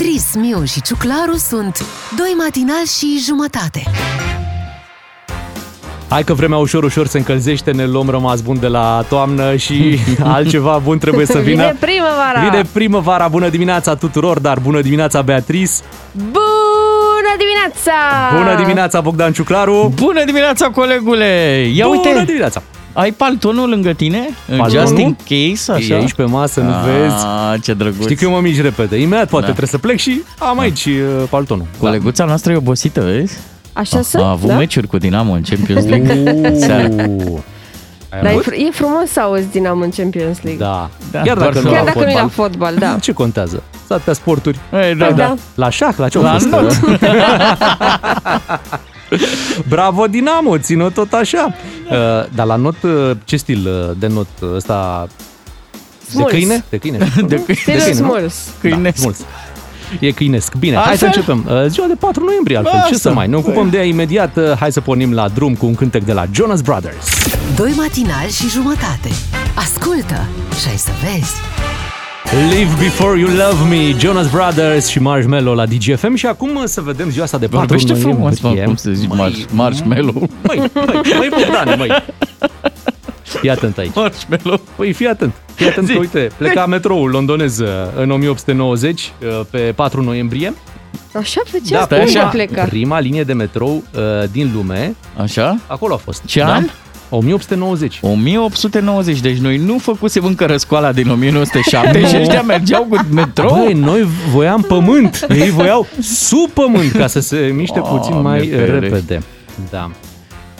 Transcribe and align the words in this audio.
Beatrice, 0.00 0.38
Miu 0.38 0.64
și 0.64 0.82
Ciuclaru 0.82 1.36
sunt 1.36 1.84
Doi 2.16 2.34
matinali 2.38 2.86
și 2.98 3.22
jumătate 3.26 3.82
Hai 6.08 6.24
că 6.24 6.34
vremea 6.34 6.58
ușor, 6.58 6.84
ușor 6.84 7.06
se 7.06 7.18
încălzește, 7.18 7.70
ne 7.70 7.86
luăm 7.86 8.08
rămas 8.08 8.40
bun 8.40 8.60
de 8.60 8.66
la 8.66 9.04
toamnă 9.08 9.56
și 9.56 9.98
altceva 10.22 10.80
bun 10.84 10.98
trebuie 10.98 11.26
să 11.26 11.38
vină. 11.38 11.62
Vine 11.62 11.76
primăvara! 11.80 12.48
Vine 12.50 12.62
primăvara, 12.72 13.28
bună 13.28 13.48
dimineața 13.48 13.94
tuturor, 13.94 14.38
dar 14.38 14.58
bună 14.58 14.80
dimineața 14.80 15.22
Beatrice, 15.22 15.72
Bună 16.12 17.32
dimineața! 17.38 17.92
bună 18.36 18.56
dimineața 18.56 19.00
Bogdan 19.00 19.32
Ciuclaru, 19.32 19.92
Bună 19.94 20.24
dimineața, 20.24 20.70
colegule! 20.70 21.24
Ia 21.74 21.86
bună 21.86 22.00
uite, 22.08 22.24
dimineața. 22.24 22.62
Ai 22.92 23.10
paltonul 23.12 23.68
lângă 23.68 23.92
tine? 23.92 24.28
Paltonul? 24.56 24.86
Just 24.86 24.98
in 24.98 25.16
case, 25.28 25.72
așa? 25.72 25.94
E 25.94 25.96
aici 25.96 26.12
pe 26.14 26.24
masă, 26.24 26.60
nu 26.60 26.70
vezi? 26.84 27.14
Ah, 27.26 27.60
ce 27.62 27.74
drăguț. 27.74 28.02
Știi 28.02 28.16
că 28.16 28.24
eu 28.24 28.30
mă 28.30 28.40
mici 28.40 28.60
repede, 28.60 28.96
imediat 28.96 29.28
poate 29.28 29.46
Da. 29.46 29.52
trebuie 29.52 29.68
să 29.68 29.78
plec 29.78 29.98
și 29.98 30.22
am 30.38 30.58
aici 30.58 30.84
uh, 30.84 31.22
paltonul. 31.30 31.66
Coleguța 31.78 32.24
noastră 32.24 32.52
e 32.52 32.56
obosită, 32.56 33.00
vezi? 33.00 33.38
Așa 33.72 34.02
sunt? 34.02 34.22
A 34.22 34.28
avut 34.30 34.48
da? 34.48 34.56
meciuri 34.56 34.86
cu 34.86 34.98
Dinamo 34.98 35.32
în 35.32 35.42
Champions 35.48 35.84
League. 35.86 36.34
Seara. 36.66 36.82
Uh, 36.88 37.38
ai 38.12 38.22
Dar 38.22 38.24
e, 38.24 38.28
avut? 38.34 38.42
fr- 38.44 38.56
e 38.56 38.70
frumos 38.72 39.08
să 39.12 39.20
auzi 39.20 39.46
Dinamo 39.50 39.82
în 39.84 39.90
Champions 39.96 40.42
League. 40.42 40.64
Da. 40.66 40.90
Da, 41.10 41.20
Chiar 41.20 41.36
doar 41.36 41.48
dacă 41.48 41.58
să- 41.60 41.64
nu 41.66 41.70
Chiar 41.72 41.84
la 41.84 41.90
dacă 41.92 41.98
nu 42.04 42.10
e 42.10 42.14
la 42.14 42.18
fotbal. 42.28 42.48
fotbal, 42.48 42.74
da. 42.78 42.98
Ce 43.00 43.12
contează? 43.12 43.62
S-a 43.86 43.94
atâtea 43.94 44.12
sporturi. 44.12 44.58
Ei, 44.72 44.94
da, 44.94 45.04
Păi 45.04 45.14
da. 45.14 45.22
da. 45.24 45.34
La 45.54 45.70
șah, 45.70 45.94
la 45.96 46.08
ce 46.08 46.16
au 46.18 46.22
La 46.24 46.30
fost? 46.32 46.46
not. 46.48 46.72
Bravo 49.68 50.06
Dinamo, 50.06 50.58
țină 50.58 50.90
tot 50.90 51.12
așa. 51.12 51.54
Uh, 51.90 51.96
dar 52.34 52.46
la 52.46 52.56
not, 52.56 52.82
uh, 52.82 53.10
ce 53.24 53.36
stil 53.36 53.66
uh, 53.68 53.96
de 53.98 54.06
not 54.06 54.28
uh, 54.40 54.48
ăsta? 54.54 55.08
Smuls. 56.08 56.30
De 56.30 56.36
câine? 56.36 56.64
De 56.68 56.76
câine. 56.78 56.98
De 57.28 57.36
câine. 57.44 57.60
Stilul 57.60 57.80
câine, 57.80 58.00
nu? 58.00 58.06
smuls. 58.06 58.34
Câinesc. 58.60 58.96
Da, 58.96 59.02
mulți. 59.02 59.22
E 60.00 60.10
câinesc. 60.10 60.54
Bine, 60.54 60.76
hai 60.76 60.96
să 60.96 61.04
Altfel? 61.04 61.08
începem. 61.34 61.56
Uh, 61.62 61.66
Ziua 61.68 61.86
de 61.86 61.94
4 61.94 62.24
noiembrie, 62.24 62.56
altfel. 62.56 62.74
Ce 62.74 62.94
Asta. 62.94 62.96
să 62.96 63.12
mai? 63.12 63.26
Ne 63.28 63.36
ocupăm 63.36 63.70
de 63.70 63.76
ea 63.76 63.84
imediat. 63.84 64.36
Uh, 64.36 64.52
Hai 64.58 64.72
să 64.72 64.80
pornim 64.80 65.12
la 65.12 65.28
drum 65.28 65.54
cu 65.54 65.66
un 65.66 65.74
cântec 65.74 66.04
de 66.04 66.12
la 66.12 66.24
Jonas 66.32 66.60
Brothers. 66.60 67.06
Doi 67.56 67.72
matinali 67.76 68.30
și 68.30 68.48
jumătate 68.48 69.08
Ascultă 69.54 70.26
și 70.60 70.68
ai 70.68 70.76
să 70.76 70.90
vezi 71.02 71.32
Live 72.32 72.74
Before 72.78 73.18
You 73.18 73.28
Love 73.28 73.68
Me, 73.68 73.98
Jonas 73.98 74.30
Brothers 74.30 74.86
și 74.86 74.98
Marshmello 75.00 75.54
la 75.54 75.66
DGFM 75.66 76.14
și 76.14 76.26
acum 76.26 76.56
uh, 76.56 76.62
să 76.64 76.80
vedem 76.80 77.10
ziua 77.10 77.24
asta 77.24 77.38
de 77.38 77.46
4 77.46 77.58
Vorbește 77.66 77.94
frumos, 77.94 78.40
mă, 78.40 78.48
noiembrie. 78.48 78.64
cum 78.66 78.74
să 78.76 78.90
zici, 78.90 79.08
Măi, 79.08 79.30
marș- 79.30 79.50
marshmallow. 79.52 80.28
Măi, 80.42 80.58
măi, 80.74 81.00
măi, 81.18 81.28
Bogdane, 81.30 81.74
măi. 81.74 82.02
Fii 83.22 83.50
atent 83.50 83.78
aici. 83.78 83.94
Marshmallow. 83.94 84.60
Păi 84.76 84.92
fii 84.92 85.06
atent, 85.06 85.32
fii 85.54 85.66
atent 85.66 85.86
Zi. 85.86 85.92
că 85.92 85.98
uite, 85.98 86.30
pleca 86.36 86.66
metroul 86.66 87.10
londonez 87.10 87.58
uh, 87.58 87.68
în 87.96 88.10
1890 88.10 89.12
uh, 89.22 89.40
pe 89.50 89.58
4 89.58 90.02
noiembrie. 90.02 90.54
Așa 91.14 91.40
făcea? 91.44 91.86
Da, 91.86 91.96
Unde 91.96 92.18
așa. 92.18 92.26
pleca? 92.28 92.64
Prima 92.64 92.98
linie 93.00 93.22
de 93.22 93.32
metrou 93.32 93.70
uh, 93.94 94.00
din 94.32 94.50
lume, 94.54 94.94
Așa? 95.22 95.56
acolo 95.66 95.94
a 95.94 95.96
fost. 95.96 96.22
Ce 96.24 96.40
da? 96.40 96.52
an? 96.54 96.64
1890. 97.10 97.98
1890, 98.02 99.20
deci 99.20 99.36
noi 99.36 99.56
nu 99.56 99.78
făcusem 99.78 100.24
încă 100.24 100.44
răscoala 100.46 100.92
din 100.92 101.10
1907 101.10 102.06
și 102.06 102.16
ăștia 102.16 102.42
mergeau 102.42 102.82
cu 102.84 103.06
metrou. 103.12 103.64
Băi, 103.64 103.72
noi 103.72 104.06
voiam 104.32 104.62
pământ, 104.62 105.26
ei 105.28 105.50
voiau 105.50 105.86
sub 106.00 106.50
pământ 106.50 106.92
ca 106.92 107.06
să 107.06 107.20
se 107.20 107.52
miște 107.54 107.80
puțin 107.80 108.10
Doamne 108.12 108.28
mai 108.28 108.48
ferește. 108.48 108.78
repede. 108.78 109.22
Da. 109.70 109.90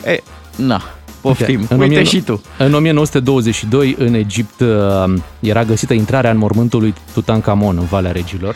E, 0.05 0.19
na, 0.55 0.81
poftim. 1.21 1.65
În 1.69 1.79
Uite 1.79 1.99
1900 1.99 2.03
și 2.17 2.21
tu. 2.21 2.41
În 2.57 2.73
1922, 2.73 3.95
în 3.99 4.13
Egipt, 4.13 4.59
uh, 4.59 5.13
era 5.39 5.63
găsită 5.63 5.93
intrarea 5.93 6.31
în 6.31 6.37
mormântul 6.37 6.79
lui 6.79 6.93
Tutankamon 7.13 7.77
în 7.77 7.85
Valea 7.85 8.11
Regilor. 8.11 8.55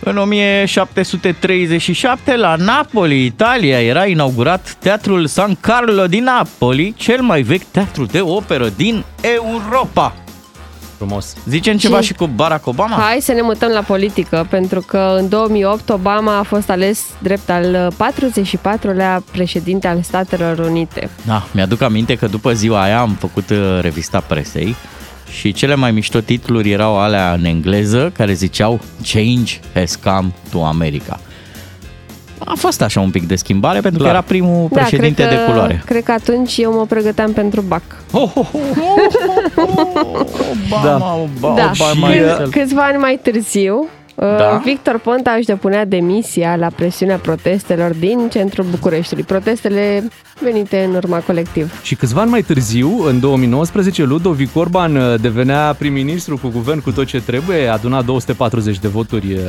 În 0.00 0.16
1737, 0.18 2.36
la 2.36 2.54
Napoli, 2.56 3.24
Italia, 3.24 3.82
era 3.82 4.06
inaugurat 4.06 4.76
Teatrul 4.78 5.26
San 5.26 5.56
Carlo 5.60 6.06
din 6.06 6.24
Napoli, 6.24 6.94
cel 6.96 7.20
mai 7.22 7.42
vechi 7.42 7.64
teatru 7.70 8.04
de 8.04 8.20
operă 8.20 8.68
din 8.76 9.04
Europa. 9.20 10.14
Frumos. 10.96 11.34
Zicem 11.48 11.76
ceva 11.76 12.00
Și- 12.00 12.06
și 12.06 12.14
cu 12.14 12.26
Barack 12.26 12.66
Obama? 12.66 12.96
Hai 12.96 13.18
să 13.20 13.32
ne 13.32 13.40
mutăm 13.42 13.70
la 13.70 13.80
politică, 13.80 14.46
pentru 14.50 14.80
că 14.80 15.14
în 15.18 15.28
2008 15.28 15.88
Obama 15.90 16.38
a 16.38 16.42
fost 16.42 16.70
ales 16.70 17.00
drept 17.22 17.50
al 17.50 17.92
44-lea 17.96 19.22
președinte 19.32 19.88
al 19.88 20.00
Statelor 20.02 20.58
Unite. 20.58 21.10
Da, 21.26 21.46
mi-aduc 21.52 21.82
aminte 21.82 22.14
că 22.14 22.26
după 22.26 22.52
ziua 22.52 22.82
aia 22.82 23.00
am 23.00 23.16
făcut 23.18 23.50
uh, 23.50 23.78
revista 23.80 24.20
presei 24.20 24.76
și 25.38 25.52
cele 25.52 25.74
mai 25.74 25.90
mișto 25.90 26.20
titluri 26.20 26.70
erau 26.70 26.98
alea 26.98 27.32
în 27.32 27.44
engleză 27.44 28.12
care 28.16 28.32
ziceau 28.32 28.80
Change 29.12 29.52
has 29.74 29.96
come 29.96 30.32
to 30.50 30.64
America. 30.64 31.20
A 32.38 32.52
fost 32.56 32.82
așa 32.82 33.00
un 33.00 33.10
pic 33.10 33.26
de 33.26 33.36
schimbare 33.36 33.80
pentru 33.80 33.98
Clar. 34.00 34.10
că 34.12 34.16
era 34.16 34.26
primul 34.26 34.68
președinte 34.68 35.22
Da, 35.22 35.28
cred 35.28 35.38
de 35.38 35.44
că, 35.44 35.50
culoare. 35.50 35.82
Cred 35.86 36.02
că 36.02 36.12
atunci 36.12 36.56
eu 36.56 36.72
mă 36.72 36.86
pregăteam 36.86 37.32
pentru 37.32 37.60
BAC. 37.60 37.82
Ho, 38.12 38.18
ho, 38.18 38.40
ho. 38.42 38.56
Obama, 40.70 41.14
Obama, 41.14 41.54
Da, 41.56 41.70
Obama, 41.78 42.08
Câ- 42.10 42.16
el. 42.16 42.48
câțiva 42.50 42.82
ani 42.82 42.96
mai 42.98 43.18
târziu, 43.22 43.88
Da. 44.16 44.36
da. 44.36 44.60
Victor 44.64 44.98
Ponta 44.98 45.30
își 45.30 45.46
depunea 45.46 45.84
demisia 45.84 46.56
la 46.56 46.68
presiunea 46.76 47.16
protestelor 47.16 47.94
din 47.94 48.28
centrul 48.30 48.64
Bucureștiului. 48.70 49.24
Protestele 49.24 50.08
venite 50.40 50.84
în 50.84 50.94
urma 50.94 51.18
colectiv. 51.18 51.82
Și 51.82 51.94
câțiva 51.94 52.20
ani 52.20 52.30
mai 52.30 52.42
târziu, 52.42 53.04
în 53.06 53.20
2019, 53.20 54.04
Ludovic 54.04 54.56
Orban 54.56 54.96
uh, 54.96 55.20
devenea 55.20 55.74
prim-ministru 55.78 56.38
cu 56.38 56.48
guvern 56.48 56.80
cu 56.80 56.92
tot 56.92 57.06
ce 57.06 57.20
trebuie, 57.20 57.66
aduna 57.68 58.02
240 58.02 58.78
de 58.78 58.88
voturi 58.88 59.32
uh, 59.32 59.40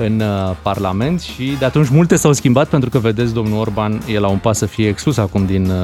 în 0.00 0.20
uh, 0.20 0.54
Parlament 0.62 1.20
și 1.20 1.56
de 1.58 1.64
atunci 1.64 1.88
multe 1.88 2.16
s-au 2.16 2.32
schimbat 2.32 2.68
pentru 2.68 2.90
că, 2.90 2.98
vedeți, 2.98 3.34
domnul 3.34 3.58
Orban 3.58 4.02
e 4.06 4.18
la 4.18 4.28
un 4.28 4.36
pas 4.38 4.58
să 4.58 4.66
fie 4.66 4.88
exclus 4.88 5.16
acum 5.16 5.46
din 5.46 5.70
uh, 5.70 5.76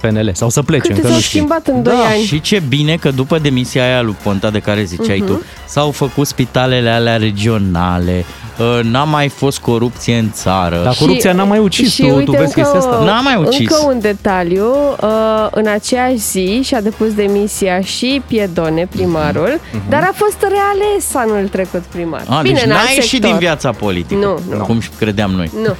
PNL 0.00 0.30
sau 0.32 0.48
să 0.48 0.62
plece, 0.62 0.80
Câte 0.82 0.94
încă 0.94 1.06
s-au 1.06 1.16
nu 1.16 1.22
știm. 1.22 1.38
schimbat 1.40 1.66
în 1.66 1.82
2 1.82 1.92
ani? 1.94 2.22
Și 2.22 2.40
ce 2.40 2.62
bine 2.68 2.96
că 2.96 3.10
după 3.10 3.38
demisia 3.38 3.84
aia 3.84 4.02
lui 4.02 4.16
Ponta 4.22 4.50
de 4.50 4.58
care 4.58 4.82
ziceai 4.84 5.18
Mhm. 5.18 5.26
tu, 5.26 5.42
s-au 5.66 5.90
făcut 5.90 6.26
spitalele 6.26 6.88
alea 6.90 7.16
regionale, 7.16 8.24
uh, 8.28 8.43
n-a 8.82 9.04
mai 9.04 9.28
fost 9.28 9.58
corupție 9.58 10.16
în 10.18 10.30
țară. 10.32 10.80
Dar 10.84 10.94
corupția 10.98 11.32
n-a 11.32 11.44
mai 11.44 11.58
ucis, 11.58 11.92
și 11.94 12.02
tu, 12.02 12.08
tu 12.08 12.14
uite 12.14 12.30
vezi 12.30 12.42
încă, 12.42 12.60
chestia 12.60 12.78
asta? 12.78 13.04
N-a 13.04 13.20
mai 13.20 13.36
ucis. 13.36 13.58
Încă 13.70 13.76
un 13.86 14.00
detaliu, 14.00 14.66
uh, 15.00 15.08
în 15.50 15.66
aceeași 15.66 16.16
zi 16.16 16.60
și-a 16.64 16.80
depus 16.80 17.12
demisia 17.14 17.80
și 17.80 18.22
Piedone, 18.26 18.86
primarul, 18.90 19.60
dar 19.88 20.02
a 20.02 20.12
fost 20.14 20.36
reales 20.40 21.14
anul 21.14 21.48
trecut 21.48 21.80
primar. 21.82 22.22
A, 22.28 22.40
Bine, 22.42 22.54
deci 22.54 22.62
în 22.64 22.70
n-a 22.70 22.76
alt 22.78 22.88
ieșit 22.88 23.10
sector. 23.10 23.30
din 23.30 23.38
viața 23.38 23.70
politică, 23.70 24.20
Nu, 24.20 24.56
nu. 24.56 24.64
cum 24.64 24.80
și 24.80 24.88
credeam 24.98 25.30
noi. 25.30 25.50
Nu. 25.62 25.74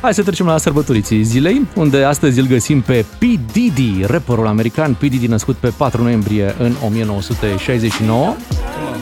Hai 0.00 0.14
să 0.14 0.22
trecem 0.22 0.46
la 0.46 0.58
sărbătoriții 0.58 1.22
zilei, 1.22 1.66
unde 1.74 2.02
astăzi 2.04 2.38
îl 2.40 2.46
găsim 2.46 2.80
pe 2.80 3.04
P. 3.18 3.22
Diddy, 3.52 4.04
rapperul 4.06 4.46
american 4.46 4.94
P. 4.94 4.98
Diddy 5.00 5.26
născut 5.26 5.56
pe 5.56 5.72
4 5.76 6.02
noiembrie 6.02 6.54
în 6.58 6.74
1969. 6.86 8.34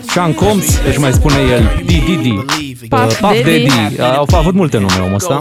Sean 0.01 0.33
Combs, 0.33 0.79
își 0.89 0.99
mai 1.01 1.13
spune 1.13 1.35
el 1.51 1.83
D. 1.85 1.89
Diddy. 1.89 2.35
Puff 2.89 3.03
Uh, 3.03 3.19
Puff 3.21 3.21
Daddy. 3.21 3.67
Daddy. 3.67 4.01
Au 4.01 4.27
avut 4.33 4.55
multe 4.55 4.79
nume 4.79 4.93
omul 5.05 5.15
ăsta. 5.15 5.41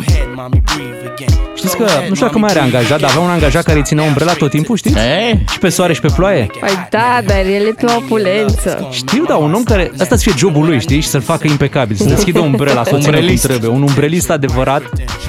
Știți 1.58 1.78
că, 1.78 1.84
nu 2.08 2.14
știu 2.16 2.26
dacă 2.26 2.38
mai 2.38 2.50
are 2.50 2.60
angajat, 2.60 3.00
dar 3.00 3.10
avea 3.10 3.22
un 3.22 3.30
angajat 3.30 3.64
care 3.64 3.78
îi 3.78 3.84
ținea 3.84 4.04
umbrela 4.04 4.34
tot 4.34 4.50
timpul, 4.50 4.78
știți? 4.78 4.98
E? 4.98 5.40
Și 5.52 5.58
pe 5.60 5.70
soare 5.70 5.94
și 5.94 6.00
pe 6.02 6.08
ploaie. 6.16 6.48
Păi 6.60 6.88
da, 6.90 7.20
dar 7.26 7.38
el 7.46 7.66
e 7.68 7.74
pe 7.80 7.86
o 7.86 7.96
opulență. 7.98 8.88
Știu, 8.92 9.24
da, 9.26 9.36
un 9.36 9.54
om 9.54 9.64
care, 9.64 9.92
asta 10.00 10.16
să 10.16 10.22
fie 10.24 10.34
jobul 10.38 10.66
lui, 10.66 10.80
știi, 10.80 11.00
și 11.00 11.08
să-l 11.08 11.22
facă 11.22 11.48
impecabil, 11.48 11.96
să 11.96 12.04
deschidă 12.16 12.40
umbrela, 12.40 12.84
să 12.84 12.96
o 12.96 12.98
țină 12.98 13.00
cum 13.00 13.14
Umbrelist. 13.14 13.48
trebuie. 13.48 13.70
Un 13.70 13.82
umbrelist 13.82 14.30
adevărat 14.30 14.82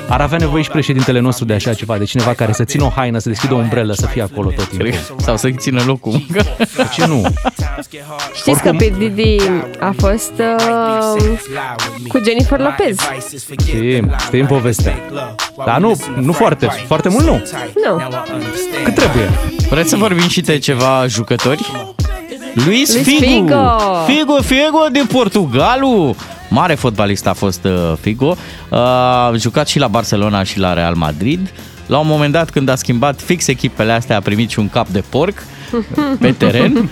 ar 0.08 0.20
avea 0.20 0.38
nevoie 0.38 0.62
și 0.62 0.70
președintele 0.70 1.20
nostru 1.20 1.44
de 1.44 1.54
așa 1.54 1.74
ceva, 1.74 1.96
de 1.98 2.04
cineva 2.04 2.34
care 2.34 2.52
să 2.52 2.64
țină 2.64 2.84
o 2.84 2.88
haină, 2.94 3.18
să 3.18 3.28
deschidă 3.28 3.54
o 3.54 3.56
umbrelă, 3.56 3.92
să 3.92 4.06
fie 4.06 4.22
acolo 4.22 4.50
tot 4.50 4.68
timpul. 4.68 4.94
Sau 5.16 5.36
să-i 5.36 5.54
țină 5.58 5.82
locul. 5.86 6.26
De 6.30 6.44
ce 6.92 7.06
nu? 7.06 7.22
Știți 8.34 8.62
că 8.62 8.70
pe 8.78 8.92
Didi 8.98 9.36
a 9.80 9.94
fost 9.98 10.32
uh, 10.38 11.22
cu 12.08 12.20
Jennifer 12.24 12.58
Lopez. 12.58 12.96
Știm, 13.66 14.14
știm 14.18 14.46
povestea. 14.46 14.94
Dar 15.64 15.78
nu, 15.78 15.96
nu 16.20 16.32
foarte, 16.32 16.68
foarte 16.86 17.08
mult 17.08 17.24
nu. 17.24 17.32
Nu. 17.88 18.02
Cât 18.84 18.94
trebuie? 18.94 19.30
Vreți 19.70 19.88
să 19.88 19.96
vorbim 19.96 20.28
și 20.28 20.40
de 20.40 20.58
ceva 20.58 21.06
jucători? 21.06 21.70
Luis, 22.54 22.94
Luis 22.94 23.06
Figo. 23.06 23.20
Figo. 23.26 23.78
Figo, 24.06 24.42
Figo 24.42 24.86
din 24.92 25.06
Portugalul. 25.06 26.14
Mare 26.50 26.74
fotbalist 26.74 27.26
a 27.26 27.32
fost 27.32 27.64
uh, 27.64 27.92
Figo. 28.00 28.36
Uh, 28.70 28.78
A 28.78 29.32
jucat 29.36 29.68
și 29.68 29.78
la 29.78 29.88
Barcelona 29.88 30.42
și 30.42 30.58
la 30.58 30.72
Real 30.72 30.94
Madrid. 30.94 31.52
La 31.86 31.98
un 31.98 32.06
moment 32.06 32.32
dat, 32.32 32.50
când 32.50 32.68
a 32.68 32.74
schimbat 32.74 33.20
fix 33.20 33.46
echipele 33.46 33.92
astea, 33.92 34.16
a 34.16 34.20
primit 34.20 34.50
și 34.50 34.58
un 34.58 34.68
cap 34.68 34.88
de 34.88 35.02
porc 35.08 35.42
pe 36.20 36.32
teren. 36.32 36.90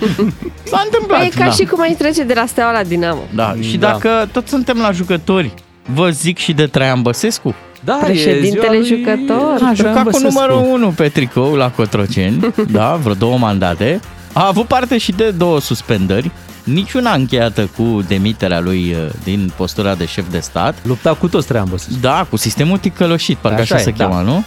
S-a 0.63 0.83
întâmplat. 0.85 1.19
Păi 1.19 1.31
e 1.35 1.39
ca 1.39 1.45
da. 1.45 1.51
și 1.51 1.65
cum 1.65 1.81
ai 1.81 1.95
trece 1.99 2.23
de 2.23 2.33
la 2.35 2.47
Steaua 2.47 2.73
la 2.73 2.83
Dinamo. 2.83 3.21
Da, 3.35 3.55
și 3.61 3.77
Da. 3.77 3.87
dacă 3.91 4.29
tot 4.33 4.49
suntem 4.49 4.79
la 4.79 4.91
jucători, 4.91 5.55
vă 5.95 6.11
zic 6.11 6.39
și 6.39 6.53
de 6.53 6.67
Traian 6.67 7.03
Băsescu. 7.03 7.55
Da, 7.87 7.99
Președintele 8.05 8.47
e 8.47 8.51
ziua 8.51 8.73
lui 8.73 8.85
jucător. 8.85 9.53
A 9.53 9.57
Traian 9.57 9.75
jucat 9.75 9.97
cu 9.97 10.03
Băsescu. 10.03 10.27
numărul 10.33 10.73
1 10.73 10.89
pe 10.91 11.09
tricou 11.09 11.55
la 11.55 11.71
Cotroceni, 11.71 12.55
da, 12.79 12.95
vreo 13.03 13.15
două 13.15 13.39
mandate. 13.39 14.01
A 14.33 14.47
avut 14.47 14.67
parte 14.67 14.99
și 14.99 15.13
de 15.13 15.31
două 15.31 15.61
suspendări. 15.61 16.31
niciuna 16.65 17.13
încheiată 17.13 17.69
cu 17.77 18.03
demiterea 18.09 18.61
lui 18.61 18.95
uh, 18.99 19.13
din 19.25 19.53
postura 19.57 19.95
de 19.95 20.07
șef 20.07 20.25
de 20.31 20.39
stat. 20.39 20.75
Lupta 20.83 21.15
cu 21.15 21.29
toți 21.29 21.47
Traian 21.47 21.67
Băsescu. 21.71 21.99
Da, 22.01 22.27
cu 22.31 22.37
sistemul 22.37 22.79
ticăloșit, 22.79 23.37
parcă 23.37 23.61
așa, 23.61 23.75
Așa 23.75 23.85
așa 23.89 23.91
e, 23.91 23.93
se 23.93 24.03
da. 24.05 24.09
cheamă, 24.09 24.23
nu? 24.31 24.45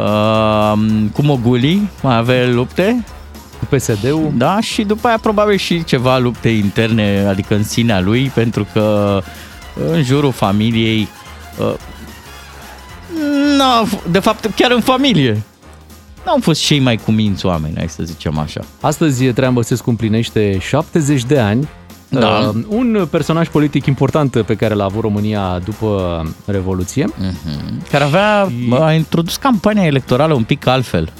Uh, 0.00 1.08
cu 1.12 1.22
Moguli 1.22 1.88
mai 2.02 2.16
avea 2.16 2.46
lupte, 2.48 3.04
Cu 3.58 3.76
PSD-ul. 3.76 4.30
da, 4.36 4.60
și 4.60 4.82
după 4.82 5.06
aia 5.08 5.18
probabil 5.22 5.56
și 5.56 5.84
ceva 5.84 6.18
lupte 6.18 6.48
interne, 6.48 7.24
adică 7.28 7.54
în 7.54 7.64
sinea 7.64 8.00
lui, 8.00 8.30
pentru 8.34 8.66
că 8.72 9.18
în 9.92 10.02
jurul 10.02 10.32
familiei, 10.32 11.08
uh, 11.58 11.72
n-a, 13.56 13.84
de 14.10 14.18
fapt 14.18 14.50
chiar 14.56 14.70
în 14.70 14.80
familie, 14.80 15.42
n-au 16.24 16.38
fost 16.40 16.60
cei 16.60 16.78
mai 16.78 16.96
cuminți 16.96 17.46
oameni, 17.46 17.74
hai 17.76 17.88
să 17.88 18.02
zicem 18.02 18.38
așa. 18.38 18.60
Astăzi 18.80 19.24
Traian 19.24 19.54
Băsescu 19.54 19.90
împlinește 19.90 20.58
70 20.58 21.24
de 21.24 21.38
ani. 21.38 21.68
Da. 22.08 22.52
Uh, 22.54 22.64
un 22.68 23.06
personaj 23.10 23.48
politic 23.48 23.86
important 23.86 24.42
pe 24.46 24.54
care 24.56 24.74
l-a 24.74 24.84
avut 24.84 25.02
România 25.02 25.60
după 25.64 26.22
Revoluție. 26.44 27.06
Mhm. 27.18 27.88
Care 27.90 28.04
avea, 28.04 28.48
a 28.80 28.92
introdus 28.92 29.36
campania 29.36 29.84
electorală 29.84 30.34
un 30.34 30.44
pic 30.44 30.66
altfel. 30.66 31.12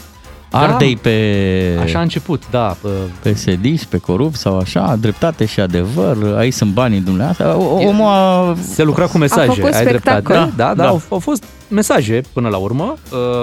Ardei 0.52 0.96
pe... 0.96 1.78
Așa 1.82 1.98
a 1.98 2.02
început, 2.02 2.42
da. 2.50 2.76
uh, 2.82 2.90
pe 3.22 3.34
sediști, 3.34 3.86
pe 3.86 3.96
corupt 3.98 4.36
sau 4.36 4.58
așa, 4.58 4.96
dreptate 5.00 5.44
și 5.44 5.60
adevăr, 5.60 6.34
aici 6.36 6.52
sunt 6.52 6.72
banii 6.72 7.00
dumneavoastră. 7.00 7.54
O- 7.58 7.86
Omul 7.86 8.06
a... 8.08 8.54
Se 8.74 8.82
lucra 8.82 9.06
cu 9.06 9.18
mesaje, 9.18 9.50
făcut 9.50 9.72
ai 9.74 9.84
dreptate. 9.84 10.20
spectacol. 10.20 10.52
Da, 10.56 10.64
da, 10.64 10.74
da, 10.74 10.82
Da. 10.82 10.88
Au, 10.88 11.02
au 11.08 11.18
fost 11.18 11.44
mesaje 11.68 12.20
până 12.32 12.48
la 12.48 12.56
urmă. 12.56 12.94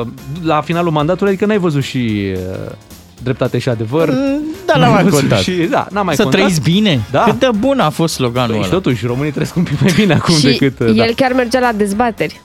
Uh, 0.02 0.08
La 0.44 0.62
finalul 0.62 0.92
mandatului, 0.92 1.32
adică 1.32 1.46
n-ai 1.48 1.58
văzut 1.58 1.84
și 1.84 2.32
uh, 2.34 2.72
dreptate 3.24 3.58
și 3.58 3.70
adevăr. 3.70 4.10
Da, 4.66 4.74
n-a 4.74 4.80
N-ai 4.80 4.92
mai 4.94 5.04
văzut 5.04 5.20
contat. 5.20 5.40
Și, 5.40 5.52
da, 5.52 5.88
n-a 5.92 6.02
mai 6.02 6.16
Să 6.16 6.22
contat. 6.24 6.40
trăiți 6.40 6.62
bine. 6.62 7.02
Da. 7.12 7.24
Cât 7.24 7.40
de 7.40 7.50
bun 7.60 7.80
a 7.80 7.90
fost 7.90 8.14
sloganul 8.14 8.50
Păi, 8.56 8.62
și 8.64 8.70
ăla. 8.70 8.74
totuși, 8.82 9.06
românii 9.06 9.32
trăiesc 9.32 9.56
un 9.56 9.64
pic 9.64 9.82
mai 9.82 9.94
bine 9.96 10.14
acum 10.14 10.36
și 10.36 10.42
decât... 10.46 10.80
uh, 10.80 10.88
el 10.88 10.96
da. 10.96 11.04
chiar 11.16 11.34
mergea 11.34 11.60
la 11.60 11.72
dezbateri. 11.76 12.42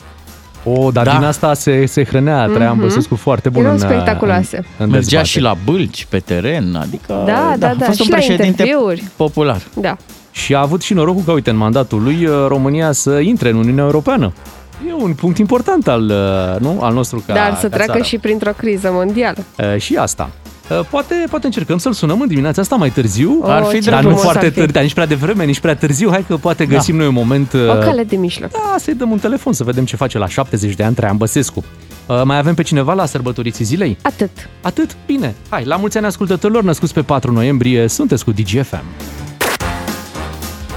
O, 0.65 0.91
dar 0.91 1.05
Da. 1.05 1.13
din 1.13 1.25
asta 1.25 1.55
se, 1.55 1.87
se 1.87 2.05
hrănea 2.05 2.47
Traian 2.47 2.79
Băsescu 2.79 3.17
foarte 3.17 3.49
bun 3.49 3.63
Erau 3.63 3.75
în, 3.75 3.81
uh, 3.83 3.87
spectaculoase. 3.89 4.57
În, 4.57 4.65
în 4.77 4.91
Mergea 4.91 4.99
dezbateri. 5.01 5.29
și 5.29 5.41
la 5.41 5.57
bâlci 5.65 6.07
pe 6.09 6.19
teren, 6.19 6.75
adică 6.81 7.23
Da, 7.27 7.55
da, 7.59 7.69
a 7.69 7.75
da, 7.75 7.85
fost 7.87 7.99
un 8.01 8.05
și 8.05 8.11
la 8.11 8.17
președinte 8.17 8.47
interviuri. 8.47 9.05
popular. 9.17 9.61
Da. 9.75 9.97
Și 10.31 10.55
a 10.55 10.61
avut 10.61 10.83
și 10.83 10.95
norocul 10.95 11.23
că, 11.25 11.33
uite, 11.33 11.51
în 11.51 11.57
mandatul 11.57 12.03
lui, 12.03 12.25
uh, 12.27 12.35
România 12.49 12.93
să 12.93 13.19
intre 13.19 13.49
în 13.49 13.57
Uniunea 13.57 13.85
Europeană. 13.85 14.33
E 14.89 14.93
un 15.03 15.13
punct 15.15 15.39
important 15.39 15.89
al, 15.89 16.03
uh, 16.03 16.61
nu, 16.61 16.79
al 16.83 16.93
nostru 16.95 17.23
ca 17.27 17.35
Dar 17.35 17.55
să 17.61 17.69
ca 17.69 17.75
treacă 17.75 17.93
țară. 17.93 18.05
și 18.05 18.19
printr-o 18.19 18.51
criză 18.57 18.89
mondială. 18.93 19.39
Uh, 19.59 19.81
și 19.81 19.97
asta. 19.97 20.31
Uh, 20.71 20.81
Poate, 20.91 21.15
poate 21.31 21.47
încercăm 21.47 21.79
să-l 21.79 21.93
sunăm 21.93 22.21
în 22.21 22.29
dimineața 22.29 22.61
asta 22.61 22.77
mai 22.77 22.91
târziu. 22.91 23.39
Oh, 23.43 23.51
Ar 23.51 23.65
fi 23.65 23.81
ce 23.81 23.91
dar 23.91 23.99
nu 24.03 24.07
frumos 24.07 24.23
foarte 24.23 24.39
ar 24.39 24.45
fi. 24.45 24.55
târziu, 24.55 24.73
dar 24.73 24.83
nici 24.83 24.93
prea 24.95 25.07
devreme, 25.07 25.45
nici 25.45 25.61
prea 25.61 25.77
târziu. 25.77 26.11
Hai 26.11 26.25
că 26.29 26.37
poate 26.37 26.67
găsim 26.67 26.97
noi 26.97 27.07
un 27.07 27.13
moment... 27.15 27.53
uh, 27.53 27.61
O 27.71 27.73
cale 27.79 28.05
de 28.05 28.17
mijloc. 28.17 28.51
Da, 28.51 28.75
să-i 28.79 28.95
dăm 28.95 29.11
un 29.11 29.19
telefon 29.19 29.53
să 29.53 29.65
vedem 29.65 29.85
ce 29.85 29.97
face 29.97 30.19
la 30.19 30.29
70 30.29 30.75
de 30.75 30.83
ani 30.83 30.95
Traian 30.95 31.17
Băsescu. 31.17 31.65
Uh, 32.07 32.23
Mai 32.25 32.39
avem 32.39 32.55
pe 32.55 32.63
cineva 32.63 32.93
la 32.93 33.07
sărbătoriții 33.07 33.65
zilei? 33.65 33.97
Atât. 34.03 34.31
Atât? 34.63 34.97
Bine. 35.07 35.35
Hai, 35.49 35.65
la 35.65 35.77
mulți 35.77 35.97
ani 35.97 36.07
ascultătorilor 36.07 36.63
născuți 36.63 36.95
pe 36.95 37.03
4 37.03 37.33
noiembrie, 37.33 37.89
sunteți 37.89 38.25
cu 38.25 38.31
DGFM. 38.31 38.83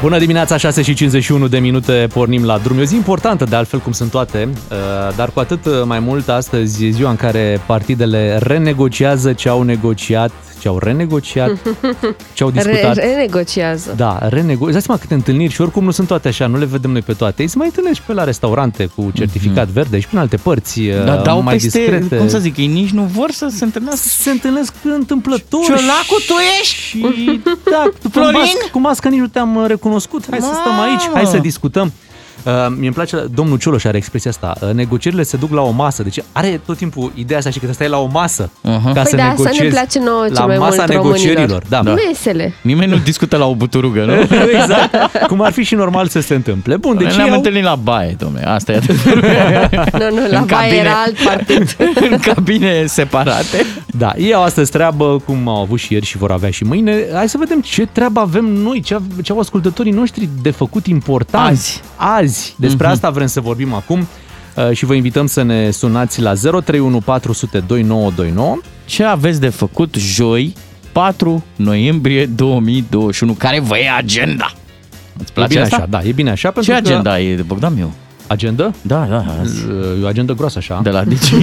Bună 0.01 0.17
dimineața, 0.17 0.57
6 0.57 0.81
și 0.81 0.93
51 0.93 1.47
de 1.47 1.59
minute, 1.59 2.07
pornim 2.13 2.45
la 2.45 2.57
drum. 2.57 2.77
E 2.77 2.81
o 2.81 2.83
zi 2.83 2.95
importantă, 2.95 3.43
de 3.43 3.55
altfel 3.55 3.79
cum 3.79 3.91
sunt 3.91 4.11
toate, 4.11 4.49
uh, 4.53 5.15
dar 5.15 5.29
cu 5.29 5.39
atât 5.39 5.85
mai 5.85 5.99
mult 5.99 6.29
astăzi 6.29 6.85
e 6.85 6.89
ziua 6.89 7.09
în 7.09 7.15
care 7.15 7.61
partidele 7.65 8.37
renegociază 8.41 9.33
ce 9.33 9.49
au 9.49 9.61
negociat, 9.61 10.31
ce 10.67 10.73
au 10.73 10.79
renegociat, 10.79 11.51
ce 12.33 12.43
au 12.43 12.49
Re- 12.49 12.61
discutat. 12.61 12.95
renegociază. 12.95 13.93
Da, 13.95 14.17
renegociază. 14.21 14.71
Dați 14.73 14.85
seama 14.85 14.99
câte 15.01 15.13
întâlniri 15.13 15.53
și 15.53 15.61
oricum 15.61 15.83
nu 15.83 15.91
sunt 15.91 16.07
toate 16.07 16.27
așa, 16.27 16.47
nu 16.47 16.57
le 16.57 16.65
vedem 16.65 16.91
noi 16.91 17.01
pe 17.01 17.13
toate. 17.13 17.41
Ei 17.41 17.47
se 17.47 17.57
mai 17.57 17.67
întâlnești 17.67 18.03
pe 18.05 18.13
la 18.13 18.23
restaurante 18.23 18.85
cu 18.95 19.11
certificat 19.13 19.67
verde 19.67 19.99
și 19.99 20.07
prin 20.07 20.19
alte 20.19 20.37
părți 20.37 20.81
Dar 20.81 21.17
uh, 21.17 21.23
dau 21.23 21.41
mai 21.41 21.53
peste, 21.57 21.79
discrete. 21.79 22.15
cum 22.17 22.27
să 22.29 22.37
zic, 22.39 22.57
ei 22.57 22.67
nici 22.67 22.89
nu 22.89 23.03
vor 23.03 23.31
să 23.31 23.47
se 23.55 23.63
întâlnească. 23.63 24.07
se 24.07 24.29
întâlnesc 24.29 24.73
întâmplător. 24.83 25.63
Ciolacu, 25.63 26.15
tu 26.27 26.33
ești? 26.61 26.75
Și 26.75 27.41
da, 27.71 27.83
cu 28.03 28.09
Florin? 28.09 28.39
mască, 28.39 28.67
cu 28.71 28.79
mască 28.79 29.07
nici 29.09 29.19
nu 29.19 29.27
te-am 29.27 29.55
uh, 29.55 29.63
recunoscut. 29.67 30.23
Hai 30.29 30.39
să 30.41 30.51
stăm 30.61 30.79
aici, 30.79 31.09
hai 31.13 31.25
să 31.25 31.37
discutăm. 31.37 31.91
Uh, 32.43 32.53
mie 32.69 32.85
îmi 32.85 32.93
place, 32.95 33.17
domnul 33.33 33.57
Cioloș 33.57 33.83
are 33.83 33.97
expresia 33.97 34.31
asta, 34.31 34.53
uh, 34.61 34.69
negocierile 34.73 35.23
se 35.23 35.37
duc 35.37 35.51
la 35.51 35.61
o 35.61 35.69
masă, 35.71 36.03
deci 36.03 36.19
are 36.31 36.61
tot 36.65 36.77
timpul 36.77 37.11
ideea 37.15 37.37
asta 37.37 37.49
și 37.51 37.59
că 37.59 37.65
te 37.65 37.71
stai 37.71 37.87
la 37.89 37.97
o 37.97 38.05
masă 38.11 38.49
Uh-huh. 38.49 38.93
ca 38.93 39.01
Păi 39.01 39.05
să 39.05 39.15
da, 39.15 39.23
asta 39.23 39.33
negociezi. 39.43 39.61
ne 39.61 39.67
place 39.69 39.99
nouă 39.99 40.23
cel 40.25 40.33
la 40.33 40.45
mai 40.45 40.57
masa 40.57 40.75
mult 40.77 40.87
negocierilor. 40.89 41.35
românilor. 41.35 41.63
Da. 41.69 41.81
Da. 41.83 41.93
Mesele. 42.07 42.53
Nimeni 42.61 42.91
nu 42.91 42.97
discută 42.97 43.37
la 43.37 43.45
o 43.45 43.55
buturugă, 43.55 44.05
nu? 44.05 44.13
exact. 44.61 45.25
Cum 45.27 45.41
ar 45.41 45.51
fi 45.51 45.63
și 45.63 45.75
normal 45.75 46.07
să 46.07 46.19
se 46.19 46.33
întâmple. 46.35 46.75
Bun, 46.77 46.97
deci 46.97 47.07
Deci 47.07 47.15
ne-am 47.15 47.25
ei 47.27 47.31
au- 47.31 47.37
întâlnit 47.37 47.63
la 47.63 47.75
baie, 47.75 48.15
domnule. 48.19 48.47
Asta 48.47 48.71
e 48.71 48.75
adevărul. 48.81 49.21
Nu, 49.91 50.19
nu, 50.21 50.29
la 50.29 50.39
În 50.39 50.45
baie 50.45 50.69
cabine. 50.69 50.75
era 50.77 50.91
alt 51.05 51.15
partid. 51.23 51.75
în 52.11 52.17
cabine 52.17 52.85
separate. 52.85 53.65
Da, 53.97 54.13
ei 54.17 54.33
au 54.33 54.43
astăzi 54.43 54.71
treabă, 54.71 55.21
cum 55.25 55.47
au 55.47 55.61
avut 55.61 55.79
și 55.79 55.93
ieri 55.93 56.05
și 56.05 56.17
vor 56.17 56.31
avea 56.31 56.49
și 56.49 56.63
mâine. 56.63 56.95
Hai 57.13 57.29
să 57.29 57.37
vedem 57.37 57.61
ce 57.61 57.85
treabă 57.91 58.19
avem 58.19 58.45
noi, 58.45 58.81
ce, 58.81 58.93
av- 58.93 59.21
ce 59.23 59.31
au 59.31 59.39
ascultătorii 59.39 59.91
noștri 59.91 60.29
de 60.41 60.51
făcut 60.51 60.85
important. 60.87 61.47
Azi. 61.49 61.81
Azi. 61.95 62.26
Despre 62.55 62.85
Mhm. 62.85 62.93
asta 62.95 63.09
vrem 63.09 63.27
să 63.27 63.41
vorbim 63.41 63.73
acum 63.73 64.07
uh, 64.55 64.71
și 64.71 64.85
vă 64.85 64.93
invităm 64.93 65.25
să 65.25 65.41
ne 65.41 65.71
sunați 65.71 66.21
la 66.21 66.33
031 66.33 66.99
400 66.99 67.59
2929. 67.59 68.57
Ce 68.85 69.03
aveți 69.03 69.39
de 69.39 69.49
făcut 69.49 69.95
joi, 69.95 70.53
4 70.91 71.43
noiembrie 71.55 72.25
2021? 72.25 73.33
Care 73.33 73.59
vă 73.59 73.77
e 73.77 73.89
agenda? 73.97 74.51
Îți 75.19 75.29
E 75.29 75.33
place 75.33 75.49
bine 75.53 75.61
asta? 75.61 75.75
așa, 75.75 75.85
da, 75.89 76.01
e 76.03 76.11
bine 76.11 76.29
așa. 76.29 76.47
Ce 76.47 76.53
pentru 76.53 76.71
că- 76.71 76.77
agenda 76.77 77.19
e 77.19 77.35
de 77.35 77.41
Bogdan 77.41 77.73
meu? 77.77 77.91
Agenda? 78.27 78.71
Da, 78.81 79.05
da, 79.09 79.25
azi. 79.41 79.65
E 80.01 80.03
o 80.03 80.07
agendă 80.07 80.33
groasă 80.33 80.57
așa. 80.57 80.79
De 80.83 80.89
la 80.89 81.03
Digi. 81.09 81.33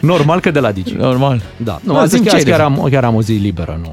Normal 0.00 0.40
că 0.40 0.50
de 0.50 0.60
la 0.60 0.72
Digi. 0.72 0.94
Normal. 0.94 1.42
Da, 1.56 1.80
nu, 1.84 1.92
Da, 1.92 1.98
azi 2.00 2.14
zi-mi 2.14 2.26
chiar, 2.26 2.30
ce 2.32 2.36
ai 2.38 2.44
de 2.44 2.50
chiar, 2.50 2.60
făcut. 2.60 2.84
am, 2.84 2.90
chiar 2.90 3.04
am 3.04 3.14
o 3.14 3.22
zi 3.22 3.32
liberă, 3.32 3.78
nu. 3.82 3.88
O 3.88 3.92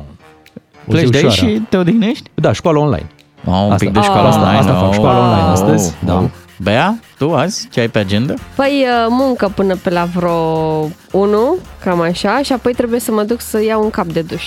zi 0.84 0.90
Pleci 0.90 1.10
de 1.10 1.18
aici 1.18 1.26
ușoară. 1.28 1.52
și 1.54 1.62
te 1.70 1.78
odihnești? 1.78 2.30
Da, 2.34 2.52
școală 2.54 2.80
online. 2.80 3.08
Oh, 3.46 3.54
un 3.54 3.72
Asta- 3.72 3.76
pic 3.76 3.90
de 3.94 4.00
Ah, 4.00 4.06
școală 4.06 4.28
asta- 4.28 4.42
online. 4.42 4.58
asta 4.60 4.74
fac, 4.74 4.94
școală 4.94 5.20
online 5.20 5.50
astăzi, 5.52 5.94
da. 6.06 6.30
Bea, 6.58 7.00
tu 7.18 7.34
azi, 7.34 7.68
ce 7.72 7.80
ai 7.80 7.88
pe 7.88 8.00
agenda? 8.00 8.34
Păi 8.56 8.86
uh, 8.88 9.08
muncă 9.10 9.52
până 9.56 9.76
pe 9.76 9.90
la 9.90 10.08
vreo 10.16 10.90
1, 11.12 11.56
cam 11.84 12.02
așa, 12.02 12.40
și 12.44 12.54
apoi 12.54 12.74
trebuie 12.74 13.00
să 13.00 13.12
mă 13.12 13.24
duc 13.24 13.42
să 13.42 13.64
iau 13.64 13.84
un 13.84 13.90
cap 13.90 14.06
de 14.06 14.22
duș. 14.22 14.44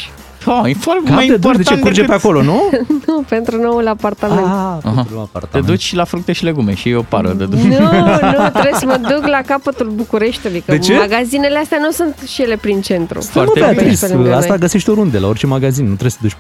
Oh, 0.47 0.61
e 0.71 0.75
foarte 0.75 1.03
Cap 1.05 1.15
mai 1.15 1.27
de 1.27 1.37
duș, 1.37 1.41
de 1.41 1.47
important 1.57 1.67
ce 1.67 1.79
curge 1.79 2.01
decât- 2.01 2.07
pe 2.07 2.15
acolo, 2.15 2.43
nu? 2.43 2.63
Nu, 3.07 3.25
pentru 3.29 3.61
noul 3.61 3.89
apartament. 3.89 4.47
Ah, 4.47 4.53
Aha. 4.53 4.81
pentru 4.83 5.15
Te 5.15 5.21
apartament. 5.21 5.67
duci 5.67 5.95
la 5.95 6.05
fructe 6.05 6.33
și 6.33 6.45
legume 6.45 6.75
și 6.75 6.89
e 6.89 6.97
o 6.97 7.03
pară 7.03 7.33
de 7.33 7.45
duș. 7.45 7.61
Nu, 7.63 7.69
nu, 8.39 8.49
trebuie 8.53 8.73
să 8.79 8.87
mă 8.87 8.97
duc 9.09 9.27
la 9.27 9.41
capătul 9.47 9.87
Bucureștiului, 9.95 10.63
că 10.67 10.73
De 10.73 10.79
ce? 10.79 10.95
magazinele 10.97 11.59
astea 11.59 11.79
nu 11.81 11.91
sunt 11.91 12.15
și 12.27 12.43
ele 12.43 12.57
prin 12.57 12.81
centru. 12.81 13.21
Foarte 13.21 13.51
nu, 13.61 13.67
bine. 13.67 13.75
Beatrice, 13.75 14.07
Pe 14.07 14.13
lângă 14.15 14.35
asta 14.35 14.49
noi. 14.49 14.59
găsești 14.59 14.91
oriunde, 14.91 15.19
la 15.19 15.27
orice 15.27 15.47
magazin. 15.47 15.83
Nu 15.85 15.91
trebuie 15.91 16.11
să 16.11 16.19
duci 16.21 16.37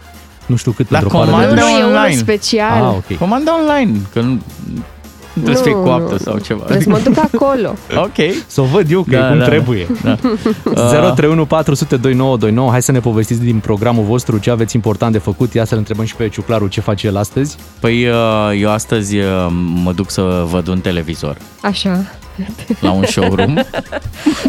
nu 0.46 0.56
știu 0.56 0.70
cât 0.72 0.90
La 0.90 0.98
pentru 0.98 1.16
o 1.16 1.20
pară 1.20 1.30
comandă 1.30 1.54
de 1.54 1.60
Nu, 1.60 1.66
duș. 1.66 1.70
nu, 1.72 1.78
e 1.78 1.84
unul 1.84 1.96
online. 1.96 2.16
special. 2.16 2.82
Ah, 2.84 2.94
ok. 3.10 3.18
Comanda 3.18 3.52
online, 3.60 3.98
că 4.12 4.20
nu, 4.20 4.28
nu 5.32 5.42
trebuie 5.42 5.56
să 5.56 5.62
fie 5.62 5.72
coaptă 5.72 6.18
sau 6.18 6.38
ceva. 6.38 6.62
Trebuie 6.64 6.82
să 6.84 6.88
mă 6.90 7.00
duc 7.04 7.18
acolo. 7.32 7.74
Ok. 8.06 8.34
Să 8.46 8.60
o 8.60 8.64
văd 8.64 8.90
eu 8.90 9.02
că 9.02 9.16
Da, 9.16 9.26
e 9.26 9.28
cum 9.28 9.38
da, 9.38 9.44
trebuie. 9.44 9.86
Da. 10.02 10.14
031 10.74 11.44
400 11.46 11.96
2929. 11.96 12.70
Hai 12.70 12.82
să 12.82 12.92
ne 12.92 13.00
povestiți 13.00 13.40
din 13.40 13.58
programul 13.58 14.04
vostru 14.04 14.38
ce 14.38 14.50
aveți 14.50 14.76
important 14.76 15.12
de 15.12 15.18
făcut. 15.18 15.54
Ia 15.54 15.64
să-l 15.64 15.78
întrebăm 15.78 16.04
și 16.04 16.14
pe 16.16 16.28
Ciuclaru 16.28 16.66
ce 16.66 16.80
face 16.80 17.06
el 17.06 17.16
astăzi. 17.16 17.56
Păi 17.80 18.06
uh, 18.06 18.14
eu 18.60 18.70
astăzi 18.70 19.16
uh, 19.18 19.24
mă 19.82 19.92
duc 19.92 20.10
să 20.10 20.44
văd 20.50 20.66
un 20.68 20.78
televizor 20.80 21.36
Așa. 21.62 22.04
La 22.80 22.90
un 22.90 23.04
showroom. 23.06 23.56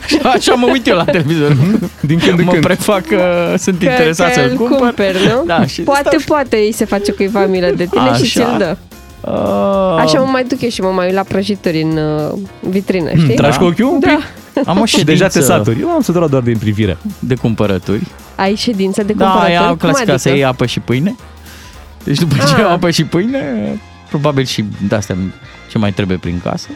Și 0.08 0.18
Așa 0.36 0.54
mă 0.54 0.68
uit 0.72 0.88
eu 0.88 0.96
la 0.96 1.04
televizor. 1.04 1.56
Din 2.02 2.20
când 2.20 2.40
în 2.40 2.46
Mă 2.46 2.52
când. 2.52 2.64
prefac 2.66 3.06
că 3.06 3.54
sunt 3.58 3.80
Că, 3.80 3.86
interesat 3.86 4.28
că 4.28 4.34
să-l 4.34 4.50
îl 4.50 4.58
cumpăr. 4.58 4.78
cumperi, 4.78 5.18
nu? 5.28 5.44
Da, 5.46 5.66
și 5.66 5.82
poate, 5.82 6.02
stau- 6.10 6.20
poate 6.26 6.56
îi 6.56 6.72
se 6.72 6.86
face 6.86 7.12
cuiva 7.12 7.46
milă 7.46 7.70
de 7.76 7.86
tine 7.86 8.06
și 8.06 8.40
Așa. 8.40 8.46
ți-l 8.50 8.56
dă. 8.58 8.78
Uh, 9.22 9.98
Așa 10.00 10.20
mă 10.20 10.28
mai 10.32 10.44
duc 10.44 10.62
eu 10.62 10.70
și 10.70 10.82
mă 10.82 10.90
mai 10.90 11.06
uit 11.06 11.16
la 11.16 11.24
prăjituri 11.24 11.82
în 11.82 11.98
uh, 11.98 12.34
vitrină, 12.60 13.10
știi? 13.18 13.36
Tragi 13.36 13.58
cu 13.58 13.64
ochiul 13.64 13.86
un 13.86 14.00
pic? 14.00 14.10
Da. 14.10 14.62
Am 14.72 14.80
o 14.82 14.86
Și 14.86 15.04
deja 15.04 15.28
te 15.28 15.32
ședință 15.34 15.54
saturi. 15.54 15.80
Eu 15.82 15.90
am 15.90 16.02
săturat 16.02 16.30
doar 16.30 16.42
din 16.42 16.58
privire. 16.58 16.98
de 17.20 17.36
cumpărături. 17.36 18.02
Ai 18.36 18.56
ședință 18.56 19.04
de 19.04 19.14
Da, 19.14 19.24
cumpărături? 19.26 19.54
ia 19.62 19.68
Cum 19.68 19.76
clasica 19.78 20.06
să 20.06 20.28
adică? 20.28 20.30
iei 20.30 20.44
apă 20.46 20.66
și 20.66 20.80
pâine. 20.80 21.16
Deci 22.04 22.18
după 22.18 22.36
ce 22.36 22.54
Ah. 22.54 22.60
iau 22.60 22.70
apă 22.72 22.90
și 22.90 23.04
pâine, 23.04 23.42
probabil 24.10 24.46
și 24.46 24.66
de 24.88 24.96
astea 24.96 25.16
ce 25.72 25.78
mai 25.78 25.92
trebuie 25.92 26.18
prin 26.18 26.40
casă. 26.44 26.68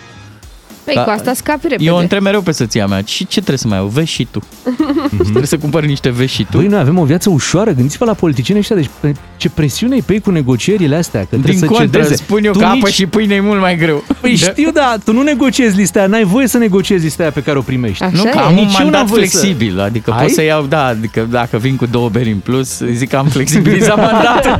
Păi 0.94 1.04
cu 1.04 1.10
asta 1.10 1.34
scapi 1.34 1.62
repede. 1.68 1.84
Eu 1.84 1.96
o 1.96 2.00
întreb 2.00 2.22
mereu 2.22 2.42
pe 2.42 2.52
soția 2.52 2.88
mea, 2.88 3.02
și 3.06 3.24
ce 3.28 3.34
trebuie 3.40 3.58
să 3.58 3.68
mai 3.68 3.78
au? 3.78 3.88
Vezi 3.88 4.12
și 4.12 4.28
tu. 4.32 4.40
trebuie 5.24 5.46
să 5.46 5.58
cumpări 5.58 5.88
niște 5.88 6.10
vezi 6.10 6.34
și 6.34 6.44
tu. 6.52 6.58
Băi, 6.58 6.68
noi 6.68 6.80
avem 6.80 6.98
o 6.98 7.04
viață 7.04 7.30
ușoară, 7.30 7.72
gândiți-vă 7.72 8.06
la 8.06 8.14
politicienii 8.14 8.62
ăștia, 8.62 8.76
deci 8.76 8.90
pe, 9.00 9.14
ce 9.38 9.50
presiune 9.50 9.96
îi 9.96 10.02
pe 10.02 10.14
ei 10.14 10.20
cu 10.20 10.32
negocierile 10.32 10.96
astea, 10.96 11.20
că 11.20 11.26
trebuie 11.30 11.52
Din 11.52 11.60
să 11.60 11.66
contră, 11.66 11.86
cedeze. 12.02 12.16
spun 12.16 12.44
eu 12.44 12.52
Tu 12.52 12.60
că 12.60 12.66
apă 12.66 12.76
nici- 12.76 12.94
și 12.94 13.06
pâine 13.06 13.36
e 13.36 13.40
mult 13.40 13.60
mai 13.60 13.78
greu. 13.78 14.04
Păi 14.22 14.36
știu, 14.36 14.72
da, 14.72 14.96
tu 15.04 15.14
nu 15.14 15.22
negociezi 15.22 15.76
lista 15.78 16.00
aia, 16.00 16.08
n-ai 16.08 16.24
voie 16.24 16.48
să 16.48 16.58
negociezi 16.58 17.04
lista 17.04 17.22
aia 17.24 17.32
pe 17.32 17.42
care 17.42 17.58
o 17.58 17.62
primești. 17.62 18.04
Așa 18.04 18.14
Nu, 18.16 18.28
e. 18.28 18.32
că 18.32 18.38
am 18.38 18.50
un 18.50 18.56
Nici 18.56 18.64
eu 18.66 18.70
n-am 18.72 18.84
mandat 18.84 19.06
voie 19.06 19.28
să- 19.28 19.38
flexibil, 19.38 19.80
adică 19.80 20.12
Ai? 20.12 20.22
pot 20.26 20.34
să 20.34 20.42
iau, 20.44 20.64
da, 20.66 20.86
adică 20.86 21.28
dacă 21.32 21.58
vin 21.58 21.76
cu 21.76 21.86
două 21.86 22.10
beri 22.10 22.32
în 22.32 22.38
plus, 22.38 22.82
zic 22.94 23.10
că 23.10 23.16
am 23.18 23.26
flexibilizat 23.28 23.96
mandatul. 24.12 24.60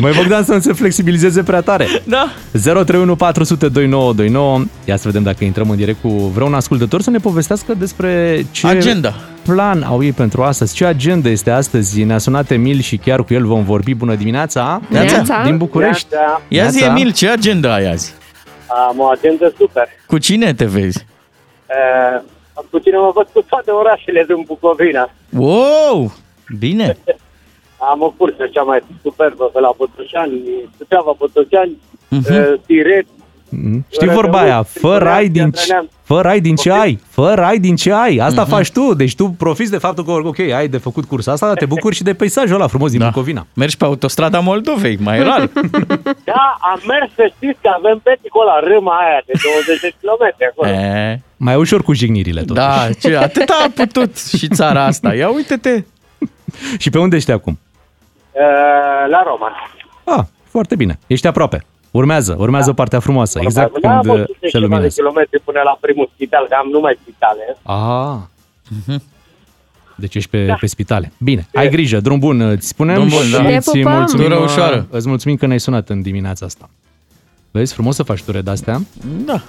Mai 0.00 0.12
Bogdan 0.16 0.44
să 0.44 0.52
nu 0.52 0.60
se 0.60 0.72
flexibilizeze 0.72 1.42
prea 1.42 1.60
tare. 1.60 1.86
da. 2.04 2.28
031 2.62 3.16
400 3.16 3.68
2929. 4.12 4.64
Ia 4.84 4.96
să 4.96 5.02
vedem 5.08 5.22
dacă 5.22 5.44
intrăm 5.44 5.70
în 5.70 5.76
direct 5.76 6.00
cu 6.02 6.08
vreun 6.08 6.54
ascultător 6.54 7.00
să 7.02 7.10
ne 7.10 7.18
povestească 7.18 7.74
despre 7.74 8.42
ce 8.50 8.66
Agenda. 8.66 9.14
plan 9.42 9.82
au 9.82 10.02
ei 10.02 10.12
pentru 10.12 10.42
astăzi. 10.42 10.74
Ce 10.74 10.84
agenda 10.84 11.28
este 11.28 11.50
astăzi? 11.50 12.02
Ne-a 12.02 12.18
sunat 12.18 12.50
Emil 12.50 12.80
și 12.80 12.96
chiar 12.96 13.24
cu 13.24 13.34
el 13.34 13.46
vom 13.46 13.64
vorbi. 13.64 13.94
Bună 13.94 14.14
dimineața! 14.14 14.80
Neața. 14.88 15.42
Din 15.44 15.56
București. 15.56 16.06
Neața. 16.10 16.40
Ia 16.48 16.66
zi, 16.66 16.78
Neața. 16.80 16.92
Emil, 16.98 17.12
ce 17.12 17.28
agenda 17.28 17.74
ai 17.74 17.90
azi? 17.90 18.14
Am 18.88 18.98
o 18.98 19.04
agendă 19.04 19.52
super. 19.58 19.88
Cu 20.06 20.18
cine 20.18 20.54
te 20.54 20.64
vezi? 20.64 21.06
Uh, 21.66 22.22
cu 22.70 22.78
cine 22.78 22.96
mă 22.96 23.10
văd 23.14 23.28
cu 23.32 23.42
toate 23.48 23.70
orașele 23.70 24.24
din 24.26 24.42
Bucovina. 24.46 25.10
Wow! 25.30 26.12
Bine! 26.58 26.96
Am 27.90 28.02
o 28.02 28.10
cursă 28.16 28.48
cea 28.52 28.62
mai 28.62 28.80
superbă 29.02 29.44
pe 29.44 29.60
la 29.60 29.72
Botoșani, 29.76 30.40
Suceava, 30.78 31.14
Botoșani, 31.18 31.76
Mhm. 32.08 32.32
uh, 32.34 32.52
Siret. 32.66 33.06
Mhm. 33.16 33.19
Știi 33.90 34.06
Ora 34.06 34.14
vorba 34.14 34.38
de 34.40 34.44
aia, 34.44 34.58
opt, 34.58 34.68
fă 34.68 34.98
rai 34.98 35.28
din, 35.28 35.42
Antreneam. 35.42 35.88
fă 36.02 36.20
rai 36.20 36.40
din 36.40 36.56
ce 36.56 36.68
Poftim? 36.68 36.84
ai, 36.86 36.98
fă 37.10 37.34
rai 37.34 37.58
din 37.58 37.76
ce 37.76 37.92
ai. 37.92 38.16
Asta 38.16 38.40
Mhm. 38.40 38.50
faci 38.50 38.70
tu, 38.70 38.94
deci 38.94 39.14
tu 39.14 39.28
profiți 39.38 39.70
de 39.70 39.78
faptul 39.78 40.04
că, 40.04 40.10
ok, 40.10 40.38
ai 40.38 40.68
de 40.68 40.76
făcut 40.78 41.04
cursa 41.04 41.32
asta, 41.32 41.46
dar 41.46 41.56
te 41.56 41.66
bucuri 41.66 41.94
și 41.94 42.02
de 42.02 42.14
peisajul 42.14 42.54
ăla 42.54 42.66
frumos 42.66 42.90
din 42.90 43.00
Da. 43.00 43.06
Bucovina. 43.06 43.46
Mergi 43.54 43.76
pe 43.76 43.84
autostrada 43.84 44.38
Moldovei, 44.40 44.96
mai 45.00 45.22
rar. 45.22 45.50
Da, 46.32 46.56
am 46.60 46.80
mers 46.86 47.10
să 47.14 47.32
știți 47.36 47.58
că 47.62 47.70
avem 47.78 48.00
peticul 48.02 48.40
ăla, 48.42 48.58
râma 48.74 48.92
aia 48.98 49.22
de 49.26 49.32
20 49.66 49.80
de 49.80 49.92
kilometri 50.00 50.44
acolo. 50.50 50.68
e, 50.70 51.20
Mai 51.36 51.54
ușor 51.56 51.82
cu 51.82 51.92
jignirile 51.92 52.40
totuși. 52.40 52.66
da, 52.66 52.88
ce, 53.00 53.16
atât 53.16 53.48
a 53.48 53.66
putut 53.74 54.16
și 54.18 54.48
țara 54.48 54.84
asta. 54.84 55.14
Ia 55.14 55.28
uite-te! 55.28 55.84
Și 56.82 56.90
pe 56.90 56.98
unde 56.98 57.16
ești 57.16 57.30
acum? 57.30 57.58
Uh, 58.32 58.40
la 59.10 59.22
Roman. 59.26 59.52
Ah, 60.04 60.24
foarte 60.50 60.74
bine. 60.76 60.98
Ești 61.06 61.26
aproape. 61.26 61.64
Urmează, 61.90 62.36
urmează 62.38 62.72
partea 62.72 63.00
frumoasă, 63.00 63.38
exact 63.42 63.72
da, 63.80 63.88
când 63.98 64.08
am 64.08 64.14
uh, 64.14 64.22
100 64.22 64.36
se 64.40 64.46
și 64.46 64.52
ceva 64.52 64.58
de 64.60 64.66
luminează. 64.66 64.94
kilometri 65.00 65.40
până 65.44 65.60
la 65.64 65.78
primul 65.80 66.10
spital, 66.14 66.46
că 66.48 66.56
am 66.60 66.68
numai 66.70 66.98
spitale. 67.02 67.56
Ah. 67.62 68.16
Mhm. 68.86 69.02
Deci 69.96 70.14
ești 70.14 70.30
pe, 70.30 70.56
pe 70.60 70.66
spitale. 70.66 71.12
Bine, 71.18 71.46
ai 71.54 71.68
grijă, 71.68 72.00
drum 72.00 72.18
bun 72.18 72.40
îți 72.40 72.68
spunem 72.68 72.94
Drum 72.94 73.08
bun, 73.08 73.22
și 73.22 73.30
da. 73.32 73.42
Ne 73.42 73.56
îți 73.56 73.70
pupăm. 73.70 73.92
mulțumim, 73.96 74.28
Tură 74.28 74.38
ușoară. 74.40 74.86
îți 74.90 75.08
mulțumim 75.08 75.36
că 75.36 75.46
ne-ai 75.46 75.60
sunat 75.60 75.88
în 75.88 76.02
dimineața 76.02 76.46
asta. 76.46 76.70
Vezi, 77.50 77.72
frumos 77.74 77.94
să 77.94 78.02
faci 78.02 78.22
ture 78.22 78.40
de-astea. 78.40 78.80
Da. 79.24 79.42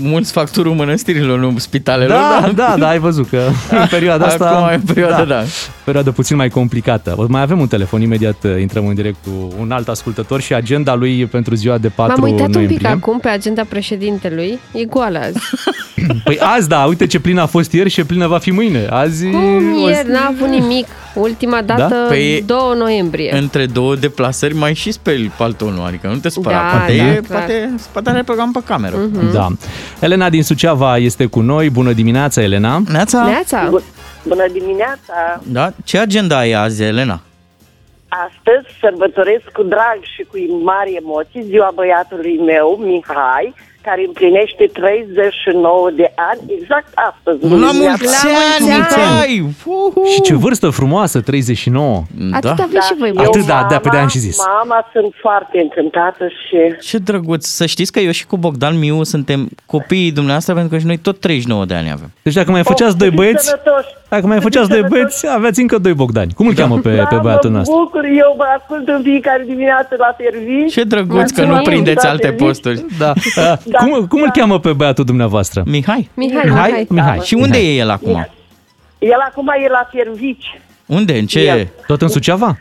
Mulți 0.00 0.32
fac 0.32 0.50
turul 0.50 0.74
mănăstirilor, 0.74 1.38
nu 1.38 1.58
spitalelor. 1.58 2.16
Da, 2.16 2.50
da, 2.54 2.74
da, 2.78 2.88
ai 2.88 2.98
văzut 2.98 3.28
că 3.28 3.36
în 3.80 3.86
perioada 3.90 4.24
asta... 4.26 4.48
Acum 4.50 4.68
e 4.68 4.92
perioada, 4.92 5.24
da. 5.24 5.42
Perioadă 5.84 6.10
puțin 6.10 6.36
mai 6.36 6.48
complicată. 6.48 7.14
O- 7.16 7.24
Mai 7.28 7.42
avem 7.42 7.60
un 7.60 7.66
telefon, 7.66 8.00
imediat 8.00 8.36
uh, 8.44 8.60
intrăm 8.60 8.86
în 8.86 8.94
direct 8.94 9.16
cu 9.24 9.52
un 9.60 9.70
alt 9.70 9.88
ascultător 9.88 10.40
și 10.40 10.54
agenda 10.54 10.94
lui 10.94 11.26
pentru 11.26 11.54
ziua 11.54 11.78
de 11.78 11.88
4 11.88 12.20
M-am 12.20 12.30
uitat 12.30 12.46
un 12.46 12.52
noiembrie. 12.52 12.78
pic 12.78 12.86
acum 12.88 13.18
pe 13.20 13.28
agenda 13.28 13.62
președintelui. 13.68 14.58
E 14.72 14.84
goală 14.84 15.18
azi. 15.18 15.38
Păi 16.24 16.38
azi, 16.40 16.68
da, 16.68 16.84
uite 16.84 17.06
ce 17.06 17.20
plină 17.20 17.40
a 17.40 17.46
fost 17.46 17.72
ieri 17.72 17.88
și 17.88 17.94
ce 17.94 18.04
plină 18.04 18.26
va 18.26 18.38
fi 18.38 18.50
mâine. 18.50 18.86
Azi... 18.90 19.26
Cum 19.30 19.82
o- 19.82 19.88
ieri 19.88 20.08
n-a 20.10 20.26
avut 20.36 20.48
nimic. 20.48 20.86
Ultima 21.14 21.62
dată, 21.62 21.94
Da? 22.08 22.14
Păi- 22.14 22.42
2 22.46 22.76
noiembrie. 22.76 23.36
Între 23.36 23.66
două 23.66 23.94
deplasări 23.94 24.54
mai 24.54 24.74
și 24.74 24.92
speli 24.92 25.32
paltonul, 25.36 25.86
adică 25.86 26.06
nu 26.06 26.16
te 26.16 26.28
spăra. 26.28 26.56
Da, 26.56 26.76
poate, 26.78 26.96
da, 26.96 27.04
e, 27.12 27.14
clar. 27.14 27.38
poate 27.38 27.74
spătarea 27.78 28.22
pe 28.24 28.34
cam 28.34 28.52
pe 28.52 28.60
cameră. 28.64 28.96
Da. 29.32 29.48
Elena 30.00 30.28
din 30.30 30.42
Suceava 30.42 30.96
este 30.96 31.26
cu 31.26 31.40
noi. 31.40 31.70
Bună 31.70 31.92
dimineața, 31.92 32.42
Elena. 32.42 32.82
Neața? 32.88 33.24
Neața? 33.24 33.70
Bună 34.28 34.44
dimineața! 34.52 35.40
Da? 35.42 35.72
Ce 35.84 35.98
agenda 35.98 36.38
ai 36.38 36.52
azi, 36.52 36.82
Elena? 36.82 37.20
Astăzi 38.08 38.66
sărbătoresc 38.80 39.44
cu 39.52 39.62
drag 39.62 39.98
și 40.14 40.22
cu 40.22 40.36
mari 40.64 40.92
emoții 41.02 41.42
ziua 41.48 41.70
băiatului 41.74 42.36
meu, 42.44 42.78
Mihai, 42.84 43.54
care 43.84 44.02
împlinește 44.06 44.70
39 44.72 45.90
de 45.90 46.12
ani, 46.30 46.40
exact 46.60 46.88
astăzi. 47.08 47.42
La 47.42 47.48
dimineața. 47.48 47.78
mulți 47.82 48.26
ani, 48.26 48.70
mulți 48.70 48.94
ani! 48.98 49.08
Mihai! 49.08 49.54
Uhu! 49.64 50.04
Și 50.12 50.20
ce 50.20 50.34
vârstă 50.34 50.70
frumoasă, 50.70 51.20
39. 51.20 52.02
Atât 52.32 52.56
Da. 52.56 52.62
aveți 52.62 52.86
și 52.86 52.94
voi, 52.98 53.08
eu, 53.08 53.14
băieți. 53.14 53.30
Atât, 53.38 53.46
da, 53.46 53.66
da, 53.70 53.78
pe 53.78 53.88
de-aia 53.88 54.02
am 54.04 54.08
și 54.10 54.18
zis. 54.18 54.36
Mama 54.46 54.88
sunt 54.92 55.14
foarte 55.20 55.58
încântată 55.60 56.24
și 56.28 56.86
Ce 56.88 56.98
drăguț! 56.98 57.46
Să 57.46 57.66
știți 57.66 57.92
că 57.92 58.00
eu 58.00 58.10
și 58.10 58.26
cu 58.26 58.36
Bogdan 58.36 58.78
Miu 58.78 59.02
suntem 59.02 59.48
copiii 59.66 60.12
dumneavoastră 60.12 60.52
pentru 60.54 60.72
că 60.72 60.78
și 60.78 60.86
noi 60.86 60.96
tot 60.98 61.20
39 61.20 61.64
de 61.64 61.74
ani 61.74 61.90
avem. 61.92 62.10
Deci 62.22 62.34
dacă 62.34 62.50
mai 62.50 62.62
făceați 62.62 62.96
doi 62.98 63.08
Oh, 63.08 63.14
să 63.14 63.20
fiți 63.22 63.30
băieți, 63.32 63.44
sănătoși. 63.48 63.88
Dacă 64.08 64.26
mai 64.26 64.36
Să 64.36 64.42
făceați 64.42 64.66
fiți 64.66 64.78
doi 64.80 64.88
sănătoși. 64.88 65.00
băieți, 65.22 65.36
aveți 65.38 65.60
încă 65.60 65.78
doi 65.78 65.92
Bogdani. 65.94 66.32
Cum 66.32 66.46
îl 66.46 66.54
cheamă 66.54 66.78
pe, 66.78 66.88
pe 66.88 67.06
Da, 67.10 67.18
băiatul 67.22 67.50
mă 67.50 67.56
nostru? 67.56 67.76
bucur, 67.76 68.04
eu 68.04 68.34
vă 68.36 68.44
ascult 68.58 68.88
în 68.88 69.00
fiecare 69.02 69.42
dimineață 69.46 69.94
la 69.98 70.16
serviciu. 70.18 70.68
Ce 70.80 70.84
drăguț 70.84 71.30
că 71.30 71.40
nu 71.40 71.46
Mulțumim, 71.46 71.70
prindeți 71.70 72.04
la 72.04 72.10
alte 72.10 72.22
serviciu. 72.22 72.44
posturi. 72.44 72.84
Da. 72.98 73.12
Cum, 73.78 74.06
cum 74.06 74.22
îl 74.22 74.30
cheamă 74.30 74.58
pe 74.60 74.72
băiatul 74.72 75.04
dumneavoastră? 75.04 75.62
Mihai? 75.66 76.10
Mihai, 76.14 76.42
Mihai? 76.44 76.68
Mihai. 76.70 76.86
Mihai. 76.88 77.18
Și 77.20 77.34
unde 77.34 77.58
e 77.58 77.74
el 77.76 77.90
acum? 77.90 78.28
El 78.98 79.18
acum 79.28 79.48
e 79.64 79.68
la 79.68 79.88
servici. 79.92 80.60
Unde? 80.86 81.18
În 81.18 81.26
ce? 81.26 81.40
El. 81.40 81.68
Tot 81.86 82.02
în 82.02 82.08
Suceava? 82.08 82.56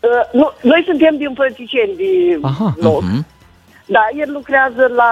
Uh, 0.00 0.08
nu, 0.32 0.52
noi 0.62 0.82
suntem 0.86 1.14
din 1.16 1.32
Părticeni, 1.34 1.92
de 1.96 2.38
Aha. 2.42 2.74
nou. 2.80 3.02
Da, 3.90 4.06
el 4.18 4.28
lucrează 4.32 4.90
la 4.96 5.10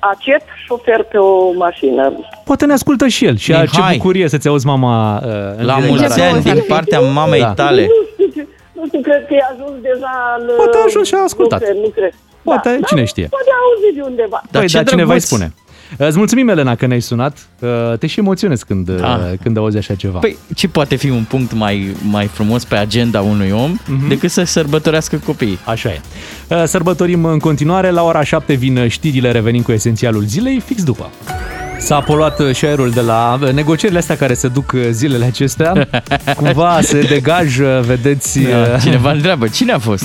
ACET, 0.00 0.42
șofer 0.66 1.02
pe 1.02 1.18
o 1.18 1.52
mașină. 1.52 2.12
Poate 2.44 2.66
ne 2.66 2.72
ascultă 2.72 3.06
și 3.06 3.24
el. 3.24 3.36
Și 3.36 3.52
a, 3.52 3.56
ce 3.64 3.70
Mihai. 3.76 3.96
bucurie 3.96 4.28
să-ți 4.28 4.48
auzi 4.48 4.66
mama 4.66 5.16
uh, 5.16 5.30
în 5.58 5.64
La 5.66 5.74
direct 5.74 5.88
mulți 5.88 6.08
radio. 6.08 6.24
ani 6.24 6.42
din 6.42 6.64
partea 6.68 7.00
mamei 7.00 7.40
Da. 7.40 7.52
tale. 7.52 7.82
Nu 7.82 7.92
știu, 8.12 8.42
ce- 8.42 8.48
nu 8.72 8.86
știu, 8.86 9.00
cred 9.00 9.26
că 9.26 9.34
e 9.34 9.42
ajuns 9.52 9.74
deja 9.82 10.36
în... 10.38 10.50
Poate 10.56 10.76
a 10.76 10.82
ajuns 10.86 11.06
și 11.06 11.14
a 11.14 11.22
ascultat. 11.22 11.60
Nu 11.60 11.64
cred, 11.66 11.76
nu 11.82 11.88
cred. 11.88 12.12
Poate, 12.42 12.80
cine 12.86 13.04
știe. 13.04 13.26
Poate 13.30 13.50
a 13.50 13.58
auzit 13.68 13.94
de 13.96 14.02
undeva. 14.10 14.42
Dar 14.50 14.60
Păi, 14.60 14.70
ce 14.70 14.76
da, 14.76 14.82
cineva 14.82 15.12
îi 15.12 15.18
drăguț. 15.18 15.26
spune. 15.26 15.54
Îți 15.96 16.16
mulțumim, 16.16 16.48
Elena, 16.48 16.74
că 16.74 16.86
ne-ai 16.86 17.00
sunat. 17.00 17.38
Uh, 17.58 17.98
Te 17.98 18.06
și 18.06 18.18
emoționezi 18.18 18.64
când, 18.64 18.88
uh, 18.88 18.96
Da. 19.00 19.30
când 19.42 19.56
auzi 19.56 19.76
așa 19.76 19.94
ceva. 19.94 20.18
Păi 20.18 20.36
ce 20.54 20.68
poate 20.68 20.96
fi 20.96 21.10
un 21.10 21.24
punct 21.28 21.52
mai, 21.52 21.96
mai 22.08 22.26
frumos 22.26 22.64
pe 22.64 22.74
agenda 22.76 23.20
unui 23.20 23.50
om 23.50 23.78
decât 24.08 24.30
să 24.30 24.44
sărbătorească 24.44 25.16
copiii? 25.24 25.58
Așa 25.64 25.88
e. 25.88 26.00
Uh, 26.48 26.62
Sărbătorim 26.64 27.24
în 27.24 27.38
continuare. 27.38 27.90
La 27.90 28.02
ora 28.02 28.22
7 28.22 28.54
vin 28.54 28.88
știrile, 28.88 29.30
revenim 29.30 29.62
cu 29.62 29.72
esențialul 29.72 30.22
zilei, 30.22 30.60
fix 30.60 30.82
după. 30.84 31.10
S-a 31.78 32.00
poluat 32.00 32.40
uh, 32.40 32.54
și 32.54 32.64
aerul 32.64 32.90
de 32.90 33.00
la 33.00 33.38
uh, 33.42 33.50
negocierile 33.50 33.98
astea 33.98 34.16
care 34.16 34.34
se 34.34 34.48
duc 34.48 34.72
uh, 34.74 34.80
zilele 34.90 35.24
acestea. 35.24 35.88
Cumva 36.36 36.78
se 36.82 37.00
degajă, 37.00 37.84
vedeți... 37.86 38.38
Da, 38.38 38.56
uh, 38.56 38.80
cineva 38.82 39.10
întreabă, 39.10 39.48
cine 39.48 39.72
a 39.72 39.78
fost? 39.78 40.04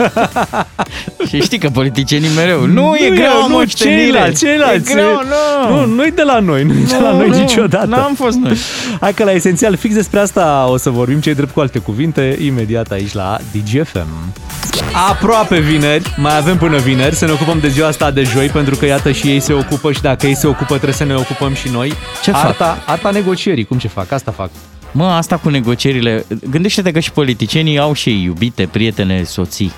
și 1.28 1.40
știi 1.40 1.58
că 1.58 1.68
politicienii 1.68 2.28
mereu, 2.36 2.66
nu, 2.66 2.94
e 2.94 3.10
greu, 3.10 3.48
nu, 3.48 3.54
moștenire. 3.54 4.00
ceilalți, 4.00 4.44
ceilalți. 4.44 4.90
E 4.90 4.94
greu, 4.94 5.20
nu. 5.68 5.76
Nu, 5.76 5.94
nu-i 5.94 6.10
de 6.10 6.22
la 6.22 6.38
noi, 6.38 6.64
nu-i 6.64 6.86
de 6.86 6.96
la 7.02 7.10
Nu, 7.10 7.16
noi 7.16 7.28
nu, 7.28 7.38
niciodată. 7.38 7.86
N-am 7.86 8.14
fost 8.14 8.36
noi. 8.36 8.56
Hai 9.00 9.14
că 9.14 9.24
la 9.24 9.32
esențial, 9.32 9.76
fix 9.76 9.94
despre 9.94 10.20
asta 10.20 10.66
o 10.68 10.76
să 10.76 10.90
vorbim, 10.90 11.20
cei 11.20 11.34
drept 11.34 11.52
cu 11.52 11.60
alte 11.60 11.78
cuvinte, 11.78 12.38
imediat 12.40 12.90
aici 12.90 13.12
la 13.12 13.38
DGFM. 13.52 14.32
Aproape 15.10 15.58
vineri, 15.58 16.14
mai 16.16 16.36
avem 16.36 16.56
până 16.56 16.78
vineri, 16.78 17.14
să 17.14 17.24
ne 17.24 17.32
ocupăm 17.32 17.58
de 17.60 17.68
ziua 17.68 17.88
asta 17.88 18.10
de 18.10 18.22
joi, 18.22 18.46
pentru 18.46 18.76
că 18.76 18.86
iată 18.86 19.12
și 19.12 19.26
ei 19.28 19.40
se 19.40 19.52
ocupă 19.52 19.92
și 19.92 20.02
dacă 20.02 20.26
ei 20.32 20.38
se 20.38 20.46
ocupă 20.46 20.74
trebuie 20.74 20.92
să 20.94 21.04
ne 21.04 21.14
ocupăm 21.14 21.54
și 21.54 21.68
noi. 21.68 21.92
Ce 22.22 22.30
fac? 22.30 22.44
arta, 22.44 22.82
Arta 22.86 23.10
negocierii, 23.10 23.64
cum 23.64 23.78
ce 23.78 23.88
fac? 23.88 24.12
Asta 24.12 24.30
fac. 24.30 24.50
Mă, 24.92 25.04
asta 25.04 25.36
cu 25.36 25.48
negocierile, 25.48 26.24
gândește-te 26.50 26.90
că 26.90 27.00
și 27.00 27.12
politicienii 27.12 27.78
au 27.78 27.92
și 27.92 28.08
ei 28.08 28.22
iubite, 28.22 28.68
prietene, 28.72 29.22
soții. 29.22 29.72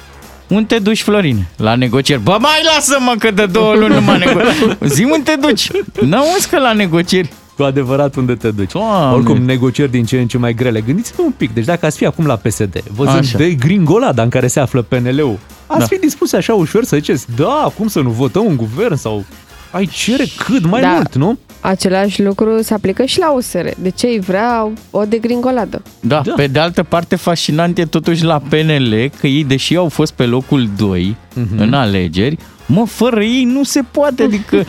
Unde 0.49 0.75
te 0.75 0.79
duci, 0.79 1.03
Florin? 1.03 1.45
La 1.57 1.75
negocieri. 1.75 2.21
Bă, 2.23 2.37
mai 2.41 2.61
lasă-mă 2.75 3.15
că 3.19 3.31
de 3.31 3.47
două 3.47 3.75
luni 3.75 3.95
nu 3.95 4.01
mă 4.01 4.17
negocieri. 4.17 4.77
Zi 4.95 5.03
unde 5.05 5.31
te 5.31 5.37
duci. 5.47 5.71
N-auzi 6.01 6.49
că 6.51 6.59
la 6.59 6.73
negocieri. 6.73 7.33
Cu 7.57 7.63
adevărat 7.63 8.15
unde 8.15 8.35
te 8.35 8.51
duci. 8.51 8.73
Doamne. 8.73 9.15
Oricum, 9.17 9.43
negocieri 9.43 9.91
din 9.91 10.05
ce 10.05 10.21
în 10.21 10.27
ce 10.27 10.39
mai 10.39 10.55
grele. 10.55 10.81
Gândiți-vă 10.81 11.23
un 11.23 11.33
pic, 11.37 11.55
deci 11.55 11.65
dacă 11.65 11.87
ați 11.87 11.97
fi 11.97 12.07
acum 12.07 12.27
la 12.27 12.37
PSD, 12.37 12.83
văzând 12.97 13.19
Așa. 13.19 13.39
de 13.39 13.51
gringolada 13.51 14.23
în 14.23 14.29
care 14.29 14.47
se 14.47 14.61
află 14.61 14.83
PNL-ul, 14.83 15.39
ați 15.67 15.79
Da. 15.79 15.87
fi 15.87 15.97
dispus 15.99 16.33
așa 16.33 16.55
ușor 16.55 16.85
să 16.85 16.97
ziceți, 16.97 17.27
da, 17.37 17.73
cum 17.77 17.89
să 17.89 18.01
nu 18.01 18.11
votăm 18.11 18.45
un 18.45 18.57
guvern 18.57 18.95
sau 18.95 19.25
ai 19.75 19.89
cere 19.93 20.25
cât 20.47 20.67
mai 20.67 20.81
Da. 20.81 20.89
mult, 20.89 21.15
nu? 21.15 21.39
Același 21.61 22.23
lucru 22.23 22.63
se 22.63 22.75
aplică 22.75 23.05
și 23.05 23.19
la 23.19 23.33
USR. 23.33 23.67
De 23.79 23.91
ce 23.91 24.07
îi 24.07 24.21
vrea 24.21 24.69
o 24.91 25.05
degringoladă? 25.05 25.83
Da, 26.01 26.17
Da. 26.17 26.23
da, 26.27 26.33
pe 26.37 26.47
de 26.47 26.59
altă 26.59 26.83
parte 26.83 27.17
fascinant 27.17 27.79
e 27.79 27.85
totuși 27.85 28.25
la 28.25 28.43
PNL 28.49 29.11
că 29.21 29.27
ei, 29.27 29.45
deși 29.45 29.77
au 29.77 29.89
fost 29.89 30.13
pe 30.13 30.25
locul 30.25 30.69
2 30.77 31.17
Mhm. 31.35 31.47
uh-huh. 31.57 31.59
în 31.59 31.73
alegeri, 31.73 32.37
Mă, 32.67 32.85
fără 32.87 33.23
ei 33.23 33.45
nu 33.45 33.63
se 33.63 33.83
poate, 33.91 34.23
adică 34.23 34.57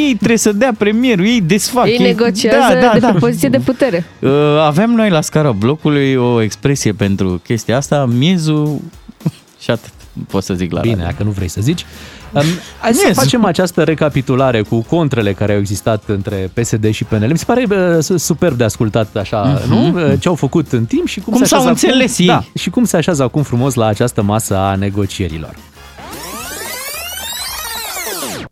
ei 0.00 0.14
trebuie 0.16 0.38
să 0.38 0.52
dea 0.52 0.72
premierul, 0.78 1.24
ei 1.26 1.40
desfac. 1.40 1.86
Ei 1.86 1.98
negociază 1.98 2.78
da, 2.80 2.90
de 2.92 2.98
da, 2.98 3.12
pe 3.12 3.18
poziție 3.18 3.48
de 3.48 3.58
putere. 3.58 4.04
Uh, 4.20 4.30
Avem 4.60 4.90
noi 4.90 5.10
la 5.10 5.20
scara 5.20 5.52
blocului 5.52 6.14
o 6.14 6.40
expresie 6.42 6.92
pentru 6.92 7.40
chestia 7.44 7.76
asta, 7.76 8.04
miezul 8.06 8.80
și 9.62 9.70
atât. 9.70 9.90
Pot 10.28 10.42
să 10.42 10.54
zic 10.54 10.72
la 10.72 10.80
Bine, 10.80 10.94
radio. 10.94 11.08
dacă 11.10 11.22
nu 11.22 11.30
vrei 11.30 11.48
să 11.48 11.60
zici. 11.60 11.86
Um, 12.34 12.42
hai 12.80 12.92
să 12.94 13.04
Yes. 13.06 13.16
facem 13.16 13.44
această 13.44 13.82
recapitulare 13.82 14.62
cu 14.62 14.80
contrele 14.82 15.32
care 15.32 15.52
au 15.52 15.58
existat 15.58 16.02
între 16.06 16.50
PSD 16.54 16.90
și 16.90 17.04
PNL. 17.04 17.28
Mi 17.30 17.38
se 17.38 17.44
pare 17.44 17.66
uh, 17.70 18.02
su- 18.02 18.16
superb 18.16 18.56
de 18.56 18.64
ascultat 18.64 19.16
așa, 19.16 19.60
nu? 19.68 19.88
Uh, 19.88 20.12
Ce 20.18 20.28
au 20.28 20.34
făcut 20.34 20.72
în 20.72 20.84
timp 20.84 21.06
și 21.06 21.20
cum, 21.20 21.24
Mhm. 21.32 21.32
Cum 21.36 21.42
se 21.42 21.48
s-au 21.54 21.58
așează 21.60 21.86
înțeles 21.86 22.12
acum, 22.12 22.24
ei. 22.24 22.26
Da, 22.26 22.44
și 22.60 22.70
cum 22.70 22.84
se 22.84 22.96
așează 22.96 23.22
acum 23.22 23.42
frumos 23.42 23.74
la 23.74 23.86
această 23.86 24.22
masă 24.22 24.56
a 24.56 24.74
negocierilor. 24.74 25.54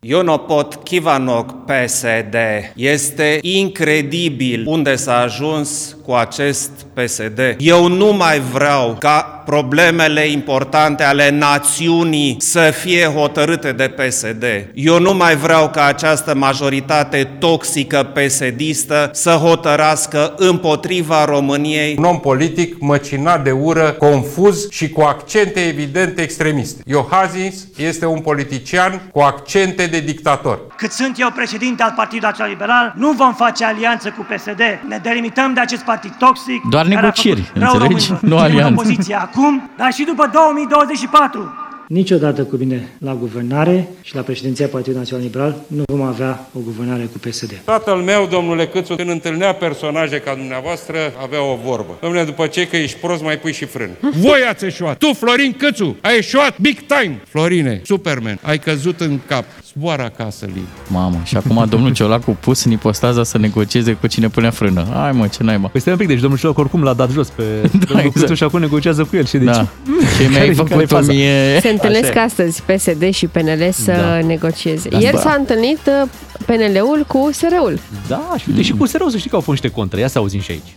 Ionopot 0.05 0.75
Kivanok 0.83 1.55
PSD. 1.65 2.35
Este 2.75 3.39
incredibil 3.41 4.65
unde 4.67 4.97
s-a 4.97 5.21
ajuns 5.21 5.97
cu 6.05 6.13
acest 6.13 6.71
PSD. 6.93 7.57
Eu 7.59 7.89
nu 7.89 8.13
mai 8.13 8.41
vreau 8.41 8.97
ca 8.99 9.43
problemele 9.45 10.29
importante 10.29 11.03
ale 11.03 11.31
națiunii 11.31 12.37
să 12.39 12.73
fie 12.81 13.05
hotărâte 13.05 13.73
de 13.73 13.89
PSD. 13.89 14.45
Eu 14.75 15.01
nu 15.01 15.15
mai 15.15 15.37
vreau 15.37 15.71
ca 15.71 15.85
această 15.85 16.35
majoritate 16.35 17.29
toxică 17.39 18.13
PSD-istă 18.15 19.11
să 19.13 19.31
hotărască 19.31 20.35
împotriva 20.37 21.25
României 21.25 21.95
Un 21.99 22.05
om 22.05 22.21
politic 22.21 22.77
măcinat 22.79 23.45
de 23.45 23.51
ură, 23.51 23.95
confuz 23.99 24.71
și 24.71 24.89
cu 24.89 25.01
accente 25.01 25.61
evidente 25.61 26.23
extremiste. 26.23 26.83
Iohazis 26.87 27.67
este 27.77 28.07
un 28.07 28.19
politician 28.19 29.09
cu 29.13 29.21
accente 29.21 29.87
de 29.93 30.01
dictator. 30.01 30.59
Cât 30.77 30.91
sunt 30.91 31.15
eu 31.21 31.31
președinte 31.35 31.83
al 31.83 31.93
Partidului 31.97 32.29
Național 32.29 32.51
Liberal, 32.53 32.93
nu 32.97 33.11
vom 33.13 33.35
face 33.35 33.65
alianță 33.65 34.09
cu 34.17 34.27
PSD. 34.35 34.61
Ne 34.89 34.99
delimităm 35.03 35.55
de 35.55 35.61
acest 35.61 35.83
partid 35.83 36.13
toxic. 36.19 36.61
Doar 36.71 36.83
care 36.85 36.97
a 36.97 37.01
negocieri, 37.01 37.41
făcut 37.41 37.63
rău 37.63 37.73
înțelegi? 37.73 38.09
românilor. 38.09 38.21
Nu 38.23 38.29
Suntem 38.29 38.39
în 38.39 38.45
alianță. 38.45 38.81
opoziție 38.81 39.15
acum, 39.15 39.71
dar 39.77 39.93
și 39.93 40.05
după 40.05 40.31
2024. 40.33 41.55
Niciodată 41.89 42.43
cu 42.45 42.57
mine 42.57 42.89
la 42.99 43.15
guvernare 43.15 43.89
și 44.03 44.15
la 44.15 44.21
președinția 44.21 44.67
Partidului 44.67 44.99
Național 44.99 45.25
Liberal 45.25 45.55
nu 45.67 45.83
vom 45.87 46.03
avea 46.03 46.47
o 46.55 46.59
guvernare 46.65 47.03
cu 47.03 47.19
PSD. 47.29 47.61
Tatăl 47.65 47.97
meu, 47.97 48.27
domnule 48.31 48.67
Câțu, 48.67 48.95
când 48.95 49.09
întâlnea 49.09 49.53
personaje 49.55 50.19
ca 50.21 50.35
dumneavoastră, 50.35 50.97
avea 51.23 51.43
o 51.43 51.59
vorbă. 51.65 51.99
Domnule, 52.01 52.25
după 52.25 52.47
ce 52.47 52.67
că 52.67 52.77
ești 52.77 52.99
prost, 52.99 53.23
mai 53.23 53.39
pui 53.39 53.53
și 53.53 53.65
frân. 53.65 53.91
Voi 54.27 54.41
ați 54.51 54.65
eșuat. 54.65 54.99
Tu, 54.99 55.13
Florin 55.13 55.53
Câțu, 55.59 55.97
ai 56.01 56.17
eșuat 56.19 56.59
big 56.61 56.79
time. 56.87 57.21
Florine, 57.29 57.81
Superman, 57.85 58.39
ai 58.43 58.59
căzut 58.59 59.01
în 59.01 59.19
cap. 59.27 59.45
Zboară 59.79 60.03
acasă, 60.03 60.47
Lin. 60.55 60.67
Mamă, 60.89 61.21
și 61.25 61.37
acum 61.37 61.67
domnul 61.69 61.93
Ciolacu 61.93 62.37
pus 62.41 62.65
în 62.65 62.71
ipostaza 62.73 63.25
să 63.25 63.39
negocieze 63.39 63.93
cu 63.93 64.07
cine 64.07 64.29
punea 64.29 64.51
frână. 64.51 64.87
Hai 64.95 65.13
mă, 65.13 65.27
ce 65.27 65.43
naiba. 65.43 65.69
Păi 65.69 65.81
stai 65.81 65.93
un 65.93 65.99
pic, 65.99 66.09
deci 66.09 66.21
domnul 66.21 66.39
Ciolac 66.39 66.59
oricum 66.59 66.83
l-a 66.83 66.93
dat 66.93 67.11
jos 67.11 67.29
pe 67.29 67.43
domnul 67.87 68.05
exact. 68.07 68.13
Câțu 68.13 68.35
și 68.35 68.43
acum 68.43 68.61
negociază 68.61 69.05
cu 69.05 69.17
el. 69.17 69.25
Și 69.27 69.37
deci, 69.37 69.45
Da. 69.47 69.53
Ce 69.53 69.69
mi-ai 70.19 70.29
care- 70.33 70.39
care-i 70.39 70.55
făcut-o 70.55 70.87
faza? 70.87 71.13
mie? 71.13 71.59
Se 71.61 71.69
întâlnesc 71.69 72.09
Așa 72.11 72.21
e. 72.21 72.25
astăzi 72.25 72.63
PSD 72.63 73.11
și 73.11 73.27
PNL 73.27 73.71
să 73.73 73.93
Da. 73.93 74.27
negocieze. 74.27 74.89
Da. 74.89 74.99
Ieri 74.99 75.15
Da. 75.15 75.21
s-a 75.21 75.37
întâlnit 75.39 75.79
uh, 76.03 76.09
PNL-ul 76.47 77.05
cu 77.09 77.31
SR-ul. 77.33 77.79
Da, 78.09 78.35
și 78.39 78.45
uite, 78.49 78.63
și 78.63 78.73
cu 78.73 78.87
SRU 78.87 79.09
să 79.09 79.17
știi 79.17 79.31
că 79.31 79.37
au 79.37 79.43
fost 79.43 79.61
niște 79.63 79.77
contre. 79.77 80.01
Ia 80.01 80.09
să 80.09 80.19
auzim 80.19 80.41
și 80.41 80.51
aici. 80.51 80.73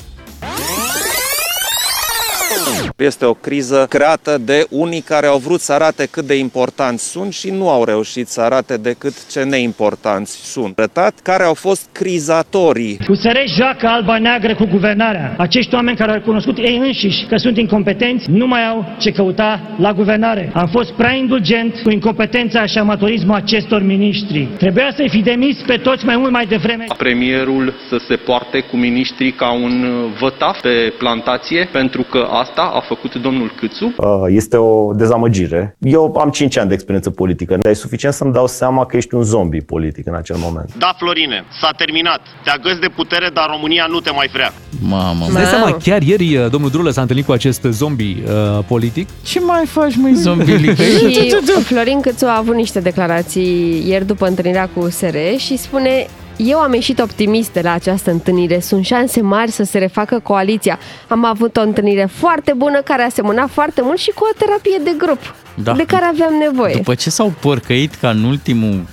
Este 2.98 3.26
o 3.26 3.34
criză 3.34 3.86
creată 3.90 4.38
de 4.46 4.66
unii 4.70 5.02
care 5.02 5.28
au 5.28 5.38
vrut 5.38 5.60
să 5.60 5.74
arate 5.74 6.06
cât 6.12 6.26
de 6.26 6.36
importanți 6.38 7.10
sunt 7.10 7.34
și 7.34 7.50
nu 7.50 7.70
au 7.70 7.84
reușit 7.84 8.28
să 8.28 8.42
arate 8.42 8.78
decât 8.78 9.32
ce 9.32 9.44
neimportanți 9.44 10.52
sunt. 10.52 10.78
Arătat 10.78 11.20
care 11.24 11.44
au 11.44 11.54
fost 11.54 11.90
crizatorii. 11.92 12.98
USR 13.08 13.38
joacă 13.58 13.88
alba-neagră 13.88 14.56
cu 14.56 14.66
guvernarea. 14.66 15.36
Acești 15.38 15.74
oameni 15.74 15.98
care 15.98 16.12
au 16.12 16.18
recunoscut 16.18 16.58
ei 16.58 16.78
înșiși 16.78 17.26
că 17.30 17.38
sunt 17.38 17.58
incompetenți 17.58 18.26
nu 18.30 18.48
mai 18.48 18.68
au 18.68 18.86
ce 19.00 19.12
căuta 19.12 19.62
la 19.78 19.94
guvernare. 19.94 20.52
Am 20.54 20.68
fost 20.68 20.92
prea 20.92 21.14
indulgent 21.14 21.80
cu 21.84 21.90
incompetența 21.90 22.66
și 22.66 22.78
amatorismul 22.78 23.36
acestor 23.36 23.82
miniștri. 23.82 24.48
Trebuia 24.58 24.94
să-i 24.96 25.10
fi 25.10 25.22
demis 25.22 25.58
pe 25.68 25.76
toți 25.76 26.06
mai 26.06 26.18
mult 26.18 26.32
mai 26.32 26.46
devreme. 26.46 26.86
premierul 26.98 27.74
să 27.90 27.98
se 28.08 28.16
poarte 28.16 28.60
cu 28.60 28.76
miniștrii 28.78 29.32
ca 29.32 29.52
un 29.52 29.84
uh, 29.84 30.12
vătaf 30.20 30.62
pe 30.62 30.94
plantație, 30.98 31.70
pentru 31.72 32.02
că 32.02 32.28
asta 32.32 32.55
a 32.62 32.84
făcut 32.88 33.16
domnul 33.16 33.52
Câțu. 33.60 33.94
Uh, 33.98 34.06
Este 34.28 34.58
o 34.58 34.94
dezamăgire. 34.94 35.76
Eu 35.80 36.16
am 36.20 36.30
5 36.30 36.58
ani 36.58 36.68
de 36.68 36.74
experiență 36.74 37.10
politică. 37.10 37.58
E 37.64 37.74
suficient 37.74 38.14
să-mi 38.16 38.34
dau 38.34 38.48
seama 38.48 38.86
că 38.86 38.98
ești 38.98 39.16
un 39.16 39.24
zombie 39.24 39.62
politic 39.62 40.08
în 40.08 40.16
acel 40.16 40.36
moment. 40.40 40.70
Da, 40.78 40.94
Florine, 40.98 41.44
s-a 41.62 41.72
terminat. 41.78 42.22
Te 42.44 42.50
agăți 42.50 42.80
de 42.80 42.88
putere, 42.96 43.30
dar 43.34 43.48
România 43.50 43.86
nu 43.90 44.00
te 44.00 44.12
mai 44.12 44.28
vrea. 44.34 44.54
Mamă, 44.82 45.26
Îți 45.26 45.34
dai 45.34 45.44
seama, 45.46 45.78
chiar 45.84 46.02
ieri 46.02 46.36
uh, 46.38 46.50
domnul 46.50 46.70
Drulă 46.70 46.90
s-a 46.90 47.02
întâlnit 47.02 47.26
cu 47.26 47.32
acest 47.32 47.62
zombie 47.70 48.24
uh, 48.28 48.64
politic. 48.68 49.08
ce 49.24 49.40
mai 49.40 49.66
faci, 49.66 49.96
măi, 49.96 50.14
zombilică? 50.14 50.82
Și 51.16 51.36
Florin 51.64 52.02
Câțu 52.02 52.26
a 52.26 52.38
avut 52.38 52.56
niște 52.56 52.80
declarații 52.80 53.84
ieri 53.88 54.06
după 54.06 54.28
întâlnirea 54.28 54.70
cu 54.74 54.80
USR 54.80 55.16
și 55.38 55.58
spune 55.58 56.06
eu 56.38 56.58
am 56.60 56.74
ieșit 56.74 57.00
optimist 57.00 57.54
de 57.54 57.62
la 57.64 57.72
această 57.72 58.12
întâlnire. 58.12 58.60
Sunt 58.60 58.86
șanse 58.86 59.22
mari 59.22 59.52
să 59.52 59.64
se 59.64 59.78
refacă 59.78 60.20
coaliția. 60.24 60.80
Am 61.08 61.26
avut 61.26 61.58
o 61.58 61.62
întâlnire 61.62 62.10
foarte 62.12 62.54
bună 62.58 62.82
care 62.82 63.02
a 63.02 63.10
semănat 63.10 63.50
foarte 63.50 63.82
mult 63.84 63.98
și 64.00 64.12
cu 64.16 64.24
o 64.32 64.38
terapie 64.38 64.80
de 64.84 64.94
grup 64.98 65.36
Da. 65.64 65.72
de 65.74 65.84
care 65.86 66.06
aveam 66.06 66.34
nevoie. 66.34 66.74
După 66.76 66.96
ce 66.96 67.10
s-au 67.10 67.34
părcăit 67.40 67.96
ca 67.96 68.10
în 68.10 68.24
ultimul, 68.24 68.84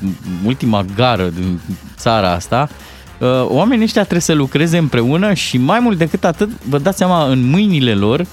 ultima 0.45 0.85
gară 0.97 1.29
din 1.35 1.61
țara 1.97 2.33
asta, 2.33 2.69
uh, 3.19 3.29
oamenii 3.47 3.85
ăștia 3.85 4.01
trebuie 4.03 4.23
să 4.23 4.33
lucreze 4.35 4.79
împreună 4.79 5.33
și 5.35 5.59
mai 5.59 5.81
mult 5.81 5.99
decât 5.99 6.25
atât, 6.25 6.51
vă 6.69 6.79
dați 6.79 6.97
seama, 6.99 7.25
în 7.27 7.51
mâinile 7.51 7.95
lor 7.95 8.27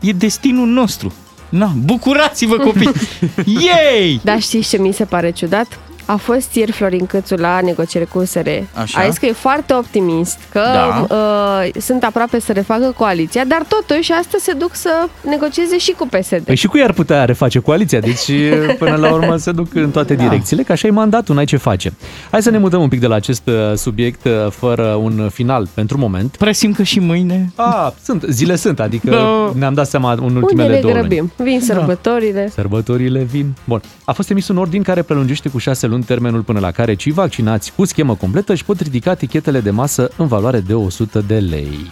e 0.00 0.10
destinul 0.12 0.66
nostru. 0.66 1.12
Na, 1.48 1.72
bucurați-vă 1.84 2.56
copii! 2.56 2.90
Yay! 3.66 4.20
Dar 4.22 4.40
știți 4.40 4.68
ce 4.68 4.78
mi 4.78 4.92
se 4.92 5.04
pare 5.04 5.30
ciudat? 5.30 5.78
A 6.06 6.16
fost 6.16 6.54
ieri 6.54 6.72
Florin 6.72 7.06
Câțu 7.06 7.34
la 7.34 7.60
negociere 7.60 8.04
cu 8.04 8.18
USR. 8.18 8.48
Așa. 8.74 9.00
A 9.00 9.08
zis 9.08 9.18
că 9.18 9.26
e 9.26 9.32
foarte 9.32 9.74
optimist, 9.74 10.38
că 10.52 10.60
Da. 10.74 11.06
uh, 11.14 11.80
sunt 11.82 12.04
aproape 12.04 12.40
să 12.40 12.52
refacă 12.52 12.94
coaliția, 12.96 13.44
dar 13.44 13.62
totuși 13.68 14.12
astăzi 14.12 14.44
se 14.44 14.52
duc 14.52 14.74
să 14.74 14.90
negocieze 15.28 15.78
și 15.78 15.92
cu 15.92 16.06
PSD. 16.06 16.40
Păi 16.44 16.54
și 16.56 16.66
cu 16.66 16.78
ea 16.78 16.84
ar 16.84 16.92
putea 16.92 17.24
reface 17.24 17.58
coaliția, 17.58 18.00
deci 18.00 18.30
până 18.78 18.96
la 18.96 19.12
urmă 19.12 19.36
se 19.36 19.52
duc 19.52 19.74
în 19.74 19.90
toate 19.90 20.14
Da. 20.14 20.22
direcțiile, 20.22 20.62
că 20.62 20.72
așa 20.72 20.86
e 20.86 20.90
mandatul, 20.90 21.34
n-ai 21.34 21.44
ce 21.44 21.56
face. 21.56 21.92
Hai 22.30 22.42
să 22.42 22.50
ne 22.50 22.58
mutăm 22.58 22.80
un 22.82 22.88
pic 22.88 23.00
de 23.00 23.06
la 23.06 23.14
acest 23.14 23.42
uh, 23.46 23.54
subiect 23.76 24.24
uh, 24.24 24.32
fără 24.50 24.84
un 24.86 25.28
final 25.32 25.68
pentru 25.74 25.98
moment. 25.98 26.36
Presim 26.36 26.72
că 26.72 26.82
și 26.82 26.98
mâine. 27.00 27.52
A, 27.54 27.94
sunt, 28.02 28.24
zile 28.28 28.56
sunt, 28.56 28.80
adică 28.80 29.10
Da. 29.10 29.52
ne-am 29.58 29.74
dat 29.74 29.86
seama 29.88 30.12
în 30.12 30.18
Unde 30.18 30.38
ultimele 30.38 30.74
le 30.74 30.80
două 30.80 30.92
luni. 30.94 31.06
grăbim? 31.08 31.32
Vin 31.36 31.60
sărbătorile. 31.60 32.48
Sărbătorile 32.54 33.22
vin. 33.22 33.54
Bun. 33.64 33.80
A 34.04 34.12
fost 34.12 34.30
emis 34.30 34.48
un 34.48 34.56
ordin 34.56 34.82
care 34.82 35.02
prelungește 35.02 35.48
cu 35.48 35.58
șase 35.58 35.86
luni 35.86 35.93
termenul 36.00 36.42
până 36.42 36.58
la 36.58 36.70
care 36.70 36.94
cei 36.94 37.12
vaccinați 37.12 37.72
cu 37.76 37.84
schemă 37.84 38.14
completă 38.14 38.52
își 38.52 38.64
pot 38.64 38.80
ridica 38.80 39.10
etichetele 39.10 39.60
de 39.60 39.70
masă 39.70 40.10
în 40.16 40.26
valoare 40.26 40.60
de 40.60 40.74
100 40.74 41.20
de 41.26 41.38
lei. 41.38 41.90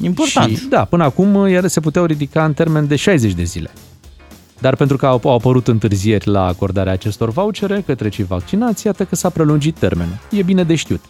Important. 0.00 0.56
Și, 0.56 0.66
da, 0.68 0.84
până 0.84 1.04
acum 1.04 1.44
ele 1.44 1.66
se 1.66 1.80
puteau 1.80 2.04
ridica 2.04 2.44
în 2.44 2.52
termen 2.52 2.86
de 2.86 2.96
60 2.96 3.32
de 3.32 3.42
zile. 3.42 3.70
Dar 4.60 4.76
pentru 4.76 4.96
că 4.96 5.06
au, 5.06 5.20
au 5.24 5.34
apărut 5.34 5.68
întârzieri 5.68 6.28
la 6.28 6.46
acordarea 6.46 6.92
acestor 6.92 7.30
vouchere 7.30 7.82
către 7.86 8.08
cei 8.08 8.24
vaccinați, 8.24 8.86
iată 8.86 9.04
că 9.04 9.14
s-a 9.14 9.30
prelungit 9.30 9.78
termenul. 9.78 10.18
E 10.30 10.42
bine 10.42 10.62
de 10.64 10.74
știut. 10.74 11.00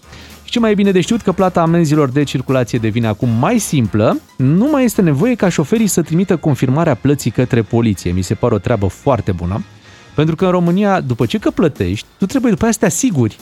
Și 0.45 0.51
ce 0.51 0.59
mai 0.59 0.71
e 0.71 0.75
bine 0.75 0.91
de 0.91 1.01
știut 1.01 1.21
că 1.21 1.33
plata 1.33 1.61
amenzilor 1.61 2.09
de 2.09 2.23
circulație 2.23 2.79
devine 2.79 3.07
acum 3.07 3.29
mai 3.29 3.59
simplă, 3.59 4.19
nu 4.37 4.69
mai 4.71 4.85
este 4.85 5.03
nevoie 5.03 5.35
ca 5.35 5.49
șoferii 5.49 5.87
să 5.87 6.03
trimită 6.03 6.37
confirmarea 6.37 6.95
plății 6.95 7.31
către 7.31 7.63
poliție. 7.63 8.13
Mi 8.13 8.23
se 8.23 8.35
pare 8.35 8.55
o 8.55 8.59
treabă 8.59 8.87
foarte 8.87 9.33
bună, 9.33 9.65
pentru 10.15 10.37
că 10.37 10.45
în 10.45 10.51
România, 10.51 11.01
după 11.01 11.27
ce 11.27 11.39
că 11.39 11.51
plătești, 11.51 12.07
tu 12.19 12.27
trebuie 12.27 12.51
după 12.51 12.63
aia 12.65 12.73
să 12.73 12.79
te 12.79 12.87
asiguri 12.87 13.37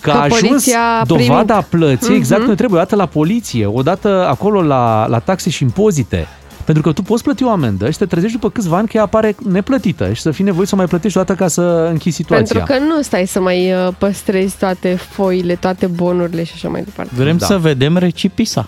că, 0.00 0.10
Că 0.10 0.16
a 0.16 0.20
ajuns 0.20 0.40
poliția 0.40 0.98
a 1.00 1.04
dovada 1.04 1.54
primit. 1.62 1.86
plății, 1.86 2.14
exact 2.16 2.38
Mhm. 2.40 2.46
cum 2.48 2.56
trebuie, 2.56 2.78
odată 2.80 2.96
la 2.96 3.06
poliție, 3.06 3.66
odată 3.66 4.26
acolo 4.28 4.62
la, 4.62 5.06
la 5.06 5.18
taxe 5.18 5.50
și 5.50 5.62
impozite. 5.62 6.26
Pentru 6.64 6.82
că 6.82 6.92
tu 6.92 7.02
poți 7.02 7.22
plăti 7.22 7.44
o 7.44 7.50
amendă 7.50 7.90
și 7.90 7.98
te 7.98 8.06
trezești 8.06 8.36
după 8.38 8.50
câțiva 8.50 8.76
ani 8.76 8.88
că 8.88 8.96
ea 8.96 9.02
apare 9.02 9.34
neplătită 9.48 10.12
și 10.12 10.20
să 10.22 10.30
fii 10.30 10.44
nevoit 10.44 10.68
să 10.68 10.74
o 10.74 10.78
mai 10.78 10.86
plătești 10.86 11.18
o 11.18 11.22
dată 11.22 11.42
ca 11.42 11.48
să 11.48 11.60
închizi 11.90 12.16
situația. 12.16 12.56
Pentru 12.64 12.74
că 12.74 12.84
nu 12.94 13.02
stai 13.02 13.26
să 13.26 13.40
mai 13.40 13.72
uh, 13.72 13.88
păstrezi 13.98 14.56
toate 14.58 14.94
foile, 14.94 15.54
toate 15.54 15.86
bonurile 15.86 16.44
și 16.44 16.52
așa 16.54 16.68
mai 16.68 16.82
departe. 16.82 17.12
Vrem 17.16 17.36
Da. 17.36 17.46
să 17.46 17.58
vedem 17.58 17.96
recipisa. 17.96 18.66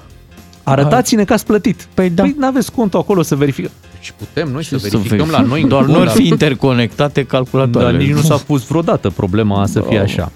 Arătați-ne 0.63 1.25
că 1.25 1.33
ați 1.33 1.47
plătit. 1.47 1.89
Păi 1.95 2.11
da. 2.11 2.23
Păi 2.23 2.35
n-aveți 2.39 2.73
contul 2.73 2.99
acolo 2.99 3.23
să 3.23 3.37
verificăm. 3.37 3.71
Și 4.03 4.13
putem 4.15 4.49
noi 4.53 4.65
să 4.65 4.77
Ce 4.77 4.83
verificăm 4.83 5.17
verific- 5.27 5.31
la 5.41 5.41
noi 5.41 5.63
în 5.63 5.69
Doar 5.69 5.83
cont, 5.83 5.95
nu 5.95 6.01
ar 6.01 6.07
dar- 6.07 6.15
fi 6.17 6.27
interconectate 6.27 7.21
Dar 7.21 7.31
calculatoarele. 7.31 8.03
nici 8.05 8.13
nu 8.15 8.21
s-a 8.21 8.37
pus 8.47 8.67
vreodată 8.67 9.11
problema 9.11 9.67
să 9.67 9.81
fie 9.81 9.97
Da. 9.97 10.03
așa. 10.03 10.33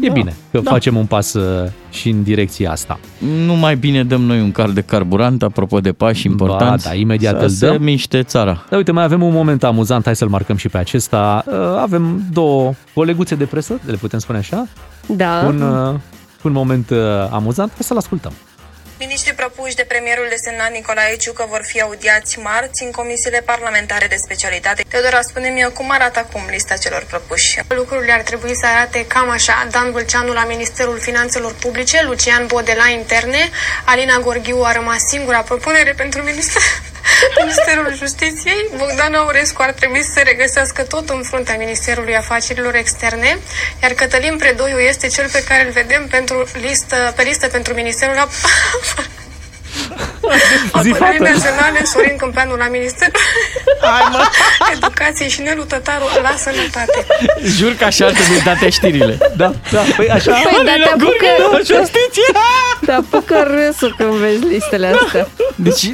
E 0.00 0.10
bine 0.10 0.34
că 0.52 0.60
facem 0.60 0.96
un 0.96 1.06
pas 1.06 1.32
uh, 1.34 1.68
și 1.90 2.08
în 2.08 2.22
direcția 2.22 2.70
asta. 2.70 2.98
Nu 3.46 3.54
mai 3.54 3.76
bine 3.76 4.04
dăm 4.04 4.20
noi 4.22 4.40
un 4.40 4.52
card 4.52 4.74
de 4.74 4.80
carburant, 4.80 5.42
apropo 5.42 5.80
de 5.80 5.92
pași 5.92 6.26
importanți. 6.26 6.84
da, 6.84 6.94
imediat 6.94 7.36
să 7.38 7.42
îl 7.44 7.48
se 7.48 7.66
dăm. 7.66 7.82
miște 7.82 8.22
țara. 8.22 8.64
Da, 8.70 8.76
uite, 8.76 8.92
mai 8.92 9.04
avem 9.04 9.22
un 9.22 9.32
moment 9.32 9.64
amuzant, 9.64 10.04
hai 10.04 10.16
să-l 10.16 10.28
marcăm 10.28 10.56
și 10.56 10.68
pe 10.68 10.78
acesta. 10.78 11.44
Uh, 11.46 11.54
Avem 11.80 12.22
două 12.32 12.72
coleguțe 12.94 13.34
de 13.34 13.44
presă, 13.44 13.80
le 13.86 13.96
putem 13.96 14.18
spune 14.18 14.38
așa? 14.38 14.66
Da. 15.06 15.44
Un, 15.46 15.60
uh, 15.60 15.94
un 16.42 16.52
moment 16.52 16.90
uh, 16.90 16.98
amuzant, 17.30 17.70
hai 17.70 17.80
să-l 17.82 17.96
ascultăm. 17.96 18.32
Ministrii 19.06 19.34
propuși 19.34 19.74
de 19.74 19.84
premierul 19.84 20.26
desemnat 20.28 20.70
Nicolae 20.70 21.16
Ciucă 21.16 21.46
vor 21.48 21.62
fi 21.64 21.80
audiați 21.80 22.38
marți 22.38 22.82
în 22.82 22.90
comisiile 22.90 23.40
parlamentare 23.40 24.06
de 24.06 24.16
specialitate. 24.16 24.84
Teodora, 24.88 25.20
spune-mi 25.22 25.70
cum 25.74 25.90
arată 25.90 26.18
acum 26.18 26.42
lista 26.50 26.76
celor 26.76 27.04
propuși? 27.08 27.60
Lucrurile 27.68 28.12
ar 28.12 28.20
trebui 28.20 28.56
să 28.56 28.66
arate 28.66 29.06
cam 29.06 29.30
așa. 29.30 29.66
Dan 29.70 29.92
Vâlceanu 29.92 30.32
la 30.32 30.44
Ministerul 30.44 30.98
Finanțelor 30.98 31.54
Publice, 31.54 32.02
Lucian 32.02 32.46
Bode 32.46 32.74
la 32.76 32.88
Interne, 32.88 33.48
Alina 33.84 34.18
Gorghiu 34.18 34.62
a 34.62 34.72
rămas 34.72 35.00
singura 35.08 35.40
propunere 35.42 35.92
pentru 35.92 36.22
minister... 36.22 36.62
Ministerul 37.40 37.94
Justiției, 37.94 38.68
Bogdan 38.76 39.14
Aurescu 39.14 39.62
ar 39.62 39.72
trebui 39.72 40.02
să 40.02 40.10
se 40.14 40.22
regăsească 40.22 40.82
tot 40.82 41.08
în 41.08 41.22
fruntea 41.22 41.56
Ministerului 41.56 42.16
Afacerilor 42.16 42.74
Externe, 42.74 43.38
iar 43.82 43.92
Cătălin 43.92 44.36
Predoiu 44.36 44.78
este 44.78 45.06
cel 45.08 45.28
pe 45.30 45.44
care 45.48 45.64
îl 45.66 45.72
vedem 45.72 46.06
pentru 46.06 46.48
listă, 46.52 47.12
pe 47.16 47.22
listă 47.22 47.46
pentru 47.48 47.74
Ministerul 47.74 48.16
Ap- 48.16 48.32
Zi, 50.82 50.90
Apărării 50.92 51.18
fată. 51.18 51.22
Naționale, 51.32 51.80
Sorin 51.92 52.16
Câmpeanu 52.22 52.54
la 52.64 52.68
Ministerul 52.76 53.20
Educației 54.74 55.28
și 55.34 55.40
Nelu 55.46 55.62
Tătaru 55.72 56.04
la 56.26 56.34
Sănătate. 56.44 56.98
Jur 57.58 57.72
că 57.78 57.84
așa 57.84 58.04
ar 58.06 58.12
trebui 58.18 58.40
date 58.44 58.68
știrile. 58.78 59.14
Da, 59.36 59.48
da, 59.74 59.80
păi 59.96 60.08
așa. 60.10 60.32
Păi, 60.32 60.52
dar 60.54 60.64
te 60.64 60.70
Alina 60.70 60.90
apucă, 60.94 61.26
Gorghiu, 61.50 61.74
justiție! 61.76 62.28
te 62.86 62.92
apucă 62.92 63.36
râsul 63.54 63.94
când 63.98 64.10
vezi 64.10 64.44
listele 64.52 64.86
astea. 65.04 65.28
Deci, 65.54 65.92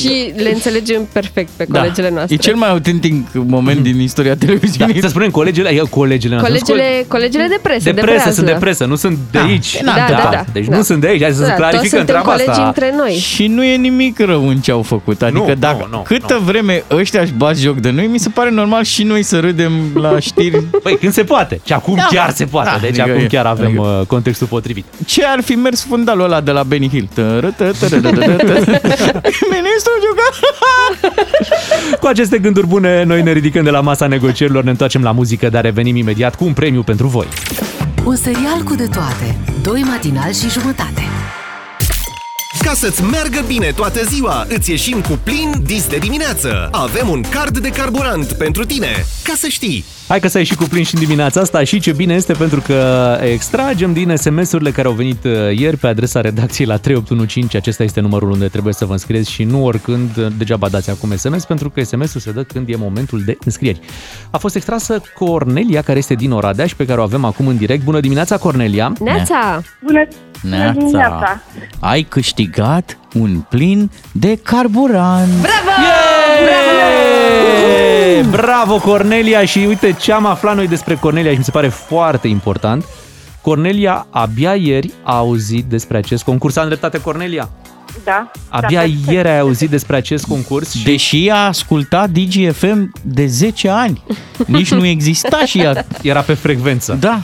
Și 0.00 0.32
le 0.36 0.48
înțelegem 0.50 1.08
perfect 1.12 1.50
pe 1.56 1.64
da, 1.68 1.78
colegele 1.78 2.10
noastre. 2.10 2.34
e 2.34 2.38
cel 2.38 2.54
mai 2.54 2.68
autentic 2.68 3.14
moment 3.32 3.80
din 3.82 4.00
istoria 4.00 4.34
Da, 4.34 4.46
televiziunii. 4.46 5.00
să 5.00 5.08
spunem 5.08 5.30
colegele, 5.30 5.68
e, 5.68 5.82
colegele 5.90 6.34
noastre. 6.34 6.52
nu 6.52 6.58
sunt 6.58 6.68
Colegele, 6.78 7.04
colegele 7.08 7.46
de 7.46 7.58
presă, 7.62 7.84
de 7.84 7.90
de 7.90 8.00
presă, 8.00 8.14
breazlă. 8.16 8.32
sunt 8.32 8.46
de 8.46 8.52
presă, 8.60 8.84
nu 8.84 8.96
sunt 8.96 9.18
de 9.30 9.38
aici. 9.38 9.80
Da, 9.84 9.94
da, 10.08 10.28
da. 10.32 10.44
Deci 10.52 10.66
Da. 10.66 10.76
nu 10.76 10.82
sunt 10.82 11.00
de 11.00 11.06
aici, 11.06 11.22
hai 11.22 11.32
să 11.32 11.38
Da, 11.40 11.44
se 11.44 11.50
toți 11.50 11.60
clarificăm 11.60 11.88
suntem 11.98 12.06
treaba 12.06 12.30
colegi 12.30 12.50
asta. 12.50 12.66
între 12.66 12.92
noi. 12.96 13.23
Și 13.24 13.46
nu 13.46 13.64
e 13.64 13.76
nimic 13.76 14.18
rău 14.18 14.48
în 14.48 14.56
ce 14.56 14.70
au 14.70 14.82
făcut. 14.82 15.22
Adică 15.22 15.44
Nu, 15.48 15.54
dacă 15.54 15.88
nu, 15.90 15.96
nu, 15.96 16.02
câtă 16.02 16.40
vreme 16.44 16.84
ăștia 16.90 17.20
își 17.20 17.32
bat 17.32 17.56
joc 17.56 17.76
de 17.76 17.90
noi, 17.90 18.06
mi 18.06 18.18
se 18.18 18.28
pare 18.28 18.50
normal 18.50 18.84
și 18.84 19.02
noi 19.02 19.22
să 19.22 19.40
râdem 19.40 19.72
la 19.94 20.18
știri. 20.28 20.60
Păi 20.82 20.98
când 20.98 21.12
se 21.12 21.24
poate. 21.24 21.60
Și 21.66 21.72
acum 21.72 21.94
Da. 21.94 22.06
chiar 22.10 22.30
se 22.30 22.44
poate. 22.44 22.70
Da, 22.72 22.78
deci 22.80 22.88
adică 22.98 23.10
acum 23.10 23.22
e- 23.24 23.26
chiar 23.26 23.46
avem 23.46 23.66
adică- 23.66 23.96
uh, 24.00 24.06
contextul 24.06 24.46
potrivit. 24.46 24.84
Ce 25.06 25.24
ar 25.24 25.40
fi 25.42 25.52
mers 25.54 25.84
fundalul 25.84 26.24
ăla 26.24 26.40
de 26.40 26.50
la 26.50 26.62
Benny 26.62 26.88
Hill? 26.88 27.08
Ministrul 29.56 29.98
jucat! 30.06 30.34
Cu 32.00 32.06
aceste 32.06 32.38
gânduri 32.38 32.66
bune, 32.66 33.02
noi 33.02 33.22
ne 33.22 33.32
ridicăm 33.32 33.64
de 33.64 33.70
la 33.70 33.80
masa 33.80 34.06
negocierilor, 34.06 34.62
ne 34.64 34.70
întoarcem 34.70 35.02
la 35.02 35.10
muzică, 35.12 35.48
dar 35.48 35.62
revenim 35.62 35.96
imediat 35.96 36.34
cu 36.34 36.44
un 36.44 36.52
premiu 36.52 36.82
pentru 36.82 37.06
voi. 37.06 37.26
Un 38.04 38.16
serial 38.16 38.62
cu 38.64 38.74
de 38.74 38.86
toate. 38.92 39.36
Doi 39.62 39.82
matinali 39.86 40.34
și 40.34 40.50
jumătate. 40.50 41.02
Ca 42.64 42.74
să-ți 42.74 43.02
meargă 43.02 43.44
bine 43.46 43.72
toată 43.76 44.04
ziua, 44.04 44.46
îți 44.48 44.70
ieșim 44.70 45.00
cu 45.00 45.18
plin 45.22 45.62
dis 45.62 45.86
de 45.86 45.96
dimineață. 45.96 46.68
Avem 46.72 47.08
un 47.08 47.22
card 47.22 47.58
de 47.58 47.68
carburant 47.68 48.32
pentru 48.32 48.64
tine. 48.64 49.04
Ca 49.22 49.32
să 49.36 49.48
știi. 49.48 49.84
Hai 50.08 50.20
că 50.20 50.28
să 50.28 50.38
ieși 50.38 50.54
cu 50.54 50.64
plin 50.64 50.84
și 50.84 50.94
în 50.94 51.00
dimineața 51.00 51.40
asta 51.40 51.64
și 51.64 51.80
ce 51.80 51.92
bine 51.92 52.14
este 52.14 52.32
pentru 52.32 52.60
că 52.60 53.18
extragem 53.22 53.92
din 53.92 54.16
SMS-urile 54.16 54.70
care 54.70 54.88
au 54.88 54.94
venit 54.94 55.24
uh, 55.24 55.32
ieri 55.56 55.76
pe 55.76 55.86
adresa 55.86 56.20
redacției 56.20 56.66
la 56.66 56.76
3815. 56.76 57.56
Acesta 57.56 57.82
este 57.82 58.00
numărul 58.00 58.30
unde 58.30 58.48
trebuie 58.48 58.72
să 58.72 58.84
vă 58.84 58.92
înscrieți 58.92 59.30
și 59.30 59.44
nu 59.44 59.64
oricând, 59.64 60.16
uh, 60.16 60.26
degeaba 60.38 60.68
dați 60.68 60.90
acum 60.90 61.16
SMS, 61.16 61.44
pentru 61.44 61.70
că 61.70 61.82
SMS-ul 61.82 62.20
se 62.20 62.30
dă 62.30 62.42
când 62.42 62.68
e 62.68 62.76
momentul 62.76 63.22
de 63.24 63.36
înscrieri. 63.44 63.80
A 64.30 64.38
fost 64.38 64.54
extrasă 64.54 65.02
Cornelia, 65.18 65.82
care 65.82 65.98
este 65.98 66.14
din 66.14 66.30
Oradea 66.30 66.66
și 66.66 66.76
pe 66.76 66.86
care 66.86 67.00
o 67.00 67.02
avem 67.02 67.24
acum 67.24 67.46
în 67.46 67.56
direct. 67.56 67.84
Bună 67.84 68.00
dimineața, 68.00 68.36
Cornelia! 68.36 68.92
Neața! 69.00 69.62
Bună, 69.86 70.08
Neața. 70.42 70.72
dimineața! 70.72 71.42
Ai 71.78 72.02
câștigat 72.02 72.98
un 73.14 73.44
plin 73.48 73.90
de 74.12 74.38
carburant. 74.42 75.28
Bravo! 75.28 75.70
Bravo, 76.44 77.13
Cornelia! 78.84 79.44
Și 79.44 79.58
uite 79.58 79.92
ce 79.92 80.12
am 80.12 80.26
aflat 80.26 80.54
noi 80.54 80.68
despre 80.68 80.94
Cornelia 80.94 81.30
și 81.32 81.38
mi 81.38 81.44
se 81.44 81.50
pare 81.50 81.68
foarte 81.68 82.28
important. 82.28 82.84
Cornelia 83.40 84.06
abia 84.10 84.54
ieri 84.54 84.92
a 85.02 85.16
auzit 85.16 85.64
despre 85.64 85.96
acest 85.96 86.22
concurs. 86.24 86.56
Am 86.56 86.66
dreptate, 86.66 87.00
Cornelia? 87.00 87.48
Da. 88.04 88.30
Abia 88.48 88.80
da, 88.80 88.84
perfect. 88.86 89.10
ieri 89.10 89.28
ai 89.28 89.38
auzit 89.38 89.70
despre 89.70 89.96
acest 89.96 90.26
concurs 90.26 90.72
și... 90.74 90.84
Deși 90.84 91.28
a 91.30 91.46
ascultat 91.46 92.10
DGFM 92.10 92.92
de 93.02 93.26
10 93.26 93.68
ani. 93.68 94.02
Nici 94.46 94.72
nu 94.72 94.86
exista 94.86 95.44
și 95.44 95.58
ea. 95.60 95.84
Era 96.02 96.20
pe 96.20 96.34
frecvență. 96.34 96.96
Da. 97.00 97.20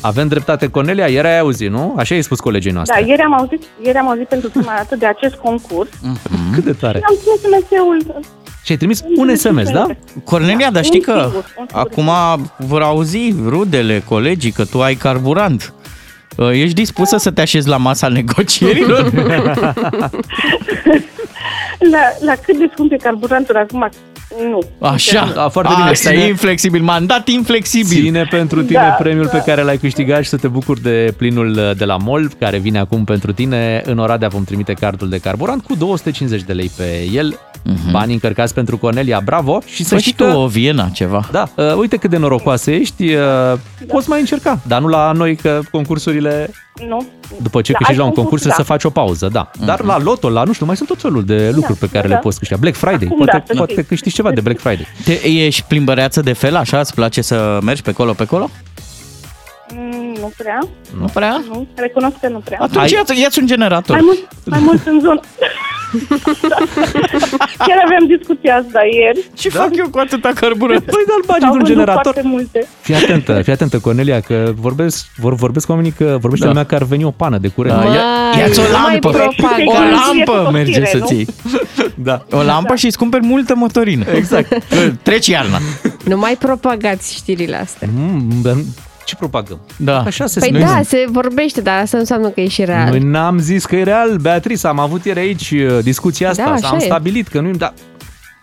Avem 0.00 0.28
dreptate, 0.28 0.68
Cornelia? 0.68 1.06
Ieri 1.06 1.26
ai 1.26 1.38
auzit, 1.38 1.70
nu? 1.70 1.94
Așa 1.98 2.14
ai 2.14 2.22
spus 2.22 2.40
colegii 2.40 2.70
Da, 2.70 2.76
noastre. 2.76 3.04
ieri 3.06 3.22
am 3.22 3.34
auzit, 3.34 3.62
ieri 3.84 3.98
am 3.98 4.08
auzit 4.08 4.28
pentru 4.28 4.50
prima 4.50 4.72
dată 4.76 4.96
de 4.96 5.06
acest 5.06 5.34
concurs. 5.34 5.88
Cât 6.52 6.64
de 6.64 6.72
tare. 6.72 6.98
Și 6.98 7.04
am 7.08 7.16
trimis 7.40 7.64
SMS-ul. 7.66 8.20
Și 8.66 8.72
ai 8.72 8.78
trimis 8.78 9.02
un 9.16 9.34
SMS, 9.36 9.70
da? 9.70 9.86
Cornelia, 10.24 10.70
dar 10.70 10.84
știi 10.84 10.98
Un 11.06 11.14
că 11.14 11.20
singur, 11.22 11.34
un 11.58 11.66
singur. 11.68 11.88
acum 12.06 12.10
vor 12.58 12.82
auzi 12.82 13.34
rudele, 13.46 14.02
colegii, 14.08 14.50
că 14.50 14.64
tu 14.64 14.82
ai 14.82 14.94
carburant. 14.94 15.74
Uh, 16.36 16.50
Ești 16.50 16.74
dispusă 16.74 17.16
să 17.16 17.30
te 17.30 17.40
așezi 17.40 17.68
la 17.68 17.76
masa 17.76 18.08
negocierilor? 18.08 19.10
La, 21.92 22.00
la 22.20 22.34
cât 22.44 22.58
de 22.58 22.70
scump 22.72 22.92
e 22.92 22.96
carburantul 22.96 23.56
acum? 23.56 23.88
Nu. 24.50 24.88
Așa, 24.88 25.32
Da, 25.34 25.48
foarte 25.48 25.72
bine. 25.76 25.88
Asta 25.90 26.10
Ține- 26.10 26.22
e 26.22 26.28
inflexibil, 26.28 26.82
mandat 26.82 27.28
inflexibil. 27.28 28.02
Ține 28.02 28.26
pentru 28.30 28.62
tine 28.62 28.78
Da, 28.78 28.84
premiul 28.88 29.24
da. 29.24 29.30
pe 29.30 29.42
care 29.46 29.62
l-ai 29.62 29.78
câștigat 29.78 30.22
și 30.22 30.28
să 30.28 30.36
te 30.36 30.48
bucuri 30.48 30.80
de 30.82 31.14
plinul 31.16 31.74
de 31.76 31.84
la 31.84 31.96
MOL, 31.96 32.30
care 32.38 32.58
vine 32.58 32.78
acum 32.78 33.04
pentru 33.04 33.32
tine. 33.32 33.82
În 33.84 33.98
Oradea 33.98 34.28
vom 34.28 34.44
trimite 34.44 34.72
cardul 34.72 35.08
de 35.08 35.18
carburant 35.18 35.62
cu 35.62 35.74
250 35.74 36.42
de 36.42 36.52
lei 36.52 36.70
pe 36.76 37.08
el. 37.12 37.38
Bani 37.90 38.12
încărcați 38.12 38.54
pentru 38.54 38.78
Cornelia, 38.78 39.20
bravo! 39.24 39.60
Și 39.66 39.84
să 39.84 39.94
Fă 39.94 40.00
știi 40.00 40.10
și 40.12 40.16
tu 40.16 40.24
că... 40.24 40.36
o 40.36 40.46
Viena 40.46 40.88
ceva. 40.88 41.28
Da, 41.32 41.48
uh, 41.56 41.74
uite 41.76 41.96
cât 41.96 42.10
de 42.10 42.16
norocoasă 42.16 42.70
ești, 42.70 43.14
uh, 43.14 43.20
poți 43.88 44.08
mai 44.08 44.20
încerca, 44.20 44.58
dar 44.66 44.80
nu 44.80 44.86
la 44.88 45.12
noi, 45.12 45.36
că 45.36 45.60
concursurile, 45.70 46.50
Nu. 46.88 47.06
după 47.42 47.60
ce 47.60 47.72
Da, 47.72 47.78
câștigi 47.78 47.98
la 47.98 48.04
un 48.04 48.08
ai 48.10 48.14
concurs, 48.14 48.42
concurs, 48.42 48.56
să 48.56 48.62
da. 48.62 48.74
faci 48.74 48.84
o 48.84 48.90
pauză, 48.90 49.28
da. 49.28 49.50
Dar 49.64 49.80
la 49.84 49.98
loto, 49.98 50.28
la 50.28 50.42
nu 50.42 50.52
știu, 50.52 50.66
mai 50.66 50.76
sunt 50.76 50.88
tot 50.88 51.00
felul 51.00 51.24
de 51.24 51.50
lucruri 51.54 51.78
pe 51.78 51.88
care 51.88 52.08
da. 52.08 52.14
le 52.14 52.20
poți 52.20 52.38
câștiga. 52.38 52.60
Black 52.60 52.76
Friday, 52.76 53.06
Acum 53.10 53.16
poate, 53.16 53.36
da, 53.38 53.42
să 53.46 53.54
poate 53.56 53.72
știi. 53.72 53.84
câștigi 53.84 54.14
ceva 54.14 54.30
de 54.32 54.40
Black 54.40 54.60
Friday. 54.60 54.86
Te, 55.04 55.28
ești 55.28 55.62
plimbăreață 55.68 56.20
de 56.20 56.32
fel, 56.32 56.56
așa? 56.56 56.78
Îți 56.80 56.94
place 56.94 57.22
să 57.22 57.58
mergi 57.62 57.82
pe 57.82 57.92
colo, 57.92 58.12
pe 58.12 58.24
colo? 58.24 58.50
Mm, 59.74 60.16
Nu 60.20 60.30
prea. 60.36 60.58
Nu 61.00 61.06
prea? 61.14 61.42
Nu. 61.48 61.66
Recunosc 61.74 62.16
că 62.20 62.28
nu 62.28 62.38
prea. 62.38 62.58
Atunci 62.60 62.90
ia-ți, 62.90 63.20
ia-ți 63.20 63.38
un 63.40 63.46
generator. 63.46 63.96
Mai 63.96 64.04
mult, 64.04 64.18
mai 64.44 64.58
mult 64.62 64.86
în 64.86 65.00
zonă. 65.00 65.20
Da. 66.48 66.56
Chiar 67.66 67.78
aveam 67.84 68.06
discuția 68.16 68.54
asta 68.56 68.80
ieri. 68.92 69.30
Ce 69.34 69.48
fac 69.48 69.68
eu 69.76 69.88
cu 69.88 69.98
atâta 69.98 70.30
carburant? 70.34 70.82
Păi 70.94 71.04
da-l 71.06 71.22
bagi 71.26 71.40
S-au 71.40 71.52
într-un 71.52 71.52
vândut 71.52 71.66
generator. 71.72 72.02
foarte 72.02 72.22
multe. 72.24 72.66
Fii 72.80 72.94
atentă, 72.94 73.42
fii 73.42 73.52
atentă, 73.52 73.78
Cornelia, 73.78 74.20
că 74.20 74.52
vorbesc, 74.56 75.06
vor, 75.16 75.34
vorbesc 75.34 75.66
cu 75.66 75.72
oamenii 75.72 75.92
că 75.92 76.04
vorbește 76.20 76.44
Da. 76.44 76.50
lumea 76.50 76.64
că 76.66 76.74
ar 76.74 76.82
veni 76.82 77.04
o 77.04 77.10
pană 77.10 77.38
de 77.38 77.48
curent. 77.48 77.76
Da, 77.76 77.84
ia, 77.84 77.90
Mai, 78.32 78.38
ia-ți 78.40 78.58
o 78.58 78.62
nu 78.62 78.68
mai 78.82 78.90
lampă. 78.90 79.08
propaga. 79.10 79.62
O 79.66 79.70
Cu 79.70 79.76
lampă 79.80 80.50
merge 80.52 80.70
topire, 80.80 80.90
să 80.90 80.96
nu? 80.96 81.06
ții. 81.06 81.26
Da. 81.94 82.24
O 82.30 82.42
lampă 82.42 82.74
și 82.74 82.86
îți 82.86 82.98
cumperi 82.98 83.26
multă 83.26 83.54
motorină. 83.54 84.04
Exact. 84.14 84.48
Că 84.48 84.90
Treci 85.02 85.26
iarna. 85.26 85.58
Nu 86.04 86.16
mai 86.18 86.36
propagați 86.38 87.14
știrile 87.14 87.56
astea. 87.56 87.88
Mm, 87.96 88.28
dar 88.42 88.54
ce 89.06 89.16
propagăm? 89.16 89.60
Da. 89.76 89.98
Așa 90.00 90.26
se 90.26 90.38
Păi 90.38 90.48
spune. 90.48 90.64
da, 90.64 90.80
se 90.84 91.04
vorbește, 91.10 91.60
dar 91.60 91.74
asta 91.80 91.96
nu 91.96 92.00
înseamnă 92.02 92.28
că 92.28 92.40
e 92.40 92.48
și 92.48 92.64
real. 92.64 92.88
Noi 92.88 92.98
n-am 92.98 93.38
zis 93.38 93.64
că 93.64 93.76
e 93.76 93.82
real, 93.82 94.16
Beatrice, 94.16 94.66
am 94.66 94.78
avut 94.78 95.04
ieri 95.04 95.18
aici 95.18 95.50
uh, 95.50 95.78
discuția 95.82 96.28
asta, 96.30 96.42
Da, 96.44 96.56
s-am 96.56 96.74
așa 96.74 96.76
e. 96.84 96.86
stabilit 96.86 97.28
că 97.28 97.40
nu 97.40 97.50
da, 97.50 97.72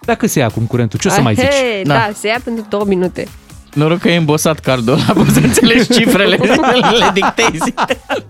dacă 0.06 0.28
se 0.28 0.40
ia 0.40 0.46
acum 0.46 0.64
curentul, 0.66 1.00
ce 1.00 1.08
o 1.08 1.12
să 1.12 1.22
mai 1.22 1.34
zici? 1.36 1.44
Ahei, 1.46 1.84
Da. 1.84 1.94
da, 1.94 2.10
se 2.20 2.28
ia 2.28 2.40
pentru 2.44 2.66
două 2.70 2.84
minute. 2.88 3.28
Noroc 3.74 4.00
că 4.00 4.10
e 4.10 4.16
îmbosat 4.16 4.60
cardul 4.60 4.94
ăla, 4.94 5.14
poți 5.24 5.34
să 5.34 5.40
înțelegi 5.40 5.94
cifrele, 5.94 6.36
le 7.00 7.12
dictezi. 7.14 7.74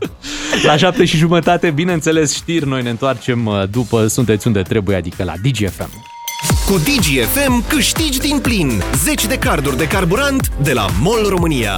La 0.67 0.77
șapte 0.77 1.05
și 1.05 1.17
jumătate, 1.17 1.69
bineînțeles, 1.71 2.33
știri, 2.33 2.67
noi 2.67 2.81
ne 2.83 2.89
întoarcem 2.89 3.45
uh, 3.45 3.63
după 3.71 4.07
Sunteți 4.07 4.47
unde 4.47 4.61
trebuie, 4.61 4.95
adică 4.95 5.23
la 5.23 5.33
DGFM. 5.43 5.89
Cu 6.65 6.73
DGFM 6.77 7.67
câștigi 7.67 8.19
din 8.19 8.39
plin 8.39 8.81
10 9.03 9.27
de 9.27 9.37
carduri 9.37 9.77
de 9.77 9.87
carburant 9.87 10.51
de 10.61 10.73
la 10.73 10.85
MOL 11.01 11.25
România. 11.29 11.73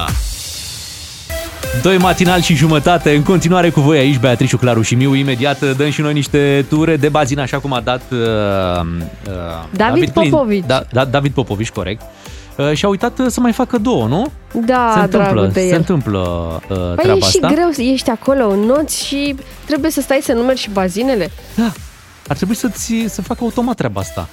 Doi 1.82 1.98
matinal 1.98 2.42
și 2.42 2.56
jumătate, 2.56 3.16
în 3.16 3.24
continuare 3.24 3.70
cu 3.70 3.80
voi 3.82 3.98
aici, 3.98 4.18
Beatrice, 4.20 4.56
Claru 4.58 4.82
și 4.82 4.96
Miu. 4.96 5.16
Imediat 5.16 5.62
uh, 5.62 5.72
dăm 5.78 5.90
și 5.90 6.02
noi 6.02 6.14
niște 6.14 6.66
ture 6.70 6.96
de 6.98 7.10
bazină, 7.10 7.42
așa 7.42 7.60
cum 7.60 7.74
a 7.74 7.80
dat 7.82 8.02
uh, 8.12 8.18
uh, 8.18 9.34
David 9.72 10.10
Plin. 10.10 10.30
Popovici. 10.30 10.64
Da, 10.68 10.84
da, 10.92 11.06
David 11.06 11.34
Popovici, 11.34 11.70
corect. 11.70 12.02
uh, 12.58 12.72
și 12.74 12.86
a 12.86 12.88
uitat 12.88 13.20
uh, 13.20 13.26
să 13.30 13.40
mai 13.40 13.52
facă 13.52 13.78
două, 13.78 14.08
nu? 14.08 14.32
Da, 14.66 14.92
se 14.94 15.00
întâmplă, 15.00 15.32
dragul 15.32 15.50
de 15.52 15.60
se 15.60 15.68
el. 15.68 15.76
întâmplă 15.78 16.20
uh, 16.70 16.78
Păi 16.78 16.96
treaba 16.96 17.18
e 17.26 17.30
și 17.30 17.40
asta. 17.42 17.48
greu, 17.48 17.70
ești 17.92 18.10
acolo 18.10 18.50
în 18.50 18.60
noți 18.60 19.06
și 19.06 19.36
trebuie 19.66 19.92
să 19.92 20.02
stai 20.02 20.20
să 20.24 20.34
numeri 20.34 20.60
și 20.60 20.70
bazinele. 20.70 21.32
Da, 21.56 21.72
ar 22.28 22.36
trebui 22.36 22.56
să-ți, 22.56 22.94
să 23.08 23.22
facă 23.22 23.40
automat 23.44 23.76
treaba 23.76 24.00
asta. 24.02 24.30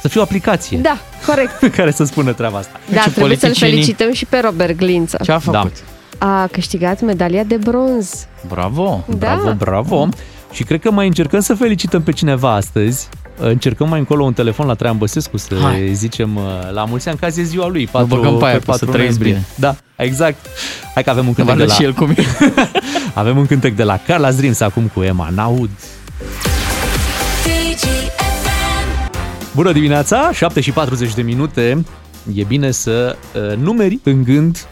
Să 0.00 0.08
fie 0.08 0.20
o 0.20 0.22
aplicație 0.22 0.78
Da, 0.78 0.96
corect. 1.26 1.66
care 1.76 1.90
să 1.90 2.04
spună 2.04 2.32
treaba 2.32 2.58
asta. 2.58 2.80
Da, 2.92 3.00
trebuie 3.14 3.36
să-l 3.36 3.54
felicităm 3.54 4.12
și 4.12 4.24
pe 4.24 4.38
Robert 4.38 4.76
Glință. 4.76 5.18
Ce 5.22 5.32
a 5.32 5.38
făcut? 5.38 5.72
A 6.18 6.48
câștigat 6.52 7.00
medalia 7.00 7.42
de 7.42 7.56
bronz. 7.56 8.26
Bravo! 8.48 9.04
Da. 9.06 9.14
Bravo, 9.16 9.54
bravo! 9.54 10.08
Și 10.52 10.64
cred 10.64 10.80
că 10.80 10.90
mai 10.90 11.06
încercăm 11.06 11.40
să 11.40 11.54
felicităm 11.54 12.02
pe 12.02 12.12
cineva 12.12 12.54
astăzi. 12.54 13.08
Încercăm 13.38 13.88
mai 13.88 13.98
încolo 13.98 14.24
un 14.24 14.32
telefon 14.32 14.66
la 14.66 14.74
Traian 14.74 14.98
Băsescu 14.98 15.36
să 15.36 15.54
Hai. 15.62 15.90
zicem 15.92 16.36
uh, 16.36 16.42
la 16.72 16.84
mulți 16.84 17.08
ani, 17.08 17.18
că 17.18 17.24
azi 17.24 17.40
e 17.40 17.42
ziua 17.42 17.66
lui. 17.66 17.88
Îl 17.92 18.04
băgăm 18.04 18.36
pe 18.36 18.44
aia, 18.44 18.60
să 18.72 18.86
trăiți 18.86 19.18
bine. 19.18 19.44
Da, 19.54 19.76
exact. 19.96 20.46
Hai 20.94 21.02
că 21.02 21.10
avem 21.10 21.26
un 21.26 21.34
cântec 21.34 21.54
Vadă 21.54 21.66
de 21.66 21.68
la... 21.68 21.74
și 21.74 21.84
el 21.84 21.92
cum 21.92 22.10
e. 22.10 22.14
avem 23.14 23.36
un 23.36 23.46
cântec 23.46 23.74
de 23.76 23.82
la 23.82 24.00
Carla 24.06 24.32
Dreams 24.32 24.60
acum 24.60 24.90
cu 24.94 25.02
Emma 25.02 25.28
Naud. 25.34 25.70
Bună 29.54 29.72
dimineața, 29.72 30.30
7 30.32 30.60
și 30.60 30.70
40 30.70 31.14
de 31.14 31.22
minute. 31.22 31.84
E 32.34 32.44
bine 32.44 32.70
să 32.70 33.16
uh, 33.34 33.56
numeri 33.56 33.98
în 34.02 34.22
gând 34.22 34.66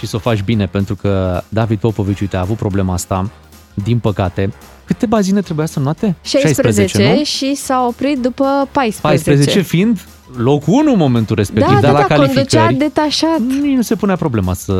și 0.00 0.06
să 0.06 0.16
o 0.16 0.18
faci 0.18 0.42
bine, 0.42 0.66
pentru 0.66 0.94
că 0.94 1.42
David 1.48 1.78
Popovici, 1.78 2.20
uite, 2.20 2.36
a 2.36 2.40
avut 2.40 2.56
problema 2.56 2.92
asta, 2.92 3.30
din 3.74 3.98
păcate. 3.98 4.52
Câte 4.84 5.06
bazine 5.06 5.40
trebuia 5.40 5.66
să 5.66 5.80
noate? 5.80 6.16
16, 6.22 7.14
nu? 7.16 7.24
și 7.24 7.54
s-a 7.54 7.86
oprit 7.88 8.18
după 8.18 8.68
14. 8.72 9.00
14 9.00 9.60
fiind 9.60 10.00
locul 10.36 10.74
1 10.74 10.92
în 10.92 10.98
momentul 10.98 11.36
respectiv, 11.36 11.74
Da, 11.74 11.80
dar 11.80 11.92
da, 11.92 11.98
la 11.98 12.06
da, 12.08 12.14
conducea 12.14 12.34
calificări 12.34 12.74
detașat. 12.74 13.38
nici 13.38 13.76
nu 13.76 13.82
se 13.82 13.94
punea 13.94 14.16
problema 14.16 14.54
să, 14.54 14.72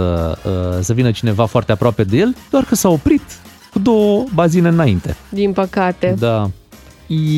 uh, 0.45 0.79
să 0.81 0.93
vină 0.93 1.11
cineva 1.11 1.47
foarte 1.47 1.73
aproape 1.73 2.05
de 2.05 2.17
el, 2.17 2.37
doar 2.51 2.65
că 2.65 2.75
s-a 2.75 2.89
oprit 2.89 3.23
cu 3.73 3.79
două 3.79 4.25
bazine 4.35 4.69
înainte. 4.69 5.17
Din 5.29 5.53
păcate. 5.53 6.15
Da. 6.19 6.51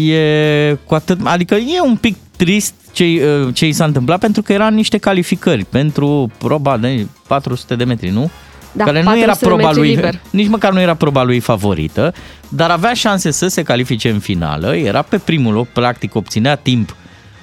E 0.09 0.79
cu 0.87 0.95
atât, 0.95 1.19
adică 1.25 1.55
e 1.55 1.81
un 1.85 1.97
pic 1.97 2.17
trist 2.37 2.75
ce, 2.93 3.05
uh, 3.45 3.55
ce 3.55 3.67
i 3.67 3.73
s-a 3.73 3.85
întâmplat 3.85 4.19
pentru 4.21 4.43
că 4.43 4.53
eran 4.53 4.75
niște 4.75 4.99
calificări 4.99 5.65
pentru 5.65 6.31
proba 6.39 6.77
de 6.77 7.07
400 7.27 7.75
de 7.77 7.85
metri, 7.85 8.09
nu? 8.11 8.31
Da, 8.73 8.85
care 8.85 9.03
nu 9.03 9.19
era 9.19 9.27
400 9.33 9.45
de 9.45 9.47
proba 9.55 9.67
metri 9.67 9.79
lui, 9.81 9.89
liber. 9.95 10.21
nici 10.31 10.49
măcar 10.49 10.73
nu 10.73 10.81
era 10.81 10.95
proba 10.95 11.23
lui 11.23 11.41
favorită, 11.41 12.15
dar 12.49 12.71
avea 12.71 12.93
șanse 12.95 13.31
să 13.31 13.47
se 13.49 13.63
califice 13.63 14.09
în 14.11 14.19
finală, 14.19 14.77
era 14.77 15.03
pe 15.03 15.19
primul 15.19 15.53
loc, 15.55 15.67
practic 15.69 16.15
obținea 16.15 16.55
timp 16.55 16.97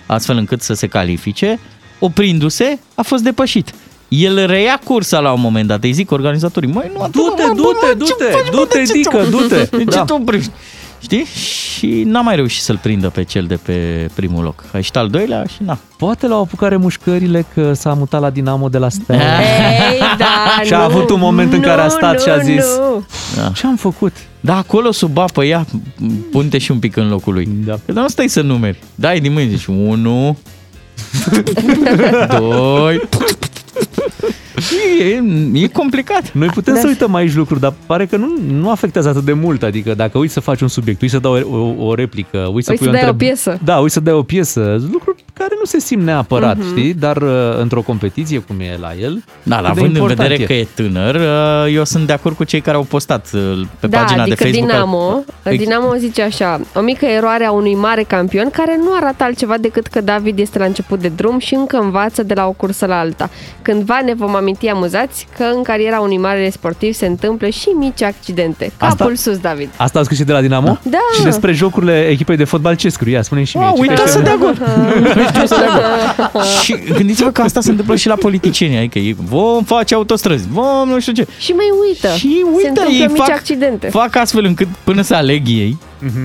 astfel 0.05 0.37
încât 0.37 0.61
să 0.61 0.73
se 0.73 0.87
califice, 0.87 1.59
oprindu-se, 1.99 2.79
a 2.95 3.01
fost 3.01 3.23
depășit. 3.23 3.73
El 4.07 4.45
reia 4.45 4.79
cursa 4.83 5.19
la 5.19 5.31
un 5.31 5.41
moment 5.41 5.67
dat, 5.67 5.83
îi 5.83 5.91
zic 5.91 6.11
organizatorii, 6.11 6.69
măi, 6.71 6.91
nu, 6.93 7.07
Du-te, 7.11 7.43
mă, 7.47 7.53
du-te, 7.55 7.85
mă, 7.85 7.91
ce 7.91 7.95
du-te, 7.97 8.23
faci, 8.23 8.45
mă, 8.51 8.57
du-te, 8.57 8.77
de 8.77 8.83
ce 8.85 8.91
Dică, 8.93 9.17
ți-o- 9.21 9.29
du-te. 9.39 9.63
De 9.77 9.77
ce 9.77 9.83
Da. 9.83 10.03
te 10.03 10.13
oprești? 10.13 10.51
Știi? 10.99 11.23
Și 11.23 12.03
n-a 12.05 12.21
mai 12.21 12.35
reușit 12.35 12.61
să-l 12.61 12.79
prindă 12.81 13.09
pe 13.09 13.23
cel 13.23 13.45
de 13.45 13.55
pe 13.55 14.09
primul 14.13 14.43
loc. 14.43 14.63
A 14.73 14.77
ieșit 14.77 14.95
al 14.95 15.07
doilea 15.09 15.45
și 15.45 15.63
na. 15.63 15.77
Poate 15.97 16.27
l-au 16.27 16.41
apucat 16.41 16.69
remușcările 16.69 17.45
că 17.53 17.73
s-a 17.73 17.93
mutat 17.93 18.21
la 18.21 18.29
Dinamo 18.29 18.69
de 18.69 18.77
la 18.77 18.89
Steaua. 18.89 19.23
Ei, 19.91 19.99
da, 20.17 20.61
Și 20.63 20.73
a 20.73 20.77
nu, 20.77 20.83
avut 20.83 21.09
un 21.09 21.19
moment 21.19 21.53
în 21.53 21.59
care 21.61 21.81
a 21.81 21.83
nu, 21.83 21.89
stat 21.89 22.21
și 22.21 22.29
a 22.29 22.35
nu, 22.35 22.41
zis 22.41 22.65
nu. 22.77 23.05
Da. 23.35 23.51
Ce 23.55 23.65
am 23.65 23.75
făcut? 23.75 24.13
Da, 24.39 24.57
acolo 24.57 24.91
sub 24.91 25.17
apă, 25.17 25.45
ia, 25.45 25.65
punte 26.31 26.57
și 26.57 26.71
un 26.71 26.79
pic 26.79 26.95
în 26.95 27.09
locul 27.09 27.33
lui. 27.33 27.49
Da. 27.65 27.79
Că 27.85 27.91
nu 27.91 28.07
stai 28.07 28.27
să 28.27 28.41
numeri. 28.41 28.79
Dai 28.95 29.19
din 29.19 29.31
mâini, 29.31 29.49
zici, 29.49 29.65
unu, 29.65 30.37
doi... 32.39 33.01
E, 34.99 35.21
e 35.63 35.67
complicat. 35.67 36.31
Noi 36.33 36.47
putem 36.47 36.73
Da. 36.73 36.79
să 36.79 36.87
uităm 36.87 37.13
aici 37.15 37.33
lucruri, 37.35 37.59
dar 37.59 37.73
pare 37.85 38.05
că 38.05 38.17
nu, 38.17 38.27
nu 38.51 38.71
afectează 38.71 39.09
atât 39.09 39.23
de 39.23 39.33
mult. 39.33 39.63
Adică 39.63 39.93
dacă 39.93 40.17
uiți 40.17 40.33
să 40.33 40.39
faci 40.39 40.61
un 40.61 40.67
subiect, 40.67 41.01
uiți 41.01 41.13
să 41.13 41.19
dai 41.19 41.31
o, 41.49 41.57
o, 41.57 41.85
o 41.87 41.93
replică, 41.93 42.37
uiți 42.53 42.65
să 42.65 42.71
Uiți 42.71 42.83
pui 42.83 42.91
să 42.93 42.99
dai 42.99 43.01
o 43.09 43.11
întreb- 43.11 43.17
piesă. 43.27 43.59
Da, 43.63 43.77
uiți 43.77 43.93
să 43.93 43.99
dai 43.99 44.13
o 44.13 44.23
piesă. 44.23 44.81
Lucruri 44.91 45.23
care 45.39 45.53
nu 45.59 45.65
se 45.65 45.79
simt 45.79 46.03
neapărat, 46.03 46.57
Mhm. 46.57 46.67
știi? 46.67 46.93
Dar 46.93 47.17
uh, 47.17 47.31
într-o 47.59 47.81
competiție 47.81 48.39
cum 48.39 48.59
e 48.59 48.77
la 48.79 48.91
el, 49.01 49.23
Da, 49.43 49.55
cât 49.55 49.63
dar 49.65 49.73
de 49.73 49.79
având 49.79 49.85
în 49.95 50.01
important 50.01 50.17
vedere 50.29 50.41
e. 50.41 50.45
că 50.45 50.53
e 50.53 50.67
tânăr, 50.75 51.15
uh, 51.15 51.73
eu 51.75 51.83
sunt 51.83 52.07
de 52.07 52.13
acord 52.13 52.35
cu 52.35 52.43
cei 52.43 52.61
care 52.61 52.77
au 52.77 52.83
postat 52.83 53.27
uh, 53.33 53.61
pe 53.79 53.87
da, 53.87 53.97
pagina 53.99 54.21
adică 54.21 54.35
de 54.43 54.49
Facebook. 54.49 54.69
Dinamo, 54.71 55.23
Ex- 55.43 55.63
Dinamo 55.63 55.93
zice 55.97 56.21
așa, 56.21 56.59
o 56.75 56.79
mică 56.81 57.05
eroare 57.05 57.45
a 57.45 57.51
unui 57.51 57.75
mare 57.75 58.03
campion 58.03 58.49
care 58.49 58.77
nu 58.83 58.89
arată 58.95 59.23
altceva 59.23 59.57
decât 59.57 59.87
că 59.87 60.01
David 60.01 60.39
este 60.39 60.57
la 60.59 60.65
început 60.65 60.99
de 60.99 61.11
drum 61.15 61.39
și 61.39 61.53
încă 61.53 61.77
învață 61.77 62.23
de 62.23 62.33
la 62.33 62.45
o 62.47 62.51
cursă 62.51 62.85
la 62.85 62.99
alta. 62.99 63.29
Cândva 63.61 64.01
ne 64.05 64.13
vom 64.13 64.35
aminti 64.35 64.67
amuzați 64.67 65.27
că 65.37 65.43
în 65.55 65.63
cariera 65.63 65.99
unui 65.99 66.17
mare 66.17 66.49
sportiv 66.49 66.93
se 66.93 67.05
întâmplă 67.05 67.47
și 67.47 67.67
mici 67.69 68.01
accidente. 68.03 68.71
Capul 68.77 69.15
sus, 69.15 69.37
David. 69.37 69.69
Asta 69.77 69.99
a 69.99 70.03
scris 70.03 70.17
și 70.17 70.23
de 70.23 70.31
la 70.31 70.41
Dinamo? 70.41 70.77
Da. 70.83 70.97
Și 71.15 71.23
despre 71.23 71.51
jocurile 71.51 72.07
echipei 72.07 72.37
de 72.37 72.43
fotbal 72.43 72.75
ce 72.75 72.89
scrie? 72.89 73.21
Spune 73.23 73.43
și 73.43 73.57
mie. 73.57 73.65
Wow, 73.65 73.75
uite 73.79 73.93
citește- 73.93 74.17
să 74.17 74.23
dea 74.23 74.35
gol. 74.35 74.57
și 76.63 76.75
gândiți-vă 76.93 77.29
că 77.29 77.41
asta 77.41 77.61
se 77.61 77.69
întâmplă 77.69 77.95
și 77.95 78.07
la 78.07 78.15
politicieni, 78.15 78.77
adică 78.77 78.99
ei 78.99 79.15
vom 79.19 79.63
face 79.63 79.93
autostrăzi, 79.95 80.47
vom 80.51 80.89
nu 80.89 80.99
știu 80.99 81.13
ce. 81.13 81.27
Și 81.39 81.51
mai 81.51 81.65
uită. 81.87 82.07
Și 82.15 82.37
se 82.45 82.49
uite, 82.55 82.67
întâmplă 82.67 82.93
ei 82.93 83.07
mici 83.07 83.17
fac, 83.17 83.29
accidente. 83.29 83.89
fac 83.89 84.15
astfel 84.15 84.45
încât 84.45 84.67
până 84.83 85.01
să 85.01 85.15
aleg 85.15 85.47
ei 85.47 85.77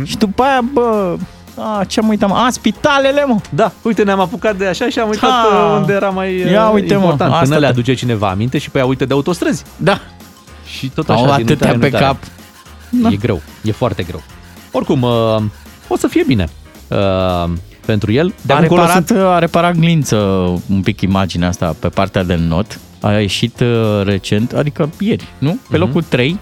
și 0.05 0.17
după 0.17 0.43
aia, 0.43 0.61
bă, 0.73 1.17
a, 1.57 1.85
ce 1.85 2.01
am 2.01 2.09
uitat, 2.09 2.29
mă? 2.29 2.35
A, 2.35 2.51
spitalele, 2.51 3.25
mă. 3.25 3.37
Da, 3.51 3.73
uite, 3.83 4.03
ne-am 4.03 4.21
apucat 4.21 4.57
de 4.57 4.67
așa 4.67 4.89
și 4.89 4.99
am 4.99 5.09
uitat 5.09 5.31
Ha. 5.31 5.49
uh, 5.73 5.77
unde 5.81 5.93
era 5.93 6.09
mai 6.09 6.43
uh, 6.45 6.51
Ia 6.51 6.69
uite, 6.69 6.95
mă, 6.95 7.01
important. 7.01 7.33
asta 7.33 7.43
Până 7.45 7.55
le 7.55 7.61
te- 7.61 7.67
aduce 7.67 7.95
cineva 7.95 8.29
aminte 8.29 8.59
și 8.59 8.71
pe 8.71 8.79
aia 8.79 8.87
uite 8.87 9.05
de 9.05 9.13
autostrăzi. 9.13 9.63
Da. 9.77 10.01
Și 10.67 10.89
tot 10.95 11.09
Au 11.09 11.15
așa, 11.25 11.25
din 11.25 11.33
atâtea 11.33 11.53
uitare 11.53 11.73
în 11.75 11.79
pe 11.81 11.85
uitare. 11.85 12.05
cap. 12.05 12.17
Da. 12.89 13.09
E 13.09 13.17
greu, 13.17 13.41
e 13.63 13.73
foarte 13.73 14.03
greu. 14.03 14.23
Oricum, 14.71 15.03
uh, 15.03 15.37
o 15.89 15.97
să 15.97 16.07
fie 16.07 16.23
bine 16.27 16.49
uh, 16.89 17.51
pentru 17.85 18.13
el. 18.13 18.35
De 18.43 18.53
A 18.53 18.57
acum 18.57 18.63
încolo 18.69 18.81
reparat, 18.87 19.07
sunt... 19.07 19.19
a 19.21 19.39
reparat 19.39 19.77
glință 19.77 20.17
un 20.71 20.81
pic 20.83 21.01
imaginea 21.01 21.49
asta 21.49 21.77
pe 21.79 21.89
partea 21.89 22.23
de 22.25 22.35
not. 22.49 22.79
A 23.01 23.13
ieșit 23.13 23.61
uh, 23.61 23.67
recent, 24.05 24.53
adică 24.53 24.91
ieri, 24.99 25.25
nu? 25.39 25.59
Pe 25.71 25.77
locul 25.77 26.03
3, 26.03 26.39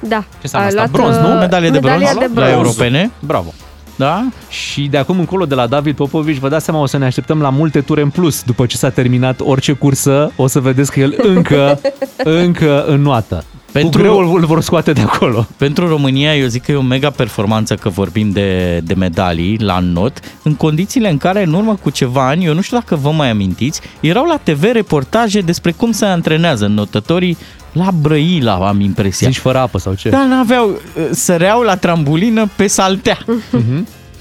Da. 0.00 0.18
Ce 0.18 0.36
înseamnă 0.42 0.66
A 0.68 0.70
asta? 0.70 0.80
luat, 0.80 0.90
Bronz, 0.90 1.26
nu? 1.26 1.32
uh, 1.34 1.38
medalie 1.40 1.70
de 1.70 1.78
bronz, 1.78 1.98
medalia 1.98 2.20
de 2.28 2.40
la 2.40 2.46
bronz. 2.46 2.50
europene. 2.52 3.10
Bravo. 3.20 3.54
Da? 3.96 4.24
Și 4.48 4.82
de 4.86 4.96
acum 4.96 5.18
încolo 5.18 5.44
de 5.46 5.54
la 5.54 5.66
David 5.66 5.96
Popovici, 5.96 6.36
vă 6.38 6.48
dați 6.48 6.64
seama, 6.64 6.80
o 6.80 6.86
să 6.86 6.98
ne 6.98 7.04
așteptăm 7.04 7.40
la 7.40 7.48
multe 7.50 7.80
ture 7.80 8.00
în 8.02 8.10
plus. 8.10 8.42
După 8.42 8.66
ce 8.66 8.76
s-a 8.76 8.90
terminat 8.90 9.40
orice 9.40 9.72
cursă, 9.72 10.32
o 10.36 10.46
să 10.46 10.60
vedeți 10.60 10.92
că 10.92 11.00
el 11.00 11.14
încă, 11.18 11.80
încă 12.44 12.84
înnoată. 12.86 13.44
Pentru... 13.72 13.90
Cu 13.90 13.96
Pentru- 13.96 14.24
greu 14.24 14.34
îl 14.34 14.46
vor 14.46 14.60
scoate 14.60 14.92
de 14.92 15.00
acolo. 15.00 15.46
Pentru 15.56 15.88
România, 15.88 16.36
eu 16.36 16.46
zic 16.46 16.62
că 16.62 16.72
e 16.72 16.76
o 16.76 16.82
mega 16.82 17.10
performanță 17.10 17.74
că 17.74 17.88
vorbim 17.88 18.30
de, 18.30 18.80
de 18.84 18.94
medalii 18.94 19.58
la 19.60 19.78
not, 19.78 20.20
în 20.42 20.54
condițiile 20.54 21.10
în 21.10 21.18
care, 21.18 21.42
în 21.42 21.52
urmă 21.52 21.78
cu 21.82 21.90
ceva 21.90 22.28
ani, 22.28 22.44
eu 22.44 22.54
nu 22.54 22.60
știu 22.60 22.76
dacă 22.76 22.94
vă 22.96 23.10
mai 23.10 23.30
amintiți, 23.30 23.80
erau 24.00 24.24
la 24.24 24.36
TV 24.42 24.62
reportaje 24.72 25.40
despre 25.40 25.72
cum 25.72 25.92
se 25.92 26.04
antrenează 26.04 26.66
notătorii 26.66 27.36
la 27.72 27.88
Brăila, 28.00 28.54
am 28.54 28.80
impresia. 28.80 29.28
Zici 29.28 29.38
fără 29.38 29.58
apă 29.58 29.78
sau 29.78 29.94
ce? 29.94 30.08
Da, 30.08 30.26
n-aveau, 30.26 30.80
săreau 31.10 31.62
la 31.62 31.76
trambulină 31.76 32.48
pe 32.56 32.66
saltea. 32.66 33.18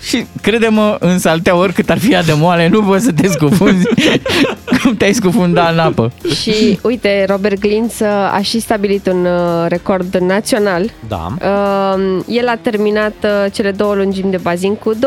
Și 0.07 0.25
crede-mă, 0.41 0.97
în 0.99 1.19
saltea 1.19 1.55
oricât 1.55 1.89
ar 1.89 1.97
fi 1.97 2.11
ea 2.11 2.23
de 2.23 2.33
moale, 2.33 2.67
nu 2.67 2.83
poți 2.83 3.03
să 3.03 3.11
te 3.11 3.27
scufunzi 3.27 3.87
cum 4.83 4.95
te-ai 4.95 5.13
scufunda 5.13 5.69
în 5.69 5.79
apă. 5.79 6.11
Și 6.41 6.79
uite, 6.81 7.25
Robert 7.29 7.59
Glintz 7.59 7.99
uh, 7.99 8.07
a 8.07 8.39
și 8.43 8.59
stabilit 8.59 9.07
un 9.07 9.25
uh, 9.25 9.65
record 9.67 10.15
național. 10.15 10.91
Da. 11.07 11.33
Uh, 11.41 12.23
el 12.27 12.47
a 12.47 12.55
terminat 12.55 13.13
uh, 13.23 13.51
cele 13.51 13.71
două 13.71 13.93
lungimi 13.95 14.31
de 14.31 14.37
bazin 14.37 14.75
cu 14.75 14.93
22,74 14.95 14.99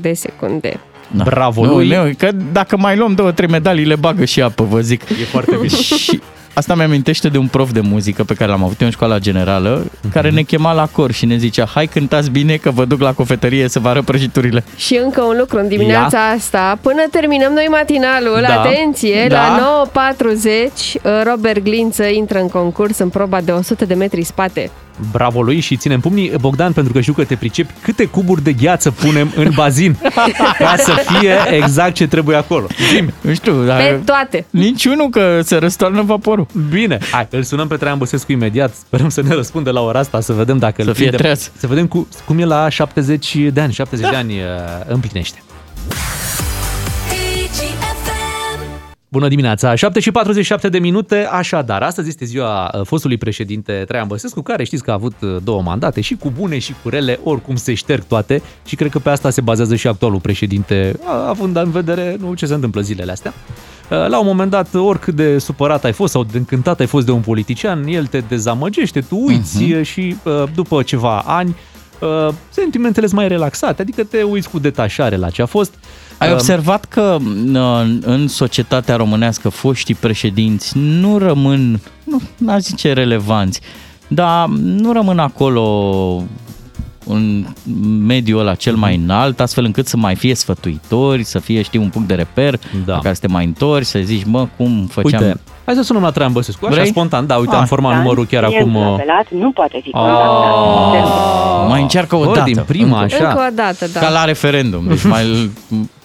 de 0.00 0.12
secunde. 0.12 0.80
Da. 1.10 1.24
Bravo 1.24 1.64
nu, 1.64 1.74
lui. 1.74 1.88
Nu, 1.88 2.10
că 2.18 2.30
dacă 2.52 2.76
mai 2.76 2.96
luăm 2.96 3.14
două, 3.14 3.32
trei 3.32 3.48
medalii, 3.48 3.84
le 3.84 3.96
bagă 3.96 4.24
și 4.24 4.42
apă, 4.42 4.64
vă 4.64 4.80
zic. 4.80 5.02
E 5.10 5.24
foarte 5.24 5.56
bine. 5.60 5.68
și 5.68 6.20
asta 6.54 6.74
mi-amintește 6.74 7.28
de 7.28 7.38
un 7.38 7.46
prof 7.46 7.70
de 7.72 7.80
muzică 7.80 8.24
pe 8.24 8.34
care 8.34 8.50
l-am 8.50 8.64
avut 8.64 8.80
eu 8.80 8.86
în 8.86 8.92
școala 8.92 9.18
generală, 9.18 9.86
care 10.12 10.30
ne 10.30 10.42
chema 10.42 10.72
la 10.72 10.86
cor 10.86 11.12
și 11.12 11.26
ne 11.26 11.36
zicea, 11.36 11.64
hai 11.74 11.86
cântați 11.86 12.30
bine 12.30 12.56
că 12.56 12.70
vă 12.70 12.84
duc 12.84 13.00
la 13.00 13.12
cofetărie 13.12 13.68
să 13.68 13.78
vă 13.78 13.88
arăt 13.88 14.04
prăjiturile. 14.04 14.64
Și 14.76 14.94
încă 15.04 15.22
un 15.22 15.36
lucru 15.38 15.58
în 15.58 15.68
dimineața 15.68 16.18
Ia. 16.18 16.34
asta, 16.36 16.78
până 16.80 17.02
terminăm 17.10 17.52
noi 17.52 17.66
matinalul, 17.70 18.44
Da. 18.48 18.60
atenție, 18.60 19.26
Da. 19.28 19.36
la 19.36 19.90
9.40 19.92 20.94
uh, 21.02 21.02
Robert 21.24 21.62
Glință 21.62 22.04
intră 22.04 22.38
în 22.40 22.48
concurs 22.48 22.98
în 22.98 23.08
proba 23.08 23.40
de 23.40 23.52
100 23.52 23.84
de 23.84 23.94
metri 23.94 24.22
spate. 24.24 24.70
Bravo 25.12 25.42
lui 25.42 25.60
și 25.60 25.76
ținem 25.76 26.00
pumnii. 26.00 26.32
Bogdan, 26.40 26.72
pentru 26.72 26.92
că 26.92 27.00
știu 27.00 27.12
că 27.12 27.24
te 27.24 27.34
pricepi, 27.36 27.72
câte 27.82 28.04
cuburi 28.04 28.42
de 28.42 28.52
gheață 28.52 28.90
punem 28.90 29.32
în 29.36 29.50
bazin 29.54 29.96
ca 30.58 30.74
să 30.76 31.04
fie 31.18 31.34
exact 31.50 31.94
ce 31.94 32.06
trebuie 32.06 32.36
acolo? 32.36 32.66
Zim. 32.92 33.12
Nu 33.20 33.34
știu, 33.34 33.64
dar... 33.64 33.76
Pe 33.76 34.00
toate. 34.04 34.46
Niciunul 34.50 35.08
că 35.08 35.40
se 35.42 35.56
răstoarnă 35.56 36.02
vaporul. 36.02 36.46
Bine, 36.70 36.98
hai, 37.10 37.26
îl 37.30 37.42
sunăm 37.42 37.66
pe 37.68 37.76
Traian 37.76 37.98
Băsescu 37.98 38.32
imediat. 38.32 38.74
Sperăm 38.74 39.08
să 39.08 39.22
ne 39.22 39.34
răspundă 39.34 39.70
la 39.70 39.80
ora 39.80 39.98
asta, 39.98 40.20
să 40.20 40.32
vedem 40.32 40.58
dacă 40.58 40.82
Să 40.82 40.88
îl 40.88 40.94
fie 40.94 41.06
prindem. 41.06 41.20
treaz. 41.20 41.50
Să 41.56 41.66
vedem 41.66 41.86
cu, 41.86 42.08
cum 42.26 42.38
e 42.38 42.44
la 42.44 42.68
70 42.68 43.36
de 43.52 43.60
ani. 43.60 43.72
70 43.72 44.10
de 44.10 44.16
ani 44.16 44.32
uh, 44.32 44.38
împlinește. 44.86 45.42
Bună 49.12 49.28
dimineața! 49.28 49.74
7 49.74 50.00
și 50.00 50.10
47 50.10 50.68
de 50.68 50.78
minute, 50.78 51.28
așadar, 51.30 51.82
astăzi 51.82 52.08
este 52.08 52.24
ziua 52.24 52.70
uh, 52.74 52.80
fostului 52.86 53.16
președinte 53.16 53.84
Traian 53.88 54.06
Băsescu, 54.06 54.42
care 54.42 54.64
știți 54.64 54.82
că 54.82 54.90
a 54.90 54.94
avut 54.94 55.14
uh, 55.20 55.36
două 55.44 55.62
mandate, 55.62 56.00
și 56.00 56.14
cu 56.16 56.32
bune 56.38 56.58
și 56.58 56.74
cu 56.82 56.88
rele, 56.88 57.20
oricum 57.24 57.56
se 57.56 57.74
șterg 57.74 58.02
toate 58.04 58.42
și 58.66 58.76
cred 58.76 58.90
că 58.90 58.98
pe 58.98 59.10
asta 59.10 59.30
se 59.30 59.40
bazează 59.40 59.74
și 59.76 59.86
actualul 59.86 60.20
președinte, 60.20 60.98
a- 61.04 61.28
având 61.28 61.56
în 61.56 61.70
vedere 61.70 62.16
nu 62.20 62.34
ce 62.34 62.46
se 62.46 62.54
întâmplă 62.54 62.80
zilele 62.80 63.12
astea. 63.12 63.32
Uh, 63.90 64.06
La 64.08 64.18
un 64.20 64.26
moment 64.26 64.50
dat, 64.50 64.74
oricât 64.74 65.14
de 65.14 65.38
supărat 65.38 65.84
ai 65.84 65.92
fost 65.92 66.12
sau 66.12 66.24
de 66.24 66.38
încântat 66.38 66.80
ai 66.80 66.86
fost 66.86 67.06
de 67.06 67.12
un 67.12 67.20
politician, 67.20 67.84
el 67.86 68.06
te 68.06 68.18
dezamăgește, 68.28 69.00
tu 69.00 69.16
uiți 69.26 69.62
Mhm. 69.62 69.78
uh, 69.78 69.86
și 69.86 70.16
uh, 70.24 70.42
după 70.54 70.82
ceva 70.82 71.18
ani, 71.26 71.56
uh, 72.00 72.28
sentimentele 72.50 73.06
sunt 73.06 73.18
mai 73.18 73.28
relaxate, 73.28 73.82
adică 73.82 74.04
te 74.04 74.22
uiți 74.22 74.50
cu 74.50 74.58
detașare 74.58 75.16
la 75.16 75.30
ce 75.30 75.42
a 75.42 75.46
fost. 75.46 75.74
Ai 76.20 76.28
Uh, 76.28 76.34
observat 76.34 76.84
că 76.84 77.16
în- 77.20 78.02
în 78.06 78.28
societatea 78.28 78.96
românească 78.96 79.48
foștii 79.48 79.94
președinți 79.94 80.72
nu 80.78 81.18
rămân, 81.18 81.80
nu 82.04 82.20
n-aș 82.38 82.60
zice 82.60 82.92
relevanți, 82.92 83.60
dar 84.08 84.48
nu 84.48 84.92
rămân 84.92 85.18
acolo 85.18 85.64
în 87.06 87.46
mediul 88.06 88.40
ăla 88.40 88.54
cel 88.54 88.74
mai 88.76 88.94
înalt, 88.96 89.40
astfel 89.40 89.64
încât 89.64 89.86
să 89.86 89.96
mai 89.96 90.14
fie 90.14 90.34
sfătuitori, 90.34 91.22
să 91.24 91.38
fie, 91.38 91.62
știi, 91.62 91.78
un 91.80 91.88
punct 91.88 92.08
de 92.08 92.14
reper 92.14 92.58
da. 92.84 92.94
la 92.94 92.98
care 93.00 93.14
să 93.14 93.20
te 93.20 93.26
mai 93.28 93.44
întorci, 93.44 93.86
să 93.86 93.98
zici, 94.04 94.24
mă, 94.24 94.48
cum 94.56 94.86
făceam... 94.86 95.22
Uite, 95.22 95.40
hai 95.70 95.78
să 95.78 95.84
sunăm 95.84 96.02
la 96.02 96.10
Traian 96.10 96.32
Băsescu, 96.32 96.66
așa 96.66 96.74
Vrei? 96.74 96.86
spontan, 96.86 97.26
da, 97.26 97.36
uite, 97.36 97.52
Ah. 97.54 97.58
am 97.60 97.66
format 97.66 97.96
numărul 97.96 98.26
chiar 98.26 98.44
acum. 98.44 98.74
uh, 98.74 98.86
apelat 98.92 99.26
nu 99.30 99.50
poate 99.50 99.80
fi 99.82 99.90
Oh. 99.94 101.66
Mai 101.68 101.82
încearcă 101.82 102.16
o 102.16 102.24
Bă, 102.24 102.32
dată. 102.34 102.50
din 102.50 102.62
prima, 102.66 103.02
Încă. 103.02 103.14
așa. 103.14 103.28
Încă 103.28 103.40
o 103.50 103.54
dată, 103.54 103.86
da. 103.92 104.00
Ca 104.00 104.08
la 104.08 104.24
referendum, 104.24 104.84
deci 104.88 105.04
mai, 105.04 105.50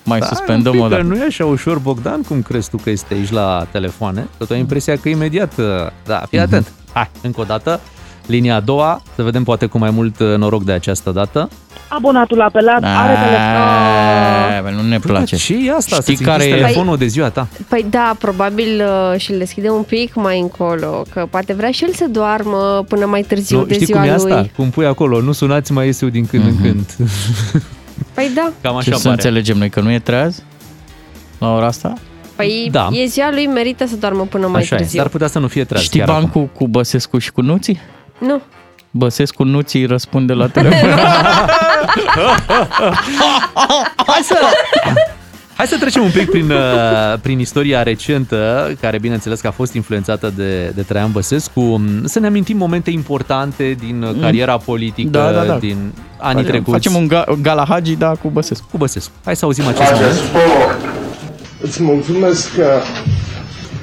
mai 0.04 0.20
Da, 0.20 0.26
suspendăm 0.26 0.74
un 0.74 0.80
o 0.80 0.82
pic, 0.82 0.92
dată. 0.92 1.02
că 1.02 1.08
Nu 1.08 1.16
e 1.16 1.26
așa 1.28 1.46
ușor, 1.46 1.80
Bogdan, 1.80 2.22
cum 2.22 2.42
crezi 2.42 2.70
tu 2.70 2.78
că 2.78 2.90
este 2.90 3.14
aici 3.14 3.32
la 3.32 3.66
telefoane? 3.72 4.28
Că 4.38 4.46
tu 4.46 4.54
ai 4.54 4.60
impresia 4.60 4.96
că 4.98 5.10
imediat, 5.10 5.52
uh, 5.58 5.66
da, 6.06 6.22
fii 6.30 6.38
Mhm. 6.40 6.48
atent. 6.48 6.72
Hai, 6.94 7.10
încă 7.22 7.42
o 7.42 7.44
dată, 7.44 7.80
linia 8.26 8.56
a 8.56 8.60
doua, 8.60 9.02
să 9.16 9.24
vedem 9.24 9.44
poate 9.44 9.66
cu 9.66 9.78
mai 9.78 9.90
mult 9.90 10.20
uh, 10.20 10.36
noroc 10.38 10.64
de 10.64 10.72
această 10.72 11.12
dată. 11.12 11.50
Abonatul 11.88 12.42
apelat 12.42 12.84
are 12.84 13.14
telefon. 13.14 13.62
Aaa, 13.62 14.70
nu 14.70 14.82
ne 14.88 15.00
place. 15.00 15.36
Ce 15.36 15.56
e 15.68 15.74
asta? 15.76 15.96
Știi 15.96 16.16
Să-ți 16.16 16.24
care 16.28 16.44
închizi 16.44 16.60
e? 16.60 16.62
telefonul 16.66 16.98
de 16.98 17.06
ziua 17.06 17.30
ta? 17.30 17.48
Păi 17.70 17.86
da, 17.90 18.16
probabil 18.20 18.84
uh, 19.14 19.20
și 19.20 19.32
îl 19.32 19.38
deschide 19.38 19.70
un 19.70 19.82
pic 19.84 20.14
mai 20.16 20.40
încolo, 20.40 21.06
că 21.14 21.28
poate 21.30 21.54
vrea 21.54 21.72
și 21.72 21.84
el 21.84 21.94
să 21.94 22.06
doarmă 22.10 22.86
până 22.88 23.06
mai 23.06 23.22
târziu 23.22 23.58
Nu, 23.58 23.66
de 23.66 23.74
știi 23.74 23.86
ziua 23.86 24.00
cum 24.00 24.10
e 24.10 24.16
lui. 24.16 24.32
asta? 24.32 24.46
Cum 24.56 24.70
pui 24.70 24.86
acolo, 24.86 25.22
nu 25.22 25.32
sunați, 25.32 25.72
mai 25.72 25.86
iese 25.86 26.06
eu 26.06 26.12
din 26.12 26.26
când 26.26 26.44
în 26.46 26.62
când. 26.62 26.96
Păi 28.14 28.32
da, 28.36 28.52
Cam 28.62 28.72
Ce 28.72 28.78
așa 28.90 28.96
să 28.98 29.02
pare. 29.02 29.10
înțelegem 29.16 29.58
noi, 29.58 29.70
că 29.70 29.80
nu 29.82 29.92
e 29.92 30.00
treaz 30.00 30.44
la 31.38 31.54
ora 31.56 31.66
asta? 31.66 31.94
păi 32.36 32.68
Da. 32.72 32.90
e 32.92 33.06
ziua 33.06 33.32
lui, 33.32 33.46
merită 33.48 33.86
să 33.88 33.96
doarmă 33.96 34.24
până 34.30 34.48
mai 34.48 34.62
Așa 34.62 34.76
e, 34.76 34.78
târziu. 34.78 35.00
dar 35.00 35.08
putea 35.08 35.28
să 35.28 35.40
nu 35.40 35.48
fie 35.48 35.64
treaz 35.64 35.84
Știi 35.84 36.00
chiar 36.00 36.10
acum. 36.10 36.22
bancul 36.22 36.50
cu 36.54 36.68
Băsescu 36.68 37.18
și 37.18 37.32
cu 37.32 37.42
Nuții? 37.42 37.80
Nu. 38.18 38.42
Băsescu 38.92 39.44
Nuții 39.44 39.86
răspunde 39.86 40.34
la 40.34 40.48
telefon. 40.48 40.90
Hai 44.08 44.22
să... 44.24 44.38
Hai 45.58 45.68
să 45.68 45.78
trecem 45.78 46.04
un 46.04 46.10
pic 46.12 46.30
prin, 46.30 46.52
uh, 46.52 46.58
prin 47.22 47.40
istoria 47.40 47.84
recentă, 47.84 48.72
care 48.82 49.00
bineînțeles 49.00 49.40
că 49.40 49.48
a 49.48 49.52
fost 49.52 49.74
influențată 49.74 50.34
de, 50.36 50.72
de 50.76 50.82
Traian 50.82 51.12
Băsescu. 51.12 51.82
Să 52.04 52.20
ne 52.20 52.28
amintim 52.28 52.58
momente 52.58 52.90
importante 52.92 53.76
din 53.80 54.02
uh, 54.04 54.10
Mm. 54.14 54.22
cariera 54.22 54.58
politică, 54.58 55.10
Da, 55.10 55.32
da, 55.32 55.44
da. 55.44 55.58
din 55.58 55.78
anii 56.18 56.44
Facem- 56.44 56.50
trecuți. 56.50 56.72
Facem 56.72 56.96
un 56.96 57.08
ga- 57.10 57.42
galahagi, 57.42 57.96
da, 57.96 58.10
cu 58.22 58.28
Băsescu. 58.30 58.66
Cu 58.72 58.78
Băsescu. 58.78 59.12
Hai 59.26 59.36
să 59.36 59.46
auzim 59.46 59.68
acest 59.68 59.92
moment. 59.92 60.16
Îți 61.62 61.84
mulțumesc 61.84 62.56
că 62.56 62.80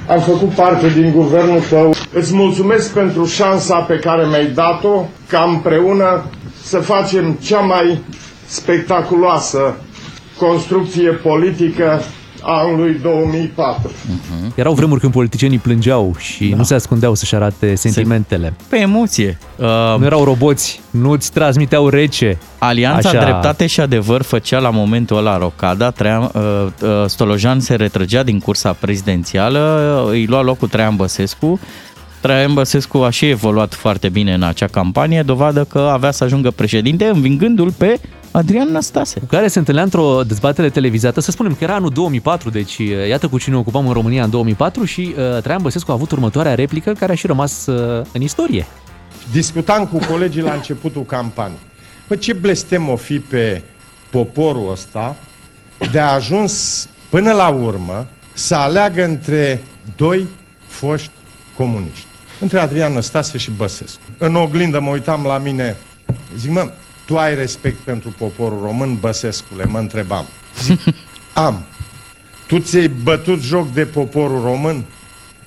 am 0.07 0.19
făcut 0.19 0.49
parte 0.49 0.89
din 0.89 1.11
guvernul 1.11 1.59
tău. 1.69 1.93
Îți 2.13 2.33
mulțumesc 2.35 2.93
pentru 2.93 3.25
șansa 3.25 3.79
pe 3.79 3.95
care 3.95 4.25
mi-ai 4.27 4.45
dat-o 4.47 5.05
ca 5.27 5.43
împreună 5.43 6.23
să 6.63 6.79
facem 6.79 7.31
cea 7.41 7.59
mai 7.59 8.01
spectaculoasă 8.45 9.75
construcție 10.39 11.09
politică 11.09 11.91
a 11.91 12.01
anului 12.43 12.99
2004. 13.01 13.91
Erau 14.55 14.73
vremuri 14.73 14.99
când 14.99 15.13
politicienii 15.13 15.57
plângeau 15.57 16.15
și 16.17 16.47
da. 16.47 16.55
nu 16.55 16.63
se 16.63 16.73
ascundeau 16.73 17.13
să-și 17.13 17.35
arate 17.35 17.75
sentimentele. 17.75 18.53
Pe 18.69 18.77
emoție. 18.77 19.37
Uh, 19.55 19.65
nu 19.99 20.05
erau 20.05 20.23
roboți, 20.23 20.81
nu-ți 20.89 21.31
transmiteau 21.31 21.89
rece. 21.89 22.37
Alianța 22.57 23.09
Așa. 23.09 23.23
Dreptate 23.23 23.67
și 23.67 23.79
Adevăr 23.79 24.21
făcea 24.21 24.59
la 24.59 24.69
momentul 24.69 25.17
ăla 25.17 25.37
rocada, 25.37 25.89
Traian, 25.89 26.21
uh, 26.33 26.41
uh, 26.81 26.89
Stolojan 27.05 27.59
se 27.59 27.75
retrăgea 27.75 28.23
din 28.23 28.39
cursa 28.39 28.73
prezidențială, 28.73 30.05
îi 30.09 30.25
lua 30.25 30.41
locul 30.41 30.67
Traian 30.67 30.95
Băsescu. 30.95 31.59
Traian 32.19 32.53
Băsescu 32.53 32.97
a 32.97 33.09
și 33.09 33.25
evoluat 33.25 33.73
foarte 33.73 34.09
bine 34.09 34.33
în 34.33 34.43
acea 34.43 34.67
campanie, 34.67 35.21
dovadă 35.21 35.63
că 35.63 35.89
avea 35.93 36.11
să 36.11 36.23
ajungă 36.23 36.51
președinte, 36.51 37.05
învingându-l 37.05 37.71
pe 37.77 37.99
Adrian 38.33 38.67
Năstase. 38.67 39.19
Cu 39.19 39.25
care 39.25 39.47
se 39.47 39.59
întâlnea 39.59 39.83
într-o 39.83 40.21
dezbatere 40.27 40.69
televizată, 40.69 41.21
să 41.21 41.31
spunem 41.31 41.53
că 41.53 41.63
era 41.63 41.75
anul 41.75 41.89
2004, 41.89 42.49
deci 42.49 42.77
uh, 42.77 43.07
iată 43.07 43.27
cu 43.27 43.37
cine 43.37 43.55
ocupam 43.55 43.87
în 43.87 43.93
România 43.93 44.23
în 44.23 44.29
2004 44.29 44.85
și 44.85 45.15
uh, 45.17 45.41
Traian 45.41 45.61
Băsescu 45.61 45.91
a 45.91 45.93
avut 45.93 46.11
următoarea 46.11 46.55
replică 46.55 46.91
care 46.91 47.11
a 47.11 47.15
și 47.15 47.27
rămas 47.27 47.65
uh, 47.65 48.05
în 48.13 48.21
istorie. 48.21 48.65
Discutam 49.31 49.85
cu 49.85 49.97
colegii 49.97 50.41
la 50.41 50.53
începutul 50.53 51.03
campaniei. 51.03 51.59
Păi 52.07 52.17
ce 52.17 52.33
blestem 52.33 52.89
o 52.89 52.95
fi 52.95 53.19
pe 53.19 53.61
poporul 54.09 54.71
ăsta 54.71 55.15
de 55.91 55.99
a 55.99 56.13
ajuns 56.13 56.87
până 57.09 57.31
la 57.31 57.47
urmă 57.47 58.07
să 58.33 58.55
aleagă 58.55 59.03
între 59.03 59.63
doi 59.95 60.27
foști 60.67 61.11
comuniști. 61.57 62.05
Între 62.39 62.59
Adrian 62.59 62.93
Năstase 62.93 63.37
și 63.37 63.51
Băsescu. 63.51 64.01
În 64.17 64.35
oglindă 64.35 64.79
mă 64.79 64.89
uitam 64.89 65.23
la 65.23 65.37
mine, 65.37 65.75
zic, 66.37 66.51
mă, 66.51 66.71
tu 67.05 67.17
ai 67.17 67.35
respect 67.35 67.77
pentru 67.77 68.15
poporul 68.17 68.59
român, 68.61 68.97
Băsescule, 68.99 69.63
mă 69.65 69.79
întrebam. 69.79 70.25
Zic, 70.61 70.79
am. 71.33 71.63
Tu 72.47 72.59
ți-ai 72.59 72.87
bătut 72.87 73.41
joc 73.41 73.73
de 73.73 73.85
poporul 73.85 74.41
român? 74.41 74.83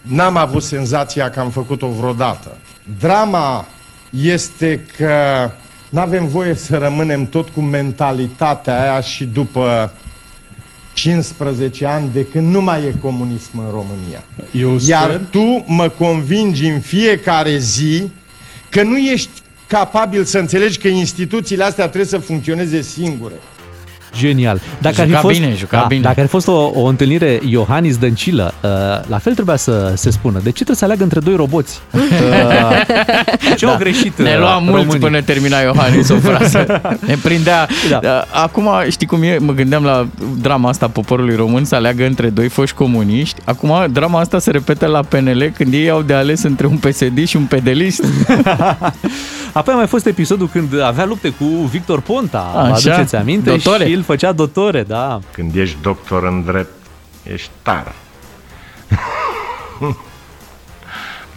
N-am 0.02 0.36
avut 0.36 0.62
senzația 0.62 1.30
că 1.30 1.40
am 1.40 1.50
făcut-o 1.50 1.88
vreodată. 1.88 2.56
Drama 2.98 3.66
este 4.10 4.86
că 4.96 5.50
nu 5.88 6.00
avem 6.00 6.26
voie 6.26 6.54
să 6.54 6.78
rămânem 6.78 7.26
tot 7.26 7.48
cu 7.48 7.60
mentalitatea 7.60 8.82
aia 8.82 9.00
și 9.00 9.24
după 9.24 9.92
15 10.92 11.86
ani 11.86 12.10
de 12.12 12.24
când 12.24 12.50
nu 12.50 12.60
mai 12.60 12.82
e 12.82 12.94
comunism 13.00 13.58
în 13.58 13.70
România. 13.70 14.24
Eu 14.50 14.78
Iar 14.86 15.10
sper- 15.10 15.30
tu 15.30 15.64
mă 15.66 15.88
convingi 15.88 16.66
în 16.66 16.80
fiecare 16.80 17.58
zi 17.58 18.10
că 18.68 18.82
nu 18.82 18.96
ești 18.98 19.30
capabil 19.66 20.24
să 20.24 20.38
înțelegi 20.38 20.78
că 20.78 20.88
instituțiile 20.88 21.64
astea 21.64 21.84
trebuie 21.86 22.08
să 22.08 22.18
funcționeze 22.18 22.80
singure. 22.80 23.34
Genial. 24.18 24.60
Dacă 24.78 24.94
Juca 24.94 25.08
ar 25.08 25.08
fi 25.08 25.26
fost, 25.26 25.40
bine, 25.40 25.54
juca 25.56 25.78
da, 25.80 25.84
bine. 25.86 26.00
Dacă 26.00 26.20
ar 26.20 26.26
fi 26.26 26.30
fost 26.32 26.48
o, 26.48 26.70
o 26.74 26.84
întâlnire 26.84 27.40
Iohannis 27.48 27.96
Dăncilă, 27.96 28.54
uh, 28.62 28.70
la 29.08 29.18
fel 29.18 29.34
trebuia 29.34 29.56
să 29.56 29.92
se 29.96 30.10
spună. 30.10 30.38
De 30.38 30.48
ce 30.48 30.54
trebuie 30.54 30.76
să 30.76 30.84
aleagă 30.84 31.02
între 31.02 31.20
doi 31.20 31.34
roboți? 31.34 31.80
Uh, 32.26 33.56
ce 33.56 33.66
au 33.66 33.76
greșit 33.76 34.18
Ne 34.18 34.32
uh, 34.32 34.38
lua 34.38 34.58
mult 34.58 34.76
românii? 34.76 34.98
până 34.98 35.20
termina 35.20 35.58
Iohannis 35.58 36.08
o 36.08 36.16
frază. 36.16 36.80
Ne 37.06 37.16
prindea. 37.22 37.68
Da. 38.00 38.24
Acum, 38.32 38.68
știi 38.90 39.06
cum 39.06 39.22
e? 39.22 39.38
Mă 39.38 39.52
gândeam 39.52 39.84
la 39.84 40.06
drama 40.40 40.68
asta 40.68 40.84
a 40.84 40.88
poporului 40.88 41.34
român 41.34 41.64
să 41.64 41.74
aleagă 41.74 42.04
între 42.04 42.28
doi 42.28 42.48
foști 42.48 42.76
comuniști. 42.76 43.40
Acum, 43.44 43.86
drama 43.92 44.20
asta 44.20 44.38
se 44.38 44.50
repetă 44.50 44.86
la 44.86 45.00
PNL 45.02 45.52
când 45.56 45.72
ei 45.72 45.90
au 45.90 46.02
de 46.02 46.14
ales 46.14 46.42
între 46.42 46.66
un 46.66 46.76
PSD 46.76 47.26
și 47.26 47.36
un 47.36 47.44
pedelist. 47.44 48.04
Apoi 49.52 49.74
a 49.74 49.76
mai 49.76 49.86
fost 49.86 50.06
episodul 50.06 50.48
când 50.48 50.80
avea 50.82 51.04
lupte 51.04 51.28
cu 51.28 51.44
Victor 51.44 52.00
Ponta, 52.00 52.50
vă 52.52 52.58
Așa. 52.58 52.92
aduceți 52.92 53.16
aminte? 53.16 53.50
Dotore. 53.50 53.86
Și 53.86 53.92
îl 53.92 54.02
făcea 54.06 54.32
dotore, 54.32 54.82
da. 54.82 55.18
Când 55.32 55.56
ești 55.56 55.76
doctor 55.82 56.24
în 56.24 56.44
drept, 56.44 56.72
ești 57.32 57.50
tare. 57.62 57.94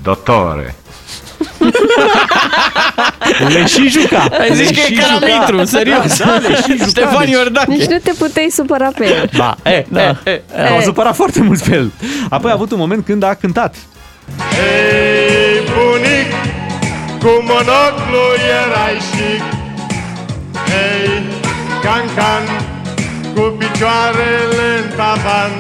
Dotore. 0.03 0.75
Le 3.53 3.65
și 3.65 3.89
juca. 3.89 4.27
Ai 4.39 4.55
zis 4.55 4.69
Le 4.69 4.73
că 4.75 4.79
e 4.79 4.84
și 4.86 4.93
Caramitru, 4.93 5.51
juca. 5.51 5.65
serios. 5.65 6.17
Da, 6.17 6.36
le 6.38 6.55
și 6.55 6.71
juca. 6.71 6.86
Ștefan 6.88 7.19
Deci- 7.25 7.29
Iordache. 7.34 7.71
Nici 7.71 7.86
nu 7.86 7.97
te 7.97 8.12
puteai 8.17 8.47
supăra 8.51 8.89
pe 8.97 9.05
el. 9.05 9.29
Da, 9.38 9.55
e, 9.63 9.86
da. 9.89 10.01
E, 10.01 10.17
e, 10.23 10.41
e. 10.58 10.67
Au 10.67 10.82
supărat 10.82 11.15
foarte 11.15 11.41
mult 11.41 11.62
pe 11.62 11.75
el. 11.75 11.91
Apoi 12.29 12.51
a 12.51 12.53
avut 12.53 12.71
un 12.71 12.77
moment 12.77 13.05
când 13.05 13.23
a 13.23 13.34
cântat. 13.34 13.75
Ei, 14.51 15.62
bunic, 15.73 16.32
cu 17.19 17.43
monoclu 17.43 18.23
erai 18.63 18.97
chic 19.12 19.43
Ei, 20.67 21.23
can-can, 21.86 22.44
cu 23.36 23.42
picioarele 23.58 24.67
în 24.82 24.88
tavan 24.98 25.52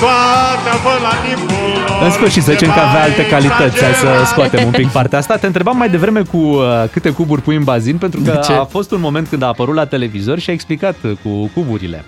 Toate 0.00 0.68
au 0.72 0.78
fost 0.86 1.02
la 1.02 1.14
timpul 1.26 1.68
lor 1.86 2.02
În 2.04 2.10
sfârșit, 2.10 2.42
să 2.42 2.52
zicem 2.52 2.68
că 2.72 2.80
avea 2.80 3.02
alte 3.02 3.26
calități. 3.26 3.82
Hai 3.84 3.92
să 3.92 4.08
scoatem 4.26 4.64
un 4.64 4.70
pic 4.70 4.88
partea 4.88 5.18
asta. 5.18 5.36
Te 5.36 5.46
întrebam 5.46 5.76
mai 5.76 5.88
devreme 5.88 6.20
cu 6.20 6.36
uh, 6.36 6.62
câte 6.92 7.10
cuburi 7.10 7.42
pui 7.42 7.56
în 7.56 7.62
bazin, 7.64 7.96
pentru 7.96 8.20
că 8.20 8.30
De 8.30 8.38
ce? 8.44 8.52
a 8.52 8.64
fost 8.64 8.90
un 8.90 9.00
moment 9.00 9.28
când 9.28 9.42
a 9.42 9.46
apărut 9.46 9.74
la 9.74 9.84
televizor 9.84 10.38
și 10.38 10.50
a 10.50 10.52
explicat 10.52 10.94
uh, 11.04 11.10
cu 11.22 11.50
cuburile. 11.54 12.04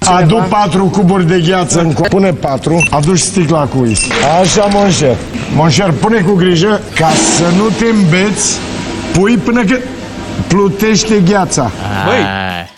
cineva. 0.00 0.18
Adu 0.20 0.46
patru 0.48 0.84
cuburi 0.84 1.26
de 1.26 1.40
gheață 1.46 1.80
în 1.80 1.92
co- 1.94 2.08
Pune 2.08 2.32
patru, 2.32 2.86
aduci 2.90 3.18
sticla 3.18 3.64
cu 3.64 3.78
whisky. 3.78 4.10
Așa, 4.40 4.64
monșer. 4.72 5.16
Monșer, 5.54 5.90
pune 5.90 6.20
cu 6.20 6.32
grijă 6.34 6.80
ca 6.94 7.08
să 7.36 7.44
nu 7.56 7.68
te 7.78 7.86
îmbeți. 7.86 8.58
Pui 9.12 9.36
până 9.36 9.64
când 9.64 9.80
plutește 10.54 11.20
gheața. 11.28 11.70
Băi, 12.06 12.16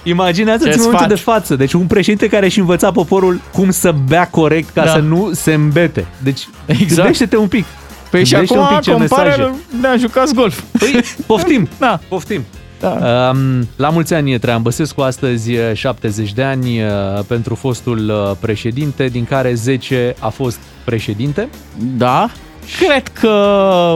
imaginează-ți 0.02 0.70
Ce 0.70 0.76
momentul 0.76 0.98
sfat. 0.98 1.08
de 1.08 1.14
față. 1.14 1.56
Deci 1.56 1.72
un 1.72 1.86
președinte 1.86 2.28
care 2.28 2.48
și 2.48 2.58
învăța 2.58 2.90
poporul 2.90 3.40
cum 3.52 3.70
să 3.70 3.94
bea 4.08 4.26
corect 4.28 4.68
ca 4.74 4.84
Da. 4.84 4.90
să 4.90 4.98
nu 4.98 5.30
se 5.32 5.52
îmbete. 5.52 6.06
Deci 6.22 6.48
Exact. 6.66 6.94
gândește-te 6.94 7.36
un 7.36 7.48
pic. 7.48 7.64
Păi 8.10 8.24
și 8.24 8.30
Gândește 8.32 8.56
acum 8.56 8.66
un 8.68 8.74
pic 8.76 8.84
ce 8.84 8.90
compară 8.92 9.28
mesaje. 9.28 9.54
ne-a 9.80 9.96
jucat 9.96 10.32
golf. 10.32 10.62
Păi, 10.78 11.00
poftim. 11.26 11.68
Da. 11.78 12.00
Poftim. 12.08 12.44
Da. 12.80 12.88
Um, 13.30 13.68
la 13.76 13.88
mulți 13.88 14.14
ani 14.14 14.38
Traian 14.38 14.62
Băsescu, 14.62 15.00
astăzi 15.00 15.52
uh, 15.52 15.60
70 15.72 16.32
de 16.32 16.42
ani 16.42 16.82
uh, 16.82 16.88
pentru 17.26 17.54
fostul 17.54 18.08
uh, 18.08 18.36
președinte, 18.40 19.06
din 19.06 19.24
care 19.24 19.54
10 19.54 20.14
a 20.18 20.28
fost 20.28 20.58
președinte. 20.84 21.48
Da. 21.96 22.28
Cred 22.86 23.08
că 23.08 23.28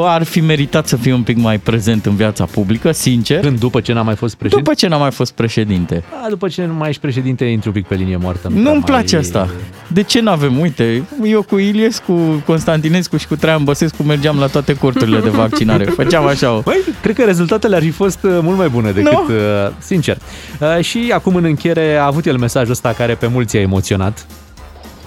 ar 0.05 0.23
fi 0.23 0.41
meritat 0.41 0.87
să 0.89 0.97
fie 0.97 1.13
un 1.13 1.23
pic 1.23 1.37
mai 1.37 1.59
prezent 1.59 2.07
în 2.07 2.17
viața 2.17 2.45
publică, 2.45 2.93
sincer. 2.93 3.41
Când 3.41 3.59
după 3.59 3.81
ce 3.81 3.93
n-a 3.93 4.03
mai 4.03 4.15
fost 4.15 4.35
președinte? 4.35 4.63
După 4.71 4.81
ce 4.81 4.89
n-a 4.89 4.97
mai 4.97 5.11
fost 5.11 5.33
președinte. 5.33 6.03
A, 6.25 6.29
după 6.29 6.49
ce 6.49 6.65
nu 6.65 6.75
mai 6.75 6.89
ești 6.89 7.01
președinte, 7.01 7.45
intri 7.45 7.69
un 7.69 7.75
pic 7.75 7.87
pe 7.87 7.95
linie 7.95 8.17
moartă. 8.17 8.49
Nu-mi 8.49 8.63
prea 8.65 8.81
place 8.97 9.15
mai- 9.15 9.25
asta. 9.25 9.49
De 9.93 10.03
ce 10.03 10.21
n-avem? 10.21 10.59
Uite, 10.61 11.03
eu 11.25 11.43
cu 11.43 11.59
Iliescu, 11.59 12.43
Constantinescu 12.47 13.17
și 13.17 13.27
cu 13.27 13.37
Traian 13.37 13.65
Băsescu 13.65 14.03
mergeam 14.03 14.39
la 14.39 14.47
toate 14.47 14.75
corturile 14.77 15.21
de 15.21 15.29
vaccinare. 15.29 15.85
Făceam 16.01 16.27
așa 16.27 16.53
o... 16.53 16.61
Băi, 16.61 16.81
cred 17.03 17.15
că 17.15 17.25
rezultatele 17.25 17.77
ar 17.77 17.83
fi 17.83 17.91
fost 17.91 18.19
uh, 18.23 18.39
mult 18.43 18.57
mai 18.59 18.69
bune 18.69 18.91
decât, 18.91 19.13
Nu? 19.13 19.25
uh, 19.29 19.73
sincer. 19.79 20.17
Uh, 20.61 20.85
și 20.85 21.11
acum 21.15 21.35
în 21.35 21.45
încheiere 21.45 21.97
a 21.97 22.05
avut 22.07 22.27
el 22.27 22.37
mesajul 22.37 22.71
ăsta 22.71 22.93
care 22.97 23.15
pe 23.15 23.27
mulți 23.27 23.57
i-a 23.57 23.63
emoționat. 23.63 24.27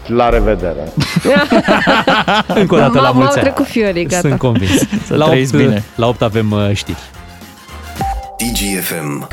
La 0.06 0.30
revedere! 0.30 0.93
Încă 2.62 2.76
o 2.76 2.78
dată 2.78 2.99
la 2.99 3.01
M-au 3.01 3.14
mulți 3.14 3.38
ani. 3.38 3.41
trecut 3.41 3.66
fiorii, 3.68 4.06
gata. 4.06 4.28
Sunt 4.28 4.39
convins. 4.39 4.72
Să 5.08 5.16
la, 5.16 5.26
trăiți 5.26 5.56
8, 5.56 5.64
bine. 5.64 5.84
la 5.95 6.08
8 6.08 6.22
avem 6.22 6.51
uh, 6.51 6.70
știri. 6.74 6.97
DGFM. 8.38 9.28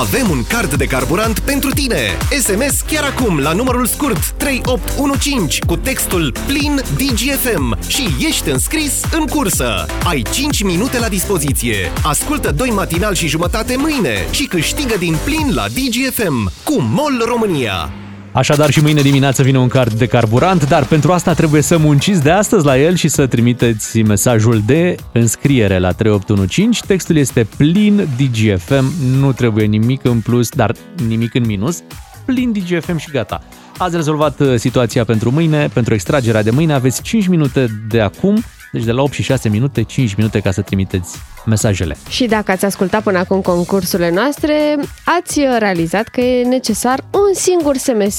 Avem 0.00 0.30
un 0.30 0.44
card 0.48 0.74
de 0.74 0.84
carburant 0.84 1.38
pentru 1.38 1.70
tine. 1.70 1.98
SMS 2.40 2.80
chiar 2.80 3.04
acum 3.04 3.38
la 3.38 3.52
numărul 3.52 3.86
scurt 3.86 4.30
3815 4.30 5.64
cu 5.66 5.76
textul 5.76 6.32
plin 6.46 6.80
DGFM 6.96 7.78
și 7.88 8.08
ești 8.26 8.50
înscris 8.50 9.00
în 9.18 9.26
cursă. 9.26 9.86
Ai 10.08 10.22
5 10.30 10.62
minute 10.62 10.98
la 10.98 11.08
dispoziție. 11.08 11.76
Ascultă 12.02 12.50
doi 12.50 12.68
matinal 12.70 13.14
și 13.14 13.26
jumătate 13.26 13.76
mâine 13.76 14.26
și 14.30 14.44
câștigă 14.44 14.94
din 14.98 15.16
plin 15.24 15.54
la 15.54 15.64
DGFM 15.68 16.52
cu 16.64 16.76
MOL 16.80 17.24
România. 17.26 17.90
Așadar 18.38 18.70
și 18.70 18.80
mâine 18.80 19.00
dimineață 19.00 19.42
vine 19.42 19.58
un 19.58 19.68
card 19.68 19.92
de 19.92 20.06
carburant, 20.06 20.68
dar 20.68 20.84
pentru 20.84 21.12
asta 21.12 21.34
trebuie 21.34 21.62
să 21.62 21.78
munciți 21.78 22.22
de 22.22 22.30
astăzi 22.30 22.64
la 22.64 22.78
el 22.78 22.94
și 22.94 23.08
să 23.08 23.26
trimiteți 23.26 24.02
mesajul 24.02 24.62
de 24.66 24.96
înscriere 25.12 25.78
la 25.78 25.92
3815. 25.92 26.86
Textul 26.86 27.16
este 27.16 27.48
plin 27.56 28.08
DGFM, 28.16 28.92
nu 29.18 29.32
trebuie 29.32 29.64
nimic 29.64 30.04
în 30.04 30.20
plus, 30.20 30.48
dar 30.48 30.74
nimic 31.06 31.34
în 31.34 31.46
minus. 31.46 31.82
Plin 32.24 32.52
DGFM 32.52 32.96
și 32.96 33.10
gata. 33.10 33.42
Ați 33.78 33.94
rezolvat 33.94 34.40
uh, 34.40 34.54
situația 34.56 35.04
pentru 35.04 35.30
mâine, 35.30 35.68
pentru 35.72 35.94
extragerea 35.94 36.42
de 36.42 36.50
mâine. 36.50 36.72
Aveți 36.72 37.02
5 37.02 37.26
minute 37.26 37.66
de 37.88 38.00
acum, 38.00 38.42
deci 38.72 38.84
de 38.84 38.92
la 38.92 39.02
8 39.02 39.12
și 39.12 39.22
6 39.22 39.48
minute, 39.48 39.82
5 39.82 40.14
minute 40.14 40.40
ca 40.40 40.50
să 40.50 40.62
trimiteți 40.62 41.18
mesajele. 41.46 41.96
Și 42.08 42.26
dacă 42.26 42.50
ați 42.50 42.64
ascultat 42.64 43.02
până 43.02 43.18
acum 43.18 43.40
concursurile 43.40 44.10
noastre, 44.10 44.76
ați 45.18 45.40
realizat 45.58 46.08
că 46.08 46.20
e 46.20 46.44
necesar 46.44 47.04
un 47.12 47.34
singur 47.34 47.76
SMS. 47.76 48.18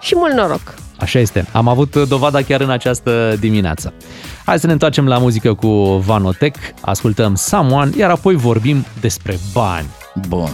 Și 0.00 0.14
mult 0.14 0.32
noroc! 0.32 0.74
Așa 0.98 1.18
este. 1.18 1.46
Am 1.52 1.68
avut 1.68 1.94
uh, 1.94 2.08
dovada 2.08 2.42
chiar 2.42 2.60
în 2.60 2.70
această 2.70 3.36
dimineață. 3.40 3.92
Hai 4.44 4.58
să 4.58 4.66
ne 4.66 4.72
întoarcem 4.72 5.06
la 5.06 5.18
muzică 5.18 5.54
cu 5.54 5.68
Vanotec, 6.06 6.56
ascultăm 6.80 7.34
Someone, 7.34 7.90
iar 7.96 8.10
apoi 8.10 8.34
vorbim 8.34 8.86
despre 9.00 9.38
bani. 9.52 9.86
Bun. 10.28 10.50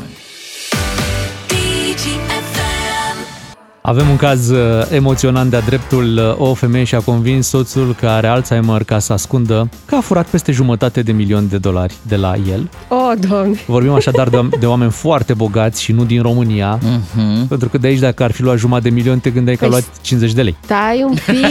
Avem 3.87 4.09
un 4.09 4.17
caz 4.17 4.49
uh, 4.51 4.59
emoționant 4.91 5.51
de-a 5.51 5.61
dreptul. 5.61 6.17
Uh, 6.39 6.49
O 6.49 6.55
femeie 6.55 6.85
și-a 6.85 7.01
convins 7.01 7.49
soțul 7.49 7.95
că 8.01 8.07
are 8.09 8.27
Alzheimer 8.27 8.85
ca 8.85 8.99
să 8.99 9.13
ascundă 9.13 9.69
că 9.85 9.95
a 9.95 10.01
furat 10.01 10.27
peste 10.27 10.53
jumătate 10.53 11.03
de 11.03 11.13
milion 11.13 11.49
de 11.49 11.57
dolari 11.59 11.95
de 12.03 12.17
la 12.17 12.35
el. 12.51 12.69
O, 12.89 12.95
oh, 12.95 13.13
doamne! 13.29 13.57
Vorbim 13.67 13.93
așadar 13.93 14.29
de, 14.29 14.49
de 14.61 14.67
oameni 14.67 14.91
foarte 14.91 15.35
bogați 15.35 15.83
și 15.83 15.93
nu 15.93 16.05
din 16.05 16.23
România, 16.23 16.79
Mhm. 16.83 17.47
pentru 17.49 17.69
că 17.69 17.79
de 17.79 17.87
aici 17.87 17.99
dacă 17.99 18.23
ar 18.23 18.33
fi 18.33 18.43
luat 18.43 18.59
jumătate 18.59 18.89
de 18.89 18.95
milion 18.95 19.19
te 19.19 19.31
gândeai 19.31 19.57
că 19.57 19.65
a 19.65 19.69
Păi 19.69 19.77
luat 19.85 20.01
50 20.01 20.33
de 20.33 20.43
lei. 20.43 20.57
Stai 20.65 21.03
un 21.09 21.15
pic, 21.27 21.47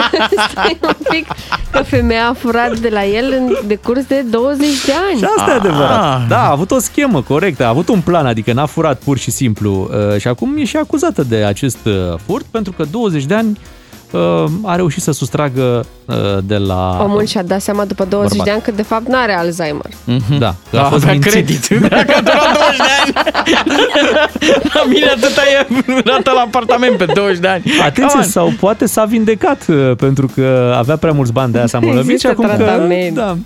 stai 0.50 0.78
un 0.82 0.96
pic, 1.10 1.26
că 1.70 1.82
femeia 1.82 2.28
a 2.28 2.32
furat 2.32 2.78
de 2.78 2.88
la 2.92 3.04
el 3.04 3.34
în 3.38 3.56
decurs 3.66 4.04
de 4.04 4.24
20 4.30 4.58
de 4.86 4.92
ani. 5.10 5.18
Și 5.18 5.24
asta 5.36 5.50
e 5.50 5.54
adevărat. 5.54 6.26
Da, 6.28 6.46
a 6.46 6.50
avut 6.50 6.70
o 6.70 6.78
schemă 6.78 7.22
corectă, 7.22 7.64
a 7.64 7.68
avut 7.68 7.88
un 7.88 8.00
plan, 8.00 8.26
adică 8.26 8.52
n-a 8.52 8.66
furat 8.66 8.98
pur 9.04 9.18
și 9.18 9.30
simplu. 9.30 9.90
Uh, 10.12 10.20
Și 10.20 10.28
acum 10.28 10.56
e 10.56 10.64
și 10.64 10.76
acuzată 10.76 11.22
de 11.22 11.36
acest 11.36 11.75
uh, 11.84 11.92
furt, 12.26 12.44
pentru 12.50 12.72
că 12.72 12.84
20 12.90 13.24
de 13.24 13.34
ani 13.34 13.58
uh, 14.10 14.44
a 14.62 14.74
reușit 14.76 15.02
să 15.02 15.12
sustragă 15.12 15.84
uh, 16.04 16.14
de 16.44 16.56
la... 16.56 16.98
Omul 17.02 17.24
și-a 17.24 17.42
dat 17.42 17.60
seama 17.60 17.84
după 17.84 18.04
20 18.04 18.28
Bărbat. 18.28 18.46
de 18.46 18.52
ani 18.52 18.62
că 18.62 18.70
de 18.70 18.82
fapt 18.82 19.06
n-are 19.08 19.32
Alzheimer. 19.38 19.90
Da, 20.38 20.54
că 20.70 20.76
Da, 20.76 20.84
a 20.84 20.88
fost 20.88 21.02
avea 21.02 21.12
mințit. 21.12 21.30
credit. 21.32 21.68
Dacă 21.88 22.12
a 22.16 22.20
durat 22.20 22.52
20 22.52 22.76
de 22.76 22.82
ani. 23.02 23.14
La 24.74 24.84
mine 24.88 25.06
atâta 25.06 25.42
e 25.42 25.82
rata 26.04 26.32
la 26.32 26.40
apartament 26.40 26.96
pe 26.96 27.04
20 27.14 27.38
de 27.38 27.48
ani. 27.48 27.62
Atenție, 27.80 28.04
Come 28.06 28.22
on. 28.24 28.30
sau 28.30 28.52
poate 28.60 28.86
s-a 28.86 29.04
vindecat 29.04 29.64
uh, 29.68 29.92
pentru 29.96 30.30
că 30.34 30.74
avea 30.78 30.96
prea 30.96 31.12
mulți 31.12 31.32
bani 31.32 31.52
de 31.52 31.58
aia 31.58 31.66
s-a 31.66 31.78
îmbolnăvit 31.82 32.20
și 32.20 32.26
Există 32.26 32.42
acum 32.44 32.56
că... 32.56 32.62
tratament. 32.62 33.14
Da. 33.14 33.36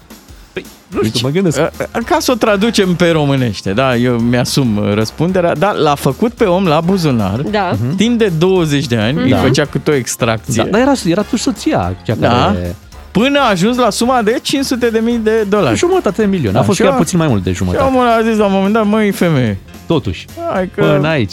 Păi, 0.90 0.98
nu 1.02 1.08
știu, 1.08 1.26
mă 1.26 1.32
gândesc. 1.32 1.60
Ca 2.06 2.16
să 2.18 2.32
o 2.32 2.34
traducem 2.34 2.94
pe 2.94 3.10
românește, 3.10 3.72
da, 3.72 3.96
eu 3.96 4.18
mi-asum 4.18 4.76
uh, 4.76 4.94
răspunderea, 4.94 5.54
dar 5.54 5.74
l-a 5.74 5.94
făcut 5.94 6.32
pe 6.32 6.44
om 6.44 6.66
la 6.66 6.80
buzunar, 6.80 7.40
Da. 7.40 7.72
timp 7.96 8.18
de 8.18 8.32
20 8.38 8.86
de 8.86 8.96
ani, 8.96 9.22
îi 9.22 9.30
Da. 9.30 9.36
făcea 9.36 9.64
câte 9.64 9.90
o 9.90 9.94
extracție. 9.94 10.62
Da, 10.62 10.68
dar 10.70 10.80
era, 10.80 10.92
era 11.04 11.22
tu 11.22 11.36
soția 11.36 11.96
cea 12.04 12.14
Da. 12.14 12.28
care... 12.28 12.76
Până 13.10 13.38
a 13.38 13.48
ajuns 13.48 13.76
la 13.76 13.90
suma 13.90 14.22
de 14.22 14.38
500 14.42 14.90
de 14.90 14.98
mii 14.98 15.18
de 15.18 15.42
dolari. 15.48 15.76
Jumătate 15.76 16.20
de 16.22 16.28
milion. 16.28 16.54
A 16.54 16.58
Da, 16.58 16.62
fost 16.64 16.76
și 16.78 16.82
chiar 16.84 16.92
eu- 16.92 16.98
puțin 16.98 17.18
mai 17.18 17.28
mult 17.28 17.42
de 17.42 17.50
Și 17.50 17.56
jumătate. 17.56 17.84
omul 17.84 18.06
a 18.06 18.22
zis 18.22 18.36
la 18.36 18.44
un 18.46 18.52
moment 18.52 18.72
dat, 18.72 18.86
măi, 18.86 19.10
femeie, 19.10 19.58
Totuși, 19.86 20.26
hai 20.52 20.70
că... 20.74 20.82
până 20.84 21.08
aici. 21.08 21.32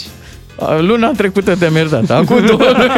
Luna 0.80 1.10
trecută 1.10 1.56
te-am 1.56 1.74
iertat, 1.74 2.10
acum 2.20 2.46
două 2.46 2.60
luni. 2.76 2.90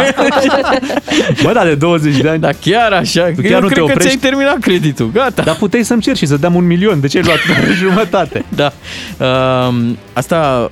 Bă, 1.42 1.50
da, 1.52 1.64
de 1.64 1.74
20 1.74 2.16
de 2.16 2.28
ani. 2.28 2.40
Da, 2.40 2.50
chiar 2.60 2.92
așa. 2.92 3.22
Tu 3.22 3.40
eu 3.42 3.50
chiar 3.50 3.60
nu 3.60 3.66
cred 3.66 3.78
te 3.78 3.84
că 3.84 3.92
oprești? 3.92 4.02
ți-ai 4.02 4.30
terminat 4.30 4.58
creditul, 4.58 5.10
gata. 5.12 5.42
Dar 5.42 5.54
puteai 5.56 5.82
să-mi 5.82 6.00
cer 6.02 6.16
și 6.16 6.26
să 6.26 6.36
dăm 6.36 6.54
un 6.54 6.66
milion. 6.66 7.00
De 7.00 7.06
ce 7.06 7.16
ai 7.18 7.24
luat 7.24 7.38
doar 7.46 7.74
jumătate? 7.88 8.44
Da. 8.48 8.72
Um, 9.66 9.98
asta, 10.12 10.68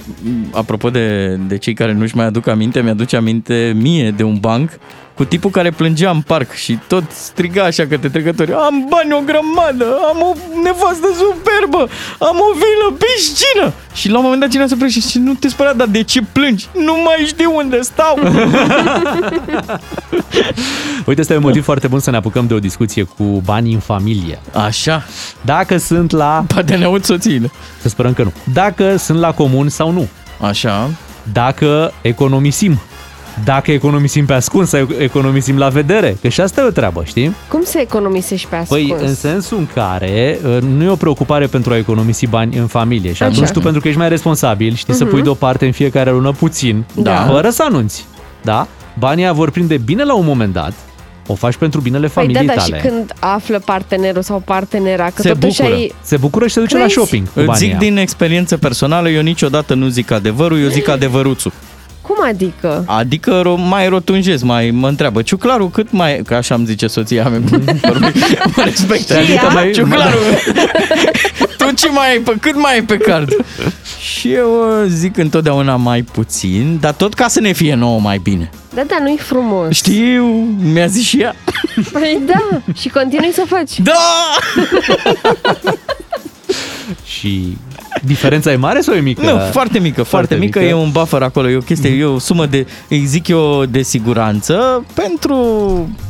apropo 0.52 0.90
de, 0.90 1.36
de 1.48 1.56
cei 1.58 1.74
care 1.74 1.92
nu-și 1.92 2.16
mai 2.16 2.26
aduc 2.26 2.46
aminte, 2.46 2.80
mi-aduce 2.80 3.16
aminte 3.16 3.72
mie 3.76 4.10
de 4.10 4.22
un 4.22 4.36
banc 4.40 4.70
cu 5.18 5.24
tipul 5.24 5.50
care 5.50 5.70
plângea 5.70 6.10
în 6.10 6.20
parc 6.20 6.52
și 6.52 6.78
tot 6.86 7.04
striga 7.10 7.64
așa 7.64 7.86
către 7.86 8.08
trecători 8.08 8.52
Am 8.52 8.86
bani 8.88 9.12
o 9.12 9.20
grămadă, 9.20 9.98
am 10.08 10.22
o 10.22 10.32
nevastă 10.62 11.06
superbă, 11.16 11.88
am 12.18 12.36
o 12.36 12.52
vilă, 12.52 12.96
piscină 12.98 13.72
Și 13.94 14.08
la 14.08 14.16
un 14.16 14.22
moment 14.22 14.40
dat 14.40 14.50
cineva 14.50 14.68
se 14.68 14.74
oprește 14.74 15.00
și 15.00 15.06
zice, 15.06 15.18
nu 15.18 15.34
te 15.34 15.48
spăra, 15.48 15.72
dar 15.72 15.86
de 15.86 16.02
ce 16.02 16.22
plângi? 16.32 16.68
Nu 16.74 16.94
mai 17.04 17.24
știu 17.26 17.56
unde 17.56 17.80
stau 17.80 18.18
Uite, 21.06 21.20
este 21.20 21.36
un 21.36 21.42
motiv 21.42 21.64
foarte 21.64 21.86
bun 21.86 22.00
să 22.00 22.10
ne 22.10 22.16
apucăm 22.16 22.46
de 22.46 22.54
o 22.54 22.58
discuție 22.58 23.02
cu 23.02 23.24
banii 23.24 23.74
în 23.74 23.80
familie. 23.80 24.38
Așa 24.52 25.04
Dacă 25.40 25.76
sunt 25.76 26.10
la... 26.10 26.44
Poate 26.46 26.76
ne 26.76 26.84
aud 26.84 27.04
soțiile 27.04 27.50
Să 27.80 27.88
sperăm 27.88 28.12
că 28.12 28.22
nu. 28.22 28.32
Dacă 28.52 28.96
sunt 28.96 29.18
la 29.18 29.32
comun 29.32 29.68
sau 29.68 29.90
nu. 29.90 30.08
Așa 30.40 30.90
Dacă 31.32 31.92
economisim. 32.02 32.80
Dacă 33.44 33.72
economisim 33.72 34.26
pe 34.26 34.32
ascuns 34.32 34.68
sau 34.68 34.88
economisim 34.98 35.58
la 35.58 35.68
vedere. 35.68 36.16
Că 36.20 36.28
și 36.28 36.40
asta 36.40 36.60
e 36.60 36.64
o 36.64 36.70
treabă, 36.70 37.02
știi? 37.04 37.34
Cum 37.48 37.62
să 37.64 37.78
economisești 37.78 38.46
pe 38.48 38.56
ascuns? 38.56 38.80
Păi, 38.82 38.94
în 39.06 39.14
sensul 39.14 39.58
în 39.58 39.66
care 39.74 40.38
uh, 40.44 40.58
nu 40.76 40.84
e 40.84 40.88
o 40.88 40.96
preocupare 40.96 41.46
pentru 41.46 41.72
a 41.72 41.76
economisi 41.76 42.26
bani 42.26 42.56
în 42.56 42.66
familie. 42.66 43.12
Și 43.12 43.22
Așa. 43.22 43.32
atunci 43.32 43.48
tu, 43.50 43.60
pentru 43.60 43.80
că 43.80 43.86
ești 43.88 43.98
mai 44.00 44.08
responsabil, 44.08 44.74
știi 44.74 44.94
să 44.94 45.02
Mhm. 45.04 45.12
pui 45.12 45.22
deoparte 45.22 45.66
în 45.66 45.72
fiecare 45.72 46.10
lună 46.10 46.32
puțin, 46.32 46.84
Da. 46.94 47.26
fără 47.30 47.50
să 47.50 47.62
anunți. 47.62 48.04
Da? 48.42 48.66
Banii 48.98 49.22
aia 49.24 49.32
vor 49.32 49.50
prinde 49.50 49.76
bine 49.76 50.04
la 50.04 50.14
un 50.14 50.24
moment 50.24 50.52
dat, 50.52 50.72
o 51.26 51.34
faci 51.34 51.56
pentru 51.56 51.80
binele 51.80 52.06
Păi 52.06 52.10
familiei 52.22 52.46
da, 52.46 52.52
dar 52.54 52.62
și 52.64 52.70
tale. 52.70 52.82
când 52.88 53.12
află 53.18 53.58
partenerul 53.64 54.22
sau 54.22 54.42
partenera, 54.44 55.04
că 55.14 55.22
se 55.22 55.28
totuși 55.28 55.56
bucură. 55.56 55.74
ai... 55.76 55.92
Se 56.02 56.16
bucură 56.16 56.46
și 56.46 56.52
se 56.52 56.60
duce 56.60 56.74
la 56.74 56.80
Crezi? 56.80 56.94
shopping 56.94 57.24
cu 57.26 57.32
Îți 57.38 57.46
banii 57.46 57.60
zic 57.60 57.70
aia. 57.70 57.78
din 57.78 57.96
experiență 57.96 58.56
personală, 58.56 59.08
eu 59.10 59.22
niciodată 59.22 59.74
nu 59.74 59.88
zic 59.88 60.10
adevărul, 60.10 60.60
eu 60.60 60.68
zic 60.68 60.88
adevăruțul 60.98 61.52
Cum 62.08 62.16
adică? 62.28 62.84
Adică 62.86 63.40
ro- 63.42 63.68
mai 63.68 63.88
rotunjez, 63.88 64.42
mai 64.42 64.70
mă 64.70 64.88
întreabă 64.88 65.22
Ciuclarul 65.22 65.70
cât 65.70 65.92
mai... 65.92 66.20
Că 66.26 66.34
așa 66.34 66.54
îmi 66.54 66.66
zice 66.66 66.86
soția 66.86 67.28
mea 67.28 67.40
Mă 68.56 68.62
respectă 68.64 69.12
Și 69.14 69.18
Adică 69.18 69.32
ea? 69.44 69.48
mai... 69.48 69.70
Ciuclarul 69.70 70.20
Tu 71.58 71.70
ce 71.74 71.88
mai 71.88 72.10
ai 72.10 72.18
pe... 72.18 72.34
Cât 72.40 72.56
mai 72.56 72.72
ai 72.72 72.82
pe 72.82 72.96
card? 72.96 73.32
Și 74.00 74.32
eu 74.32 74.80
uh, 74.82 74.86
zic 74.88 75.16
întotdeauna 75.16 75.76
mai 75.76 76.02
puțin, 76.02 76.78
dar 76.80 76.92
tot 76.92 77.14
ca 77.14 77.28
să 77.28 77.40
ne 77.40 77.52
fie 77.52 77.74
nouă 77.74 78.00
mai 78.00 78.18
bine. 78.22 78.50
Da, 78.74 78.82
da, 78.86 78.96
nu-i 79.00 79.18
frumos. 79.18 79.74
Știu, 79.74 80.24
mi-a 80.72 80.86
zis 80.86 81.06
și 81.06 81.20
ea. 81.20 81.34
Păi 81.92 82.18
da, 82.26 82.58
și 82.74 82.88
continui 82.88 83.30
să 83.32 83.42
faci. 83.46 83.80
Da! 83.80 83.92
Și 87.04 87.56
diferența 88.04 88.52
e 88.52 88.56
mare 88.56 88.80
sau 88.80 88.94
e 88.94 89.00
mică? 89.00 89.22
Nu, 89.32 89.38
foarte 89.52 89.78
mică, 89.78 90.02
foarte, 90.02 90.34
mică. 90.34 90.58
E 90.58 90.72
un 90.74 90.90
buffer 90.90 91.22
acolo, 91.22 91.48
e 91.50 91.56
o 91.56 91.60
chestie, 91.60 91.90
e 91.90 92.04
o 92.04 92.18
sumă 92.18 92.46
de, 92.46 92.66
îi 92.88 93.04
zic 93.06 93.28
eu, 93.28 93.64
de 93.64 93.82
siguranță 93.82 94.84
pentru... 94.94 95.36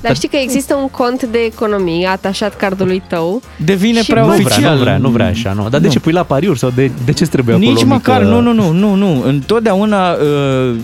Dar 0.01 0.15
știi 0.15 0.29
că 0.29 0.37
există 0.37 0.75
un 0.75 0.89
cont 0.89 1.23
de 1.23 1.39
economie 1.39 2.07
atașat 2.07 2.57
cardului 2.57 3.03
tău. 3.09 3.43
Devine 3.57 4.03
Și 4.03 4.11
prea 4.11 4.23
nu 4.23 4.29
oficial. 4.29 4.61
vrea, 4.61 4.73
nu 4.73 4.79
vrea, 4.81 4.97
nu 4.99 5.09
vrea 5.09 5.27
așa, 5.27 5.53
nu. 5.53 5.69
Dar 5.69 5.81
de 5.81 5.87
Nu. 5.87 5.93
ce 5.93 6.01
pui 6.01 6.13
la 6.13 6.23
pariuri 6.23 6.59
sau 6.59 6.71
de, 6.75 6.91
de 7.05 7.13
ce 7.13 7.27
trebuie 7.27 7.55
acolo 7.55 7.71
Nici 7.71 7.83
o 7.83 7.87
măcar, 7.87 8.23
mică... 8.23 8.33
nu, 8.35 8.41
nu, 8.41 8.53
nu, 8.53 8.73
nu, 8.73 8.95
nu. 8.95 9.23
Întotdeauna 9.23 10.13
uh, 10.13 10.75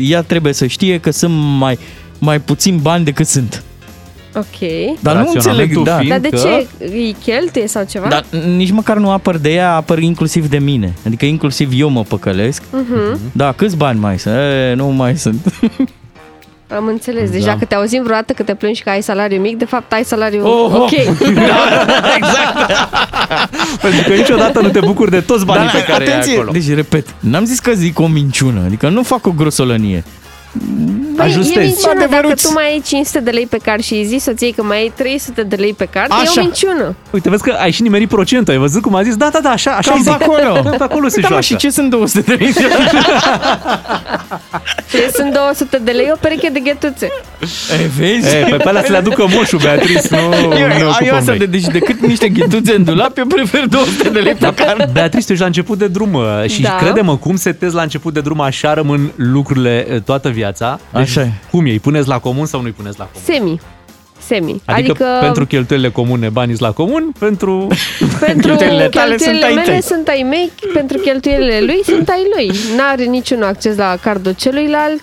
ea 0.00 0.22
trebuie 0.22 0.52
să 0.52 0.66
știe 0.66 0.98
că 0.98 1.10
sunt 1.10 1.32
mai, 1.58 1.78
mai 2.18 2.40
puțin 2.40 2.78
bani 2.82 3.04
decât 3.04 3.26
sunt. 3.26 3.62
Ok. 4.34 4.58
Dar 5.00 5.14
nu 5.16 5.20
înțeleg, 5.20 5.34
Raționamentul 5.34 5.84
da. 5.84 5.96
fiind 5.96 6.10
Dar 6.10 6.20
de 6.20 6.28
că- 6.28 6.36
ce? 6.36 6.66
Îi 6.84 7.16
cheltuie 7.24 7.66
sau 7.66 7.84
ceva? 7.90 8.08
Dar 8.08 8.24
nici 8.56 8.70
măcar 8.70 8.96
nu 8.96 9.10
apăr 9.10 9.36
de 9.36 9.52
ea, 9.52 9.74
apăr 9.74 9.98
inclusiv 9.98 10.48
de 10.48 10.58
mine. 10.58 10.92
Adică 11.06 11.24
inclusiv 11.24 11.70
eu 11.74 11.88
mă 11.88 12.02
păcălesc. 12.02 12.62
Mhm. 12.72 13.18
Da, 13.32 13.52
câți 13.56 13.76
bani 13.76 13.98
mai 14.00 14.18
sunt? 14.18 14.34
E, 14.34 14.72
nu 14.76 14.86
mai 14.86 15.16
sunt. 15.16 15.46
Am 16.76 16.86
înțeles. 16.86 17.30
Deci 17.30 17.44
Da. 17.44 17.52
dacă 17.52 17.64
te 17.64 17.74
auzim 17.74 18.02
vreodată 18.02 18.32
că 18.32 18.42
te 18.42 18.54
plângi 18.54 18.82
că 18.82 18.90
ai 18.90 19.02
salariu 19.02 19.40
mic, 19.40 19.58
de 19.58 19.64
fapt 19.64 19.92
ai 19.92 20.04
salariu 20.04 20.46
Oh, 20.46 20.70
oh. 20.72 20.80
ok. 20.80 20.90
Pentru 23.82 24.02
că 24.08 24.14
niciodată 24.14 24.60
nu 24.60 24.68
te 24.68 24.80
bucuri 24.80 25.10
de 25.10 25.20
toți 25.20 25.44
banii 25.44 25.68
pe 25.68 25.82
care 25.84 26.08
atenție, 26.08 26.30
ai 26.32 26.36
acolo. 26.36 26.52
deci 26.52 26.74
repet, 26.74 27.06
n-am 27.20 27.44
zis 27.44 27.58
că 27.58 27.72
zic 27.74 27.98
o 28.00 28.06
minciună, 28.06 28.60
adică 28.66 28.88
nu 28.88 29.02
fac 29.02 29.26
o 29.26 29.30
grosolănie. 29.30 30.04
Băi, 31.16 31.26
e 31.26 31.30
Ajustezi. 31.30 31.58
minciună 31.58 31.94
dacă 31.98 32.04
Adevăruț. 32.14 32.42
tu 32.42 32.52
mai 32.52 32.64
ai 32.64 32.82
500 32.86 33.20
de 33.20 33.30
lei 33.30 33.46
pe 33.46 33.56
card 33.56 33.82
și 33.82 33.94
îi 33.94 34.04
zici 34.04 34.20
soției 34.20 34.52
că 34.52 34.62
mai 34.62 34.76
ai 34.78 34.92
300 34.96 35.42
de 35.42 35.56
lei 35.56 35.72
pe 35.72 35.84
card, 35.84 36.10
e 36.10 36.14
Așa. 36.14 36.40
o 36.40 36.42
minciună. 36.42 36.96
Uite, 37.10 37.30
vezi 37.30 37.42
că 37.42 37.50
ai 37.60 37.70
și 37.70 37.82
nimerit 37.82 38.08
procentul, 38.08 38.52
ai 38.52 38.58
văzut 38.60 38.82
cum 38.82 38.94
a 38.94 39.02
zis? 39.02 39.16
Da, 39.16 39.28
da, 39.32 39.38
da, 39.42 39.50
așa, 39.50 39.70
așa 39.70 39.90
Cam 39.90 40.02
zic. 40.02 40.12
pe 40.16 40.24
acolo. 40.24 40.70
Pe 40.76 40.82
acolo 40.82 41.08
se 41.08 41.20
da, 41.20 41.28
mă, 41.28 41.34
joacă. 41.34 41.40
și 41.44 41.56
ce 41.56 41.70
sunt 41.70 41.90
200 41.90 42.20
de 42.20 42.34
lei? 42.34 42.52
Ce 44.90 45.10
sunt 45.14 45.32
200 45.32 45.78
de 45.84 45.90
lei 45.90 46.08
o 46.12 46.16
pereche 46.20 46.48
de 46.48 46.60
ghetuțe. 46.60 47.08
e, 47.82 47.86
vezi? 47.98 48.36
E, 48.36 48.46
pe 48.50 48.56
pe 48.56 48.68
alea 48.68 48.82
să 48.84 48.90
le 48.90 48.96
aducă 48.96 49.24
moșul, 49.28 49.58
Beatrice, 49.62 50.08
nu 50.10 50.18
eu, 50.42 50.48
ne 50.48 50.56
eu, 50.58 50.78
eu 50.80 50.88
ocupăm 50.88 51.14
asta 51.14 51.30
noi. 51.30 51.38
de, 51.38 51.46
deci 51.46 51.62
decât 51.64 52.00
niște 52.06 52.28
ghetuțe 52.28 52.74
în 52.74 52.84
dulap, 52.84 53.18
eu 53.18 53.26
prefer 53.26 53.66
200 53.66 54.08
de 54.08 54.18
lei 54.18 54.34
pe 54.34 54.52
card. 54.54 54.90
Beatrice, 54.92 55.26
tu 55.26 55.32
ești 55.32 55.40
la 55.40 55.46
început 55.46 55.78
de 55.78 55.86
drum 55.88 56.14
uh, 56.14 56.22
și 56.50 56.62
Da. 56.62 56.76
crede-mă, 56.80 57.16
cum 57.16 57.36
setezi 57.36 57.74
la 57.74 57.82
început 57.82 58.14
de 58.14 58.20
drum, 58.20 58.40
așa 58.40 58.74
rămân 58.74 59.12
lucrurile 59.16 59.86
uh, 59.92 60.00
toată 60.00 60.28
viața. 60.28 60.38
Deci, 60.92 61.02
Așa 61.02 61.20
e. 61.20 61.32
Cum 61.50 61.66
e? 61.66 61.70
Îi 61.70 61.78
puneți 61.78 62.08
la 62.08 62.18
comun 62.18 62.46
sau 62.46 62.60
nu-i 62.60 62.72
puneți 62.72 62.98
la 62.98 63.04
comun? 63.04 63.22
Semi. 63.24 63.60
Semi. 64.26 64.62
Adică, 64.64 64.90
adică 64.90 65.18
pentru 65.20 65.46
cheltuielile 65.46 65.90
comune 65.90 66.28
banii 66.28 66.56
sunt 66.56 66.68
la 66.68 66.74
comun, 66.74 67.12
pentru... 67.18 67.66
pentru 68.20 68.48
cheltuielile 68.48 68.88
tale 68.88 69.16
sunt 69.16 69.30
cheltuielile 69.30 69.46
ai 69.46 69.54
mele 69.54 69.70
tăi. 69.70 69.82
sunt 69.82 70.08
ai 70.08 70.26
mei, 70.28 70.50
pentru 70.72 70.98
cheltuielile 70.98 71.60
lui 71.60 71.80
sunt 71.84 72.08
ai 72.08 72.26
lui. 72.34 72.50
N-are 72.76 73.04
niciun 73.04 73.42
acces 73.42 73.76
la 73.76 73.96
cardul 74.02 74.32
celuilalt. 74.32 75.02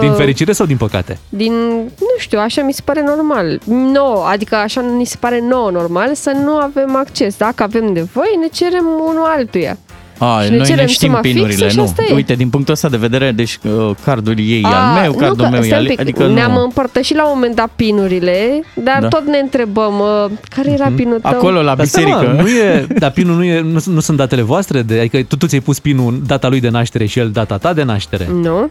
Din 0.00 0.10
uh, 0.10 0.16
fericire 0.16 0.52
sau 0.52 0.66
din 0.66 0.76
păcate? 0.76 1.18
din, 1.28 1.52
nu 1.84 2.14
știu, 2.18 2.38
așa 2.38 2.62
mi 2.62 2.72
se 2.72 2.80
pare 2.84 3.02
normal. 3.02 3.60
No, 3.64 4.22
adică 4.22 4.54
așa 4.54 4.80
ni 4.80 5.04
se 5.04 5.16
pare 5.20 5.40
nouă 5.48 5.70
normal 5.70 6.14
să 6.14 6.30
nu 6.44 6.56
avem 6.56 6.96
acces. 6.96 7.36
Dacă 7.36 7.62
avem 7.62 7.84
nevoie, 7.84 8.36
ne 8.40 8.46
cerem 8.52 8.84
unul 9.06 9.24
altuia. 9.36 9.78
A, 10.18 10.40
Și 10.42 10.50
ne 10.50 10.56
noi 10.56 10.58
ne 10.66 10.72
cerem 10.74 10.86
știm 10.86 11.08
suma 11.08 11.20
pinurile, 11.20 11.48
fixă 11.52 11.68
și 11.68 11.76
nu. 11.76 11.82
asta 11.82 12.04
e. 12.08 12.14
Uite, 12.14 12.34
din 12.34 12.48
punctul 12.50 12.72
ăsta 12.74 12.88
de 12.88 12.96
vedere, 12.96 13.30
deci 13.32 13.58
uh, 13.62 13.90
cardul 14.04 14.34
ei 14.38 14.60
e 14.62 14.66
A, 14.66 14.68
al 14.94 15.00
meu, 15.00 15.12
nu 15.12 15.18
cardul 15.18 15.44
că- 15.44 15.50
meu 15.50 15.60
e 15.60 15.64
stai 15.64 15.76
al 15.78 15.84
un 15.84 15.90
ei. 15.90 15.96
pic, 15.96 16.00
Adică 16.00 16.26
ne-am 16.26 16.52
nu. 16.52 16.62
împărtășit 16.62 17.16
la 17.16 17.24
un 17.26 17.30
moment 17.34 17.54
dat 17.54 17.70
pinurile, 17.76 18.62
dar 18.74 18.98
Da. 19.00 19.08
tot 19.08 19.26
ne 19.26 19.38
întrebăm 19.38 19.98
uh, 20.00 20.30
care 20.48 20.70
era 20.70 20.92
pinul 20.96 21.20
tău? 21.20 21.30
Acolo, 21.30 21.62
la 21.62 21.74
Dar 21.74 21.86
stai, 21.86 22.04
biserică. 22.04 22.32
mă, 22.36 22.40
nu 22.42 22.48
e, 22.48 22.86
dar 23.02 23.10
pinul 23.10 23.36
nu, 23.36 23.44
e, 23.44 23.60
nu, 23.60 23.78
sunt- 23.78 23.94
nu 23.94 24.00
sunt 24.00 24.16
datele 24.16 24.42
voastre? 24.42 24.82
De, 24.82 24.98
adică 24.98 25.22
tu, 25.28 25.36
tu 25.36 25.46
ți-ai 25.46 25.60
pus 25.60 25.78
pinul 25.78 26.22
data 26.26 26.48
lui 26.48 26.60
de 26.60 26.68
naștere 26.68 27.06
și 27.06 27.18
el 27.18 27.30
data 27.30 27.56
ta 27.58 27.72
de 27.72 27.82
naștere? 27.82 28.28
Nu. 28.42 28.68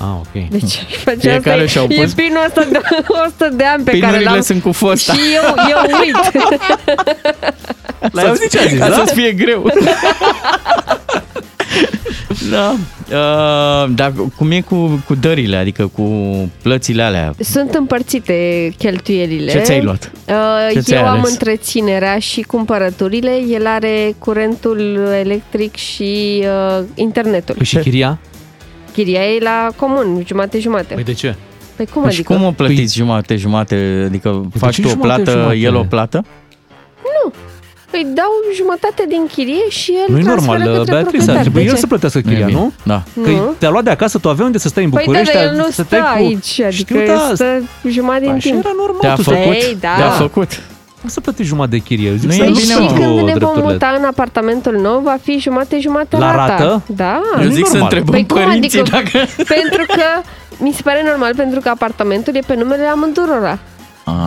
Ah, 0.00 0.06
ok. 0.18 0.48
Deci, 0.50 0.74
face 1.04 1.16
Fiecare 1.18 1.50
asta 1.50 1.62
e, 1.62 1.66
și-au 1.66 1.86
e 1.88 2.02
pus- 2.02 2.12
pinul 2.12 2.38
ăsta 2.46 2.64
de 2.70 2.80
100 3.26 3.48
de 3.56 3.64
ani 3.64 3.84
pe 3.84 3.90
care 3.90 4.06
Pinurile 4.12 4.30
l-am... 4.30 4.40
sunt 4.40 4.62
cu 4.62 4.72
fosta. 4.72 5.12
Și 5.12 5.18
eu, 5.34 5.54
eu 5.68 5.98
uit. 6.00 6.44
L-ai 8.12 8.24
auzit 8.28 8.50
ce 8.50 8.58
a 8.58 8.66
zis, 8.66 8.78
Ca 8.78 8.88
da? 8.88 8.94
să-ți 8.94 9.14
fie 9.14 9.32
greu. 9.32 9.70
da. 12.50 12.74
Uh, 13.10 13.90
dar 13.94 14.12
cum 14.36 14.50
e 14.50 14.60
cu, 14.60 15.02
cu 15.06 15.14
dările, 15.14 15.56
adică 15.56 15.86
cu 15.86 16.02
plățile 16.62 17.02
alea? 17.02 17.34
Sunt 17.38 17.74
împărțite 17.74 18.68
cheltuielile. 18.78 19.50
Ce 19.52 19.58
ți-ai 19.58 19.82
luat? 19.82 20.12
Uh, 20.28 20.34
Ce 20.72 20.80
ți-ai 20.80 21.00
eu 21.00 21.06
am 21.06 21.18
ales? 21.18 21.30
întreținerea 21.30 22.18
și 22.18 22.40
cumpărăturile, 22.40 23.40
el 23.48 23.66
are 23.66 24.14
curentul 24.18 25.08
electric 25.20 25.76
și 25.76 26.42
uh, 26.78 26.84
internetul. 26.94 27.54
Păi 27.54 27.66
și 27.66 27.76
chiria? 27.78 28.18
Chiria 28.92 29.20
e 29.24 29.38
la 29.42 29.68
comun, 29.76 30.22
jumate-jumate. 30.26 30.94
Păi 30.94 31.04
de 31.04 31.12
ce? 31.12 31.34
Păi 31.76 31.86
cum 31.92 32.02
Păi 32.02 32.10
și 32.12 32.18
adică? 32.18 32.34
cum 32.34 32.44
o 32.44 32.50
plătiți 32.50 32.96
jumate, 32.96 33.36
jumate? 33.36 34.02
Adică 34.06 34.48
faci 34.58 34.74
ce 34.74 34.80
tu 34.80 34.86
o 34.86 34.90
jumate, 34.90 35.22
plată, 35.22 35.30
jumate? 35.38 35.56
el 35.56 35.74
o 35.74 35.82
plată? 35.82 36.24
Nu. 37.24 37.32
Îi 37.90 38.06
dau 38.14 38.30
jumătate 38.54 39.04
din 39.08 39.26
chirie 39.34 39.68
și 39.68 39.90
el 39.92 40.12
Nu 40.14 40.18
e 40.18 40.22
transferă 40.22 40.56
normal, 40.58 40.76
către 40.78 40.92
Beatrice, 40.92 41.00
ar 41.00 41.02
proprietar. 41.02 41.40
trebui 41.40 41.60
De 41.62 41.66
el 41.68 41.74
ce? 41.74 41.80
să 41.80 41.86
plătească 41.86 42.20
Nu 42.24 42.30
e 42.30 42.32
chiria, 42.32 42.46
bine. 42.46 42.58
nu? 42.58 42.72
Da. 42.82 43.02
Că 43.22 43.30
Nu. 43.30 43.54
te-a 43.58 43.70
luat 43.70 43.84
de 43.84 43.90
acasă, 43.90 44.18
tu 44.18 44.28
aveai 44.28 44.46
unde 44.46 44.58
să 44.58 44.68
stai 44.68 44.84
în 44.84 44.90
Păi 44.90 44.98
da, 44.98 45.04
București. 45.10 45.34
dar 45.34 45.44
el 45.44 45.54
nu 45.56 45.64
să 45.64 45.70
stă 45.72 45.82
stai 45.82 46.00
cu... 46.00 46.06
aici, 46.24 46.60
adică 46.60 46.94
Știu, 46.98 47.06
da, 47.14 47.30
stă 47.34 47.44
jumătate 47.88 48.20
din 48.20 48.30
Așa 48.30 48.48
timp. 48.50 48.64
era 48.64 48.72
normal. 48.76 49.00
Te-a 49.00 49.14
tu 49.14 49.22
să- 49.22 49.30
făcut? 49.30 49.52
Ei, 49.52 49.76
da. 49.80 49.94
Te-a 49.96 50.10
făcut? 50.10 50.50
Nu 51.00 51.08
să 51.08 51.20
plătești 51.20 51.48
jumătate 51.48 51.76
de 51.76 51.82
chirie. 51.82 52.08
Eu 52.08 52.14
zic 52.14 52.28
Nu 52.30 52.34
să 52.34 52.42
e 52.42 52.44
Păi 52.44 52.48
nu 52.52 52.58
și 52.58 52.66
bine, 52.66 52.74
mă. 52.78 52.86
când 52.86 53.00
ne 53.00 53.12
vom 53.14 53.24
drepturile. 53.24 53.62
muta 53.72 53.94
în 53.98 54.04
apartamentul 54.04 54.74
nou, 54.82 54.98
va 55.00 55.16
fi 55.22 55.38
jumate-jumate 55.38 56.16
La 56.16 56.34
rata. 56.34 56.46
rată? 56.56 56.82
Da. 56.86 57.20
Eu 57.38 57.42
Nu-i 57.44 57.52
zic 57.52 57.66
să 57.66 57.76
normal. 57.76 57.82
întrebăm 57.82 58.12
Păi 58.14 58.26
cum 58.26 58.44
părinții 58.44 58.80
adică? 58.80 58.96
dacă... 58.96 59.26
Pentru 59.56 59.84
că 59.86 60.06
mi 60.64 60.72
se 60.72 60.82
pare 60.82 61.02
normal, 61.08 61.32
pentru 61.36 61.60
că 61.60 61.68
apartamentul 61.68 62.34
e 62.34 62.40
pe 62.46 62.54
numele 62.54 62.84
amândurora. 62.84 63.58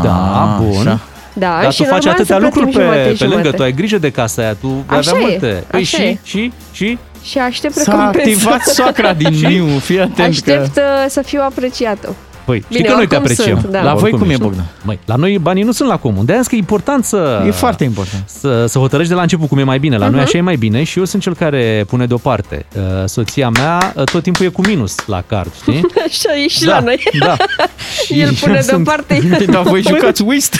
Da, 0.03 0.57
bun. 0.61 0.79
Așa. 0.87 0.99
Da, 1.33 1.59
Dar 1.61 1.71
și 1.71 1.83
tu 1.83 1.89
faci 1.89 2.03
normal 2.03 2.13
atâtea 2.13 2.35
să 2.37 2.41
lucruri 2.43 2.71
plătim 2.71 2.89
pe, 2.89 2.95
pe 2.95 2.99
jumate-jumate. 3.03 3.35
lângă, 3.35 3.51
tu 3.57 3.63
ai 3.63 3.71
grijă 3.73 3.97
de 3.97 4.11
casa 4.11 4.41
aia, 4.41 4.53
tu 4.53 4.67
vei 4.67 4.97
Așa 4.97 5.11
avea 5.11 5.21
e, 5.23 5.29
multe. 5.29 5.63
Păi 5.67 5.79
așa 5.79 5.97
și, 5.97 6.03
e. 6.03 6.17
și, 6.23 6.51
și, 6.71 6.97
Și 7.23 7.37
aștept 7.37 7.73
S-a 7.73 7.91
recompensă. 7.91 8.29
activat 8.29 8.61
soacra 8.65 9.13
din 9.13 9.33
Miu, 9.47 9.65
fii 9.65 9.99
atent 9.99 10.27
Aștept 10.27 10.73
că... 10.73 10.81
uh, 11.03 11.09
să 11.09 11.21
fiu 11.21 11.41
apreciată. 11.41 12.15
Păi, 12.45 12.63
Bine, 12.67 12.79
știi 12.79 12.83
că 12.83 12.95
noi 12.95 13.07
te 13.07 13.15
oricum 13.15 13.31
apreciem. 13.31 13.59
sunt, 13.59 13.71
da. 13.71 13.81
La 13.83 13.93
voi 13.93 14.01
Oricum 14.01 14.19
cum 14.19 14.27
e, 14.27 14.31
ești. 14.31 14.43
Bogdan? 14.43 14.65
Măi, 14.83 14.99
la 15.05 15.15
noi 15.15 15.37
banii 15.37 15.63
nu 15.63 15.71
sunt 15.71 15.89
la 15.89 15.97
comun. 15.97 16.25
De 16.25 16.31
aia 16.33 16.41
că 16.41 16.55
e 16.55 16.57
important 16.57 17.05
să... 17.05 17.43
E 17.47 17.51
foarte 17.51 17.83
important. 17.83 18.23
Să, 18.39 18.65
să 18.65 18.79
hotărăști 18.79 19.09
de 19.09 19.15
la 19.15 19.21
început 19.21 19.47
cum 19.47 19.57
e 19.57 19.63
mai 19.63 19.79
bine. 19.79 19.97
La 19.97 20.05
Mhm. 20.05 20.13
noi 20.13 20.23
așa 20.23 20.37
e 20.37 20.41
mai 20.41 20.55
bine 20.55 20.83
și 20.83 20.99
eu 20.99 21.05
sunt 21.05 21.21
cel 21.21 21.35
care 21.35 21.83
pune 21.87 22.05
deoparte. 22.05 22.65
Uh, 22.75 22.81
Soția 23.05 23.49
mea 23.49 23.93
uh, 23.95 24.03
tot 24.03 24.23
timpul 24.23 24.45
e 24.45 24.49
cu 24.49 24.61
minus 24.67 24.95
la 25.05 25.23
card, 25.27 25.51
știi? 25.61 25.85
Așa 26.07 26.35
e 26.43 26.47
și 26.47 26.63
Da, 26.63 26.73
la 26.73 26.79
noi. 26.79 27.03
da. 27.19 27.35
El 28.09 28.33
Și 28.33 28.39
pune 28.43 28.55
eu 28.55 28.61
sunt- 28.61 28.83
deoparte. 28.83 29.21
Dar 29.51 29.61
voi 29.63 29.81
jucați 29.81 30.21
whist? 30.23 30.55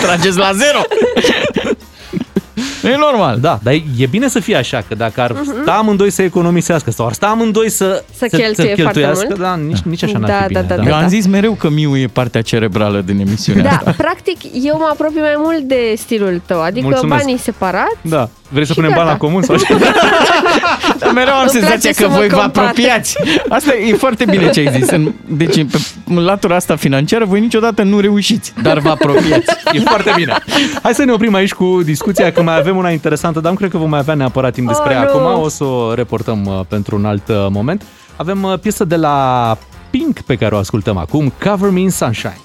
Trageți 0.00 0.38
la 0.38 0.50
zero? 0.52 0.80
E 2.84 2.96
normal. 2.96 3.38
Da, 3.40 3.58
dar 3.62 3.72
e 3.98 4.06
bine 4.10 4.28
să 4.28 4.40
fie 4.40 4.56
așa, 4.56 4.84
că 4.88 4.94
dacă 4.94 5.20
ar 5.20 5.34
sta 5.62 5.72
amândoi 5.72 6.10
să 6.10 6.22
economisească 6.22 6.90
sau 6.90 7.06
ar 7.06 7.12
sta 7.12 7.26
amândoi 7.26 7.70
să, 7.70 8.02
Mhm. 8.06 8.16
Să 8.18 8.36
cheltuie 8.36 8.66
foarte 8.66 8.82
cheltuiască, 8.82 9.24
mult. 9.28 9.40
da, 9.40 9.54
nici, 9.56 9.78
nici 9.78 10.02
așa 10.02 10.18
n-ar 10.18 10.30
Da, 10.30 10.36
fi 10.40 10.46
bine. 10.46 10.64
da, 10.68 10.76
da, 10.76 10.82
Eu 10.88 10.94
am 10.94 11.08
zis 11.08 11.26
mereu 11.26 11.52
că 11.52 11.68
Miu 11.70 11.96
e 11.96 12.06
partea 12.06 12.42
cerebrală 12.42 13.00
din 13.00 13.20
emisiunea 13.20 13.62
Da, 13.62 13.70
asta. 13.70 13.94
practic, 13.96 14.36
eu 14.64 14.76
mă 14.78 14.88
apropii 14.92 15.20
mai 15.20 15.34
mult 15.36 15.58
de 15.60 15.94
stilul 15.96 16.40
tău, 16.46 16.62
adică 16.62 16.86
Mulțumesc. 16.86 17.22
banii 17.24 17.38
separați. 17.38 17.96
Da. 18.02 18.28
Vrei 18.52 18.66
să 18.66 18.72
Și 18.72 18.78
punem 18.78 18.90
bani 18.94 19.04
la 19.06 19.12
gata. 19.12 19.24
comun 19.24 19.42
sau 19.42 19.56
ce? 19.56 19.66
Dar 20.98 21.10
mereu 21.12 21.34
am 21.34 21.40
Îmi 21.40 21.50
senzația 21.50 21.76
place 21.78 21.88
că 21.88 22.02
să 22.02 22.08
mă 22.08 22.14
voi 22.16 22.28
vă 22.28 22.36
compar. 22.36 22.64
apropiați. 22.64 23.16
Asta 23.48 23.74
e 23.74 23.94
foarte 23.94 24.24
bine 24.24 24.50
ce 24.50 24.60
ai 24.60 24.80
zis. 24.80 24.90
În- 24.90 25.12
Deci, 25.26 25.54
pe 25.70 25.78
latura 26.14 26.54
asta 26.56 26.76
financiară, 26.76 27.24
voi 27.24 27.40
niciodată 27.40 27.82
nu 27.82 28.00
reușiți, 28.00 28.52
dar 28.62 28.78
vă 28.78 28.88
apropiați. 28.90 29.46
E 29.72 29.80
foarte 29.80 30.12
bine. 30.16 30.36
Hai 30.82 30.94
să 30.94 31.04
ne 31.04 31.12
oprim 31.12 31.34
aici 31.34 31.52
cu 31.52 31.80
discuția, 31.84 32.32
că 32.32 32.42
mai 32.42 32.56
avem 32.58 32.76
una 32.76 32.90
interesantă, 32.90 33.40
dar 33.40 33.50
nu 33.52 33.58
cred 33.58 33.70
că 33.70 33.76
vom 33.78 33.88
mai 33.88 33.98
avea 33.98 34.14
neapărat 34.14 34.52
timp 34.52 34.66
despre 34.68 34.88
Oh, 34.90 34.94
ea 34.96 35.02
nu. 35.14 35.26
acum. 35.26 35.42
O 35.42 35.48
să 35.48 35.64
o 35.64 35.94
reportăm 35.94 36.44
uh, 36.46 36.60
pentru 36.68 36.96
un 36.96 37.04
alt 37.04 37.28
uh, 37.28 37.36
moment. 37.50 37.82
Avem 38.16 38.42
uh, 38.42 38.58
piesă 38.58 38.84
de 38.84 38.96
la 38.96 39.56
Pink 39.90 40.20
pe 40.20 40.34
care 40.36 40.54
o 40.54 40.58
ascultăm 40.58 40.96
acum, 40.96 41.32
Cover 41.44 41.70
Me 41.70 41.80
in 41.80 41.90
Sunshine. 41.90 42.38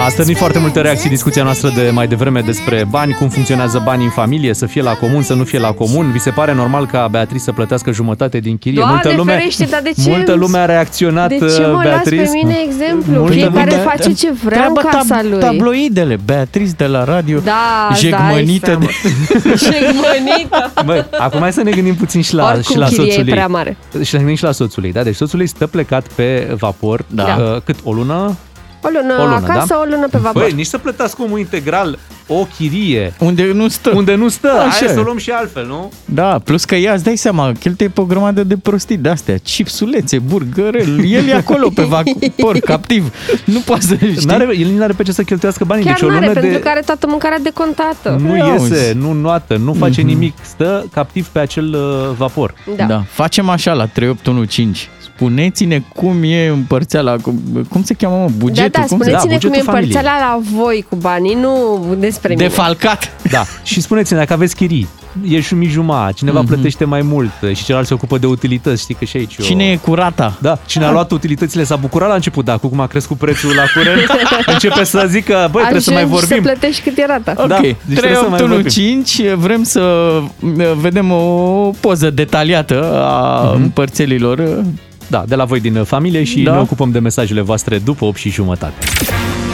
A 0.00 0.08
stârnit 0.08 0.36
foarte 0.36 0.58
multe 0.58 0.80
reacții 0.80 1.08
discuția 1.08 1.42
noastră 1.42 1.72
de 1.74 1.90
mai 1.92 2.06
devreme 2.08 2.40
despre 2.40 2.86
bani, 2.90 3.12
cum 3.12 3.28
funcționează 3.28 3.80
banii 3.84 4.04
în 4.04 4.10
familie, 4.10 4.54
să 4.54 4.66
fie 4.66 4.82
la 4.82 4.94
comun, 4.94 5.22
să 5.22 5.34
nu 5.34 5.44
fie 5.44 5.58
la 5.58 5.72
comun. 5.72 6.10
Vi 6.12 6.18
se 6.18 6.30
pare 6.30 6.54
normal 6.54 6.86
ca 6.86 7.08
Beatrice 7.10 7.42
să 7.42 7.52
plătească 7.52 7.92
jumătate 7.92 8.38
din 8.38 8.58
chirie? 8.58 8.78
Doamne 8.78 9.00
multă 9.02 9.16
lume, 9.18 9.32
ferește, 9.32 9.64
dar 9.70 9.80
de 9.82 9.90
ce 10.02 10.08
multă 10.10 10.32
lume 10.32 10.58
a 10.58 10.64
reacționat, 10.64 11.28
De 11.28 11.36
ce 11.36 11.66
mă 11.66 11.80
Beatrice. 11.82 12.20
las 12.22 12.30
pe 12.30 12.36
mine 12.42 12.56
exemplu? 12.66 13.12
Multă 13.20 13.32
Fiecare 13.32 13.70
lume- 13.70 13.82
face 13.82 14.12
ce 14.12 14.32
vrea 14.44 14.66
în 14.66 14.74
Treabă 14.74 14.96
casa 14.96 15.20
tab- 15.20 15.30
lui. 15.30 15.38
Tabloidele, 15.40 16.18
Beatrice 16.24 16.72
de 16.76 16.86
la 16.86 17.04
radio, 17.04 17.38
Da, 17.38 17.88
jegmănită 17.96 18.66
dai 18.66 18.78
de... 18.78 18.86
Jegmănită. 19.64 20.72
Băi, 20.84 21.04
acum 21.18 21.40
hai 21.40 21.52
să 21.52 21.62
ne 21.62 21.70
gândim 21.70 21.94
puțin 21.94 22.22
și 22.22 22.34
la, 22.34 22.44
Oricum, 22.44 22.62
și 22.62 22.78
la 22.78 22.86
chiria 22.86 23.04
e 23.04 23.06
soțul 23.10 23.26
ei. 23.26 23.32
prea 23.32 23.46
mare. 23.46 23.76
Și 23.92 24.10
să 24.10 24.10
ne 24.16 24.18
gândim 24.18 24.36
și 24.36 24.42
la 24.44 24.52
soțul 24.52 24.84
ei, 24.84 24.92
da? 24.92 25.02
Deci 25.02 25.14
soțul 25.14 25.40
ei 25.40 25.46
stă 25.46 25.66
plecat 25.66 26.06
pe 26.14 26.54
vapor, 26.58 27.04
Da. 27.08 27.36
uh, 27.54 27.60
cât, 27.64 27.76
o 27.84 27.92
lună? 27.92 28.36
O 28.82 28.88
lună, 28.92 29.14
O 29.18 29.22
lună, 29.22 29.34
acasă, 29.34 29.66
da? 29.68 29.78
o 29.78 29.84
lună 29.90 30.08
pe 30.10 30.18
vapor. 30.18 30.42
Băi, 30.42 30.52
nici 30.52 30.66
să 30.66 30.78
plătească 30.78 31.22
omul 31.22 31.38
integral 31.38 31.98
o 32.30 32.46
chirie. 32.56 33.12
Unde 33.18 33.52
nu 33.52 33.68
stă. 33.68 33.90
Unde 33.94 34.14
nu 34.14 34.28
stă. 34.28 34.48
Așa 34.50 34.68
Hai 34.78 34.88
e. 34.88 34.92
să 34.92 34.98
o 34.98 35.02
luăm 35.02 35.18
și 35.18 35.30
altfel, 35.30 35.66
nu? 35.66 35.92
Da, 36.04 36.38
plus 36.44 36.64
că 36.64 36.74
ea, 36.74 36.92
îți 36.92 37.04
dai 37.04 37.16
seama, 37.16 37.52
cheltuie 37.60 37.88
pe 37.88 38.00
o 38.00 38.04
grămadă 38.04 38.44
de 38.44 38.56
prostii 38.56 38.96
de-astea, 38.96 39.34
chipsulețe, 39.44 40.18
burgărel, 40.18 41.04
el 41.04 41.26
e 41.28 41.34
acolo 41.34 41.68
pe 41.74 41.82
vapor, 41.82 42.58
captiv. 42.72 43.12
Nu 43.44 43.60
poate 43.60 43.82
să 43.82 43.94
știi. 43.94 44.26
N-are, 44.26 44.58
el 44.58 44.68
nu 44.68 44.82
are 44.82 44.92
pe 44.92 45.02
ce 45.02 45.12
să 45.12 45.22
cheltuiască 45.22 45.64
banii. 45.64 45.84
Chiar 45.84 45.94
deci 45.94 46.02
o 46.02 46.06
n-are, 46.06 46.20
lună 46.26 46.32
pentru 46.32 46.52
de... 46.52 46.58
că 46.60 46.68
are 46.68 46.80
toată 46.80 47.06
mâncarea 47.06 47.38
decontată. 47.38 48.18
Nu 48.20 48.36
Ia 48.36 48.44
iese, 48.52 48.62
uzi. 48.62 48.92
nu 48.96 49.12
noată, 49.12 49.56
nu 49.56 49.72
face 49.72 50.00
Mhm. 50.00 50.08
nimic. 50.08 50.34
Stă 50.42 50.86
captiv 50.92 51.26
pe 51.26 51.38
acel 51.38 51.74
uh, 51.74 52.14
vapor. 52.16 52.54
Da. 52.76 52.84
da. 52.84 53.02
Facem 53.10 53.48
așa 53.48 53.72
la 53.72 53.86
3815. 53.86 54.88
Spuneți-ne 55.18 55.82
cum 55.94 56.22
e 56.22 56.46
împărțeala, 56.46 57.16
cum, 57.16 57.40
cum 57.68 57.82
se 57.82 57.94
cheamă, 57.94 58.16
mă, 58.16 58.26
Da, 58.28 58.34
bugetul? 58.38 58.70
da, 58.70 58.78
cum 58.80 58.98
se... 59.02 59.04
spuneți-ne 59.04 59.38
cum 59.38 59.52
e 59.52 59.58
împărțeala 59.58 60.18
la 60.18 60.38
voi 60.54 60.84
cu 60.88 60.96
banii, 60.96 61.34
nu 61.34 61.84
despre 61.98 62.34
mine. 62.34 62.46
Defalcat. 62.46 63.10
Da. 63.30 63.44
Și 63.62 63.80
spuneți-ne 63.80 64.18
dacă 64.18 64.32
aveți 64.32 64.56
chirii. 64.56 64.88
E 65.28 65.40
și 65.40 65.52
un 65.52 65.58
mijuma, 65.58 66.10
cineva 66.14 66.38
Mhm. 66.40 66.48
plătește 66.48 66.84
mai 66.84 67.02
mult 67.02 67.30
și 67.54 67.64
celălalt 67.64 67.86
se 67.88 67.94
ocupă 67.94 68.18
de 68.18 68.26
utilități, 68.26 68.82
știi 68.82 68.94
că 68.94 69.04
și 69.04 69.16
aici. 69.16 69.42
Cine 69.42 69.64
e 69.70 69.76
curata? 69.76 70.36
Da, 70.40 70.58
cine 70.66 70.84
a 70.84 70.90
luat 70.90 71.10
utilitățile 71.10 71.64
s-a 71.64 71.76
bucurat 71.76 72.08
la 72.08 72.14
început, 72.14 72.44
dar 72.44 72.54
acum 72.54 72.68
cum 72.68 72.80
a 72.80 72.86
crescut 72.86 73.16
prețul 73.16 73.54
la 73.54 73.62
curent, 73.74 74.00
începe 74.52 74.84
să 74.84 75.06
zică, 75.08 75.48
băi, 75.50 75.60
trebuie 75.60 75.80
să 75.82 75.90
mai 75.90 76.02
Ajungi 76.02 76.20
vorbim. 76.26 76.44
să 76.44 76.50
plătești 76.50 76.82
cât 76.82 76.98
e 76.98 77.06
rata. 77.06 77.34
Ok, 77.36 77.46
Da, 77.48 77.60
deci 77.60 77.76
trebuie 77.84 78.14
să 78.14 78.26
mai 78.28 78.38
3815, 78.38 79.34
vrem 79.34 79.62
să 79.62 79.80
uh, 79.80 80.72
vedem 80.80 81.10
o 81.10 81.70
poză 81.80 82.10
detaliată 82.10 83.02
a 83.04 83.42
Mhm. 83.52 83.62
împărțelilor. 83.62 84.64
Da, 85.08 85.24
de 85.26 85.34
la 85.34 85.44
voi 85.44 85.60
din 85.60 85.84
familie 85.84 86.24
și 86.24 86.42
Da. 86.42 86.52
ne 86.52 86.58
ocupăm 86.58 86.90
de 86.90 86.98
mesajele 86.98 87.40
voastre 87.40 87.78
după 87.78 88.04
8 88.04 88.16
și 88.16 88.30
jumătate. 88.30 88.74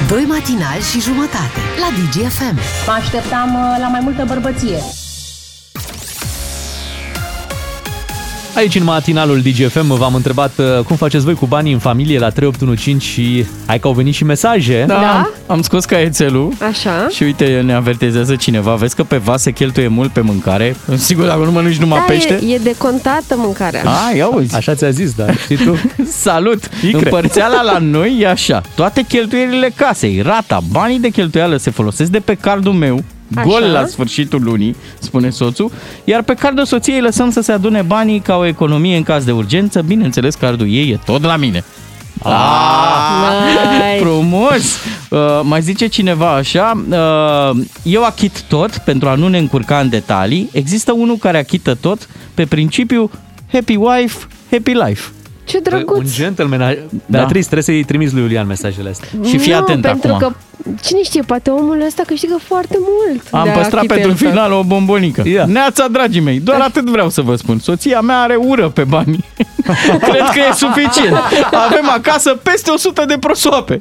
Doi 0.09 0.25
matinali 0.29 0.83
și 0.93 1.01
jumătate 1.01 1.61
la 1.81 1.89
DGFM. 1.97 2.59
Mă 2.87 2.93
așteptam 2.99 3.49
uh, 3.55 3.77
la 3.81 3.89
mai 3.89 4.01
multă 4.03 4.25
bărbăție. 4.29 4.77
Aici 8.55 8.75
în 8.75 8.85
matinalul 8.85 9.41
DGFM 9.41 9.97
v-am 9.97 10.15
întrebat 10.15 10.53
uh, 10.59 10.85
cum 10.85 10.97
faceți 10.97 11.25
voi 11.25 11.35
cu 11.35 11.47
banii 11.47 11.73
în 11.73 11.79
familie 11.79 12.19
la 12.19 12.29
3815 12.31 13.11
și 13.11 13.47
hai 13.67 13.79
că 13.79 13.87
au 13.87 13.93
venit 13.93 14.15
și 14.15 14.25
mesaje. 14.25 14.85
Da, 14.87 14.95
da? 14.95 15.31
am 15.47 15.63
scos 15.63 15.85
caietelul 15.85 16.53
Așa. 16.69 17.09
și 17.15 17.23
uite, 17.23 17.61
ne 17.65 17.73
avertizează 17.75 18.37
cineva. 18.37 18.75
Vezi 18.75 18.95
că 18.95 19.03
pe 19.03 19.17
vas 19.17 19.43
se 19.43 19.51
cheltuie 19.51 19.89
mult 19.89 20.13
pe 20.13 20.21
mâncare. 20.21 20.77
Sigur, 20.97 21.27
dacă 21.27 21.45
nu 21.45 21.51
mănânci 21.51 21.77
numai 21.77 21.99
Da, 21.99 22.05
pește. 22.05 22.41
e, 22.47 22.55
e 22.55 22.59
decontată 22.59 23.35
mâncarea. 23.37 23.83
A, 23.85 24.15
ia 24.17 24.27
uzi. 24.29 24.55
Așa 24.57 24.75
ți-a 24.75 24.91
zis, 24.91 25.13
da, 25.15 25.33
știi 25.33 25.57
tu? 25.57 25.77
Salut! 26.25 26.65
Icre. 26.87 26.99
Împărțeala 27.05 27.63
la 27.63 27.79
noi 27.79 28.19
e 28.21 28.29
așa. 28.29 28.61
Toate 28.75 29.05
cheltuielile 29.09 29.73
casei, 29.77 30.21
rata, 30.21 30.61
banii 30.71 31.01
de 31.01 31.09
cheltuială 31.09 31.57
se 31.57 31.71
folosesc 31.71 32.11
de 32.11 32.19
pe 32.19 32.35
cardul 32.35 32.73
meu, 32.73 33.05
Așa. 33.37 33.47
gol 33.47 33.63
la 33.63 33.87
sfârșitul 33.87 34.43
lunii, 34.43 34.77
spune 34.99 35.31
soțul, 35.31 35.71
iar 36.05 36.23
pe 36.23 36.35
cardul 36.35 36.65
soției 36.65 37.01
lăsăm 37.01 37.31
să 37.31 37.41
se 37.41 37.53
adune 37.53 37.83
banii 37.83 38.21
ca 38.21 38.37
o 38.37 38.47
economie 38.47 38.97
în 38.97 39.03
caz 39.03 39.25
de 39.25 39.33
urgență. 39.33 39.83
Bineînțeles, 39.83 40.35
cardul 40.35 40.67
ei 40.71 40.91
e 40.91 40.99
tot 41.05 41.23
la 41.23 41.37
mine. 41.37 41.65
Nice. 42.23 44.01
Frumos! 44.01 44.79
Uh, 45.09 45.41
mai 45.43 45.63
zice 45.63 45.87
cineva 45.87 46.35
așa, 46.35 46.85
uh, 46.89 47.65
eu 47.83 48.05
achit 48.05 48.43
tot 48.49 48.77
pentru 48.77 49.09
a 49.09 49.15
nu 49.15 49.29
ne 49.29 49.39
încurca 49.39 49.79
în 49.79 49.89
detalii. 49.89 50.49
Există 50.53 50.93
unul 50.93 51.17
care 51.17 51.39
achită 51.39 51.75
tot 51.75 52.09
pe 52.35 52.45
principiu 52.45 53.11
happy 53.53 53.77
wife, 53.77 54.27
happy 54.51 54.73
life. 54.73 55.11
Ce 55.45 55.59
drăguț. 55.59 55.97
Un 55.97 56.05
gentleman. 56.07 56.77
Beatrice, 57.07 57.43
trebuie 57.43 57.63
să-i 57.63 57.85
trimiți 57.85 58.13
lui 58.13 58.23
Iulian 58.23 58.47
mesajele 58.47 58.89
astea. 58.89 59.09
Și 59.25 59.39
fii 59.39 59.53
nu, 59.53 59.59
atent 59.59 59.83
pentru 59.83 60.13
acum. 60.13 60.19
că 60.19 60.33
cine 60.83 61.03
știe, 61.03 61.23
poate 61.23 61.51
omul 61.51 61.83
ăsta 61.87 62.03
câștigă 62.07 62.39
foarte 62.43 62.79
mult. 62.81 63.23
Am 63.31 63.45
de 63.45 63.51
păstrat 63.51 63.79
achitel 63.79 63.99
pentru 63.99 64.25
tot. 64.25 64.33
final 64.33 64.53
o 64.53 64.63
bombonică. 64.63 65.23
Ia. 65.29 65.45
Neața, 65.47 65.87
dragii 65.89 66.21
mei, 66.21 66.41
doar 66.41 66.61
atât 66.61 66.89
vreau 66.89 67.11
să 67.11 67.21
vă 67.21 67.35
spun. 67.37 67.59
Soția 67.59 68.01
mea 68.01 68.21
are 68.21 68.35
ură 68.35 68.69
pe 68.69 68.85
bani. 68.85 69.25
Cred 70.09 70.29
că 70.33 70.39
e 70.51 70.53
suficient. 70.55 71.17
Avem 71.51 71.89
acasă 71.97 72.31
peste 72.43 72.71
100 72.71 73.05
de 73.07 73.19
prosoape. 73.19 73.79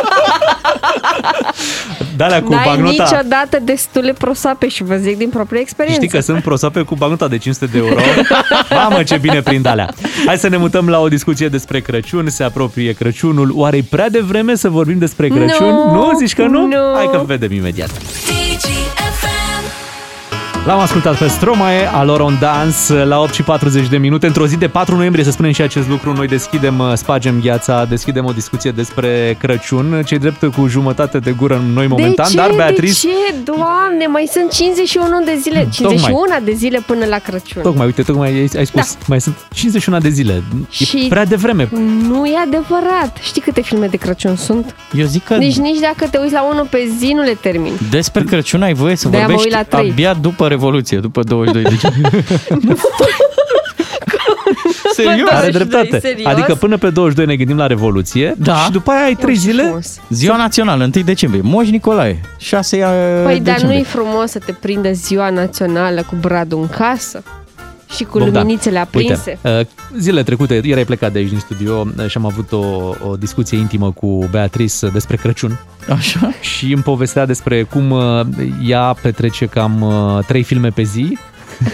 Da, 2.16 2.42
cu 2.42 2.52
N-ai 2.52 2.64
bagnota. 2.66 2.90
niciodată 3.02 3.58
destule 3.62 4.12
prosoape 4.12 4.68
și 4.68 4.84
vă 4.84 4.96
zic 4.96 5.16
din 5.16 5.28
proprie 5.28 5.60
experiență. 5.60 6.00
Știi 6.04 6.18
că 6.18 6.24
sunt 6.24 6.42
prosoape 6.42 6.82
cu 6.82 6.94
bagnota 6.94 7.28
de 7.28 7.38
500 7.38 7.66
de 7.72 7.78
euro. 7.78 7.94
Mamă, 8.70 9.02
ce 9.02 9.16
bine 9.16 9.42
prind 9.42 9.66
alea. 9.66 9.88
Hai 10.26 10.38
să 10.38 10.48
ne 10.48 10.56
mutăm 10.56 10.88
la 10.88 11.00
o 11.00 11.08
discuție 11.08 11.48
despre 11.48 11.80
Crăciun. 11.80 12.28
Se 12.28 12.44
apropie 12.44 12.92
Crăciunul. 12.92 13.50
Oare 13.54 13.76
e 13.76 13.84
prea 13.90 14.08
devreme 14.08 14.54
să 14.54 14.68
vorbim 14.68 14.98
despre 14.98 15.28
Crăciun? 15.28 15.74
Nu, 15.74 15.92
nu? 15.92 16.18
Zici 16.18 16.34
că 16.34 16.42
nu? 16.42 16.66
nu. 16.66 16.94
Hai 16.94 17.08
că 17.12 17.22
vedem 17.26 17.52
imediat. 17.52 17.90
L-am 20.66 20.78
ascultat 20.80 21.18
pe 21.18 21.26
Stromae, 21.28 21.86
alor 21.92 22.20
on 22.20 22.36
dance, 22.40 23.04
la 23.04 23.20
8 23.20 23.32
și 23.34 23.42
40 23.42 23.88
de 23.88 23.96
minute. 23.98 24.26
Într-o 24.26 24.46
zi 24.46 24.56
de 24.56 24.68
4 24.68 24.94
noiembrie, 24.94 25.24
să 25.24 25.30
spunem 25.30 25.52
și 25.52 25.62
acest 25.62 25.88
lucru, 25.88 26.12
noi 26.12 26.26
deschidem, 26.26 26.78
uh, 26.78 26.92
spagem 26.94 27.40
gheața, 27.40 27.84
deschidem 27.84 28.24
o 28.24 28.32
discuție 28.32 28.70
despre 28.70 29.36
Crăciun, 29.40 30.02
cei 30.06 30.18
drept 30.18 30.44
cu 30.54 30.66
jumătate 30.66 31.18
de 31.18 31.30
gură 31.38 31.54
în 31.54 31.72
noi 31.72 31.86
momentan, 31.86 32.24
de 32.26 32.30
ce? 32.30 32.36
dar 32.36 32.50
Beatrice... 32.56 33.06
De 33.06 33.08
ce? 33.08 33.34
Doamne, 33.44 34.06
mai 34.06 34.28
sunt 34.32 34.50
51 34.52 35.06
de 35.24 35.36
zile, 35.40 35.68
51 35.72 36.20
de 36.44 36.52
zile 36.52 36.80
până 36.86 37.04
la 37.04 37.18
Crăciun. 37.18 37.62
Tocmai, 37.62 37.86
uite, 37.86 38.02
tocmai 38.02 38.28
ai, 38.28 38.50
ai 38.56 38.66
spus, 38.66 38.92
da. 38.92 38.98
mai 39.08 39.20
sunt 39.20 39.34
51 39.52 39.98
de 39.98 40.08
zile. 40.08 40.42
Și- 40.70 41.02
E 41.04 41.08
prea 41.08 41.24
devreme. 41.24 41.68
Nu 42.08 42.26
e 42.26 42.36
adevărat. 42.46 43.16
Știi 43.22 43.40
câte 43.42 43.60
filme 43.62 43.86
de 43.86 43.96
Crăciun 43.96 44.36
sunt? 44.36 44.74
Eu 44.96 45.06
zic 45.06 45.24
că 45.24 45.34
Nici, 45.34 45.56
nici 45.56 45.78
dacă 45.80 46.06
te 46.10 46.18
uiți 46.18 46.32
la 46.32 46.42
unul 46.50 46.66
pe 46.70 46.88
zi, 46.98 47.12
nu 47.14 47.22
le 47.22 47.36
termin. 47.40 47.72
despre 47.90 48.22
Crăciun 48.22 48.62
ai 48.62 48.74
voie 48.74 48.96
să 48.96 49.08
De-aia 49.08 49.26
mă 49.26 49.32
vorbești 49.32 49.58
uit 49.58 49.68
la 49.70 49.76
trei. 49.76 49.90
abia 49.90 50.14
după 50.14 50.46
Revoluție, 50.56 50.98
după 50.98 51.22
22 51.22 51.62
decembrie. 51.62 52.24
Serios? 54.94 55.28
Are 55.30 55.50
dreptate. 55.50 55.98
serios? 55.98 56.32
Adică 56.32 56.54
până 56.54 56.76
pe 56.76 56.90
22 56.90 57.26
ne 57.26 57.36
gândim 57.36 57.56
la 57.56 57.66
Revoluție 57.66 58.34
Da. 58.38 58.54
și 58.54 58.70
după 58.70 58.90
aia 58.90 59.04
ai 59.04 59.14
3 59.14 59.34
zile. 59.34 59.80
Ziua 60.08 60.36
Națională, 60.36 60.88
1 60.94 61.04
decembrie. 61.04 61.42
Moș 61.44 61.68
Nicolae, 61.68 62.20
6 62.38 62.76
Păi, 62.76 62.84
dar 62.84 63.34
nu 63.34 63.40
decembrie. 63.42 63.78
e 63.78 63.82
frumos 63.82 64.30
să 64.30 64.38
te 64.38 64.52
prindă 64.52 64.92
ziua 64.92 65.30
națională 65.30 66.02
cu 66.02 66.16
bradul 66.20 66.58
în 66.60 66.68
casă? 66.68 67.22
Și 67.94 68.04
cu 68.04 68.18
Bogdan, 68.18 68.42
luminițele 68.42 68.78
aprinse? 68.78 69.38
Uite, 69.44 69.58
uh, 69.58 69.98
zilele 69.98 70.22
trecute, 70.22 70.54
ieri 70.54 70.78
ai 70.78 70.84
plecat 70.84 71.12
de 71.12 71.18
aici 71.18 71.28
din 71.28 71.38
studio 71.38 71.86
uh, 71.98 72.06
și 72.08 72.16
am 72.16 72.26
avut 72.26 72.52
o, 72.52 72.64
o 73.08 73.16
discuție 73.18 73.58
intimă 73.58 73.90
cu 73.90 74.28
Beatrice 74.30 74.88
despre 74.88 75.16
Crăciun. 75.16 75.58
Așa. 75.96 76.30
Și 76.40 76.72
îmi 76.72 76.82
povestea 76.82 77.26
despre 77.26 77.62
cum 77.62 77.90
uh, 77.90 78.20
ea 78.66 78.96
petrece 79.02 79.46
cam 79.46 79.82
uh, 79.82 80.24
trei 80.26 80.42
filme 80.42 80.68
pe 80.68 80.82
zi. 80.82 81.18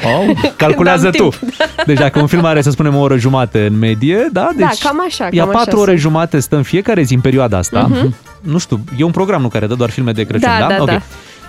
Oh. 0.04 0.36
Calculează 0.56 1.10
Când 1.10 1.22
am 1.22 1.30
tu. 1.30 1.46
Deci 1.86 1.98
dacă 1.98 2.20
un 2.20 2.26
film 2.26 2.44
are, 2.44 2.62
să 2.62 2.70
spunem, 2.70 2.94
o 2.96 3.00
oră 3.00 3.16
jumate 3.16 3.66
în 3.66 3.78
medie, 3.78 4.28
da? 4.32 4.48
Da, 4.56 4.66
Deci 4.66 4.82
cam 4.82 5.02
așa, 5.06 5.28
Ea 5.30 5.44
cam 5.44 5.52
patru 5.52 5.70
așa 5.70 5.80
ore 5.80 5.90
sunt. 5.90 6.00
jumate 6.02 6.40
stă 6.40 6.56
în 6.56 6.62
fiecare 6.62 7.02
zi 7.02 7.14
în 7.14 7.20
perioada 7.20 7.58
asta. 7.58 7.86
Mhm. 7.90 8.14
Nu 8.40 8.58
știu, 8.58 8.80
e 8.98 9.02
un 9.04 9.10
program 9.10 9.40
nu 9.42 9.48
care 9.48 9.66
dă 9.66 9.74
doar 9.74 9.90
filme 9.90 10.12
de 10.12 10.24
Crăciun, 10.24 10.48
Da, 10.58 10.66
da? 10.66 10.74
da, 10.74 10.82
Ok. 10.82 10.86
da. 10.88 11.02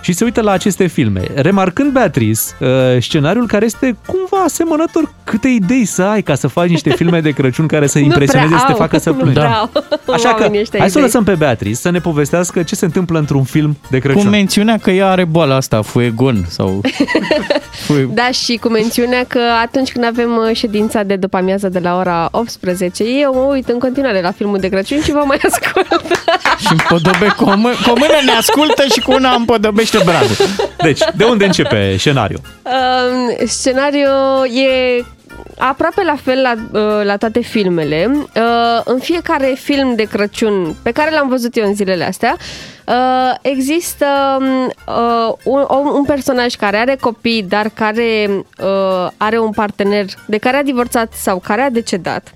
Și 0.03 0.13
se 0.13 0.23
uită 0.23 0.41
la 0.41 0.51
aceste 0.51 0.87
filme, 0.87 1.21
remarcând 1.35 1.91
Beatrice 1.91 2.41
uh, 2.59 2.67
scenariul 3.01 3.47
care 3.47 3.65
este 3.65 3.95
cumva 4.07 4.43
asemănător 4.43 5.13
câte 5.23 5.47
idei 5.47 5.85
să 5.85 6.01
ai 6.03 6.21
ca 6.21 6.35
să 6.35 6.47
faci 6.47 6.69
niște 6.69 6.89
filme 6.89 7.19
de 7.21 7.29
Crăciun 7.31 7.67
care 7.67 7.87
să 7.87 7.97
Nu 7.99 8.03
impresioneze, 8.03 8.47
prea 8.49 8.59
să 8.59 8.65
te 8.65 8.71
au, 8.71 8.77
facă 8.77 8.97
să 8.97 9.09
nu 9.09 9.15
plângi. 9.15 9.33
prea 9.39 9.57
au 9.57 9.69
Așa 10.13 10.29
că 10.29 10.41
oamenii 10.41 10.59
ăștia 10.59 10.79
hai 10.79 10.89
să 10.89 10.97
o 10.97 10.99
idei. 10.99 11.11
lăsăm 11.13 11.23
pe 11.23 11.35
Beatrice 11.35 11.75
să 11.75 11.89
ne 11.91 11.99
povestească 11.99 12.63
ce 12.63 12.75
se 12.75 12.85
întâmplă 12.85 13.19
într-un 13.19 13.43
film 13.43 13.77
de 13.89 13.97
Crăciun. 13.99 14.23
Cu 14.23 14.29
mențiunea 14.29 14.77
că 14.77 14.91
ea 14.91 15.09
are 15.09 15.23
boala 15.25 15.55
asta, 15.55 15.81
fuegon 15.81 16.45
sau... 16.49 16.81
Fue... 17.85 18.07
Da, 18.13 18.31
și 18.31 18.55
cu 18.61 18.67
mențiunea 18.69 19.23
că 19.27 19.39
atunci 19.63 19.91
când 19.91 20.05
avem 20.05 20.29
uh, 20.49 20.55
ședința 20.55 21.03
de 21.03 21.15
după 21.15 21.37
amiază 21.37 21.69
de 21.69 21.79
la 21.79 21.97
ora 21.97 22.27
18, 22.31 23.03
eu 23.03 23.33
mă 23.33 23.39
uit 23.39 23.67
în 23.69 23.79
continuare 23.79 24.21
la 24.21 24.31
filmul 24.31 24.57
de 24.59 24.67
Crăciun 24.69 25.01
și 25.01 25.11
vă 25.11 25.23
mai 25.25 25.37
ascult. 25.49 26.01
și 26.59 26.67
împodobe 26.71 27.33
cu 27.37 27.43
o, 27.43 27.55
mână, 27.55 27.75
cu 27.83 27.89
o 27.89 27.95
mână 27.97 28.13
ne 28.25 28.31
ascultă 28.31 28.83
și 28.93 28.99
cu 28.99 29.11
una 29.13 29.33
împodobește 29.33 29.92
bradul. 30.03 30.35
Deci, 30.77 30.99
de 31.15 31.23
unde 31.23 31.45
începe 31.45 31.95
scenariul? 31.97 32.39
Um, 32.63 33.47
scenariul 33.47 34.47
e 34.53 35.03
aproape 35.57 36.03
la 36.03 36.15
fel 36.23 36.41
la, 36.41 36.53
uh, 36.79 37.05
la 37.05 37.17
toate 37.17 37.39
filmele. 37.41 38.11
Uh, 38.13 38.81
în 38.83 38.99
fiecare 38.99 39.55
film 39.59 39.95
de 39.95 40.03
Crăciun 40.03 40.75
pe 40.83 40.91
care 40.91 41.11
l-am 41.11 41.27
văzut 41.29 41.55
eu 41.57 41.65
în 41.65 41.75
zilele 41.75 42.03
astea, 42.03 42.35
uh, 42.87 43.33
există 43.41 44.05
uh, 44.87 45.33
un, 45.43 45.65
un 45.93 46.03
personaj 46.05 46.55
care 46.55 46.77
are 46.77 46.97
copii, 46.99 47.43
dar 47.43 47.69
care 47.73 48.29
uh, 48.59 49.07
are 49.17 49.39
un 49.39 49.51
partener 49.51 50.05
de 50.25 50.37
care 50.37 50.57
a 50.57 50.63
divorțat 50.63 51.13
sau 51.13 51.39
care 51.39 51.61
a 51.61 51.69
decedat. 51.69 52.33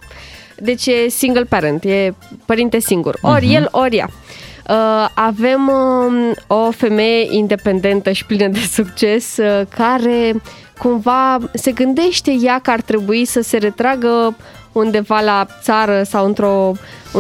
Deci 0.60 0.86
e 0.86 1.08
single 1.10 1.44
parent, 1.44 1.84
e 1.84 2.14
părinte 2.46 2.80
singur. 2.80 3.18
Ori 3.22 3.46
Mhm. 3.46 3.56
el, 3.56 3.68
ori 3.72 3.96
ea. 3.98 4.10
Uh, 4.70 5.08
avem 5.14 5.68
uh, 5.68 6.32
o 6.48 6.72
femeie 6.72 7.28
independentă 7.30 8.12
și 8.12 8.26
plină 8.26 8.48
de 8.48 8.60
succes 8.60 9.38
uh, 9.38 9.62
care 9.76 10.42
cumva 10.78 11.38
se 11.54 11.72
gândește 11.72 12.32
ea 12.42 12.60
că 12.60 12.72
ar 12.72 12.82
trebui 12.82 13.26
să 13.26 13.42
se 13.42 13.58
retragă 13.58 14.36
undeva 14.72 15.22
la 15.22 15.48
țară 15.62 16.04
sau 16.04 16.26
într-o, 16.26 16.72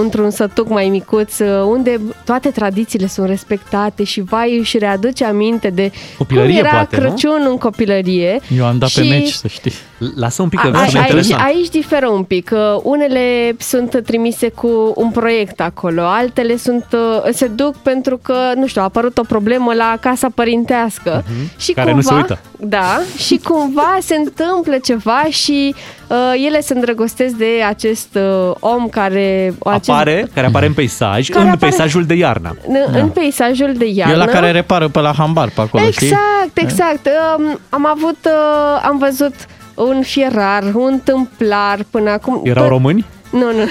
într-un 0.01 0.29
sătuc 0.29 0.69
mai 0.69 0.89
micuț, 0.89 1.39
uh, 1.39 1.47
unde 1.65 2.01
toate 2.25 2.49
tradițiile 2.49 3.07
sunt 3.07 3.27
respectate 3.27 4.03
și 4.03 4.21
vai 4.21 4.57
își 4.57 4.77
readuce 4.77 5.25
aminte 5.25 5.69
de 5.69 5.91
Copilărie, 6.17 6.49
cum 6.57 6.65
era 6.65 6.69
poate, 6.75 6.95
nu? 6.95 7.01
Crăciun 7.01 7.45
în 7.49 7.57
copilărie. 7.57 8.39
Eu 8.57 8.65
am 8.65 8.77
dat 8.77 8.89
pe 8.91 9.01
Și- 9.03 9.09
meci, 9.09 9.31
să 9.31 9.47
știi. 9.47 9.73
Lasă 10.15 10.41
un 10.41 10.49
pic, 10.49 10.59
a, 10.59 10.69
că 10.71 10.77
a, 10.77 10.85
sună 10.85 10.99
aici, 10.99 11.09
interesant. 11.09 11.41
aici 11.45 11.69
diferă 11.69 12.07
un 12.09 12.23
pic. 12.23 12.49
Uh, 12.53 12.79
Unele 12.83 13.55
sunt 13.59 14.01
trimise 14.05 14.49
cu 14.49 14.93
un 14.95 15.09
proiect 15.11 15.61
acolo, 15.61 16.01
altele 16.01 16.57
sunt 16.57 16.85
uh, 16.93 17.29
se 17.33 17.47
duc 17.47 17.75
pentru 17.75 18.17
că, 18.17 18.35
nu 18.55 18.67
știu, 18.67 18.81
a 18.81 18.83
apărut 18.83 19.17
o 19.17 19.21
problemă 19.27 19.73
la 19.73 19.97
casa 19.99 20.27
părintească 20.35 21.23
și 21.57 21.71
Mhm. 21.71 21.79
care 21.79 21.93
nu 21.93 22.01
cumva, 22.01 22.09
se 22.09 22.13
uită. 22.15 22.39
Da, 22.59 22.99
și 23.17 23.39
cumva 23.43 23.97
se 24.01 24.15
întâmplă 24.15 24.77
ceva 24.83 25.23
și 25.29 25.75
uh, 26.07 26.15
ele 26.45 26.61
se 26.61 26.73
îndrăgostesc 26.73 27.33
de 27.35 27.49
acest 27.67 28.07
uh, 28.15 28.51
om 28.59 28.87
care... 28.87 29.53
Acest, 29.63 29.86
Apare, 29.91 30.27
care 30.33 30.47
apare 30.47 30.65
în 30.65 30.73
peisaj, 30.73 31.27
Care 31.29 31.43
în 31.43 31.49
apare- 31.51 31.69
peisajul 31.69 32.05
de 32.05 32.13
iarnă. 32.13 32.55
în, 32.67 32.75
în 32.99 33.07
peisajul 33.09 33.73
de 33.77 33.85
iarnă. 33.93 34.13
E 34.13 34.17
la 34.17 34.25
care 34.25 34.51
repară 34.51 34.88
pe 34.88 34.99
la 34.99 35.13
hambar 35.17 35.49
pe 35.55 35.61
acolo, 35.61 35.83
știi? 35.91 36.07
Exact, 36.07 36.57
exact. 36.57 37.09
Um, 37.38 37.59
am 37.69 37.88
avut, 37.88 38.17
uh, 38.25 38.81
am 38.83 38.97
văzut 38.97 39.33
un 39.75 40.01
fierar, 40.01 40.63
un 40.73 40.99
tâmplar 41.03 41.79
până 41.91 42.09
acum. 42.09 42.41
Erau 42.43 42.63
Tot- 42.63 42.69
români? 42.71 43.05
Nu, 43.31 43.39
nu. 43.51 43.63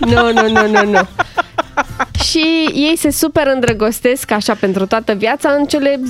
nu, 0.10 0.32
nu, 0.32 0.48
nu, 0.48 0.68
nu, 0.72 0.90
nu. 0.90 1.00
Și 2.24 2.44
ei 2.74 2.94
se 2.96 3.10
super 3.10 3.46
îndrăgostesc 3.54 4.30
așa 4.30 4.54
pentru 4.60 4.86
toată 4.86 5.12
viața 5.12 5.48
în 5.58 5.64
cele 5.64 6.00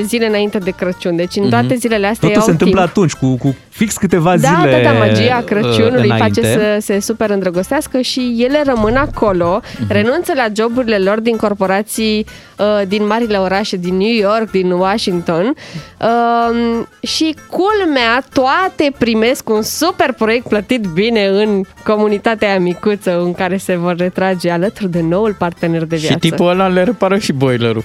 zile 0.06 0.26
înainte 0.26 0.58
de 0.58 0.70
Crăciun. 0.70 1.16
Deci 1.16 1.36
în 1.36 1.48
toate 1.48 1.64
Mhm. 1.66 1.74
zilele 1.78 2.06
astea 2.06 2.28
Totul 2.28 2.34
ei 2.34 2.40
se 2.42 2.46
au 2.46 2.50
întâmplă 2.52 2.80
timp. 2.80 2.88
atunci, 2.90 3.12
cu, 3.12 3.36
cu 3.48 3.56
fix 3.74 3.96
câteva 3.96 4.36
Da, 4.36 4.48
zile 4.60 4.82
da, 4.82 4.92
da, 4.92 4.98
magia 4.98 5.36
uh, 5.38 5.44
Crăciunului 5.44 6.04
înainte. 6.08 6.16
face 6.40 6.42
să 6.52 6.76
se 6.80 7.00
super 7.00 7.30
îndrăgostească 7.30 8.00
și 8.00 8.36
ele 8.38 8.62
rămân 8.66 8.96
acolo, 8.96 9.60
Mhm. 9.80 9.92
renunță 9.92 10.32
la 10.34 10.46
joburile 10.56 10.98
lor 10.98 11.20
din 11.20 11.36
corporații 11.36 12.26
uh, 12.58 12.66
din 12.88 13.06
marile 13.06 13.36
orașe, 13.36 13.76
din 13.76 13.96
New 13.96 14.14
York, 14.14 14.50
din 14.50 14.70
Washington 14.70 15.54
uh, 16.00 16.80
și 17.08 17.36
culmea, 17.50 18.22
toate 18.32 18.92
primesc 18.98 19.48
un 19.50 19.62
super 19.62 20.12
proiect 20.12 20.46
plătit 20.48 20.84
bine 20.94 21.26
în 21.26 21.62
comunitatea 21.84 22.48
aia 22.48 22.58
micuță 22.58 23.20
în 23.20 23.32
care 23.34 23.56
se 23.56 23.76
vor 23.76 23.96
retrage 23.96 24.50
alături 24.50 24.90
de 24.90 25.00
noul 25.08 25.34
partener 25.38 25.84
de 25.84 25.96
viață. 25.96 26.12
Și 26.12 26.30
tipul 26.30 26.48
ăla 26.48 26.66
le 26.68 26.82
repară 26.82 27.18
și 27.18 27.32
boilerul. 27.32 27.82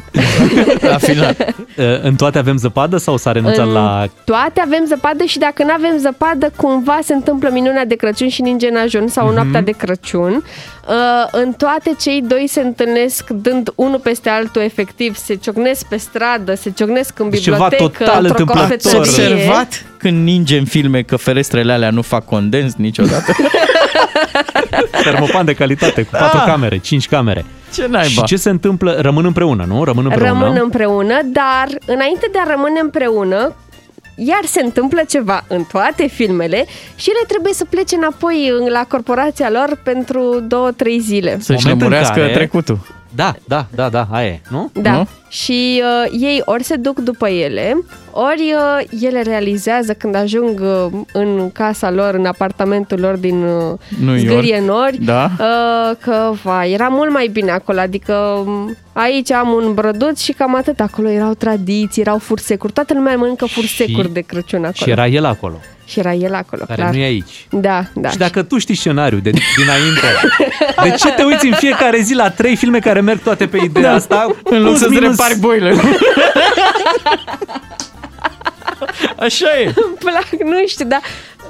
la 0.91 0.97
final. 0.97 1.35
Uh, 1.77 1.83
În 2.01 2.15
toate 2.15 2.38
avem 2.38 2.57
zăpadă 2.57 2.97
sau 2.97 3.17
s-a 3.17 3.31
renunțat 3.31 3.65
În 3.65 3.71
la... 3.71 4.05
Toate 4.23 4.61
avem 4.65 4.83
zăpadă 4.88 5.23
și 5.23 5.38
dacă 5.39 5.63
nu 5.63 5.71
avem 5.78 5.97
zăpadă, 5.97 6.51
cumva 6.55 6.99
se 7.03 7.13
întâmplă 7.13 7.49
minunea 7.51 7.86
de 7.86 7.95
Crăciun 7.95 8.30
și 8.30 8.41
ninge 8.41 8.67
în 8.69 8.75
ajun 8.75 9.07
sau 9.07 9.25
Mhm. 9.25 9.36
noaptea 9.36 9.61
de 9.61 9.71
Crăciun. 9.71 10.43
Uh, 10.88 10.93
în 11.32 11.51
toate 11.53 11.91
cei 11.99 12.21
doi 12.28 12.45
se 12.47 12.61
întâlnesc 12.61 13.30
dând 13.30 13.69
unul 13.75 13.99
peste 13.99 14.30
altul 14.30 14.61
efectiv, 14.61 15.15
se 15.15 15.36
ciocnesc 15.36 15.86
pe 15.86 15.97
stradă, 15.97 16.55
se 16.55 16.71
ciocnesc 16.75 17.19
în 17.19 17.30
Deci 17.30 17.41
ceva 17.41 17.67
bibliotecă, 17.69 18.03
total 18.03 18.25
într-o 18.25 18.39
întâmplător. 18.39 18.71
Ați 18.71 18.95
cofetărie. 18.95 19.34
observat 19.34 19.86
când 19.97 20.23
ninge 20.23 20.57
în 20.57 20.65
filme 20.65 21.01
că 21.01 21.15
ferestrele 21.15 21.73
alea 21.73 21.89
nu 21.89 22.01
fac 22.01 22.25
condens 22.25 22.75
niciodată? 22.75 23.32
Termopan 25.03 25.45
de 25.45 25.53
calitate, 25.53 26.01
cu 26.03 26.09
patru 26.19 26.39
camere, 26.45 26.78
cinci 26.78 27.07
camere. 27.07 27.45
Ce 27.73 27.88
naiba? 27.89 28.07
Și 28.07 28.23
ce 28.23 28.36
se 28.36 28.49
întâmplă? 28.49 28.97
Rămân 29.01 29.25
împreună, 29.25 29.65
nu? 29.67 29.84
Rămân 29.84 30.05
împreună. 30.05 30.39
Rămân 30.43 30.59
împreună, 30.63 31.19
dar 31.25 31.67
înainte 31.86 32.30
de 32.32 32.38
a 32.45 32.49
rămâne 32.51 32.80
împreună, 32.80 33.55
iar 34.20 34.39
se 34.45 34.61
întâmplă 34.61 35.01
ceva 35.09 35.43
în 35.47 35.63
toate 35.63 36.07
filmele 36.07 36.65
și 36.95 37.09
ele 37.09 37.20
trebuie 37.28 37.53
să 37.53 37.65
plece 37.65 37.95
înapoi 37.95 38.49
în- 38.59 38.70
la 38.72 38.86
corporația 38.88 39.49
lor 39.49 39.80
pentru 39.84 40.39
două, 40.47 40.72
trei 40.72 40.99
zile. 40.99 41.38
Să-și 41.39 41.51
Moment 41.51 41.68
în 41.72 41.78
lămurească 41.88 42.20
care- 42.20 42.34
trecutul. 42.34 42.80
Da, 43.15 43.35
da, 43.47 43.65
da, 43.75 43.89
da, 43.89 44.07
aia 44.11 44.27
e, 44.27 44.41
nu? 44.49 44.69
Da. 44.73 44.91
Nu? 44.91 45.07
Și 45.29 45.81
uh, 46.05 46.19
ei 46.21 46.41
ori 46.45 46.63
se 46.63 46.75
duc 46.75 46.99
după 46.99 47.27
ele, 47.27 47.77
ori 48.11 48.53
uh, 48.55 49.01
ele 49.03 49.21
realizează 49.21 49.93
când 49.93 50.15
ajung 50.15 50.59
uh, 50.61 50.99
în 51.13 51.51
casa 51.51 51.91
lor, 51.91 52.13
în 52.13 52.25
apartamentul 52.25 52.99
lor 52.99 53.15
din 53.15 53.43
uh, 53.43 53.73
New 54.03 54.15
York. 54.15 54.27
zgârie 54.29 54.59
nori, 54.65 54.97
Da. 55.03 55.29
uh, 55.39 55.95
că 56.01 56.31
va, 56.43 56.65
era 56.65 56.87
mult 56.87 57.11
mai 57.11 57.27
bine 57.27 57.51
acolo. 57.51 57.79
Adică 57.79 58.13
um, 58.45 58.75
aici 58.93 59.31
am 59.31 59.49
un 59.49 59.73
brăduț 59.73 60.19
și 60.21 60.31
cam 60.31 60.55
atât. 60.55 60.79
Acolo 60.79 61.09
erau 61.09 61.33
tradiții, 61.33 62.01
erau 62.01 62.17
fursecuri. 62.17 62.73
Toată 62.73 62.93
lumea 62.93 63.15
mănâncă 63.15 63.45
fursecuri 63.45 64.13
de 64.13 64.19
Crăciun 64.21 64.59
acolo. 64.59 64.73
Și 64.85 64.89
era 64.89 65.07
el 65.07 65.25
acolo, 65.25 65.59
și 65.88 65.99
era 65.99 66.13
el 66.13 66.33
acolo, 66.33 66.63
care 66.67 66.81
clar. 66.81 66.93
nu 66.93 66.99
e 66.99 67.03
aici. 67.03 67.47
Da, 67.49 67.83
da. 67.93 68.09
Și 68.09 68.17
dacă 68.17 68.43
tu 68.43 68.57
știi 68.57 68.75
scenariul 68.75 69.21
de 69.21 69.29
dinainte, 69.29 70.07
de 70.83 70.95
ce 70.97 71.11
te 71.11 71.23
uiți 71.23 71.45
în 71.47 71.53
fiecare 71.53 71.99
zi 72.01 72.13
la 72.13 72.29
trei 72.29 72.55
filme 72.55 72.79
care 72.79 73.01
merg 73.01 73.19
toate 73.21 73.47
pe 73.47 73.57
ideea 73.63 73.89
Da. 73.89 73.93
asta? 73.95 74.35
În 74.43 74.57
loc 74.57 74.65
Plus, 74.67 74.79
să-ți 74.79 74.93
minus- 74.93 75.09
repari 75.17 75.39
boilerul. 75.39 75.79
Așa 79.19 79.45
e. 79.59 79.63
Îmi 79.65 79.95
plac, 79.99 80.27
nu 80.45 80.67
știu, 80.67 80.85
dar 80.85 81.01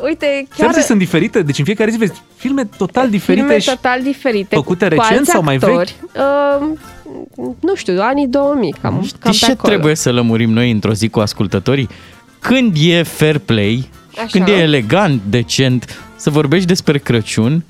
uite, 0.03 0.47
Chiar 0.57 0.69
chiar... 0.71 0.81
sunt 0.81 0.97
diferite, 0.99 1.41
deci 1.41 1.59
în 1.59 1.65
fiecare 1.65 1.91
zi 1.91 1.97
vezi 1.97 2.21
filme 2.35 2.65
total 2.77 3.09
diferite 3.09 3.41
filme 3.45 3.59
și 3.59 3.69
total 3.69 4.01
diferite. 4.01 4.55
făcute 4.55 4.87
cu 4.87 4.89
recent 4.93 5.17
alți 5.17 5.29
sau 5.29 5.43
mai 5.43 5.57
vechi? 5.57 5.69
actori. 5.69 5.95
Uh, 6.15 7.53
nu 7.59 7.75
știu, 7.75 7.97
anii 8.01 8.27
2000, 8.27 8.75
cam, 8.81 8.93
cam 8.93 9.01
Știi 9.03 9.17
pe 9.19 9.29
ce 9.45 9.51
acolo. 9.51 9.73
trebuie 9.73 9.95
să 9.95 10.11
lămurim 10.11 10.49
noi 10.49 10.71
într-o 10.71 10.93
zi 10.93 11.09
cu 11.09 11.19
ascultătorii? 11.19 11.89
Când 12.39 12.75
e 12.79 13.03
fair 13.03 13.37
play, 13.37 13.89
Așa. 14.17 14.27
când 14.31 14.47
e 14.47 14.51
elegant, 14.51 15.21
decent, 15.29 15.99
să 16.15 16.29
vorbești 16.29 16.67
despre 16.67 16.97
Crăciun 16.97 17.63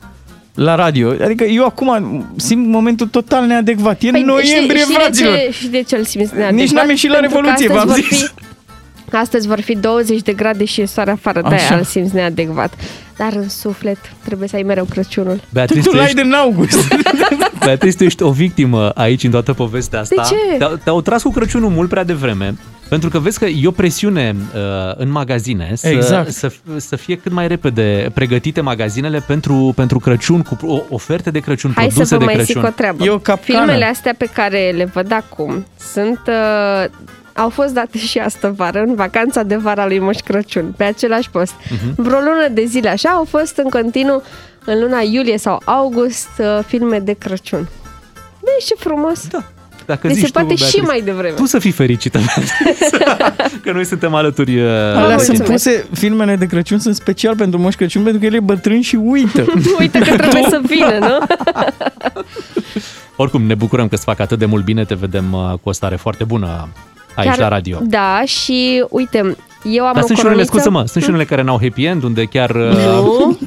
la 0.54 0.76
radio. 0.76 1.14
Adică 1.24 1.44
eu 1.44 1.66
acum 1.66 2.26
simt 2.36 2.68
momentul 2.68 3.08
total 3.08 3.46
neadecvat. 3.46 4.02
E 4.02 4.10
Păi, 4.12 4.22
noiembrie, 4.22 4.82
știi, 4.82 4.94
fraților! 4.96 5.38
știi 5.38 5.46
de, 5.46 5.52
ce, 5.52 5.58
știi 5.58 5.70
de 5.70 5.82
ce 5.82 5.96
îl 5.96 6.04
simți 6.04 6.34
neadecvat? 6.34 6.62
Nici 6.64 6.72
n-am 6.72 6.90
ieșit 6.90 7.10
la 7.10 7.18
Pentru 7.18 7.40
că 7.40 7.46
Revoluție, 7.46 7.68
astăzi 7.68 7.86
v-am 7.86 7.96
vor 7.96 8.04
zis. 8.04 8.24
Fi, 8.24 8.32
astăzi 9.12 9.48
vor 9.48 9.60
fi 9.62 9.76
20 9.76 10.22
de 10.22 10.34
grade 10.34 10.66
și 10.66 10.82
e 10.82 10.86
soare 10.86 11.12
afară, 11.12 11.42
de 11.50 11.56
Așa. 11.56 11.68
aia 11.70 11.78
îl 11.78 11.84
simți 11.84 12.16
neadecvat. 12.16 12.74
Dar 13.18 13.34
în 13.34 13.50
suflet 13.50 13.98
trebuie 14.26 14.48
să 14.48 14.56
ai 14.56 14.64
mereu 14.64 14.84
Crăciunul. 14.84 15.42
Beatrice, 15.50 15.82
Tu 15.82 15.90
tu 15.90 15.96
l-ai 15.96 16.06
ești, 16.06 16.22
din 16.22 16.34
august. 16.34 16.88
Beatrice, 17.66 17.98
tu 17.98 18.04
ești 18.04 18.24
o 18.24 18.32
victimă 18.32 18.90
aici 18.90 19.24
în 19.24 19.32
toată 19.32 19.54
povestea 19.54 20.00
asta. 20.00 20.16
De 20.30 20.36
ce? 20.52 20.58
Te-au, 20.58 20.76
te-au 20.84 21.02
tras 21.02 21.22
cu 21.24 21.30
Crăciunul 21.32 21.70
mult 21.70 21.90
prea 21.90 22.04
devreme, 22.04 22.56
pentru 22.90 23.10
că 23.10 23.20
vezi 23.20 23.40
că 23.40 23.46
e 23.46 23.68
o 23.68 23.72
presiune 23.72 24.36
uh, 24.56 24.62
în 24.96 25.10
magazine 25.12 25.72
să, 25.76 25.88
Exact. 25.88 26.32
să, 26.32 26.52
să 26.78 26.96
fie 26.96 27.16
cât 27.16 27.32
mai 27.32 27.48
repede 27.48 28.10
pregătite 28.14 28.62
magazinele 28.62 29.24
pentru, 29.28 29.74
pentru 29.76 30.00
Crăciun, 30.00 30.42
cu 30.42 30.58
o- 30.68 30.82
oferte 30.90 31.32
de 31.32 31.40
Crăciun, 31.40 31.72
Hai 31.76 31.86
produse 31.88 32.08
să 32.08 32.14
vă 32.14 32.20
de 32.20 32.26
mai 32.26 32.34
Crăciun. 32.34 32.62
zic 32.62 32.70
o 32.72 32.74
treabă. 32.76 33.04
E 33.04 33.10
o 33.10 33.18
capcană. 33.20 33.60
Filmele 33.60 33.86
astea 33.86 34.14
pe 34.18 34.30
care 34.34 34.74
le 34.76 34.86
văd 34.94 35.12
acum 35.12 35.66
sunt... 35.94 36.20
Uh, 36.28 36.90
au 37.38 37.50
fost 37.50 37.74
date 37.74 37.98
și 37.98 38.18
astă 38.18 38.54
vară, 38.56 38.80
în 38.80 38.96
vacanța 38.96 39.44
de 39.44 39.56
vară 39.56 39.82
a 39.82 39.88
lui 39.88 40.00
Moș 40.00 40.18
Crăciun, 40.18 40.74
pe 40.78 40.84
același 40.84 41.30
post. 41.30 41.54
Mhm. 41.70 41.94
Vreo 42.04 42.20
lună 42.20 42.48
de 42.52 42.66
zile 42.66 42.90
așa 42.90 43.10
au 43.10 43.26
fost 43.30 43.58
în 43.58 43.70
continuu 43.70 44.24
în 44.66 44.80
luna 44.80 45.00
iulie 45.12 45.38
sau 45.38 45.62
august 45.66 46.30
uh, 46.40 46.60
filme 46.68 47.00
de 47.00 47.14
Crăciun. 47.14 47.70
Deci 48.40 48.66
ce 48.66 48.76
frumos! 48.78 49.28
Da. 49.28 49.44
Dacă 49.86 50.08
Deci 50.08 50.16
zici 50.16 50.26
se 50.26 50.32
poate 50.32 50.48
tu, 50.48 50.56
și 50.56 50.62
Beatrice, 50.62 50.86
mai 50.86 51.02
devreme. 51.02 51.36
Tu 51.36 51.46
să 51.46 51.60
fii 51.60 51.72
fericită, 51.72 52.20
Beatrice, 52.20 53.14
că 53.64 53.72
noi 53.72 53.86
suntem 53.86 54.14
alături. 54.14 54.60
uh, 54.60 54.68
Alea 54.70 54.94
mulțumesc. 55.00 55.26
sunt 55.26 55.44
puse, 55.44 55.88
filmele 55.94 56.36
de 56.36 56.46
Crăciun 56.46 56.80
sunt 56.80 56.96
special 56.96 57.36
pentru 57.36 57.60
Moș 57.60 57.76
Crăciun 57.76 58.04
pentru 58.04 58.20
că 58.20 58.26
el 58.26 58.34
e 58.34 58.40
bătrân 58.40 58.82
și 58.82 58.96
uită. 58.96 59.46
Uite 59.80 60.00
că 60.00 60.16
trebuie 60.16 60.46
să 60.50 60.62
vină, 60.66 60.98
nu? 61.00 61.18
Oricum, 63.16 63.42
ne 63.42 63.56
bucurăm 63.56 63.88
că 63.88 63.96
îți 63.96 64.04
fac 64.04 64.20
atât 64.20 64.40
de 64.40 64.46
mult 64.46 64.64
bine, 64.64 64.86
te 64.86 64.94
vedem 64.96 65.34
uh, 65.34 65.54
cu 65.62 65.70
o 65.70 65.72
stare 65.72 65.96
foarte 65.96 66.24
bună 66.24 66.68
aici 67.18 67.30
Chiar- 67.30 67.40
la 67.40 67.48
radio. 67.48 67.80
Da, 67.82 68.22
și 68.26 68.86
uite, 68.90 69.36
eu 69.64 69.86
am 69.86 69.94
Dar 69.94 70.04
o 70.04 70.06
sunt 70.06 70.18
și 70.18 70.26
unele, 70.26 70.44
croniță- 70.44 70.52
scuze-mă, 70.52 70.84
sunt 70.86 71.04
și 71.04 71.10
unele 71.10 71.26
care 71.26 71.42
n-au 71.42 71.60
happy 71.62 71.84
end, 71.86 72.04
unde 72.04 72.24
chiar... 72.24 72.50
uh, 72.50 72.72
Nu? 72.86 73.38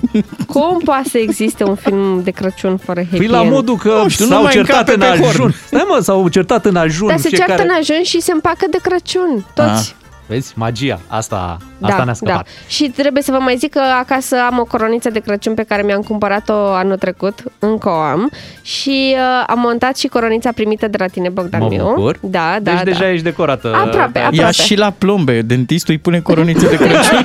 Cum 0.47 0.79
poate 0.85 1.09
să 1.09 1.19
existe 1.19 1.65
un 1.65 1.75
film 1.75 2.21
de 2.23 2.31
Crăciun 2.31 2.77
fără 2.77 3.01
happy 3.01 3.17
Păi 3.17 3.27
la 3.27 3.41
end? 3.43 3.51
modul 3.53 3.77
că 3.77 4.01
Nu 4.03 4.09
știu, 4.09 4.25
nu 4.25 4.31
s-au 4.31 4.43
mai 4.43 4.53
certat 4.53 4.89
încape 4.89 4.93
în 4.93 4.99
pe 5.17 5.23
horn. 5.23 5.29
ajun. 5.39 5.55
Stai 5.67 5.85
mă, 5.89 5.99
s-au 6.03 6.29
certat 6.29 6.65
în 6.65 6.77
ajun. 6.77 7.09
Dar 7.09 7.19
se 7.19 7.29
fiecare... 7.29 7.51
ceartă 7.57 7.73
în 7.73 7.79
ajun 7.81 8.03
și 8.03 8.21
se 8.21 8.33
împacă 8.33 8.67
de 8.71 8.79
Crăciun, 8.83 9.47
toți. 9.55 9.95
Vezi? 10.31 10.53
Magia. 10.57 11.01
Asta, 11.07 11.57
asta 11.81 11.97
da, 11.97 12.05
ne-a 12.05 12.13
scăpat. 12.13 12.35
Da. 12.35 12.43
Și 12.69 12.89
trebuie 12.89 13.23
să 13.23 13.31
vă 13.31 13.39
mai 13.39 13.57
zic 13.57 13.71
că 13.71 13.81
acasă 13.99 14.37
am 14.51 14.59
o 14.59 14.65
coroniță 14.65 15.11
de 15.11 15.19
Crăciun 15.19 15.55
pe 15.55 15.63
care 15.63 15.83
mi-am 15.83 16.01
cumpărat-o 16.01 16.53
anul 16.53 16.97
trecut, 16.97 17.43
încă 17.59 17.89
o 17.89 17.93
am, 17.93 18.31
și 18.63 19.15
uh, 19.15 19.45
am 19.47 19.59
montat 19.59 19.97
și 19.97 20.07
coronița 20.07 20.53
primită 20.53 20.89
de 20.89 20.97
la 20.99 21.07
tine, 21.07 21.29
Bogdan 21.29 21.61
Mă 21.61 21.69
Miu. 21.71 21.93
bucur. 21.95 22.19
Da, 22.21 22.57
da, 22.63 22.71
deci 22.71 22.75
da. 22.75 22.83
deja 22.83 23.11
ești 23.11 23.25
decorată. 23.25 23.69
Aproape, 23.69 24.19
aproape. 24.19 24.37
Ia 24.37 24.51
și 24.51 24.77
la 24.77 24.91
plombe, 24.91 25.43
dentistul 25.43 25.95
îi 25.95 26.01
pune 26.01 26.21
coronițe 26.21 26.69
de 26.69 26.77
Crăciun. 26.77 27.23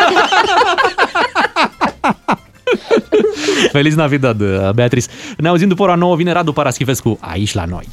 Feliz 3.71 3.95
Navidad, 3.95 4.43
Beatrice. 4.73 5.07
Ne 5.37 5.47
auzim 5.47 5.67
după 5.67 5.83
ora 5.83 5.95
9, 5.95 6.15
vine 6.15 6.31
Radu 6.31 6.53
Paraschivescu 6.53 7.17
aici 7.21 7.53
la 7.53 7.65
noi. 7.65 7.87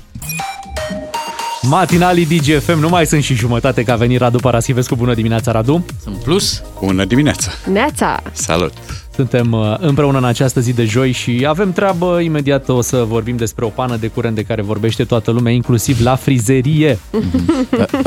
Matinalii 1.62 2.26
DGFM, 2.26 2.78
nu 2.78 2.88
mai 2.88 3.06
sunt 3.06 3.22
și 3.22 3.34
jumătate 3.34 3.82
că 3.82 3.92
a 3.92 3.96
venit 3.96 4.18
Radu 4.18 4.38
Paraschivescu. 4.38 4.94
Bună 4.94 5.14
dimineața, 5.14 5.52
Radu! 5.52 5.86
Sunt 6.02 6.16
plus! 6.16 6.62
Bună 6.80 7.04
dimineața! 7.04 7.50
Neața! 7.72 8.22
Salut! 8.32 8.72
Suntem 9.14 9.52
uh, 9.52 9.74
împreună 9.78 10.18
în 10.18 10.24
această 10.24 10.60
zi 10.60 10.72
de 10.72 10.84
joi 10.84 11.12
și 11.12 11.44
avem 11.48 11.72
treabă. 11.72 12.20
Imediat 12.20 12.68
o 12.68 12.80
să 12.80 13.04
vorbim 13.08 13.36
despre 13.36 13.64
o 13.64 13.68
pană 13.68 13.96
de 13.96 14.06
curent 14.06 14.34
de 14.34 14.42
care 14.42 14.62
vorbește 14.62 15.04
toată 15.04 15.30
lumea, 15.30 15.52
inclusiv 15.52 16.00
la 16.00 16.14
frizerie. 16.14 16.98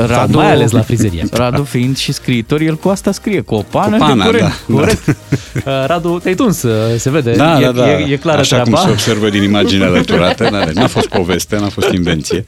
Sau 0.08 0.26
mai 0.30 0.50
ales 0.52 0.70
la 0.70 0.80
frizerie. 0.80 1.24
Radu 1.32 1.62
fiind 1.62 1.96
și 1.96 2.12
scriitor, 2.12 2.60
el 2.60 2.76
cu 2.76 2.88
asta 2.88 3.12
scrie, 3.12 3.40
cu 3.40 3.54
o 3.54 3.62
pană, 3.70 3.96
Cu 3.96 4.02
pana, 4.04 4.24
de 4.24 4.30
curent. 4.30 4.62
da. 4.68 4.74
Corect. 4.74 5.04
Uh, 5.56 5.72
Radu, 5.86 6.18
te-ai 6.22 6.34
tuns, 6.34 6.62
uh, 6.62 6.72
se 6.96 7.10
vede. 7.10 7.32
Da, 7.32 7.60
e, 7.60 7.64
da, 7.64 7.70
da. 7.72 7.90
E, 8.00 8.12
e 8.12 8.16
clară 8.16 8.38
Așa 8.38 8.60
treaba. 8.60 8.76
cum 8.78 8.86
se 8.86 8.92
observă 8.92 9.28
din 9.28 9.42
imaginea 9.42 9.86
alăturată. 9.86 10.48
N-a, 10.52 10.68
n-a 10.74 10.86
fost 10.86 11.06
poveste, 11.08 11.58
n-a 11.58 11.68
fost 11.68 11.90
invenție. 11.92 12.44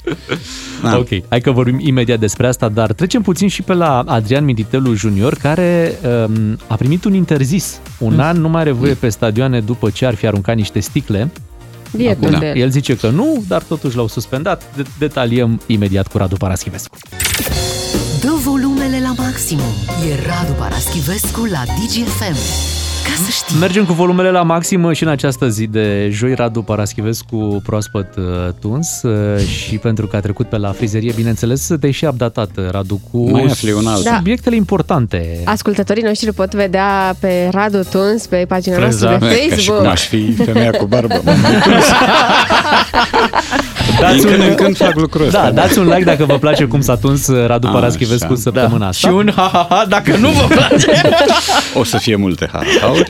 Da. 0.82 0.96
Ok, 0.96 1.09
hai 1.28 1.40
că 1.40 1.50
vorbim 1.50 1.78
imediat 1.82 2.18
despre 2.18 2.46
asta, 2.46 2.68
dar 2.68 2.92
trecem 2.92 3.22
puțin 3.22 3.48
și 3.48 3.62
pe 3.62 3.74
la 3.74 4.02
Adrian 4.06 4.44
Miditelu 4.44 4.94
Junior, 4.94 5.34
care 5.42 5.98
um, 6.26 6.59
a 6.66 6.74
primit 6.74 7.04
un 7.04 7.14
interzis. 7.14 7.78
Un 7.98 8.09
Hmm. 8.09 8.16
mm. 8.18 8.26
an 8.26 8.40
nu 8.49 8.55
mai 8.55 8.62
are 8.62 8.70
voie 8.70 8.94
pe 8.94 9.09
stadioane 9.09 9.61
după 9.61 9.90
ce 9.90 10.07
ar 10.07 10.14
fi 10.14 10.26
aruncat 10.26 10.57
niște 10.57 10.80
sticle. 10.80 11.30
Bietul 11.96 12.26
Acum, 12.26 12.38
de 12.38 12.46
el. 12.46 12.57
el 12.57 12.70
zice 12.70 12.96
că 12.96 13.09
nu, 13.11 13.42
dar 13.49 13.62
totuși 13.62 13.96
l-au 13.96 14.09
suspendat. 14.09 14.62
De- 14.76 14.82
detaliem 14.99 15.61
imediat 15.66 16.07
cu 16.09 16.18
Radu 16.18 16.36
Paraschivescu. 16.36 16.96
Dă 18.20 18.30
volumele 18.44 19.01
la 19.01 19.12
maximum. 19.22 19.72
E 20.11 20.14
Radu 20.26 20.53
Paraschivescu 20.53 21.44
la 21.44 21.62
DGFM. 21.64 22.36
Ca 23.18 23.24
să 23.24 23.30
știi. 23.30 23.58
Mergem 23.58 23.84
cu 23.84 23.92
volumele 23.92 24.30
la 24.30 24.42
maxim 24.42 24.92
și 24.92 25.02
în 25.02 25.08
această 25.08 25.48
zi 25.48 25.66
de 25.66 26.08
joi 26.12 26.34
Radu 26.34 26.62
Paraschivescu 26.62 27.62
proaspăt 27.66 28.16
uh, 28.16 28.24
tuns 28.60 29.02
uh, 29.02 29.38
și 29.46 29.76
pentru 29.76 30.06
că 30.06 30.16
a 30.16 30.20
trecut 30.20 30.48
pe 30.48 30.56
la 30.56 30.72
frizerie, 30.72 31.12
bineînțeles, 31.14 31.68
te-ai 31.80 31.92
și 31.92 32.04
updatat, 32.04 32.50
Radu, 32.70 33.00
cu 33.10 33.30
Mai 33.30 33.44
afli 33.44 33.72
un 33.72 33.86
alt. 33.86 34.04
Da. 34.04 34.14
subiectele 34.16 34.56
importante. 34.56 35.40
Ascultătorii 35.44 36.02
noștri 36.02 36.26
îl 36.26 36.32
pot 36.32 36.54
vedea 36.54 37.16
pe 37.20 37.48
Radu 37.52 37.82
Tuns, 37.90 38.26
pe 38.26 38.44
pagina 38.48 38.78
noastră 38.78 39.16
de 39.20 39.26
Ca 39.26 39.34
și 39.34 39.48
Facebook. 39.48 39.78
cum 39.78 39.88
aș 39.88 40.06
fi 40.06 40.32
femeia 40.32 40.70
cu 40.70 40.86
barbă. 40.86 41.22
M-am 44.01 44.09
mai 44.09 44.16
întors. 44.16 44.22
Dați 44.22 44.22
Din 44.22 44.30
când 44.30 44.42
un- 44.42 44.49
în 44.49 44.55
când 44.55 44.76
fac 44.76 44.94
lucrul 45.01 45.26
ăsta. 45.26 45.42
Da, 45.42 45.51
dați 45.51 45.78
un 45.78 45.84
like 45.86 46.05
dacă 46.05 46.24
vă 46.24 46.38
place 46.38 46.64
cum 46.64 46.80
s-a 46.80 46.96
tuns 46.96 47.28
Radu 47.28 47.66
A, 47.66 47.70
Paraschivescu 47.70 48.32
așa. 48.32 48.40
săptămâna 48.40 48.78
Da. 48.78 48.86
asta. 48.86 49.09
Și 49.09 49.14
un 49.14 49.30
ha-ha-ha 49.36 49.84
dacă 49.88 50.16
nu 50.16 50.28
vă 50.30 50.46
place. 50.55 51.01
O 51.74 51.84
să 51.84 51.96
fie 51.99 52.16
multe 52.16 52.49
ha 52.53 52.62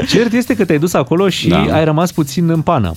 Cert 0.08 0.32
este 0.32 0.54
că 0.54 0.64
te-ai 0.64 0.78
dus 0.78 0.92
acolo 0.94 1.28
și 1.28 1.48
Da. 1.48 1.66
ai 1.70 1.84
rămas 1.84 2.12
puțin 2.12 2.48
în 2.50 2.60
pană 2.60 2.94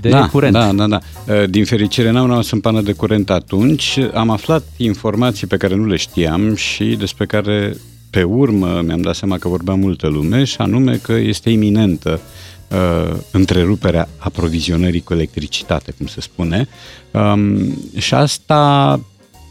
de 0.00 0.08
da, 0.08 0.26
curent. 0.26 0.52
Da, 0.52 0.70
da, 0.74 0.86
da. 0.86 0.98
Din 1.46 1.64
fericire 1.64 2.10
n-am 2.10 2.26
rămas 2.26 2.50
în 2.50 2.60
pană 2.60 2.80
de 2.80 2.92
curent 2.92 3.30
atunci. 3.30 3.98
Am 4.14 4.30
aflat 4.30 4.62
informații 4.76 5.46
pe 5.46 5.56
care 5.56 5.74
nu 5.76 5.86
le 5.86 5.96
știam 5.96 6.54
și 6.54 6.84
despre 6.84 7.26
care 7.26 7.76
pe 8.10 8.22
urmă 8.22 8.82
mi-am 8.86 9.00
dat 9.00 9.14
seama 9.14 9.36
că 9.38 9.48
vorbea 9.48 9.74
multă 9.74 10.06
lume 10.08 10.44
și 10.44 10.56
anume 10.58 10.98
că 11.02 11.12
este 11.12 11.50
iminentă 11.50 12.10
uh, 12.10 12.20
întreruperea 13.30 14.08
aprovizionării 14.16 15.00
cu 15.00 15.12
electricitate, 15.12 15.92
cum 15.96 16.06
se 16.06 16.20
spune. 16.20 16.68
Um, 17.10 17.76
și 17.98 18.14
asta 18.14 19.00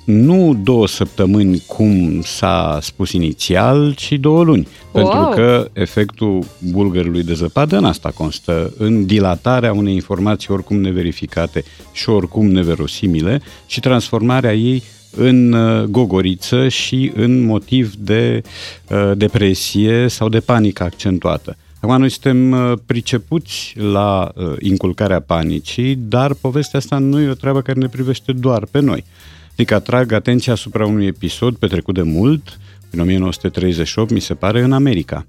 nu 0.05 0.59
două 0.63 0.87
săptămâni 0.87 1.63
cum 1.67 2.21
s-a 2.23 2.79
spus 2.81 3.11
inițial, 3.11 3.93
ci 3.93 4.11
două 4.11 4.43
luni. 4.43 4.67
Wow! 4.91 5.03
Pentru 5.03 5.29
că 5.29 5.69
efectul 5.73 6.45
bulgărului 6.71 7.23
de 7.23 7.33
zăpadă 7.33 7.77
în 7.77 7.85
asta 7.85 8.09
constă, 8.09 8.73
în 8.77 9.05
dilatarea 9.05 9.73
unei 9.73 9.93
informații 9.93 10.53
oricum 10.53 10.81
neverificate 10.81 11.63
și 11.91 12.09
oricum 12.09 12.45
neverosimile 12.45 13.41
și 13.65 13.79
transformarea 13.79 14.53
ei 14.53 14.83
în 15.15 15.53
uh, 15.53 15.83
gogoriță 15.83 16.67
și 16.67 17.11
în 17.15 17.45
motiv 17.45 17.93
de 17.93 18.41
uh, 18.89 19.11
depresie 19.15 20.07
sau 20.07 20.29
de 20.29 20.39
panică 20.39 20.83
accentuată. 20.83 21.57
Acum 21.81 21.97
noi 21.97 22.09
suntem 22.09 22.51
uh, 22.51 22.77
pricepuți 22.85 23.73
la 23.77 24.31
uh, 24.35 24.53
inculcarea 24.59 25.19
panicii, 25.19 25.95
dar 25.95 26.33
povestea 26.33 26.79
asta 26.79 26.97
nu 26.97 27.19
e 27.19 27.29
o 27.29 27.33
treabă 27.33 27.61
care 27.61 27.79
ne 27.79 27.87
privește 27.87 28.31
doar 28.31 28.65
pe 28.65 28.79
noi. 28.79 29.03
Adică 29.51 29.75
atrag 29.75 30.11
atenția 30.11 30.53
asupra 30.53 30.85
unui 30.85 31.05
episod 31.05 31.55
petrecut 31.55 31.93
de 31.93 32.01
mult, 32.01 32.59
în 32.89 32.99
1938, 32.99 34.11
mi 34.11 34.19
se 34.19 34.33
pare, 34.33 34.61
în 34.61 34.71
America. 34.71 35.25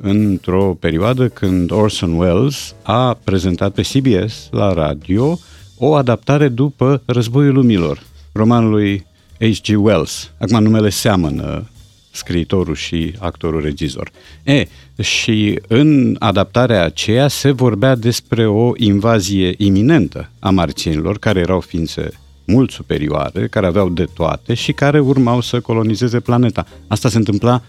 Într-o 0.00 0.76
perioadă 0.80 1.28
când 1.28 1.70
Orson 1.70 2.12
Welles 2.12 2.74
a 2.82 3.18
prezentat 3.24 3.72
pe 3.72 3.82
CBS 3.82 4.48
la 4.50 4.72
radio 4.72 5.38
o 5.78 5.94
adaptare 5.94 6.48
după 6.48 7.02
Războiul 7.06 7.54
Lumilor, 7.54 8.02
romanului 8.32 9.06
H.G. 9.38 9.84
Wells. 9.84 10.30
Acum 10.38 10.62
numele 10.62 10.88
seamănă 10.88 11.68
scriitorul 12.14 12.74
și 12.74 13.14
actorul 13.18 13.60
regizor. 13.60 14.10
E, 14.42 14.64
și 15.02 15.60
în 15.68 16.16
adaptarea 16.18 16.84
aceea 16.84 17.28
se 17.28 17.50
vorbea 17.50 17.94
despre 17.94 18.46
o 18.46 18.72
invazie 18.76 19.54
iminentă 19.56 20.30
a 20.38 20.50
marțienilor, 20.50 21.18
care 21.18 21.40
erau 21.40 21.60
ființe 21.60 22.10
mult 22.44 22.70
superioare, 22.70 23.46
care 23.46 23.66
aveau 23.66 23.88
de 23.88 24.04
toate 24.14 24.54
și 24.54 24.72
care 24.72 25.00
urmau 25.00 25.40
să 25.40 25.60
colonizeze 25.60 26.20
planeta. 26.20 26.66
Asta 26.86 27.08
se 27.08 27.16
întâmpla 27.16 27.62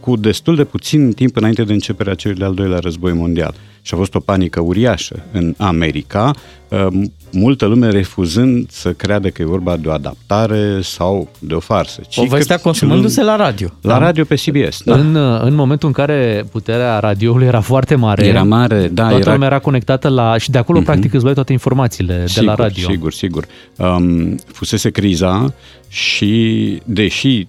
cu 0.00 0.16
destul 0.16 0.56
de 0.56 0.64
puțin 0.64 1.12
timp 1.12 1.36
înainte 1.36 1.64
de 1.64 1.72
începerea 1.72 2.14
celui 2.14 2.36
de-al 2.36 2.54
doilea 2.54 2.78
război 2.78 3.12
mondial. 3.12 3.54
Și 3.82 3.94
a 3.94 3.96
fost 3.96 4.14
o 4.14 4.20
panică 4.20 4.60
uriașă 4.60 5.22
în 5.32 5.54
America, 5.58 6.30
uh, 6.68 6.86
multă 7.32 7.66
lume 7.66 7.88
refuzând 7.90 8.70
să 8.70 8.92
creadă 8.92 9.28
că 9.28 9.42
e 9.42 9.44
vorba 9.44 9.76
de 9.76 9.88
o 9.88 9.92
adaptare 9.92 10.80
sau 10.82 11.28
de 11.38 11.54
o 11.54 11.60
farsă. 11.60 12.00
ci 12.08 12.14
Povestea 12.16 12.56
că- 12.56 12.62
consumându-se 12.62 13.22
la 13.22 13.36
radio. 13.36 13.68
La 13.80 13.98
radio 13.98 14.24
pe 14.24 14.34
CBS, 14.34 14.82
da. 14.84 14.94
În, 14.94 15.16
în 15.44 15.54
momentul 15.54 15.88
în 15.88 15.94
care 15.94 16.44
puterea 16.50 16.98
radioului 16.98 17.46
era 17.46 17.60
foarte 17.60 17.94
mare, 17.94 18.26
Era 18.26 18.42
mare, 18.42 18.88
da, 18.88 19.02
toată 19.08 19.20
era- 19.20 19.32
lumea 19.32 19.48
era 19.48 19.58
conectată 19.58 20.08
la... 20.08 20.38
Și 20.38 20.50
de 20.50 20.58
acolo, 20.58 20.78
Mhm. 20.78 20.86
practic, 20.86 21.12
îți 21.14 21.22
luai 21.22 21.34
toate 21.34 21.52
informațiile 21.52 22.24
de 22.34 22.40
la 22.40 22.54
radio. 22.54 22.88
Sigur, 22.90 23.12
sigur. 23.12 23.44
Um, 23.76 24.36
fusese 24.52 24.90
criza 24.90 25.54
și, 25.88 26.78
deși 26.84 27.46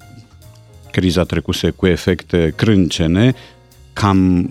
criza 0.92 1.24
trecuse 1.24 1.70
cu 1.70 1.88
efecte 1.88 2.54
crâncene, 2.56 3.34
cam 3.94 4.50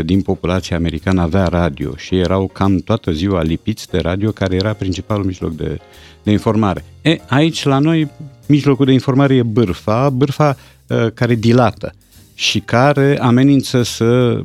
85-90% 0.00 0.04
din 0.04 0.22
populația 0.22 0.76
americană 0.76 1.20
avea 1.20 1.44
radio 1.44 1.96
și 1.96 2.18
erau 2.18 2.50
cam 2.52 2.76
toată 2.76 3.12
ziua 3.12 3.42
lipiți 3.42 3.88
de 3.90 3.98
radio, 3.98 4.30
care 4.30 4.54
era 4.54 4.72
principalul 4.72 5.24
mijloc 5.24 5.52
de, 5.52 5.78
de 6.22 6.30
informare. 6.30 6.84
E, 7.02 7.18
aici, 7.28 7.64
la 7.64 7.78
noi, 7.78 8.10
mijlocul 8.46 8.86
de 8.86 8.92
informare 8.92 9.34
e 9.34 9.42
bârfa, 9.42 10.10
bârfa 10.10 10.56
uh, 10.86 11.06
care 11.14 11.34
dilată 11.34 11.94
și 12.34 12.60
care 12.60 13.18
amenință 13.20 13.82
să 13.82 14.40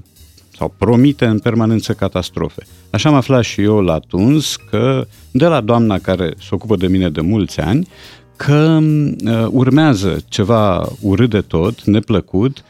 sau 0.57 0.73
promite 0.77 1.25
în 1.25 1.39
permanență 1.39 1.93
catastrofe. 1.93 2.65
Așa 2.89 3.09
am 3.09 3.15
aflat 3.15 3.43
și 3.43 3.61
eu 3.61 3.81
la 3.81 3.99
Tuns 3.99 4.55
că 4.55 5.07
de 5.31 5.45
la 5.45 5.61
doamna 5.61 5.99
care 5.99 6.33
se 6.39 6.47
ocupă 6.51 6.75
de 6.75 6.87
mine 6.87 7.09
de 7.09 7.21
mulți 7.21 7.59
ani 7.59 7.87
că 8.35 8.79
uh, 8.81 9.47
urmează 9.51 10.17
ceva 10.27 10.89
urât 11.01 11.29
de 11.29 11.41
tot, 11.41 11.83
neplăcut, 11.83 12.57
uh, 12.57 12.63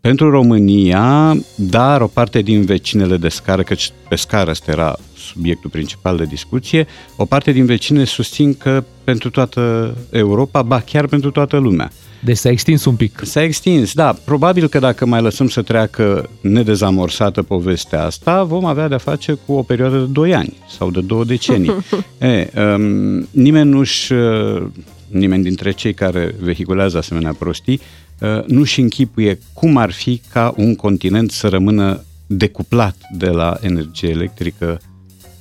pentru 0.00 0.30
România, 0.30 1.36
dar 1.54 2.00
o 2.00 2.06
parte 2.06 2.40
din 2.40 2.64
vecinele 2.64 3.16
de 3.16 3.28
scară, 3.28 3.62
căci 3.62 3.92
pe 4.08 4.16
scară 4.16 4.50
ăsta 4.50 4.70
era 4.70 4.96
subiectul 5.16 5.70
principal 5.70 6.16
de 6.16 6.24
discuție, 6.24 6.86
o 7.16 7.24
parte 7.24 7.52
din 7.52 7.64
vecine 7.64 8.04
susțin 8.04 8.54
că 8.54 8.84
pentru 9.04 9.30
toată 9.30 9.94
Europa, 10.10 10.62
ba 10.62 10.80
chiar 10.80 11.06
pentru 11.06 11.30
toată 11.30 11.56
lumea. 11.56 11.90
Deci 12.24 12.36
s-a 12.36 12.50
extins 12.50 12.84
un 12.84 12.94
pic. 12.94 13.20
S-a 13.22 13.42
extins, 13.42 13.92
da. 13.92 14.16
Probabil 14.24 14.68
că 14.68 14.78
dacă 14.78 15.06
mai 15.06 15.22
lăsăm 15.22 15.48
să 15.48 15.62
treacă 15.62 16.30
nedezamorsată 16.40 17.42
povestea 17.42 18.04
asta, 18.04 18.42
vom 18.42 18.64
avea 18.64 18.88
de-a 18.88 18.98
face 18.98 19.38
cu 19.46 19.52
o 19.52 19.62
perioadă 19.62 19.98
de 19.98 20.04
2 20.04 20.34
ani 20.34 20.56
sau 20.68 20.90
de 20.90 21.00
două 21.00 21.24
decenii. 21.24 21.74
e, 22.18 22.50
um, 22.60 23.28
nimeni 23.30 23.70
nu-și, 23.70 24.12
uh, 24.12 24.62
nimeni 25.08 25.42
dintre 25.42 25.70
cei 25.70 25.94
care 25.94 26.34
vehiculează 26.40 26.98
asemenea 26.98 27.34
prostii, 27.38 27.80
uh, 27.80 27.99
nu-și 28.46 28.80
închipuie 28.80 29.38
cum 29.52 29.76
ar 29.76 29.90
fi 29.90 30.20
ca 30.32 30.54
un 30.56 30.76
continent 30.76 31.30
să 31.30 31.48
rămână 31.48 32.04
decuplat 32.26 32.96
de 33.12 33.28
la 33.28 33.56
energie 33.60 34.08
electrică 34.08 34.80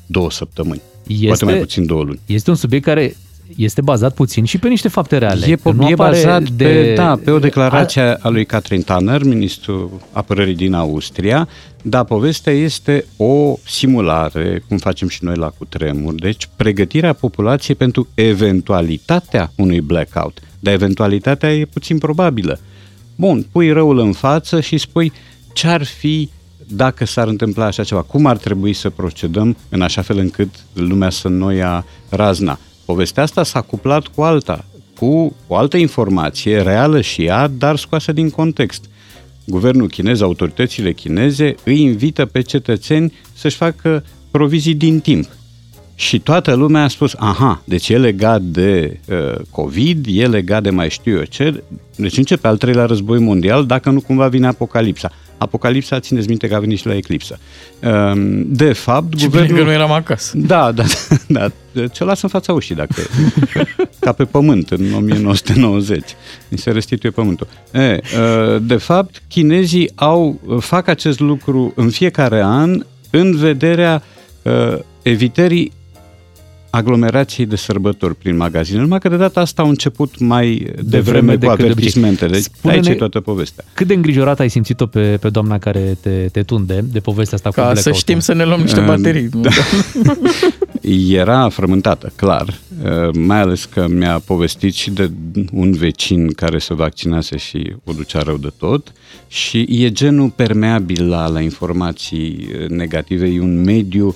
două 0.06 0.32
săptămâni. 0.32 0.82
Poate 1.26 1.46
mai 1.46 1.58
puțin 1.58 1.86
două 1.86 2.04
luni. 2.04 2.20
Este 2.26 2.50
un 2.50 2.56
subiect 2.56 2.84
care 2.84 3.16
este 3.56 3.82
bazat 3.82 4.14
puțin 4.14 4.44
și 4.44 4.58
pe 4.58 4.68
niște 4.68 4.88
fapte 4.88 5.18
reale. 5.18 5.46
E, 5.46 5.56
că 5.56 5.72
nu 5.72 5.88
e 5.88 5.94
apare 5.94 6.16
bazat 6.16 6.50
de... 6.50 6.64
pe, 6.64 6.94
da, 6.96 7.20
pe 7.24 7.32
o 7.32 7.40
declarație 7.40 8.02
a, 8.02 8.18
a 8.22 8.30
lui 8.30 8.46
Catherine 8.46 8.84
Tanner, 8.84 9.24
ministrul 9.24 9.92
apărării 10.12 10.56
din 10.56 10.74
Austria, 10.74 11.48
dar 11.82 12.04
povestea 12.04 12.54
este 12.54 13.06
o 13.18 13.58
simulare, 13.66 14.64
cum 14.68 14.78
facem 14.78 15.08
și 15.08 15.24
noi 15.24 15.36
la 15.36 15.54
cutremur, 15.58 16.14
deci 16.14 16.50
pregătirea 16.56 17.14
populației 17.14 17.76
pentru 17.76 18.08
eventualitatea 18.14 19.52
unui 19.56 19.82
blackout. 19.82 20.42
Dar 20.60 20.74
eventualitatea 20.74 21.56
e 21.56 21.66
puțin 21.66 21.98
probabilă. 21.98 22.60
Bun, 23.16 23.46
pui 23.52 23.72
răul 23.72 24.00
în 24.00 24.12
față 24.12 24.62
și 24.62 24.78
spui 24.78 25.12
ce 25.54 25.68
ar 25.68 25.84
fi 25.84 26.30
dacă 26.68 27.06
s-ar 27.06 27.28
întâmpla 27.28 27.66
așa 27.66 27.84
ceva, 27.84 28.02
cum 28.02 28.26
ar 28.26 28.38
trebui 28.38 28.74
să 28.74 28.90
procedăm 28.90 29.58
în 29.70 29.82
așa 29.82 30.02
fel 30.02 30.18
încât 30.18 30.50
lumea 30.74 31.10
să 31.10 31.28
nu 31.28 31.54
ia 31.54 31.86
razna. 32.10 32.60
Povestea 32.86 33.24
asta 33.24 33.44
s-a 33.44 33.62
cuplat 33.62 34.08
cu 34.08 34.22
alta, 34.22 34.66
cu 34.96 35.36
o 35.48 35.56
altă 35.56 35.78
informație 35.78 36.62
reală 36.62 37.02
și 37.02 37.24
ea, 37.24 37.48
dar 37.48 37.76
scoasă 37.76 38.12
din 38.12 38.30
context. 38.30 38.86
Guvernul 39.46 39.88
chinez, 39.88 40.22
autoritățile 40.22 40.94
chineze 40.94 41.56
îi 41.64 41.82
invită 41.82 42.26
pe 42.26 42.42
cetățeni 42.42 43.14
să-și 43.34 43.56
facă 43.56 44.04
provizii 44.32 44.76
din 44.76 45.00
timp. 45.00 45.28
Și 46.00 46.20
toată 46.20 46.54
lumea 46.54 46.84
a 46.84 46.88
spus, 46.88 47.14
aha, 47.18 47.62
deci 47.64 47.90
e 47.90 47.98
legat 47.98 48.42
de 48.42 49.00
uh, 49.06 49.36
COVID, 49.52 50.06
e 50.10 50.28
legat 50.28 50.64
de 50.64 50.70
mai 50.70 50.90
știu 50.90 51.18
eu 51.18 51.24
ce, 51.24 51.64
deci 51.96 52.18
începe 52.18 52.48
al 52.48 52.58
treilea 52.58 52.86
război 52.86 53.20
mondial 53.20 53.66
dacă 53.66 53.90
nu 53.90 54.02
cumva 54.02 54.28
vine 54.28 54.48
apocalipsa. 54.48 55.12
Apocalipsa, 55.38 56.00
țineți 56.00 56.28
minte 56.28 56.48
că 56.48 56.56
a 56.56 56.60
venit 56.60 56.78
și 56.78 56.88
la 56.88 56.96
eclipsă. 56.96 57.40
Um, 57.84 58.54
de 58.54 58.74
fapt, 58.74 59.18
Și 59.18 59.26
guvernul... 59.26 59.48
bine 59.48 59.60
că 59.60 59.66
nu 59.66 59.72
eram 59.72 59.92
acasă. 59.92 60.38
Da, 60.38 60.72
da, 60.72 60.84
da. 61.28 61.48
Ce 61.88 62.04
las 62.04 62.22
în 62.22 62.30
fața 62.30 62.54
ușii, 62.54 62.76
dacă... 62.76 63.02
ca 64.00 64.12
pe 64.12 64.26
pământ, 64.26 64.70
în 64.70 64.94
1990. 64.94 66.04
Mi 66.50 66.58
se 66.58 66.72
restituie 66.72 67.12
pământul. 67.12 67.48
E, 67.72 67.80
uh, 67.80 68.62
de 68.62 68.76
fapt, 68.76 69.22
chinezii 69.28 69.92
au, 69.96 70.40
fac 70.60 70.88
acest 70.88 71.20
lucru 71.20 71.74
în 71.76 71.90
fiecare 71.90 72.42
an 72.42 72.86
în 73.10 73.36
vederea 73.36 74.04
uh, 74.42 74.78
evitării 75.02 75.78
aglomerației 76.70 77.46
de 77.46 77.56
sărbători 77.56 78.16
prin 78.16 78.38
magazine. 78.38 78.80
Numai 78.82 79.00
că 79.00 79.10
de 79.10 79.16
data 79.16 79.40
asta 79.40 79.62
au 79.62 79.70
început 79.70 80.20
mai 80.20 80.72
devreme 80.84 81.36
de 81.36 81.46
cu 81.46 81.52
decât 81.52 81.66
de 81.66 81.72
avertismentele. 81.72 82.32
Deci 82.32 82.42
Spune-ne- 82.44 82.80
aici 82.80 82.88
e 82.90 82.94
toată 82.98 83.20
povestea. 83.20 83.64
Cât 83.74 83.88
de 83.88 83.94
îngrijorat 83.94 84.40
ai 84.40 84.50
simțit-o 84.50 84.86
pe, 84.86 85.18
pe 85.22 85.30
doamna 85.30 85.58
care 85.58 85.98
te, 86.02 86.10
te 86.32 86.44
tunde 86.44 86.86
de 86.92 87.00
povestea 87.00 87.38
asta 87.38 87.50
cu 87.50 87.56
Ca 87.56 87.62
să 87.62 87.72
blackout-ul? 87.72 88.00
știm 88.02 88.20
să 88.20 88.34
ne 88.34 88.46
luăm 88.46 88.60
niște 88.62 88.80
Um, 88.80 88.86
baterii. 88.86 89.30
da. 89.34 89.50
Era 91.10 91.50
frământată, 91.50 92.12
clar, 92.16 92.48
uh, 92.84 93.14
mai 93.14 93.42
ales 93.42 93.66
că 93.66 93.88
mi-a 93.90 94.22
povestit 94.26 94.74
și 94.74 94.92
de 94.92 95.12
un 95.54 95.72
vecin 95.72 96.28
care 96.34 96.58
se 96.60 96.74
vaccinase 96.74 97.38
și 97.38 97.74
o 97.84 97.92
ducea 97.92 98.20
rău 98.22 98.38
de 98.38 98.52
tot 98.58 98.92
și 99.28 99.66
e 99.70 99.92
genul 99.92 100.30
permeabil 100.30 101.10
la, 101.10 101.28
la 101.28 101.42
informații 101.42 102.48
uh, 102.62 102.68
negative, 102.70 103.28
e 103.28 103.40
un 103.42 103.62
mediu 103.62 104.16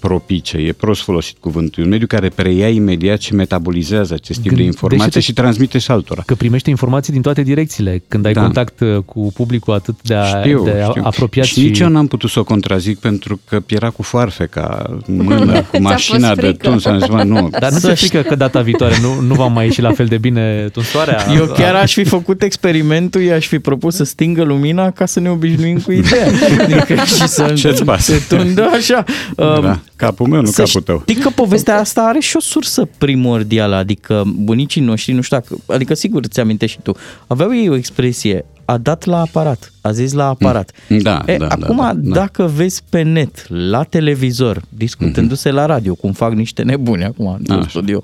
propice, 0.00 0.56
e 0.56 0.72
prost 0.72 1.02
folosit 1.02 1.36
cuvântul, 1.40 1.82
e 1.82 1.84
un 1.84 1.90
mediu 1.92 2.06
care 2.06 2.28
preia 2.28 2.68
imediat 2.68 3.20
și 3.20 3.34
metabolizează 3.34 4.14
acest 4.14 4.40
tip 4.40 4.52
de 4.56 4.62
informații 4.62 4.88
Gândește-te 4.98 5.20
și 5.24 5.32
transmite 5.32 5.78
și 5.78 5.90
altora. 5.90 6.22
Că 6.26 6.34
primește 6.34 6.70
informații 6.70 7.12
din 7.12 7.22
toate 7.22 7.42
direcțiile. 7.42 8.02
Când 8.08 8.26
ai 8.26 8.32
Da. 8.32 8.40
contact 8.42 8.80
uh, 8.80 8.96
cu 9.04 9.32
publicul 9.34 9.74
atât 9.74 9.94
de, 10.02 10.14
a, 10.14 10.24
Știu, 10.24 10.64
de 10.64 10.84
știu. 10.88 11.02
apropiat 11.04 11.44
și, 11.46 11.60
nici 11.60 11.78
eu 11.78 11.88
n-am 11.88 12.06
putut 12.06 12.30
să 12.30 12.38
o 12.38 12.44
contrazic 12.44 12.98
pentru 12.98 13.40
că 13.48 13.62
era 13.66 13.90
cu 13.90 14.02
foarfeca 14.02 14.98
în 15.06 15.14
mână, 15.24 15.52
cu 15.60 15.66
Ți-a 15.70 15.78
mașina 15.80 16.28
fost 16.28 16.40
de 16.40 16.46
frică. 16.46 16.68
tuns. 16.68 16.84
Am 16.84 16.98
zis, 16.98 17.08
"Bă, 17.08 17.22
nu. 17.22 17.48
Dar 17.60 17.70
nu 17.72 17.78
Să 17.78 17.86
ți-e 17.92 17.94
frică 18.06 18.22
că 18.28 18.34
data 18.34 18.60
viitoare 18.60 18.94
nu, 19.00 19.20
nu 19.20 19.34
va 19.34 19.46
mai 19.46 19.64
ieși 19.64 19.80
la 19.80 19.92
fel 19.92 20.06
de 20.06 20.18
bine 20.18 20.68
tunsoarea? 20.72 21.16
Eu 21.38 21.46
chiar 21.46 21.74
aș 21.74 21.92
fi 21.92 22.04
făcut 22.04 22.42
experimentul, 22.42 23.20
i-aș 23.20 23.46
fi 23.46 23.58
propus 23.58 23.94
să 23.94 24.04
stingă 24.04 24.42
lumina 24.42 24.90
ca 24.90 25.06
să 25.06 25.20
ne 25.20 25.30
obișnuim 25.30 25.78
cu 25.78 25.92
ideea. 25.92 26.26
Adică 26.62 26.94
și 27.04 27.28
să 27.28 27.52
Ce-ți 27.56 27.84
pasă? 27.84 28.12
se 28.12 28.36
tundă 28.36 28.62
așa. 28.72 29.04
Um, 29.36 29.60
Da, 29.62 29.80
capul 30.00 30.26
meu, 30.26 30.40
nu 30.40 30.46
să 30.46 30.62
capul 30.62 30.80
tău. 30.82 31.00
Știi 31.00 31.22
că 31.22 31.30
povestea 31.30 31.78
asta 31.78 32.02
are 32.02 32.18
și 32.18 32.36
o 32.36 32.40
sursă 32.40 32.88
primordială, 32.98 33.74
adică 33.76 34.22
bunicii 34.36 34.80
noștri, 34.82 35.12
nu 35.12 35.20
știu 35.20 35.36
dacă, 35.36 35.56
adică 35.74 35.94
sigur 35.94 36.24
ți 36.26 36.40
amintești 36.40 36.76
și 36.76 36.82
tu, 36.82 36.96
aveau 37.26 37.54
ei 37.54 37.68
o 37.68 37.74
expresie, 37.74 38.44
a 38.64 38.76
dat 38.78 39.04
la 39.04 39.20
aparat, 39.20 39.72
a 39.80 39.90
zis 39.92 40.12
la 40.12 40.28
aparat. 40.28 40.70
Da, 41.02 41.22
e, 41.26 41.36
da, 41.36 41.46
acum, 41.46 41.76
da, 41.76 41.82
da, 41.82 41.92
da. 41.94 42.14
dacă 42.14 42.50
vezi 42.54 42.82
pe 42.88 43.02
net, 43.02 43.46
la 43.48 43.82
televizor, 43.82 44.62
discutându-se 44.68 45.50
la 45.50 45.66
radio, 45.66 45.94
cum 45.94 46.12
fac 46.12 46.32
niște 46.32 46.62
nebuni 46.62 47.04
acum 47.04 47.38
în 47.46 47.54
Așa. 47.56 47.68
studio, 47.68 48.02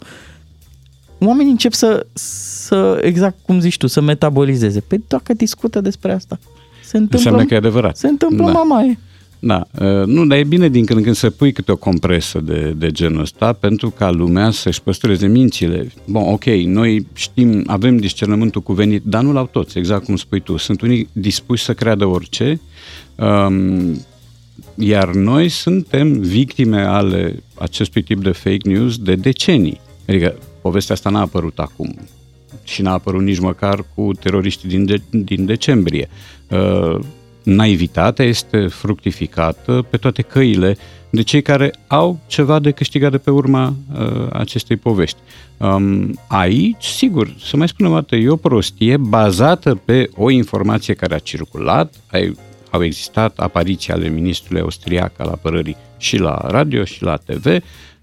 oamenii 1.19 1.51
încep 1.51 1.73
să, 1.73 2.07
să, 2.13 2.99
exact 3.03 3.37
cum 3.43 3.61
zici 3.61 3.77
tu, 3.77 3.87
să 3.87 4.01
metabolizeze. 4.01 4.81
Păi 4.81 5.05
dacă 5.09 5.33
discută 5.35 5.81
despre 5.81 6.13
asta, 6.13 6.39
se 6.85 6.97
întâmplă, 6.97 7.17
Înseamnă 7.17 7.45
că 7.45 7.55
e 7.55 7.57
adevărat. 7.57 7.97
se 7.97 8.09
întâmplă 8.09 8.45
Da. 8.45 8.53
mamaie. 8.53 8.99
Da, 9.47 9.67
uh, 9.81 10.07
nu, 10.07 10.27
dar 10.27 10.39
e 10.39 10.45
bine 10.45 10.69
din 10.69 10.85
când 10.85 10.99
în 10.99 11.05
când 11.05 11.17
să 11.17 11.31
pui 11.31 11.53
câte 11.53 11.73
o 11.73 11.77
compresă 11.77 12.41
de, 12.41 12.75
de 12.77 12.91
genul 12.91 13.21
ăsta 13.21 13.53
pentru 13.53 13.91
ca 13.91 14.11
lumea 14.11 14.51
să-și 14.51 14.83
păstreze 14.83 15.27
mințile. 15.27 15.93
Bun, 16.07 16.23
ok, 16.23 16.45
noi 16.45 17.07
știm, 17.15 17.63
avem 17.67 17.97
discernământul 17.97 18.61
cuvenit, 18.61 19.03
dar 19.05 19.23
nu 19.23 19.33
l-au 19.33 19.47
toți, 19.47 19.79
exact 19.79 20.05
cum 20.05 20.17
spui 20.17 20.41
tu. 20.41 20.57
Sunt 20.57 20.81
unii 20.81 21.09
dispuși 21.13 21.65
să 21.65 21.75
creadă 21.75 22.05
orice, 22.05 22.61
um, 23.15 24.01
iar 24.75 25.15
noi 25.15 25.49
suntem 25.49 26.13
victime 26.13 26.81
ale 26.81 27.43
acestui 27.55 28.03
tip 28.03 28.23
de 28.23 28.31
fake 28.31 28.69
news 28.69 28.99
de 28.99 29.15
decenii. 29.15 29.81
Adică 30.09 30.39
povestea 30.61 30.95
asta 30.95 31.11
n-a 31.11 31.21
apărut 31.21 31.59
acum 31.59 31.99
și 32.65 32.83
n-a 32.83 32.93
apărut 32.93 33.23
nici 33.23 33.39
măcar 33.39 33.85
cu 33.95 34.11
teroriștii 34.21 34.69
din, 34.69 34.85
de- 34.85 35.03
din 35.11 35.45
decembrie. 35.45 36.09
Uh, 36.51 36.99
naivitatea 37.47 38.25
este 38.25 38.67
fructificată 38.67 39.87
pe 39.91 39.97
toate 39.97 40.23
căile 40.23 40.77
de 41.11 41.23
cei 41.23 41.43
care 41.43 41.75
au 41.87 42.19
ceva 42.27 42.59
de 42.59 42.71
câștigat 42.71 43.11
de 43.11 43.19
pe 43.19 43.31
urma 43.31 43.75
uh, 43.99 44.27
acestei 44.33 44.77
povești. 44.77 45.17
Um, 45.57 46.19
aici, 46.27 46.85
sigur, 46.85 47.35
să 47.45 47.57
mai 47.57 47.69
spunem 47.69 47.93
o 47.93 47.95
dată, 47.95 48.17
e 48.17 48.29
o 48.29 48.37
prostie 48.37 48.97
bazată 48.97 49.75
pe 49.85 50.11
o 50.17 50.31
informație 50.31 50.95
care 50.95 51.15
a 51.15 51.19
circulat, 51.19 51.95
ai, 52.11 52.37
au 52.71 52.85
existat 52.85 53.39
apariții 53.39 53.93
ale 53.93 54.09
ministrului 54.09 54.63
austriac 54.63 55.13
al 55.17 55.29
apărării 55.29 55.77
și 55.99 56.19
la 56.19 56.39
radio 56.49 56.85
și 56.85 57.03
la 57.03 57.17
TV, 57.17 57.63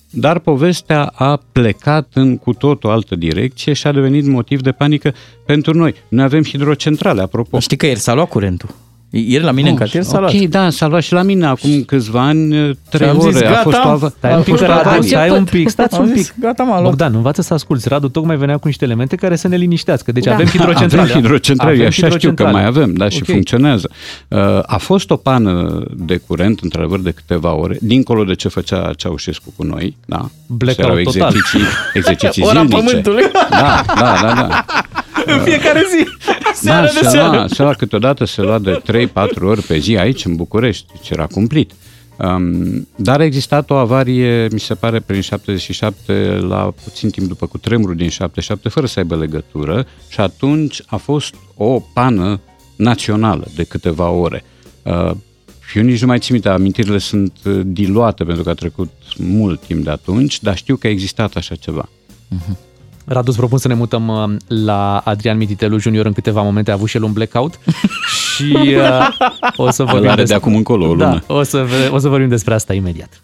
dar 0.09 0.39
povestea 0.39 1.11
a 1.15 1.41
plecat 1.51 2.07
în 2.13 2.37
cu 2.37 2.53
tot 2.53 2.83
o 2.83 2.89
altă 2.89 3.15
direcție 3.15 3.73
și 3.73 3.87
a 3.87 3.91
devenit 3.91 4.25
motiv 4.25 4.61
de 4.61 4.71
panică 4.71 5.13
pentru 5.45 5.73
noi. 5.73 5.93
Noi 6.07 6.23
avem 6.23 6.43
hidrocentrale, 6.43 7.21
apropo. 7.21 7.59
Știi 7.59 7.77
că 7.77 7.85
ieri 7.85 7.99
s-a 7.99 8.13
luat 8.13 8.29
curentul. 8.29 8.69
Ieri 9.15 9.43
la 9.43 9.51
mine 9.51 9.67
în 9.67 9.73
Oh, 9.73 9.79
cartier 9.79 10.03
s-a 10.03 10.17
ok, 10.17 10.31
luat. 10.31 10.43
da, 10.49 10.69
s-a 10.69 10.87
luat 10.87 11.01
și 11.01 11.13
la 11.13 11.21
mine 11.21 11.45
acum 11.45 11.83
câțiva 11.83 12.21
ani, 12.21 12.77
trei 12.89 13.07
am 13.07 13.19
zis, 13.19 13.35
ore. 13.35 13.45
a 13.47 13.49
gata, 13.49 13.61
fost 13.61 13.77
o 13.85 13.87
avă... 13.87 14.13
Stai 14.17 14.31
a 14.31 14.35
un 14.35 14.41
pic, 14.41 14.49
fost 14.49 14.63
o 14.63 14.65
Radu, 14.65 14.79
avarie. 14.79 15.07
stai 15.09 15.29
un 15.29 15.43
pic, 15.43 15.69
stați 15.69 15.95
Am 15.95 16.01
un 16.03 16.15
zis, 16.15 16.27
pic. 16.29 16.39
gata, 16.39 16.63
m-a 16.63 16.71
luat. 16.75 16.83
Bogdan, 16.83 17.15
învață 17.15 17.41
să 17.41 17.53
asculți. 17.53 17.87
Radu 17.87 18.07
tocmai 18.07 18.35
venea 18.37 18.57
cu 18.57 18.67
niște 18.67 18.85
elemente 18.85 19.15
care 19.15 19.35
să 19.35 19.47
ne 19.47 19.55
liniștească. 19.55 20.11
Deci 20.11 20.23
Da. 20.23 20.33
avem 20.33 20.45
hidrocentrale. 20.45 21.01
Avem 21.09 21.21
hidrocentrale, 21.21 21.71
Avem 21.71 21.81
eu 21.81 21.87
așa 21.87 21.95
știu 21.97 22.07
că 22.09 22.17
hidrocentrale. 22.17 22.51
mai 22.51 22.65
avem, 22.65 22.93
da, 22.93 23.09
și 23.09 23.17
Ok. 23.21 23.25
funcționează. 23.25 23.89
Uh, 24.27 24.39
A 24.65 24.77
fost 24.77 25.09
o 25.11 25.15
pană 25.15 25.83
de 25.95 26.17
curent, 26.27 26.59
într-adevăr, 26.59 26.99
de 26.99 27.11
câteva 27.11 27.53
ore, 27.55 27.77
dincolo 27.81 28.23
de 28.23 28.33
ce 28.33 28.47
făcea 28.47 28.91
Ceaușescu 28.97 29.53
cu 29.55 29.63
noi, 29.63 29.97
da. 30.05 30.29
Blackout 30.47 30.87
Erau 30.89 31.03
total. 31.03 31.21
exerciții, 31.35 31.59
exerciții 31.93 32.43
Ora 32.43 32.51
zilnice. 32.53 32.75
pământului. 32.75 33.23
Da, 33.49 33.83
da, 33.99 34.15
da, 34.21 34.33
da. 34.33 34.65
În 35.33 35.39
fiecare 35.39 35.83
zi. 35.97 36.05
Seara 36.53 36.79
da, 36.85 36.85
de 36.85 36.99
se 37.01 37.07
seară. 37.09 37.29
lua, 37.35 37.45
se 37.47 37.61
lua 37.63 37.73
câteodată 37.73 38.25
se 38.25 38.41
lua 38.41 38.59
de 38.59 38.81
3-4 39.07 39.41
ori 39.41 39.61
pe 39.61 39.77
zi 39.77 39.97
aici, 39.97 40.25
în 40.25 40.35
București, 40.35 40.85
deci 40.93 41.09
era 41.09 41.25
cumplit. 41.25 41.71
Um, 42.17 42.87
dar 42.95 43.19
a 43.19 43.23
existat 43.23 43.69
o 43.69 43.75
avarie, 43.75 44.47
mi 44.51 44.59
se 44.59 44.73
pare, 44.73 44.99
prin 44.99 45.21
77, 45.21 46.37
la 46.41 46.73
puțin 46.83 47.09
timp 47.09 47.27
după 47.27 47.45
cu 47.45 47.57
tremurul 47.57 47.95
din 47.95 48.09
77, 48.09 48.69
fără 48.69 48.85
să 48.85 48.99
aibă 48.99 49.15
legătură 49.15 49.85
și 50.09 50.19
atunci 50.19 50.81
a 50.85 50.95
fost 50.95 51.35
o 51.55 51.79
pană 51.93 52.39
națională 52.75 53.47
de 53.55 53.63
câteva 53.63 54.09
ore. 54.09 54.43
Uh, 54.83 55.11
eu 55.75 55.83
nici 55.83 56.01
nu 56.01 56.07
mai 56.07 56.19
țin 56.19 56.33
minte, 56.33 56.49
amintirile 56.49 56.97
sunt 56.97 57.37
uh, 57.45 57.61
diluate 57.65 58.23
pentru 58.23 58.43
că 58.43 58.49
a 58.49 58.53
trecut 58.53 58.91
mult 59.17 59.61
timp 59.61 59.83
de 59.83 59.89
atunci, 59.89 60.41
dar 60.41 60.57
știu 60.57 60.75
că 60.75 60.87
a 60.87 60.89
existat 60.89 61.35
așa 61.35 61.55
ceva. 61.55 61.89
Radu, 63.05 63.29
îți 63.29 63.37
propun 63.37 63.57
să 63.57 63.67
ne 63.67 63.73
mutăm 63.73 64.07
uh, 64.07 64.35
la 64.47 64.97
Adrian 64.97 65.37
Mititelu 65.37 65.79
Junior 65.79 66.05
în 66.05 66.13
câteva 66.13 66.41
momente. 66.41 66.71
A 66.71 66.73
avut 66.73 66.89
și 66.89 66.95
el 66.95 67.03
un 67.03 67.13
blackout 67.13 67.59
și 68.35 68.55
uh, 68.77 69.07
o 69.55 69.71
să 69.71 69.83
vorbim 69.83 70.09
are 70.09 70.23
de 70.23 70.33
acum 70.33 70.55
încolo 70.55 70.85
o 70.85 70.93
lună. 70.93 71.23
Da, 71.27 71.33
o 71.33 71.43
să, 71.43 71.57
ve- 71.57 71.89
o 71.91 71.97
să 71.97 72.07
vorbim 72.07 72.27
despre 72.29 72.53
asta 72.53 72.73
imediat. 72.73 73.21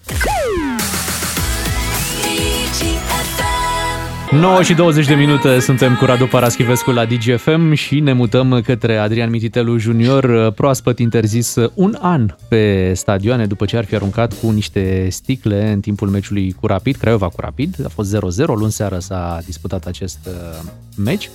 9 4.31 4.61
și 4.63 4.73
20 4.73 5.07
de 5.07 5.13
minute 5.13 5.59
suntem 5.59 5.95
cu 5.95 6.05
Radu 6.05 6.25
Paraschivescu 6.25 6.91
la 6.91 7.05
DGFM 7.05 7.73
și 7.73 7.99
ne 7.99 8.13
mutăm 8.13 8.61
către 8.65 8.97
Adrian 8.97 9.29
Mititelu 9.29 9.77
Junior, 9.77 10.51
proaspăt 10.51 10.99
interzis 10.99 11.55
un 11.73 11.97
an 12.01 12.35
pe 12.47 12.91
stadioane 12.95 13.45
după 13.45 13.65
ce 13.65 13.77
ar 13.77 13.85
fi 13.85 13.95
aruncat 13.95 14.33
cu 14.41 14.49
niște 14.49 15.07
sticle 15.09 15.71
în 15.71 15.79
timpul 15.79 16.07
meciului 16.07 16.55
cu 16.59 16.67
Rapid, 16.67 16.95
Craiova 16.95 17.27
cu 17.27 17.41
Rapid. 17.41 17.75
A 17.85 17.89
fost 17.89 18.15
0-0, 18.15 18.19
luni 18.45 18.71
seară 18.71 18.99
s-a 18.99 19.39
disputat 19.45 19.85
acest 19.85 20.19
uh, 20.27 20.59
meci. 20.95 21.29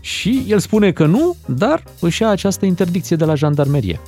Și 0.00 0.44
el 0.48 0.58
spune 0.58 0.92
că 0.92 1.06
nu, 1.06 1.36
dar 1.46 1.84
își 2.00 2.22
ia 2.22 2.28
această 2.28 2.66
interdicție 2.66 3.16
de 3.16 3.24
la 3.24 3.34
jandarmerie. 3.34 4.00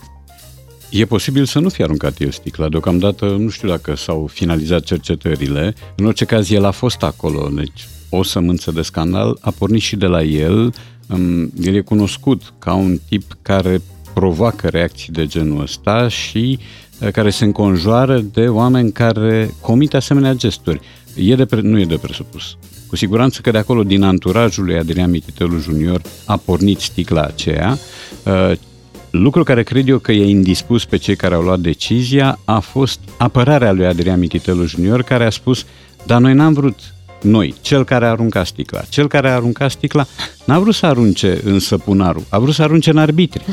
E 0.90 1.04
posibil 1.04 1.44
să 1.44 1.58
nu 1.58 1.68
fie 1.68 1.84
aruncat 1.84 2.20
el 2.20 2.30
sticla. 2.30 2.68
Deocamdată 2.68 3.24
nu 3.24 3.48
știu 3.48 3.68
dacă 3.68 3.94
s-au 3.96 4.26
finalizat 4.32 4.82
cercetările. 4.82 5.74
În 5.96 6.06
orice 6.06 6.24
caz, 6.24 6.50
el 6.50 6.64
a 6.64 6.70
fost 6.70 7.02
acolo. 7.02 7.48
Deci 7.54 7.86
o 8.08 8.22
sămânță 8.22 8.70
de 8.70 8.82
scandal 8.82 9.38
a 9.40 9.50
pornit 9.50 9.80
și 9.80 9.96
de 9.96 10.06
la 10.06 10.22
el. 10.22 10.74
El 11.62 11.74
e 11.74 11.80
cunoscut 11.80 12.52
ca 12.58 12.74
un 12.74 12.98
tip 13.08 13.36
care 13.42 13.82
provoacă 14.14 14.68
reacții 14.68 15.12
de 15.12 15.26
genul 15.26 15.60
ăsta 15.60 16.08
și 16.08 16.58
uh, 17.00 17.08
care 17.08 17.30
se 17.30 17.44
înconjoară 17.44 18.18
de 18.20 18.48
oameni 18.48 18.92
care 18.92 19.54
comit 19.60 19.94
asemenea 19.94 20.32
gesturi. 20.32 20.80
E 21.16 21.34
de 21.34 21.44
pre- 21.44 21.60
nu 21.60 21.78
e 21.78 21.84
de 21.84 21.96
presupus. 21.96 22.56
Cu 22.92 22.98
siguranță 22.98 23.40
că 23.40 23.50
de 23.50 23.58
acolo, 23.58 23.82
din 23.82 24.02
anturajul 24.02 24.64
lui 24.64 24.78
Adrian 24.78 25.10
Mititelu 25.10 25.58
Junior, 25.58 26.02
a 26.26 26.36
pornit 26.36 26.80
sticla 26.80 27.22
aceea. 27.22 27.78
Uh, 28.24 28.52
Lucru 29.10 29.42
care 29.42 29.62
cred 29.62 29.88
eu 29.88 29.98
că 29.98 30.12
e 30.12 30.28
indispus 30.28 30.84
pe 30.84 30.96
cei 30.96 31.16
care 31.16 31.34
au 31.34 31.42
luat 31.42 31.58
decizia 31.58 32.38
a 32.44 32.58
fost 32.58 33.00
apărarea 33.18 33.72
lui 33.72 33.86
Adrian 33.86 34.18
Mititelu 34.18 34.64
Junior, 34.64 35.02
care 35.02 35.24
a 35.24 35.30
spus, 35.30 35.66
dar 36.06 36.20
noi 36.20 36.34
n-am 36.34 36.52
vrut 36.52 36.78
noi, 37.22 37.54
cel 37.60 37.84
care 37.84 38.06
a 38.06 38.10
aruncat 38.10 38.46
sticla. 38.46 38.80
Cel 38.80 39.08
care 39.08 39.28
a 39.28 39.34
aruncat 39.34 39.70
sticla 39.70 40.06
n-a 40.44 40.58
vrut 40.58 40.74
să 40.74 40.86
arunce 40.86 41.40
în 41.44 41.58
săpunarul, 41.58 42.24
a 42.28 42.38
vrut 42.38 42.54
să 42.54 42.62
arunce 42.62 42.90
în 42.90 42.96
arbitri. 42.96 43.44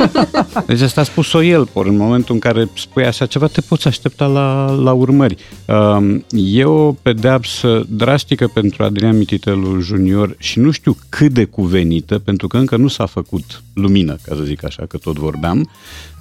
deci 0.66 0.80
asta 0.80 1.00
a 1.00 1.04
spus-o 1.04 1.42
el, 1.42 1.66
por 1.66 1.86
în 1.86 1.96
momentul 1.96 2.34
în 2.34 2.40
care 2.40 2.68
spui 2.74 3.04
așa 3.04 3.26
ceva, 3.26 3.46
te 3.46 3.60
poți 3.60 3.86
aștepta 3.86 4.26
la, 4.26 4.70
la 4.70 4.92
urmări. 4.92 5.36
Um, 5.66 6.24
e 6.30 6.64
o 6.64 6.92
pedeapsă 6.92 7.84
drastică 7.88 8.50
pentru 8.54 8.84
Adrian 8.84 9.16
Mititelu 9.16 9.80
Junior 9.80 10.34
și 10.38 10.58
nu 10.58 10.70
știu 10.70 10.96
cât 11.08 11.32
de 11.32 11.44
cuvenită, 11.44 12.18
pentru 12.18 12.46
că 12.46 12.56
încă 12.56 12.76
nu 12.76 12.88
s-a 12.88 13.06
făcut 13.06 13.62
lumină, 13.74 14.16
ca 14.22 14.34
să 14.34 14.42
zic 14.42 14.64
așa, 14.64 14.84
că 14.88 14.96
tot 14.96 15.18
vorbeam, 15.18 15.70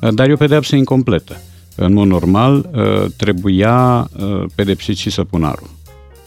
uh, 0.02 0.14
dar 0.14 0.30
e 0.30 0.34
o 0.34 0.36
pedeapsă 0.36 0.76
incompletă. 0.76 1.42
În 1.76 1.94
mod 1.94 2.08
normal, 2.08 2.70
uh, 2.74 3.06
trebuia 3.18 4.10
uh, 4.20 4.46
pedepsit 4.56 4.98
și 4.98 5.10
săpunarul 5.10 5.70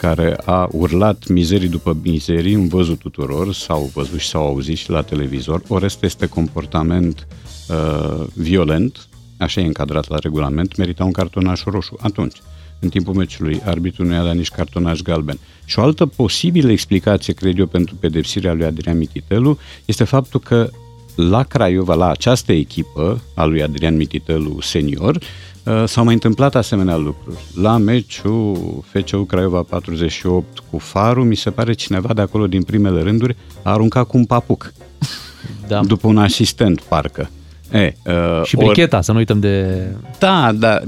care 0.03 0.37
a 0.45 0.69
urlat 0.71 1.29
mizerii 1.29 1.69
după 1.69 1.97
mizerii 2.03 2.53
în 2.53 2.69
văzut 2.69 2.99
tuturor, 2.99 3.55
sau 3.55 3.91
văzut 3.95 4.19
și 4.19 4.29
s-au 4.29 4.47
auzit 4.47 4.77
și 4.77 4.91
la 4.91 5.03
televizor. 5.03 5.63
Orest 5.69 6.03
este 6.03 6.27
comportament 6.27 7.27
uh, 7.69 8.27
violent, 8.35 9.09
așa 9.39 9.61
e 9.61 9.67
încadrat 9.67 10.09
la 10.09 10.17
regulament, 10.19 10.77
merita 10.77 11.05
un 11.05 11.13
cartonaș 11.13 11.63
roșu. 11.65 11.97
Atunci, 12.01 12.37
în 12.81 12.89
timpul 12.89 13.15
meciului, 13.15 13.61
arbitrul 13.65 14.07
nu 14.07 14.13
i-a 14.13 14.23
dat 14.23 14.35
nici 14.35 14.49
cartonaș 14.49 15.01
galben. 15.01 15.39
Și 15.65 15.79
o 15.79 15.83
altă 15.83 16.07
posibilă 16.07 16.71
explicație, 16.71 17.33
cred 17.33 17.59
eu, 17.59 17.67
pentru 17.67 17.95
pedepsirea 17.95 18.53
lui 18.53 18.65
Adrian 18.65 18.99
Mititelu 18.99 19.59
este 19.85 20.05
faptul 20.05 20.41
că 20.41 20.71
la 21.15 21.43
Craiova, 21.43 21.95
la 21.95 22.11
această 22.11 22.53
echipă 22.53 23.23
a 23.35 23.45
lui 23.45 23.63
Adrian 23.63 23.97
Mititelu 23.97 24.61
senior, 24.61 25.17
Uh, 25.17 25.52
s-au 25.85 26.05
mai 26.05 26.15
întâmplat 26.15 26.55
asemenea 26.55 26.97
lucruri. 26.97 27.45
La 27.61 27.77
meciul 27.77 28.83
FCU 28.93 29.25
Craiova 29.25 29.63
48 29.63 30.59
cu 30.71 30.79
Faru, 30.79 31.25
mi 31.25 31.37
se 31.37 31.51
pare 31.51 31.73
cineva 31.73 32.15
de 32.15 32.21
acolo 32.21 32.47
din 32.47 32.63
primele 32.63 33.03
rânduri 33.03 33.37
a 33.63 33.71
aruncat 33.71 34.07
cu 34.07 34.17
un 34.17 34.25
papuc. 34.25 34.73
Da. 35.69 35.81
După 35.81 36.07
un 36.07 36.19
asistent, 36.19 36.81
parcă. 36.81 37.31
E, 37.73 37.95
uh, 38.07 38.45
și 38.45 38.57
bricheta, 38.57 38.97
or... 38.97 39.03
să 39.03 39.13
nu 39.13 39.19
uităm 39.19 39.41
de... 39.41 39.87
Da, 40.19 40.53
da. 40.53 40.81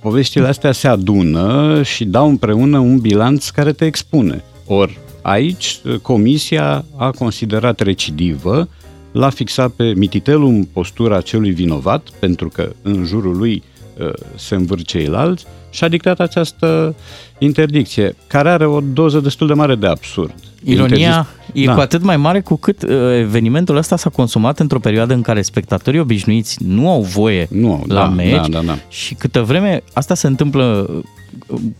Poveștile 0.00 0.46
astea 0.46 0.72
se 0.72 0.88
adună 0.88 1.82
și 1.82 2.04
dau 2.04 2.28
împreună 2.28 2.78
un 2.78 2.98
bilanț 2.98 3.48
care 3.48 3.72
te 3.72 3.84
expune. 3.84 4.44
Ori 4.66 4.98
aici 5.22 5.80
comisia 6.02 6.84
a 6.96 7.10
considerat 7.10 7.80
recidivă, 7.80 8.68
l-a 9.12 9.30
fixat 9.30 9.70
pe 9.70 9.92
Mititelu 9.96 10.48
în 10.48 10.64
postura 10.64 11.20
celui 11.20 11.50
vinovat, 11.50 12.08
pentru 12.18 12.48
că 12.48 12.72
în 12.82 13.04
jurul 13.04 13.36
lui 13.36 13.62
Uh, 13.66 13.73
se 14.34 14.54
învârt 14.54 14.84
ceilalți 14.84 15.44
și 15.70 15.84
a 15.84 15.88
dictat 15.88 16.20
această 16.20 16.94
interdicție, 17.38 18.16
care 18.26 18.48
are 18.48 18.66
o 18.66 18.80
doză 18.80 19.20
destul 19.20 19.46
de 19.46 19.52
mare 19.52 19.74
de 19.74 19.86
absurd. 19.86 20.34
Ironia 20.64 21.26
e 21.52 21.64
da. 21.64 21.74
cu 21.74 21.80
atât 21.80 22.02
mai 22.02 22.16
mare 22.16 22.40
cu 22.40 22.56
cât 22.56 22.82
uh, 22.82 22.90
evenimentul 23.18 23.76
ăsta 23.76 23.96
s-a 23.96 24.10
consumat 24.10 24.58
într-o 24.58 24.78
perioadă 24.78 25.14
în 25.14 25.22
care 25.22 25.42
spectatorii 25.42 26.00
obișnuiți 26.00 26.58
nu 26.64 26.90
au 26.90 27.02
voie 27.02 27.48
nu 27.50 27.72
au, 27.72 27.84
la 27.86 27.94
da, 27.94 28.08
meci 28.08 28.30
da, 28.30 28.48
da, 28.48 28.60
da. 28.60 28.78
și 28.88 29.14
câtă 29.14 29.42
vreme 29.42 29.82
asta 29.92 30.14
se 30.14 30.26
întâmplă 30.26 30.90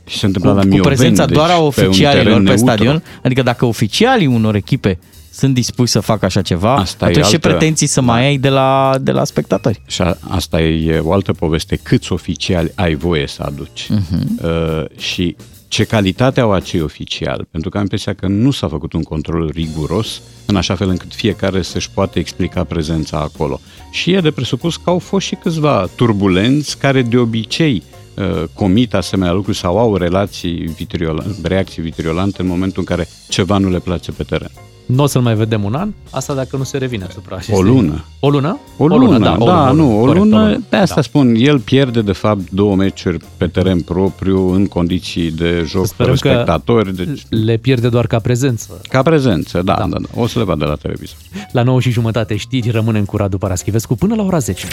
și 0.07 0.19
se 0.19 0.27
întâmplă 0.27 0.51
cu, 0.51 0.57
la 0.57 0.63
Mioveni, 0.63 0.83
cu 0.83 0.89
prezența 0.89 1.27
deci 1.27 1.37
doar 1.37 1.51
a 1.51 1.61
oficialilor 1.61 2.43
pe, 2.43 2.51
pe 2.51 2.57
stadion, 2.57 3.03
adică 3.23 3.43
dacă 3.43 3.65
oficialii 3.65 4.27
unor 4.27 4.55
echipe 4.55 4.99
sunt 5.37 5.55
dispuși 5.55 5.91
să 5.91 6.01
facă 6.01 6.25
așa 6.25 6.43
ceva, 6.43 6.75
asta 6.75 7.05
atunci 7.05 7.27
ce 7.27 7.35
altă... 7.35 7.49
pretenții 7.49 7.87
să 7.87 8.01
mai 8.01 8.25
ai 8.27 8.37
de 8.37 8.49
la, 8.49 8.95
de 9.01 9.11
la 9.11 9.25
spectatori? 9.25 9.81
Și 9.87 10.03
a, 10.03 10.17
asta 10.29 10.61
e 10.61 10.99
o 10.99 11.13
altă 11.13 11.33
poveste. 11.33 11.77
Câți 11.77 12.13
oficiali 12.13 12.73
ai 12.75 12.95
voie 12.95 13.27
să 13.27 13.43
aduci? 13.43 13.89
Uh-huh. 13.91 14.45
Uh, 14.45 14.99
și 14.99 15.37
ce 15.69 15.85
calitate 15.85 16.41
au 16.41 16.53
acei 16.53 16.81
oficiali? 16.81 17.47
Pentru 17.51 17.71
că 17.71 17.77
am 17.77 17.83
impresia 17.83 18.15
că 18.15 18.27
nu 18.27 18.51
s-a 18.51 18.69
făcut 18.69 18.93
un 18.93 19.03
control 19.03 19.51
riguros, 19.55 20.21
în 20.47 20.57
așa 20.57 20.75
fel 20.75 20.89
încât 20.89 21.15
fiecare 21.15 21.63
să-și 21.63 21.91
poate 21.91 22.19
explica 22.19 22.65
prezența 22.65 23.19
acolo. 23.19 23.61
Și 23.91 24.13
e 24.13 24.21
de 24.21 24.31
presupus 24.31 24.77
că 24.77 24.91
au 24.91 24.99
fost 24.99 25.27
și 25.27 25.35
câțiva 25.35 25.89
turbulenți 25.97 26.79
care 26.79 27.03
de 27.03 27.17
obicei 27.17 27.83
uh, 28.15 28.45
comit 28.53 28.95
asemenea 28.95 29.33
lucruri 29.33 29.57
sau 29.57 29.79
au 29.79 29.97
relații 29.97 30.55
vitriolante, 30.77 31.49
reacții 31.49 31.83
vitriolante 31.83 32.43
în 32.43 32.49
momentul 32.49 32.79
în 32.79 32.97
care 32.97 33.09
ceva 33.29 33.59
nu 33.59 33.71
le 33.71 33.79
place 33.79 34.13
pe 34.13 34.23
teren. 34.23 34.51
Nu 34.87 35.03
o 35.03 35.07
să-l 35.07 35.23
mai 35.23 35.35
vedem 35.35 35.65
un 35.65 35.75
an, 35.75 35.93
asta 36.11 36.35
dacă 36.35 36.57
nu 36.57 36.63
se 36.63 36.79
revine 36.79 37.05
asupra 37.05 37.37
acestei... 37.37 37.57
O 37.59 37.63
lună. 37.63 38.05
O 38.21 38.29
lună? 38.29 38.59
O 38.77 38.87
lună, 38.87 39.05
o 39.05 39.07
lună 39.07 39.19
da, 39.19 39.25
da, 39.25 39.45
o 39.45 39.47
lună, 39.47 39.73
nu, 39.73 40.01
o 40.01 40.07
lună, 40.07 40.07
corect, 40.07 40.33
o 40.33 40.37
lună, 40.37 40.61
de 40.69 40.77
asta 40.77 40.95
da. 40.95 41.01
spun, 41.01 41.35
el 41.39 41.61
pierde 41.61 42.03
de 42.03 42.13
fapt 42.13 42.51
două 42.51 42.75
meciuri 42.75 43.25
pe 43.37 43.47
teren 43.47 43.81
propriu 43.81 44.53
în 44.53 44.67
condiții 44.67 45.31
de 45.31 45.65
joc 45.67 45.87
fără 45.87 46.15
spectatori. 46.15 46.97
Deci... 46.97 47.27
le 47.29 47.57
pierde 47.57 47.89
doar 47.89 48.07
ca 48.07 48.19
prezență. 48.19 48.81
Ca 48.89 49.03
prezență, 49.03 49.63
da, 49.63 49.75
da, 49.75 49.87
da, 49.87 49.97
da. 49.99 50.21
o 50.21 50.27
să 50.27 50.39
le 50.39 50.45
vadă 50.45 50.65
la 50.65 50.75
televizor. 50.75 51.17
La 51.53 51.63
9 51.63 51.81
și 51.81 51.91
jumătate 51.91 52.37
știri, 52.37 52.71
rămânem 52.71 53.05
cu 53.05 53.17
Radu 53.17 53.39
Paraschivescu 53.39 53.95
până 53.95 54.15
la 54.15 54.23
ora 54.23 54.39
10. 54.39 54.67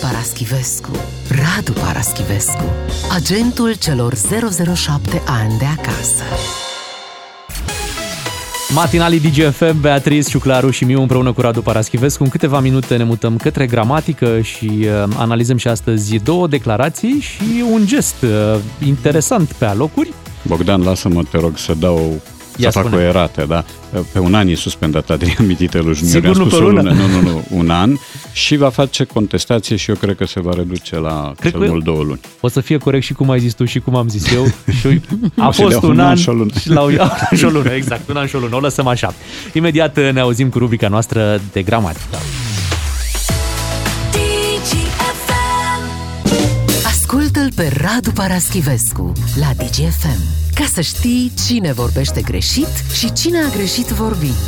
Paraschivescu, 0.00 0.90
Radu 1.28 1.72
Paraschivescu, 1.72 2.64
agentul 3.12 3.74
celor 3.80 4.14
007 4.74 5.22
ani 5.26 5.58
de 5.58 5.64
acasă. 5.64 6.22
Matinalii 8.74 9.20
DGFM, 9.20 9.80
Beatriz, 9.80 10.28
Ciuclaru 10.28 10.70
și 10.70 10.84
Miu 10.84 11.00
împreună 11.00 11.32
cu 11.32 11.40
Radu 11.40 11.62
Paraschivescu. 11.62 12.22
În 12.22 12.28
câteva 12.28 12.60
minute 12.60 12.96
ne 12.96 13.04
mutăm 13.04 13.36
către 13.36 13.66
gramatică 13.66 14.40
și 14.40 14.70
uh, 14.80 15.14
analizăm 15.16 15.56
și 15.56 15.68
astăzi 15.68 16.16
două 16.16 16.46
declarații 16.46 17.20
și 17.20 17.64
un 17.72 17.86
gest 17.86 18.22
uh, 18.22 18.58
interesant 18.86 19.52
pe 19.52 19.64
alocuri. 19.64 20.12
Bogdan, 20.46 20.82
lasă-mă, 20.82 21.22
te 21.30 21.38
rog, 21.38 21.58
să 21.58 21.74
dau 21.78 22.20
Ia 22.56 22.70
să 22.70 22.78
fac 22.78 22.92
o 22.92 23.00
erată, 23.00 23.44
da? 23.48 23.64
Pe 24.12 24.18
un 24.18 24.34
an 24.34 24.48
e 24.48 24.54
suspendat 24.54 25.10
Adrian 25.10 25.46
Mititelu 25.46 25.92
Junior. 25.92 26.14
Sigur 26.14 26.36
nu 26.36 26.46
pe 26.46 26.54
o 26.54 26.60
lună. 26.60 26.80
Nu, 26.80 27.06
nu, 27.06 27.20
nu, 27.20 27.44
un 27.50 27.70
an 27.70 27.96
și 28.32 28.56
va 28.56 28.68
face 28.68 29.04
contestație 29.04 29.76
și 29.76 29.90
eu 29.90 29.96
cred 29.96 30.16
că 30.16 30.26
se 30.26 30.40
va 30.40 30.52
reduce 30.54 30.98
la 30.98 31.32
cred 31.40 31.52
cel 31.52 31.68
mult 31.68 31.84
două 31.84 32.02
luni. 32.02 32.20
O 32.40 32.48
să 32.48 32.60
fie 32.60 32.76
corect 32.76 33.04
și 33.04 33.12
cum 33.12 33.30
ai 33.30 33.40
zis 33.40 33.54
tu 33.54 33.64
și 33.64 33.80
cum 33.80 33.96
am 33.96 34.08
zis 34.08 34.32
eu. 34.32 34.46
și 34.80 35.00
a 35.36 35.50
fost 35.50 35.82
un 35.82 36.00
an, 36.00 36.16
și 36.16 36.28
o 36.28 36.32
lună. 36.32 36.52
Și 36.60 36.68
la 36.68 36.86
și 37.36 37.44
o 37.44 37.48
lună, 37.48 37.70
exact, 37.70 38.08
un 38.08 38.16
an 38.16 38.26
și 38.26 38.36
o 38.36 38.38
lună. 38.38 38.56
O 38.56 38.60
lăsăm 38.60 38.86
așa. 38.86 39.14
Imediat 39.52 40.12
ne 40.12 40.20
auzim 40.20 40.48
cu 40.48 40.58
rubrica 40.58 40.88
noastră 40.88 41.40
de 41.52 41.62
gramatică. 41.62 42.16
Ascultă-l 47.12 47.52
pe 47.56 47.72
Radu 47.82 48.10
Paraschivescu 48.10 49.12
la 49.38 49.46
DGFM 49.56 50.22
ca 50.54 50.64
să 50.64 50.80
știi 50.80 51.32
cine 51.46 51.72
vorbește 51.72 52.20
greșit 52.20 52.72
și 52.94 53.12
cine 53.12 53.38
a 53.38 53.48
greșit 53.56 53.86
vorbind. 53.86 54.40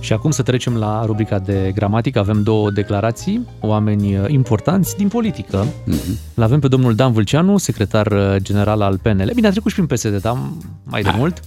Și 0.00 0.12
acum 0.12 0.30
să 0.30 0.42
trecem 0.42 0.76
la 0.76 1.04
rubrica 1.04 1.38
de 1.38 1.72
gramatică. 1.74 2.18
Avem 2.18 2.42
două 2.42 2.70
declarații, 2.70 3.46
oameni 3.60 4.18
uh, 4.18 4.24
importanți 4.28 4.96
din 4.96 5.08
politică. 5.08 5.64
Mm-hmm. 5.64 6.34
L 6.34 6.42
avem 6.42 6.60
pe 6.60 6.68
domnul 6.68 6.94
Dan 6.94 7.12
Vâlceanu, 7.12 7.56
secretar 7.56 8.06
uh, 8.06 8.36
general 8.36 8.80
al 8.80 8.98
PNL. 8.98 9.30
Bine, 9.34 9.46
a 9.46 9.50
trecut 9.50 9.70
și 9.70 9.82
prin 9.82 9.96
PSD, 9.96 10.20
dar 10.20 10.36
mai 10.84 11.02
de 11.02 11.08
ha. 11.08 11.16
mult. 11.16 11.40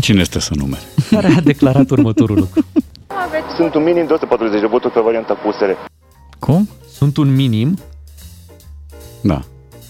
Cine 0.00 0.20
este 0.20 0.38
să 0.38 0.52
numere? 0.54 0.82
Care 1.10 1.26
a 1.36 1.40
declarat 1.40 1.90
următorul 1.90 2.38
lucru. 2.38 2.64
Sunt 3.56 3.74
un 3.74 3.82
minim 3.82 4.06
240 4.06 4.60
de 4.60 4.66
voturi 4.66 4.92
pe 4.92 5.00
varianta 5.00 5.34
cu 5.34 5.48
USR. 5.48 5.70
Cum? 6.38 6.68
Sunt 6.92 7.16
un 7.16 7.34
minim? 7.34 7.78
Da. 9.20 9.44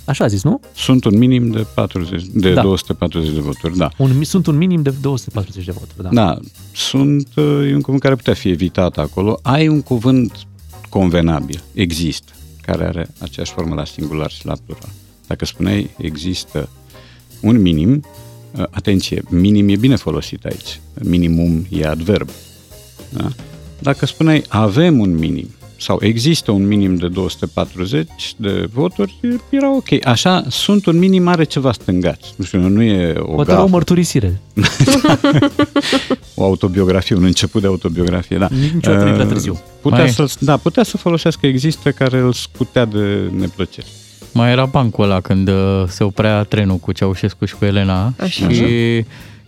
Așa 0.04 0.24
a 0.24 0.26
zis, 0.26 0.42
nu? 0.42 0.60
Sunt 0.74 1.04
un 1.04 1.18
minim 1.18 1.50
de, 1.50 1.66
40, 1.74 2.22
de 2.32 2.48
Da. 2.48 2.54
da. 2.54 2.62
240 2.62 3.32
de 3.32 3.40
voturi, 3.40 3.76
da. 3.76 3.90
Un, 3.98 4.24
sunt 4.24 4.46
un 4.46 4.56
minim 4.56 4.82
de 4.82 4.90
240 5.00 5.64
de 5.64 5.72
voturi, 5.72 6.02
da. 6.02 6.08
Da, 6.08 6.38
sunt, 6.74 7.28
uh, 7.36 7.44
e 7.70 7.74
un 7.74 7.80
cuvânt 7.80 8.02
care 8.02 8.14
putea 8.14 8.34
fi 8.34 8.48
evitat 8.48 8.98
acolo. 8.98 9.38
Ai 9.42 9.68
un 9.68 9.82
cuvânt 9.82 10.46
convenabil, 10.88 11.62
există, 11.74 12.32
care 12.62 12.84
are 12.84 13.08
aceeași 13.18 13.52
formă 13.52 13.74
la 13.74 13.84
singular 13.84 14.30
și 14.30 14.46
la 14.46 14.54
plural. 14.64 14.90
Dacă 15.26 15.44
spuneai 15.44 15.90
există 15.98 16.68
un 17.40 17.60
minim, 17.60 18.04
uh, 18.56 18.64
atenție, 18.70 19.22
minim 19.28 19.68
e 19.68 19.76
bine 19.76 19.96
folosit 19.96 20.44
aici, 20.44 20.80
minimum 21.02 21.66
e 21.70 21.86
adverb. 21.86 22.28
Da? 23.10 23.28
Dacă 23.78 24.06
spuneai 24.06 24.44
avem 24.48 24.98
un 25.00 25.14
minim 25.18 25.48
sau 25.78 25.98
există 26.00 26.50
un 26.50 26.66
minim 26.66 26.94
de 26.94 27.08
240 27.08 28.34
de 28.36 28.68
voturi, 28.72 29.16
era 29.50 29.74
ok. 29.74 30.06
Așa, 30.06 30.44
sunt 30.48 30.86
un 30.86 30.98
minim, 30.98 31.28
are 31.28 31.44
ceva 31.44 31.72
stângați. 31.72 32.34
Nu 32.36 32.44
știu, 32.44 32.68
nu 32.68 32.82
e 32.82 33.14
o 33.18 33.34
Poate 33.34 33.50
era 33.50 33.60
o 33.60 33.62
gafă 33.62 33.74
mărturisire. 33.74 34.40
o 36.34 36.44
autobiografie, 36.44 37.16
un 37.16 37.24
început 37.24 37.60
de 37.60 37.66
autobiografie, 37.66 38.38
da. 38.38 38.48
Niciodată 38.74 39.04
nu 39.04 39.10
e 39.10 39.12
prea 39.12 39.24
Uh, 39.24 39.32
târziu. 39.32 39.60
Putea 39.80 39.98
Mai 39.98 40.06
e. 40.08 40.10
să, 40.10 40.34
da, 40.40 40.56
putea 40.56 40.82
să 40.82 40.96
folosească 40.96 41.46
există 41.46 41.90
care 41.90 42.18
îl 42.18 42.32
scutea 42.32 42.84
de 42.84 43.30
neplăcere. 43.38 43.86
Mai 44.32 44.50
era 44.50 44.64
bancul 44.64 45.04
ăla 45.04 45.20
când 45.20 45.48
uh, 45.48 45.84
se 45.88 46.04
oprea 46.04 46.42
trenul 46.42 46.76
cu 46.76 46.92
Ceaușescu 46.92 47.44
și 47.44 47.54
cu 47.54 47.64
Elena 47.64 48.14
Așa. 48.18 48.48
și 48.48 48.64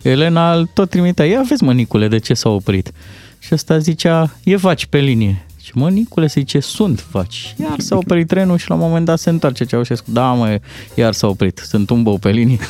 Elena 0.01 0.53
îl 0.53 0.69
tot 0.73 0.89
trimitea, 0.89 1.25
ia 1.25 1.41
vezi 1.49 1.63
mă 1.63 1.73
Nicule 1.73 2.07
de 2.07 2.17
ce 2.17 2.33
s-a 2.33 2.49
oprit. 2.49 2.91
Și 3.39 3.49
ăsta 3.53 3.77
zicea, 3.77 4.35
e 4.43 4.55
vaci 4.55 4.85
pe 4.85 4.97
linie. 4.97 5.45
Și 5.69 5.77
mă, 5.77 5.89
Nicule 5.89 6.27
se 6.27 6.39
zice, 6.39 6.59
sunt 6.59 7.07
vaci. 7.11 7.55
Iar 7.61 7.75
s-a 7.77 7.95
oprit 7.95 8.27
trenul 8.27 8.57
și 8.57 8.69
la 8.69 8.75
un 8.75 8.81
moment 8.81 9.05
dat 9.05 9.19
se 9.19 9.29
întoarce 9.29 9.65
Ceaușescu. 9.65 10.11
Da, 10.11 10.31
mă, 10.31 10.59
iar 10.95 11.13
s-a 11.13 11.27
oprit. 11.27 11.57
Sunt 11.57 11.89
un 11.89 12.03
bău 12.03 12.17
pe 12.17 12.29
linie. 12.29 12.57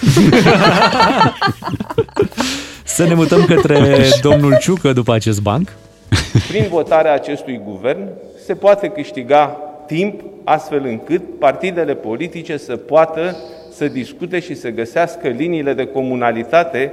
Să 2.83 3.05
ne 3.05 3.13
mutăm 3.13 3.45
către 3.45 4.05
domnul 4.21 4.57
Ciucă 4.61 4.93
după 4.93 5.13
acest 5.13 5.41
banc. 5.41 5.73
Prin 6.47 6.65
votarea 6.69 7.13
acestui 7.13 7.61
guvern 7.65 8.07
se 8.45 8.53
poate 8.53 8.87
câștiga 8.87 9.57
timp 9.87 10.21
astfel 10.43 10.85
încât 10.85 11.39
partidele 11.39 11.95
politice 11.95 12.57
să 12.57 12.75
poată 12.75 13.35
să 13.71 13.87
discute 13.87 14.39
și 14.39 14.55
să 14.55 14.69
găsească 14.69 15.27
liniile 15.27 15.73
de 15.73 15.85
comunalitate 15.85 16.91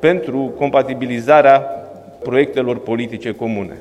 pentru 0.00 0.54
compatibilizarea 0.58 1.58
proiectelor 2.22 2.78
politice 2.78 3.32
comune. 3.32 3.76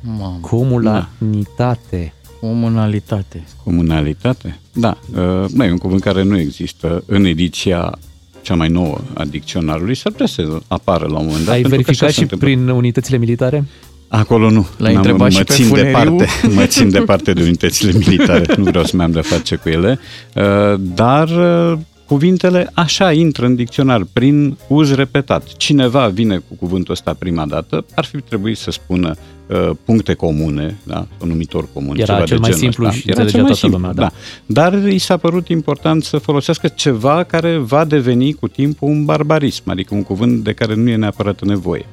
Mamă. 0.00 0.38
Comunalitate. 0.40 2.12
Comunalitate. 2.40 3.44
Comunalitate? 3.64 4.58
Da. 4.72 4.98
Uh, 5.10 5.44
nu, 5.52 5.64
e 5.64 5.70
un 5.70 5.78
cuvânt 5.78 6.00
care 6.00 6.22
nu 6.22 6.38
există 6.38 7.02
în 7.06 7.24
ediția 7.24 7.98
cea 8.42 8.54
mai 8.54 8.68
nouă 8.68 8.98
a 9.14 9.24
dicționarului. 9.24 9.94
S-ar 9.94 10.12
putea 10.12 10.26
să 10.26 10.58
apară 10.68 11.06
la 11.06 11.18
un 11.18 11.26
moment 11.26 11.44
dat. 11.44 11.54
Ai 11.54 11.60
pentru 11.60 11.68
că 11.80 11.84
verificat 11.84 11.96
așa 12.02 12.06
se 12.06 12.12
și 12.14 12.20
întâmplă. 12.22 12.48
prin 12.48 12.68
unitățile 12.68 13.16
militare? 13.16 13.64
Acolo 14.08 14.50
nu. 14.50 14.66
L-ai 14.76 14.92
N-am- 14.92 14.96
întrebat 15.02 15.32
mă 15.32 15.38
și 15.38 15.44
pe 15.44 15.52
țin 15.52 15.64
funeriu? 15.66 15.90
departe, 16.16 16.26
mă 16.56 16.66
țin 16.66 16.90
departe 16.90 17.32
de 17.32 17.42
unitățile 17.42 17.92
militare, 17.98 18.54
nu 18.56 18.64
vreau 18.64 18.84
să 18.84 18.96
mai 18.96 19.04
am 19.04 19.10
de 19.10 19.20
face 19.20 19.56
cu 19.56 19.68
ele, 19.68 19.98
Uh, 20.34 20.80
dar 20.94 21.28
uh, 21.28 21.78
cuvintele 22.08 22.70
așa 22.74 23.12
intră 23.12 23.46
în 23.46 23.54
dicționar, 23.54 24.06
prin 24.12 24.56
uz 24.68 24.94
repetat. 24.94 25.56
Cineva 25.56 26.06
vine 26.06 26.36
cu 26.36 26.54
cuvântul 26.58 26.92
ăsta 26.92 27.14
prima 27.18 27.46
dată, 27.46 27.84
ar 27.94 28.04
fi 28.04 28.20
trebuit 28.20 28.56
să 28.56 28.70
spună 28.70 29.14
uh, 29.46 29.70
puncte 29.84 30.14
comune, 30.14 30.78
da, 30.84 31.06
un 31.20 31.28
numitor 31.28 31.68
comun. 31.72 31.98
Era 31.98 32.14
ceva 32.14 32.24
cel 32.24 32.36
de 32.36 32.40
mai 32.40 32.50
genul 32.50 32.64
simplu 32.64 32.86
ăsta. 32.86 32.98
și 32.98 33.10
Era 33.10 33.20
înțelegea 33.20 33.30
cel 33.30 33.42
mai 33.42 33.50
toată 33.50 33.66
simplu, 33.66 33.78
lumea, 33.78 33.94
da. 33.94 34.12
da. 34.46 34.72
Dar 34.72 34.88
i 34.88 34.98
s-a 34.98 35.16
părut 35.16 35.48
important 35.48 36.04
să 36.04 36.18
folosească 36.18 36.68
ceva 36.68 37.22
care 37.22 37.56
va 37.56 37.84
deveni 37.84 38.32
cu 38.32 38.48
timpul 38.48 38.88
un 38.88 39.04
barbarism, 39.04 39.70
adică 39.70 39.94
un 39.94 40.02
cuvânt 40.02 40.44
de 40.44 40.52
care 40.52 40.74
nu 40.74 40.90
e 40.90 40.96
neapărat 40.96 41.42
nevoie. 41.42 41.86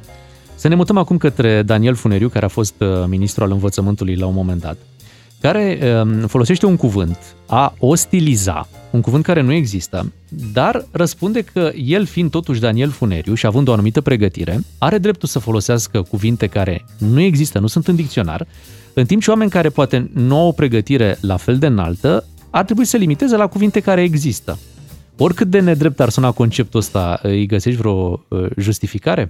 Să 0.56 0.68
ne 0.68 0.76
mutăm 0.76 0.98
acum 0.98 1.18
către 1.18 1.62
Daniel 1.62 1.96
Funeriu, 1.96 2.30
care 2.30 2.46
a 2.46 2.48
fost 2.48 2.76
uh, 2.78 2.88
ministru 3.08 3.44
al 3.44 3.52
învățământului 3.52 4.16
la 4.16 4.26
un 4.26 4.34
moment 4.34 4.62
dat, 4.62 4.78
care 5.42 5.80
um, 6.04 6.28
folosește 6.28 6.66
un 6.66 6.76
cuvânt, 6.76 7.18
a 7.48 7.74
ostiliza, 7.80 8.68
un 8.96 9.02
cuvânt 9.02 9.24
care 9.24 9.42
nu 9.42 9.54
există, 9.54 10.14
dar 10.54 10.86
răspunde 10.92 11.42
că 11.42 11.72
el 11.76 12.06
fiind 12.06 12.30
totuși 12.30 12.60
Daniel 12.60 12.90
Funeriu 12.90 13.34
și 13.34 13.46
având 13.46 13.68
o 13.68 13.74
anumită 13.74 14.02
pregătire, 14.02 14.60
are 14.78 14.98
dreptul 14.98 15.28
să 15.28 15.40
folosească 15.40 16.02
cuvinte 16.02 16.48
care 16.48 16.86
nu 16.98 17.20
există, 17.20 17.60
nu 17.60 17.68
sunt 17.68 17.88
în 17.88 17.96
dicționar, 17.96 18.48
în 18.94 19.06
timp 19.06 19.22
ce 19.22 19.30
oameni 19.30 19.50
care 19.50 19.70
poate 19.70 20.10
nu 20.14 20.38
au 20.38 20.48
o 20.48 20.52
pregătire 20.52 21.18
la 21.22 21.38
fel 21.38 21.58
de 21.58 21.66
înaltă, 21.66 22.26
ar 22.50 22.64
trebui 22.64 22.84
să 22.84 22.90
se 22.90 22.98
limiteze 22.98 23.36
la 23.36 23.48
cuvinte 23.48 23.80
care 23.80 24.02
există. 24.02 24.60
Oricât 25.18 25.48
de 25.48 25.60
nedrept 25.60 26.00
ar 26.00 26.10
suna 26.10 26.32
conceptul 26.32 26.80
ăsta, 26.80 27.20
îi 27.24 27.46
găsești 27.46 27.80
vreo 27.80 28.26
uh, 28.28 28.46
justificare? 28.58 29.30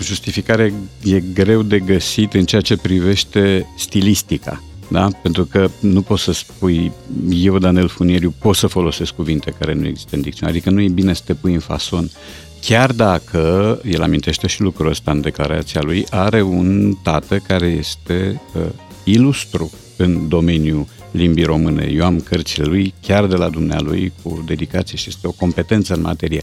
justificare 0.00 0.72
e 1.02 1.20
greu 1.20 1.62
de 1.62 1.78
găsit 1.78 2.34
în 2.34 2.44
ceea 2.44 2.60
ce 2.60 2.76
privește 2.76 3.66
stilistica. 3.76 4.62
Da? 4.88 5.08
Pentru 5.22 5.44
că 5.44 5.68
nu 5.80 6.02
poți 6.02 6.22
să 6.22 6.32
spui, 6.32 6.92
eu, 7.30 7.58
Daniel 7.58 7.88
Funieriu, 7.88 8.34
pot 8.38 8.56
să 8.56 8.66
folosesc 8.66 9.14
cuvinte 9.14 9.54
care 9.58 9.72
nu 9.72 9.86
există 9.86 10.16
în 10.16 10.22
dicționar. 10.22 10.54
Adică 10.54 10.70
nu 10.70 10.80
e 10.80 10.88
bine 10.88 11.14
să 11.14 11.22
te 11.24 11.34
pui 11.34 11.54
în 11.54 11.60
fason. 11.60 12.10
Chiar 12.60 12.92
dacă, 12.92 13.80
el 13.84 14.02
amintește 14.02 14.46
și 14.46 14.60
lucrul 14.60 14.90
ăsta 14.90 15.10
în 15.10 15.20
declarația 15.20 15.80
lui, 15.82 16.06
are 16.10 16.42
un 16.42 16.94
tată 17.02 17.38
care 17.38 17.66
este 17.66 18.40
uh, 18.54 18.62
ilustru 19.04 19.70
în 19.96 20.28
domeniul 20.28 20.86
limbii 21.10 21.44
române. 21.44 21.90
Eu 21.92 22.04
am 22.04 22.20
cărțile 22.20 22.64
lui 22.64 22.94
chiar 23.02 23.26
de 23.26 23.36
la 23.36 23.48
dumnealui 23.48 24.12
cu 24.22 24.42
dedicație 24.46 24.96
și 24.96 25.08
este 25.08 25.26
o 25.26 25.30
competență 25.30 25.94
în 25.94 26.00
materie. 26.00 26.42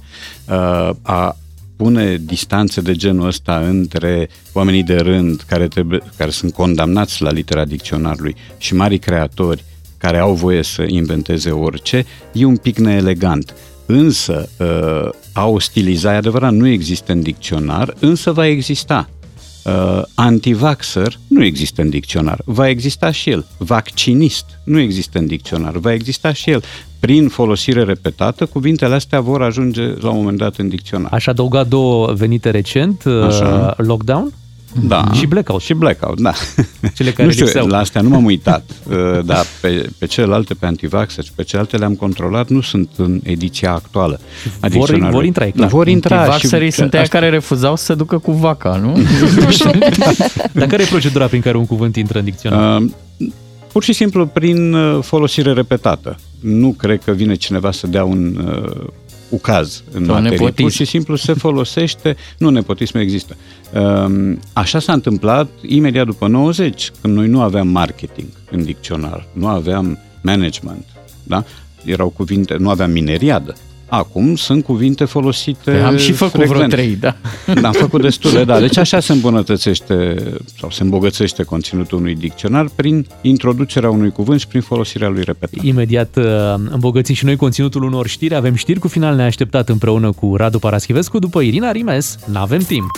Uh, 0.49 0.90
a 1.02 1.38
pune 1.84 2.18
distanțe 2.18 2.82
de 2.82 2.94
genul 2.94 3.28
ăsta 3.28 3.58
între 3.58 4.30
oamenii 4.54 4.84
de 4.84 4.96
rând 4.96 5.44
care, 5.48 5.68
trebuie, 5.68 6.00
care 6.18 6.30
sunt 6.30 6.54
condamnați 6.54 7.22
la 7.22 7.32
litera 7.32 7.66
dicționarului 7.66 8.36
și 8.58 8.76
mari 8.76 8.98
creatori 8.98 9.64
care 9.98 10.18
au 10.18 10.34
voie 10.34 10.64
să 10.64 10.84
inventeze 10.88 11.52
orice, 11.52 12.06
e 12.32 12.46
un 12.46 12.58
pic 12.58 12.78
neelegant. 12.78 13.54
Însă, 13.86 14.50
uh, 14.58 15.10
a 15.34 15.48
ostiliza, 15.48 16.14
e 16.14 16.16
adevărat, 16.16 16.54
nu 16.54 16.68
există 16.68 17.12
în 17.12 17.22
dicționar, 17.22 17.94
însă 18.00 18.32
va 18.32 18.48
exista. 18.48 19.10
Uh, 19.64 20.02
antivaxer 20.15 21.19
nu 21.27 21.44
există 21.44 21.81
în 21.81 21.90
dicționar, 21.90 22.41
va 22.45 22.69
exista 22.69 23.11
și 23.11 23.30
el. 23.30 23.45
Vaccinist 23.57 24.45
nu 24.64 24.80
există 24.80 25.18
în 25.18 25.27
dicționar, 25.27 25.77
va 25.77 25.94
exista 25.94 26.34
și 26.34 26.49
el. 26.49 26.64
Prin 26.99 27.27
folosire 27.27 27.84
repetată, 27.84 28.45
cuvintele 28.45 28.94
astea 28.94 29.19
vor 29.19 29.41
ajunge 29.41 29.81
la 29.81 30.10
un 30.10 30.15
moment 30.15 30.38
dat 30.38 30.56
în 30.57 30.69
dicționar. 30.69 31.14
Aș 31.14 31.27
adăuga 31.27 31.64
două 31.64 32.14
venite 32.14 32.49
recent, 32.49 33.03
uh, 33.03 33.23
Așa. 33.23 33.73
lockdown 33.77 34.34
Da. 34.82 35.10
și 35.14 35.26
blackout. 35.26 35.62
Și 35.62 35.74
blackout, 35.74 36.20
da. 36.22 36.32
Cele 36.95 37.12
care 37.16 37.26
nu 37.28 37.32
știu, 37.32 37.44
lipseau. 37.45 37.68
la 37.68 37.78
astea 37.78 38.02
nu 38.02 38.10
m-am 38.10 38.26
uitat, 38.26 38.70
uh, 38.90 38.95
dar 39.26 39.45
pe, 39.62 39.90
pe 39.98 40.06
celelalte, 40.06 40.54
pe 40.54 40.66
antivaxer 40.66 41.24
și 41.24 41.32
pe 41.36 41.44
celelalte 41.44 41.78
le-am 41.78 41.95
controlat, 41.95 42.50
nu 42.50 42.62
sunt 42.62 42.90
în 42.98 43.20
ediția 43.24 43.74
actuală. 43.74 44.20
a 44.60 44.68
Vor- 44.68 44.70
dicționarului. 44.70 45.12
vor 45.12 45.24
intra, 45.26 45.45
e 45.45 45.50
clar. 45.52 45.68
Vor 45.70 45.88
intra. 45.88 46.18
Antivaxerii 46.20 46.70
și 46.70 46.76
sunt 46.76 46.94
aia 46.94 47.04
asta- 47.04 47.18
care 47.20 47.30
refuzau 47.30 47.76
să 47.76 47.84
se 47.84 47.94
ducă 47.95 48.18
cu 48.18 48.32
vaca, 48.32 48.76
nu? 48.76 48.98
Dar 50.52 50.68
care 50.68 50.84
e 50.84 50.86
procedura 50.86 51.28
prin 51.28 51.41
care 51.41 51.58
un 51.58 51.66
cuvânt 51.66 51.95
intră 51.95 52.20
în 52.20 52.26
dicționar? 52.26 52.82
Uh, 52.82 52.90
pur 53.72 53.84
și 53.84 53.94
simplu 53.94 54.26
prin 54.26 54.74
uh, 54.74 55.04
folosire 55.04 55.54
repetată. 55.54 56.16
Nu 56.40 56.72
cred 56.78 57.02
că 57.06 57.12
vine 57.12 57.36
cineva 57.36 57.72
să 57.72 57.88
dea 57.88 58.04
un 58.04 58.36
uh, 58.48 58.86
ucaz 59.30 59.84
în 59.91 60.06
Sau 60.06 60.14
materie. 60.14 60.30
nepotism. 60.38 60.62
Pur 60.62 60.72
și 60.72 60.86
simplu 60.86 61.16
se 61.16 61.34
folosește, 61.34 62.16
nu 62.38 62.50
nepotism 62.50 62.98
există. 62.98 63.36
Um, 63.74 64.40
așa 64.54 64.80
s-a 64.80 64.94
întâmplat 64.94 65.50
imediat 65.62 66.06
după 66.06 66.28
90, 66.28 66.91
când 67.02 67.16
noi 67.16 67.28
nu 67.28 67.41
aveam 67.41 67.68
marketing 67.68 68.28
în 68.52 68.64
dicționar, 68.64 69.28
nu 69.32 69.48
aveam 69.48 69.98
management, 70.22 70.86
da? 71.24 71.44
Erau 71.86 72.10
cuvinte, 72.10 72.56
nu 72.60 72.70
aveam 72.70 72.91
mineriadă. 72.91 73.56
Acum 73.88 74.36
sunt 74.36 74.64
cuvinte 74.64 75.06
folosite 75.06 75.72
Am 75.72 75.98
și 75.98 76.12
făcut 76.12 76.34
vreo 76.34 76.45
frecvent. 76.45 76.72
trei, 76.72 76.95
da. 76.95 77.16
Da, 77.62 77.68
am 77.68 77.74
făcut 77.74 78.02
destule, 78.02 78.44
da. 78.44 78.60
Deci 78.60 78.78
așa 78.78 79.00
se 79.00 79.12
îmbunătățește 79.12 80.16
sau 80.60 80.70
se 80.70 80.84
îmbogățește 80.84 81.44
conținutul 81.44 81.98
unui 81.98 82.16
dicționar 82.16 82.70
prin 82.76 83.08
introducerea 83.22 83.90
unui 83.90 84.12
cuvânt 84.12 84.40
și 84.40 84.48
prin 84.48 84.62
folosirea 84.62 85.08
lui 85.08 85.24
repetată. 85.24 85.68
Imediat 85.68 86.16
uh, 86.18 86.24
îmbogățim 86.70 87.16
și 87.16 87.26
noi 87.26 87.36
conținutul 87.36 87.84
unor 87.84 88.08
știri. 88.08 88.36
Avem 88.36 88.54
știri 88.54 88.80
cu 88.80 88.88
final 88.88 89.16
neașteptat 89.16 89.70
împreună 89.70 90.12
cu 90.12 90.36
Radu 90.36 90.60
Paraschivescu. 90.60 91.20
După 91.20 91.41
Irina 91.41 91.72
Rimes, 91.72 92.18
n-avem 92.26 92.60
timp. 92.60 92.91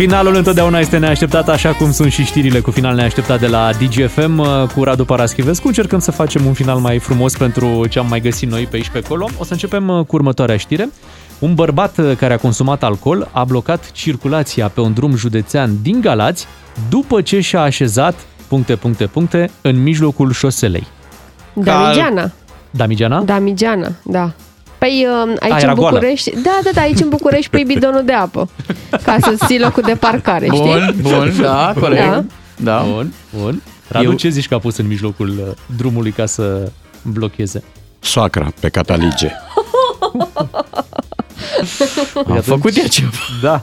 Finalul 0.00 0.34
întotdeauna 0.34 0.78
este 0.78 0.98
neașteptat, 0.98 1.48
așa 1.48 1.72
cum 1.72 1.92
sunt 1.92 2.12
și 2.12 2.24
știrile 2.24 2.60
cu 2.60 2.70
final 2.70 2.94
neașteptat 2.94 3.40
de 3.40 3.46
la 3.46 3.70
DGFM 3.72 4.38
uh, 4.38 4.46
cu 4.74 4.84
Radu 4.84 5.04
Paraschivescu. 5.04 5.66
Încercăm 5.66 5.98
să 5.98 6.10
facem 6.10 6.46
un 6.46 6.52
final 6.52 6.78
mai 6.78 6.98
frumos 6.98 7.36
pentru 7.36 7.86
ce 7.86 7.98
am 7.98 8.06
mai 8.08 8.20
găsit 8.20 8.50
noi 8.50 8.66
pe 8.66 8.76
aici 8.76 8.88
pe 8.88 9.02
acolo. 9.04 9.28
O 9.38 9.44
să 9.44 9.52
începem 9.52 9.88
uh, 9.88 10.04
cu 10.06 10.16
următoarea 10.16 10.56
știre. 10.56 10.88
Un 11.38 11.54
bărbat 11.54 11.98
uh, 11.98 12.16
care 12.16 12.32
a 12.32 12.36
consumat 12.38 12.82
alcool 12.82 13.28
a 13.32 13.44
blocat 13.44 13.92
circulația 13.92 14.68
pe 14.68 14.80
un 14.80 14.92
drum 14.92 15.16
județean 15.16 15.76
din 15.82 16.00
Galați 16.00 16.46
după 16.88 17.20
ce 17.20 17.40
și-a 17.40 17.60
așezat 17.60 18.14
puncte, 18.48 18.76
puncte, 18.76 19.06
puncte, 19.06 19.50
în 19.60 19.82
mijlocul 19.82 20.32
șoselei. 20.32 20.86
Damigeana. 21.52 22.30
Damigeana? 22.70 23.22
Damigeana, 23.22 23.92
da. 24.04 24.32
Păi 24.80 25.06
uh, 25.26 25.34
aici 25.40 25.52
A, 25.52 25.56
în 25.56 25.62
era 25.62 25.72
goală. 25.74 25.98
București, 25.98 26.30
da, 26.30 26.58
da, 26.64 26.70
da, 26.74 26.80
aici 26.80 27.00
în 27.00 27.08
București 27.08 27.50
pui 27.50 27.64
bidonul 27.64 28.02
de 28.04 28.12
apă 28.12 28.48
ca 29.04 29.16
să 29.20 29.34
ții 29.46 29.60
locul 29.60 29.82
de 29.82 29.94
parcare, 29.94 30.46
știi? 30.46 30.60
Bun, 30.60 30.94
bun, 31.00 31.32
da, 31.40 31.74
corect. 31.80 32.04
Da. 32.10 32.24
Da. 32.56 32.84
Bun, 32.92 33.12
bun. 33.40 33.62
Radu, 33.88 34.04
Eu- 34.04 34.12
ce 34.12 34.28
zici 34.28 34.48
că 34.48 34.54
a 34.54 34.58
pus 34.58 34.76
în 34.76 34.86
mijlocul 34.86 35.28
uh, 35.28 35.54
drumului 35.76 36.10
ca 36.10 36.26
să 36.26 36.70
blocheze? 37.02 37.62
Soacra 37.98 38.52
pe 38.60 38.68
catalige. 38.68 39.30
A 42.26 42.40
făcut 42.42 42.76
ea 42.76 42.86
ceva. 42.86 43.10
Da. 43.42 43.62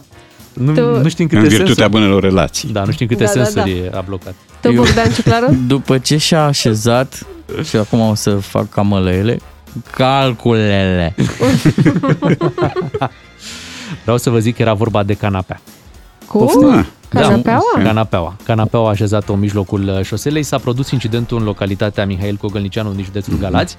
Nu, 0.54 0.74
Tu- 0.74 1.02
nu 1.02 1.10
știm 1.10 1.28
În 1.32 1.38
câte 1.38 1.48
virtutea 1.48 1.66
sensuri. 1.66 1.90
bunelor 1.90 2.22
relații. 2.24 2.70
Da, 2.70 2.84
nu 2.84 2.92
știm 2.92 3.08
câte 3.08 3.24
Da, 3.24 3.32
da, 3.34 3.44
sensuri 3.44 3.90
da. 3.92 3.98
a 3.98 4.02
blocat. 4.02 4.34
Tu, 4.62 4.72
Bogdan 4.72 5.12
Ciuclaru? 5.14 5.56
După 5.68 5.98
ce 5.98 6.18
și-a 6.18 6.46
așezat, 6.46 7.26
și 7.70 7.76
acum 7.76 8.00
o 8.00 8.14
să 8.16 8.30
fac 8.36 8.70
camălele, 8.70 9.38
calculele. 9.92 11.16
Vreau 14.04 14.18
să 14.18 14.30
vă 14.30 14.40
zic 14.40 14.56
că 14.56 14.62
era 14.62 14.74
vorba 14.74 15.04
de 15.04 15.14
canapea. 15.14 15.62
Cu? 16.28 16.46
Canapeaua? 17.10 17.62
Da, 17.76 17.82
canapeaua. 17.84 18.36
Canapeaua 18.44 18.90
așezată 18.90 19.32
în 19.32 19.40
mijlocul 19.40 19.88
uh, 19.98 20.04
șoselei. 20.06 20.44
S-a 20.44 20.58
produs 20.58 20.92
incidentul 20.92 21.38
în 21.38 21.44
localitatea 21.44 22.06
Mihail 22.06 22.36
Cogălnicianu 22.36 22.92
din 22.94 23.04
județul 23.04 23.38
Galați. 23.40 23.78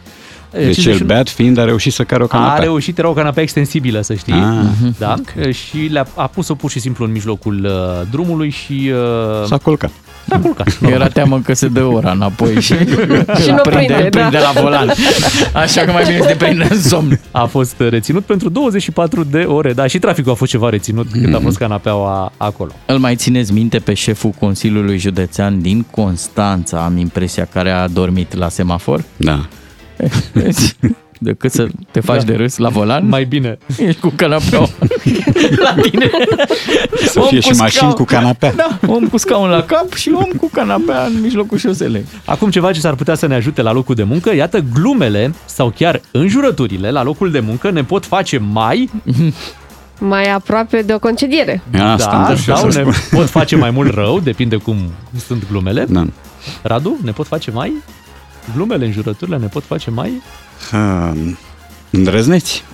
Deci 0.51 0.61
el 0.63 0.73
51 0.73 1.07
beat 1.07 1.29
fiind 1.29 1.59
a 1.59 1.65
reușit 1.65 1.93
să 1.93 2.05
care 2.05 2.23
o 2.23 2.25
A 2.25 2.29
canapea. 2.29 2.63
reușit, 2.63 2.99
era 2.99 3.09
o 3.09 3.13
canapea 3.13 3.43
extensibilă, 3.43 4.01
să 4.01 4.15
știi. 4.15 4.33
Ah, 4.33 4.65
da? 4.99 5.15
Și 5.51 5.77
le-a 5.79 6.07
a 6.15 6.27
pus-o 6.27 6.55
pur 6.55 6.71
și 6.71 6.81
simplu 6.81 7.05
în 7.05 7.13
mijlocul 7.13 7.65
uh, 7.65 8.07
drumului 8.11 8.51
și... 8.51 8.93
Uh, 9.41 9.47
S-a 9.47 9.59
culcat. 9.59 9.91
S-a 10.29 10.39
culcat. 10.39 10.79
Era 10.83 11.09
teamă 11.09 11.41
că 11.41 11.55
se 11.55 11.69
dă 11.69 11.85
ora 11.85 12.11
înapoi 12.11 12.61
și, 12.61 12.75
Și 13.43 13.51
nu 13.51 13.61
prinde, 13.71 14.09
da. 14.11 14.19
prinde 14.19 14.39
la 14.39 14.61
volan. 14.61 14.93
Așa 15.53 15.81
că 15.81 15.93
mai 15.93 16.05
bine 16.05 16.19
să 16.21 16.27
te 16.27 16.35
prinde 16.45 16.67
în 16.71 16.81
somn. 16.81 17.21
A 17.31 17.45
fost 17.45 17.75
reținut 17.79 18.25
pentru 18.25 18.49
24 18.49 19.25
de 19.25 19.39
ore, 19.39 19.73
da, 19.73 19.87
și 19.87 19.99
traficul 19.99 20.33
a 20.33 20.35
fost 20.35 20.51
ceva 20.51 20.69
reținut 20.69 21.07
mm-hmm. 21.07 21.23
când 21.23 21.35
a 21.35 21.39
fost 21.39 21.59
canapeaua 21.59 22.33
acolo. 22.37 22.71
Îl 22.87 22.99
mai 22.99 23.17
țineți 23.17 23.53
minte 23.53 23.79
pe 23.79 23.95
șeful 23.95 24.31
Consiliului 24.31 24.99
Județean 24.99 25.61
din 25.61 25.87
Constanța, 25.91 26.85
am 26.85 26.97
impresia, 26.97 27.45
care 27.53 27.71
a 27.71 27.89
dormit 27.89 28.35
la 28.35 28.49
semafor? 28.49 29.05
Da. 29.17 29.47
Vezi? 31.21 31.33
Decât 31.37 31.53
să 31.53 31.67
te 31.91 32.01
faci 32.01 32.19
Da. 32.25 32.31
de 32.33 32.35
râs 32.37 32.57
la 32.57 32.69
volan, 32.69 33.09
Mai 33.09 33.25
bine. 33.25 33.59
ești 33.79 34.01
cu 34.01 34.13
canapeaua 34.17 34.69
la 35.65 35.75
tine. 35.83 36.11
Să 37.07 37.21
Om 37.21 37.27
fie 37.27 37.41
și 37.41 37.51
cu 37.51 37.57
mașini 37.57 37.71
scaun. 37.81 37.93
cu 37.93 38.05
canapea. 38.05 38.53
Da, 38.53 38.79
om 38.87 39.07
cu 39.09 39.17
scaun 39.17 39.49
la 39.49 39.63
cap 39.63 39.93
și 39.93 40.11
om 40.15 40.31
cu 40.37 40.49
canapea 40.53 41.05
în 41.05 41.21
mijlocul 41.21 41.59
șoselei. 41.59 42.05
Acum 42.25 42.51
ceva 42.51 42.73
ce 42.73 42.81
s-ar 42.81 42.95
putea 42.95 43.15
să 43.15 43.27
ne 43.27 43.35
ajute 43.35 43.63
la 43.63 43.73
locul 43.73 43.95
de 43.95 44.03
muncă, 44.03 44.35
iată 44.35 44.65
glumele 44.75 45.35
sau 45.45 45.73
chiar 45.77 46.01
înjurăturile 46.11 46.91
la 46.91 47.03
locul 47.03 47.31
de 47.31 47.41
muncă 47.41 47.71
ne 47.71 47.83
pot 47.85 48.05
face 48.07 48.39
mai 48.39 48.91
Mai 50.01 50.33
aproape 50.33 50.83
de 50.83 50.95
o 50.95 50.99
concediere. 50.99 51.63
da, 51.71 51.97
sau 52.37 52.69
ne 52.69 52.85
pot 53.11 53.29
face 53.29 53.57
mai 53.57 53.71
mult 53.71 53.95
rău, 53.95 54.21
depinde 54.21 54.57
cum 54.57 54.77
sunt 55.27 55.43
glumele. 55.51 55.85
Da. 55.89 56.07
Radu, 56.63 56.97
ne 57.05 57.11
pot 57.11 57.27
face 57.27 57.51
mai? 57.51 57.73
Glumele, 58.55 58.85
înjurăturile 58.85 59.37
ne 59.37 59.47
pot 59.47 59.65
face 59.65 59.91
mai? 59.91 60.23
Uh, 60.73 61.13
îndrăzneți. 61.91 62.65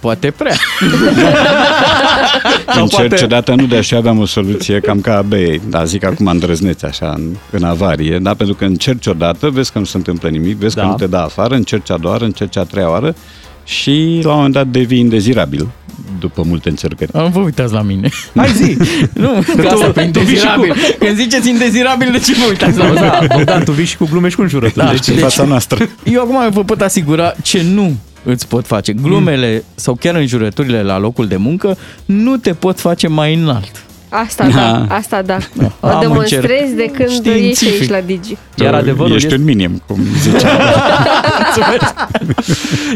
Poate 0.00 0.30
prea. 0.30 0.54
Încerc 2.80 3.08
poate... 3.08 3.24
odată 3.24 3.54
nu 3.54 3.66
de 3.66 3.80
și 3.80 3.94
aveam 3.94 4.18
o 4.18 4.26
soluție 4.26 4.80
cam 4.80 5.00
ca 5.00 5.22
bei, 5.22 5.60
dar 5.68 5.86
zic 5.86 6.04
acum 6.04 6.26
îndrăzneți 6.26 6.84
așa 6.84 7.12
în, 7.16 7.36
în 7.50 7.64
avarie, 7.64 8.18
da? 8.18 8.34
pentru 8.34 8.56
că 8.56 8.64
încerci 8.64 9.06
odată, 9.06 9.50
vezi 9.50 9.72
că 9.72 9.78
nu 9.78 9.84
se 9.84 9.96
întâmplă 9.96 10.28
nimic, 10.28 10.56
vezi 10.56 10.74
da. 10.74 10.82
că 10.82 10.88
nu 10.88 10.94
te 10.94 11.06
dă 11.06 11.16
afară, 11.16 11.54
încerci 11.54 11.90
a 11.90 11.96
doua 11.96 12.12
oară, 12.12 12.24
încerci 12.24 12.56
a 12.56 12.64
treia 12.64 12.90
oară 12.90 13.14
și 13.64 14.20
la 14.22 14.30
un 14.30 14.36
moment 14.36 14.54
dat 14.54 14.66
devii 14.66 14.98
indezirabil 14.98 15.68
după 16.18 16.42
multe 16.46 16.68
încercări. 16.68 17.10
Nu 17.14 17.26
vă 17.28 17.38
uitați 17.40 17.72
la 17.72 17.82
mine. 17.82 18.08
Hai 18.36 18.52
zi! 18.52 18.76
Nu, 19.22 19.28
Că 19.46 19.52
că 19.56 19.62
tu- 19.62 19.68
asta 19.68 19.86
pe 19.90 20.04
tu 20.12 20.20
vii 20.20 20.36
și 20.36 20.42
cu- 20.56 20.64
indezirabil. 20.64 20.96
Când 20.98 21.16
ziceți 21.16 21.48
indezirabil, 21.48 22.08
de 22.12 22.18
ce 22.18 22.32
vă 22.34 22.44
uitați 22.48 22.78
la 22.78 22.84
mine? 22.86 23.00
Da, 23.00 23.20
Bogdan, 23.34 23.64
tu 23.64 23.72
vii 23.72 23.84
și 23.84 23.96
cu 23.96 24.08
glume 24.10 24.28
și 24.28 24.36
cu 24.36 24.42
înjurături. 24.42 24.84
Da, 24.84 24.90
deci, 24.90 25.06
în 25.06 25.16
fața 25.16 25.44
noastră. 25.44 25.88
Eu 26.04 26.20
acum 26.22 26.50
vă 26.50 26.64
pot 26.64 26.80
asigura 26.80 27.34
ce 27.42 27.62
nu 27.62 27.96
îți 28.24 28.46
pot 28.48 28.66
face. 28.66 28.92
Glumele 28.92 29.52
Mm. 29.54 29.62
sau 29.74 29.94
chiar 29.94 30.14
înjurăturile 30.14 30.82
la 30.82 30.98
locul 30.98 31.26
de 31.28 31.36
muncă 31.36 31.76
nu 32.04 32.36
te 32.36 32.52
pot 32.52 32.80
face 32.80 33.08
mai 33.08 33.34
înalt. 33.34 33.84
Asta 34.08 34.46
da, 34.54 34.86
asta 34.88 35.22
da. 35.22 35.36
O 35.80 35.86
Am 35.88 36.00
demonstrezi 36.00 36.74
de 36.74 36.84
când 36.84 37.08
ești 37.08 37.14
Științific. 37.14 37.80
aici 37.80 37.90
la 37.90 38.00
Digi. 38.00 38.36
Iar 38.54 38.74
adevărul 38.74 39.14
Ești 39.14 39.26
este... 39.26 39.38
un 39.38 39.44
minim, 39.44 39.82
cum 39.86 40.00
ziceam. 40.22 40.58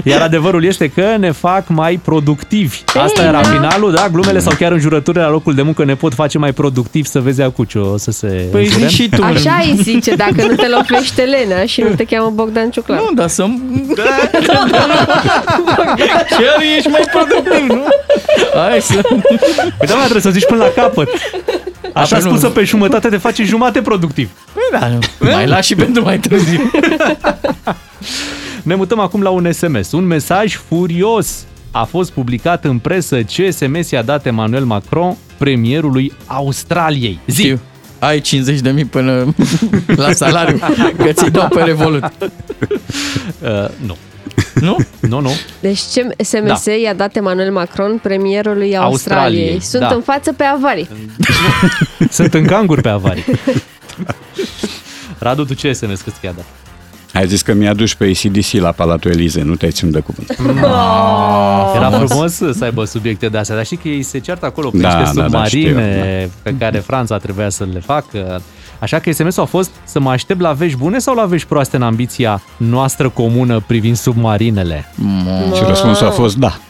Iar 0.05 0.21
adevărul 0.21 0.65
este 0.65 0.89
că 0.89 1.17
ne 1.19 1.31
fac 1.31 1.69
mai 1.69 2.01
productivi. 2.05 2.79
Asta 3.03 3.23
era 3.23 3.43
finalul, 3.43 3.93
da? 3.93 4.09
Glumele 4.13 4.39
sau 4.39 4.53
chiar 4.59 4.73
înjurăturile 4.73 5.23
la 5.23 5.31
locul 5.31 5.55
de 5.55 5.63
muncă 5.63 5.85
ne 5.85 5.95
pot 5.95 6.15
face 6.15 6.39
mai 6.39 6.53
productivi 6.53 7.09
să 7.09 7.21
vezi 7.21 7.43
acuciu 7.43 7.95
să 7.99 8.11
se 8.11 8.27
Păi 8.51 8.65
înjure. 8.65 8.87
zi 8.87 8.95
și 8.95 9.09
tu. 9.09 9.23
Așa 9.23 9.61
îi 9.65 9.79
zice, 9.83 10.15
dacă 10.15 10.47
nu 10.49 10.55
te 10.55 10.67
lovește 10.69 11.23
Lenea 11.23 11.65
și 11.65 11.81
nu 11.81 11.89
te 11.89 12.05
cheamă 12.05 12.31
Bogdan 12.35 12.71
Ciuclar. 12.71 12.99
Nu, 12.99 13.11
dar 13.15 13.29
să 13.29 13.45
Chiar 16.39 16.57
ești 16.77 16.89
mai 16.89 17.03
productiv, 17.13 17.69
nu? 17.69 17.85
Hai 18.55 18.81
să... 18.81 19.01
Păi 19.79 19.87
da, 19.87 19.95
mă, 19.95 20.01
trebuie 20.01 20.21
să 20.23 20.29
o 20.29 20.31
zici 20.31 20.47
până 20.47 20.65
la 20.65 20.83
capăt. 20.83 21.02
Așa 21.95 22.17
Apoi 22.17 22.31
nu. 22.31 22.37
spusă 22.37 22.53
pe 22.53 22.65
jumătate 22.65 23.09
te 23.09 23.17
face 23.17 23.45
jumate 23.45 23.81
productiv. 23.83 24.31
Păi 24.53 24.81
da, 24.81 24.89
nu. 24.89 24.99
mai 25.33 25.47
lași 25.47 25.67
și 25.67 25.75
pentru 25.75 26.03
mai 26.03 26.19
târziu. 26.19 26.71
Ne 28.63 28.75
mutăm 28.75 28.99
acum 28.99 29.23
la 29.23 29.31
un 29.31 29.53
SMS. 29.53 29.93
Un 29.93 30.05
mesaj 30.05 30.57
furios 30.69 31.45
a 31.71 31.85
fost 31.85 32.11
publicat 32.11 32.65
în 32.65 32.79
presă 32.79 33.23
ce 33.23 33.51
SMS 33.51 33.91
i-a 33.91 34.03
dat 34.03 34.27
Emmanuel 34.27 34.65
Macron 34.65 35.17
premierului 35.39 36.13
Australiei. 36.27 37.19
Zi! 37.27 37.41
Știu. 37.43 37.61
Ai 37.99 38.21
50 38.21 38.61
de 38.61 38.71
mii 38.71 38.85
până 38.85 39.35
la 39.97 40.13
salariu, 40.13 40.59
că 40.97 41.13
ți-i 41.13 41.31
dau 41.31 41.49
pe 41.49 41.63
Revolut. 41.63 42.03
Uh, 42.03 43.69
nu. 43.87 43.97
Nu? 44.61 44.77
Nu, 45.01 45.21
nu. 45.21 45.31
Deci 45.61 45.79
ce 45.81 46.09
SMS 46.19 46.65
Da. 46.65 46.73
i-a 46.73 46.95
dat 46.95 47.17
Emmanuel 47.17 47.53
Macron 47.53 47.99
premierului 48.03 48.77
Australiei? 48.77 49.41
Australiei, 49.41 49.61
Sunt 49.61 49.83
da. 49.83 49.95
în 49.95 50.01
față 50.01 50.33
pe 50.33 50.45
avarii. 50.45 50.89
Sunt 52.11 52.35
în 52.35 52.45
canguri 52.47 52.81
pe 52.83 52.89
avarii. 52.89 53.25
Radu, 55.19 55.45
tu 55.45 55.55
ce 55.55 55.73
SMS 55.73 56.01
că 56.01 56.11
ți-a 56.21 56.33
dat? 56.33 56.45
Ai 57.13 57.27
zis 57.27 57.43
că 57.43 57.53
mi-a 57.53 57.75
dus 57.75 57.95
pe 57.95 58.05
ACDC 58.05 58.51
la 58.53 58.71
Palatul 58.71 59.11
Elize, 59.11 59.43
nu 59.43 59.55
te-ai 59.55 59.71
ținut 59.71 59.93
de 59.93 60.01
cuvânt. 60.01 60.37
Era 61.77 61.91
frumos 61.91 62.33
să 62.33 62.57
aibă 62.61 62.85
subiecte 62.85 63.29
de 63.29 63.39
astea, 63.39 63.57
dar 63.57 63.65
știi 63.65 63.77
că 63.77 63.89
ei 63.89 64.03
se 64.03 64.19
ceartă 64.19 64.47
acolo 64.47 64.71
pe 64.71 64.79
Da, 64.79 64.99
niște 64.99 65.03
da, 65.15 65.21
da, 65.21 65.23
submarine 65.23 66.17
știu, 66.19 66.33
pe 66.43 66.55
care 66.59 66.79
Franța 66.79 67.17
trebuia 67.19 67.49
să 67.49 67.67
le 67.73 67.81
facă. 67.81 68.43
Așa 68.83 68.99
că 68.99 69.13
SMS-ul 69.13 69.43
a 69.43 69.47
fost 69.47 69.71
să 69.85 70.01
mă 70.01 70.11
aștept 70.11 70.41
la 70.41 70.53
vești 70.53 70.79
bune 70.79 70.99
sau 70.99 71.15
la 71.15 71.25
vești 71.25 71.47
proaste 71.49 71.77
în 71.77 71.83
ambiția 71.83 72.43
noastră 72.57 73.09
comună 73.09 73.63
privind 73.67 73.97
submarinele? 73.97 74.93
Și 75.55 75.63
răspunsul 75.67 76.07
a 76.07 76.11
fost 76.11 76.37
da. 76.37 76.57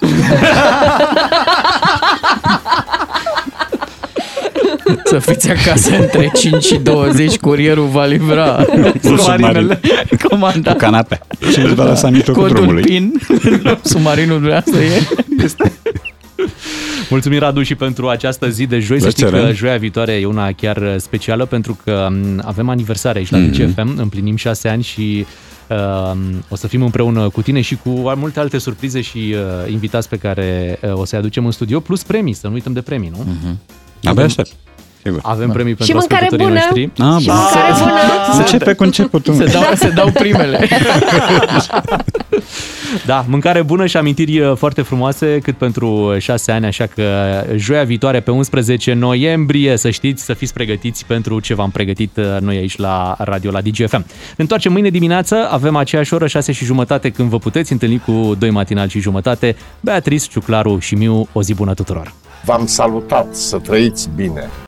Să 5.05 5.19
fiți 5.19 5.51
acasă 5.51 5.97
între 5.97 6.31
5 6.35 6.65
și 6.65 6.79
20, 6.79 7.37
curierul 7.37 7.87
va 7.87 8.05
livra 8.05 8.65
submarinele. 9.03 9.81
Comanda. 10.29 10.71
Cu 10.71 10.77
canapea. 10.77 11.21
Și 11.53 11.59
îți 11.61 11.75
va 11.75 11.85
lăsa 11.85 12.07
în 12.07 12.15
mijlocul 12.15 12.43
Codul 12.43 12.57
drumului. 12.57 12.83
PIN, 12.83 13.13
submarinul 13.83 14.39
dumneavoastră 14.39 14.81
e. 14.81 15.03
Mulțumim, 17.13 17.39
Radu, 17.39 17.63
și 17.63 17.75
pentru 17.75 18.09
această 18.09 18.49
zi 18.49 18.67
de 18.67 18.79
joi. 18.79 19.01
Să 19.01 19.09
știți 19.09 19.25
Plăcere. 19.27 19.47
că 19.51 19.55
joia 19.57 19.77
viitoare 19.77 20.13
e 20.13 20.25
una 20.27 20.53
chiar 20.53 20.99
specială 20.99 21.45
pentru 21.47 21.79
că 21.85 22.09
m, 22.11 22.43
avem 22.45 22.69
aniversare 22.69 23.19
aici 23.19 23.31
la 23.31 23.39
Mhm. 23.39 23.51
DGFM, 23.51 23.95
împlinim 23.99 24.37
șase 24.37 24.69
ani 24.69 24.83
și 24.83 25.27
uh, 25.69 26.13
o 26.49 26.57
să 26.57 26.67
fim 26.67 26.83
împreună 26.83 27.29
cu 27.29 27.43
tine 27.43 27.61
și 27.61 27.77
cu 27.77 27.89
multe 28.17 28.41
alte 28.41 28.59
surprize 28.59 29.01
și 29.01 29.19
uh, 29.35 29.71
invitați 29.73 30.09
pe 30.09 30.17
care 30.17 30.79
uh, 30.83 30.93
o 30.95 31.05
să-i 31.05 31.19
aducem 31.19 31.45
în 31.45 31.51
studio, 31.51 31.81
plus 31.81 32.03
premii, 32.03 32.33
să 32.33 32.47
nu 32.47 32.53
uităm 32.53 32.73
de 32.73 32.81
premii, 32.81 33.13
nu? 33.17 33.25
Mhm. 33.27 33.59
Abia 34.05 34.25
aștept. 34.25 34.53
Sigur. 35.03 35.21
Avem 35.23 35.51
premii 35.51 35.71
Și 35.73 35.77
pentru 35.77 35.97
mâncare 35.97 36.25
ascultătorii 36.25 36.61
bună. 36.61 36.85
noștri. 36.95 37.05
Ah, 37.15 37.21
Și 37.21 37.27
bun. 37.27 37.35
mâncare 37.37 37.73
bună. 37.79 38.39
Începe 38.39 38.73
cu 38.73 38.83
începutul. 38.83 39.35
Se 39.35 39.45
dau, 39.45 39.63
se 39.75 39.89
dau 39.89 40.11
primele. 40.11 40.69
Da, 43.07 43.25
mâncare 43.29 43.63
bună 43.63 43.87
și 43.87 43.97
amintiri 43.97 44.41
uh, 44.41 44.57
foarte 44.57 44.83
frumoase 44.83 45.39
cât 45.43 45.57
pentru 45.57 46.17
șase 46.19 46.53
ani, 46.53 46.67
așa 46.67 46.87
că 46.87 47.03
joia 47.57 47.83
viitoare 47.85 48.21
pe 48.21 48.31
11 48.31 48.93
noiembrie, 48.93 49.77
să 49.77 49.91
știți, 49.91 50.25
să 50.25 50.33
fiți 50.35 50.53
pregătiți 50.53 51.05
pentru 51.07 51.41
ce 51.41 51.55
v-am 51.55 51.71
pregătit 51.71 52.17
uh, 52.17 52.25
noi 52.41 52.57
aici 52.57 52.77
la 52.77 53.15
radio, 53.19 53.51
la 53.51 53.61
DGFM. 53.61 54.05
Ne 54.07 54.07
întoarcem 54.37 54.73
mâine 54.73 54.89
dimineață, 54.89 55.49
avem 55.51 55.77
aceeași 55.77 56.15
oră, 56.15 56.27
6 56.27 56.53
și 56.53 56.65
jumătate, 56.65 57.11
când 57.11 57.29
vă 57.29 57.39
puteți 57.39 57.73
întâlni 57.73 57.99
cu 58.07 58.35
doi 58.39 58.51
matinal 58.51 58.89
și 58.89 59.01
jumătate. 59.01 59.57
Beatrice, 59.81 60.27
Ciuclaru 60.31 60.79
și 60.79 60.95
Miu, 60.95 61.29
o 61.33 61.43
zi 61.43 61.55
bună 61.55 61.75
tuturor! 61.75 62.13
V-am 62.45 62.67
salutat, 62.67 63.35
să 63.35 63.59
trăiți 63.59 64.09
bine! 64.17 64.51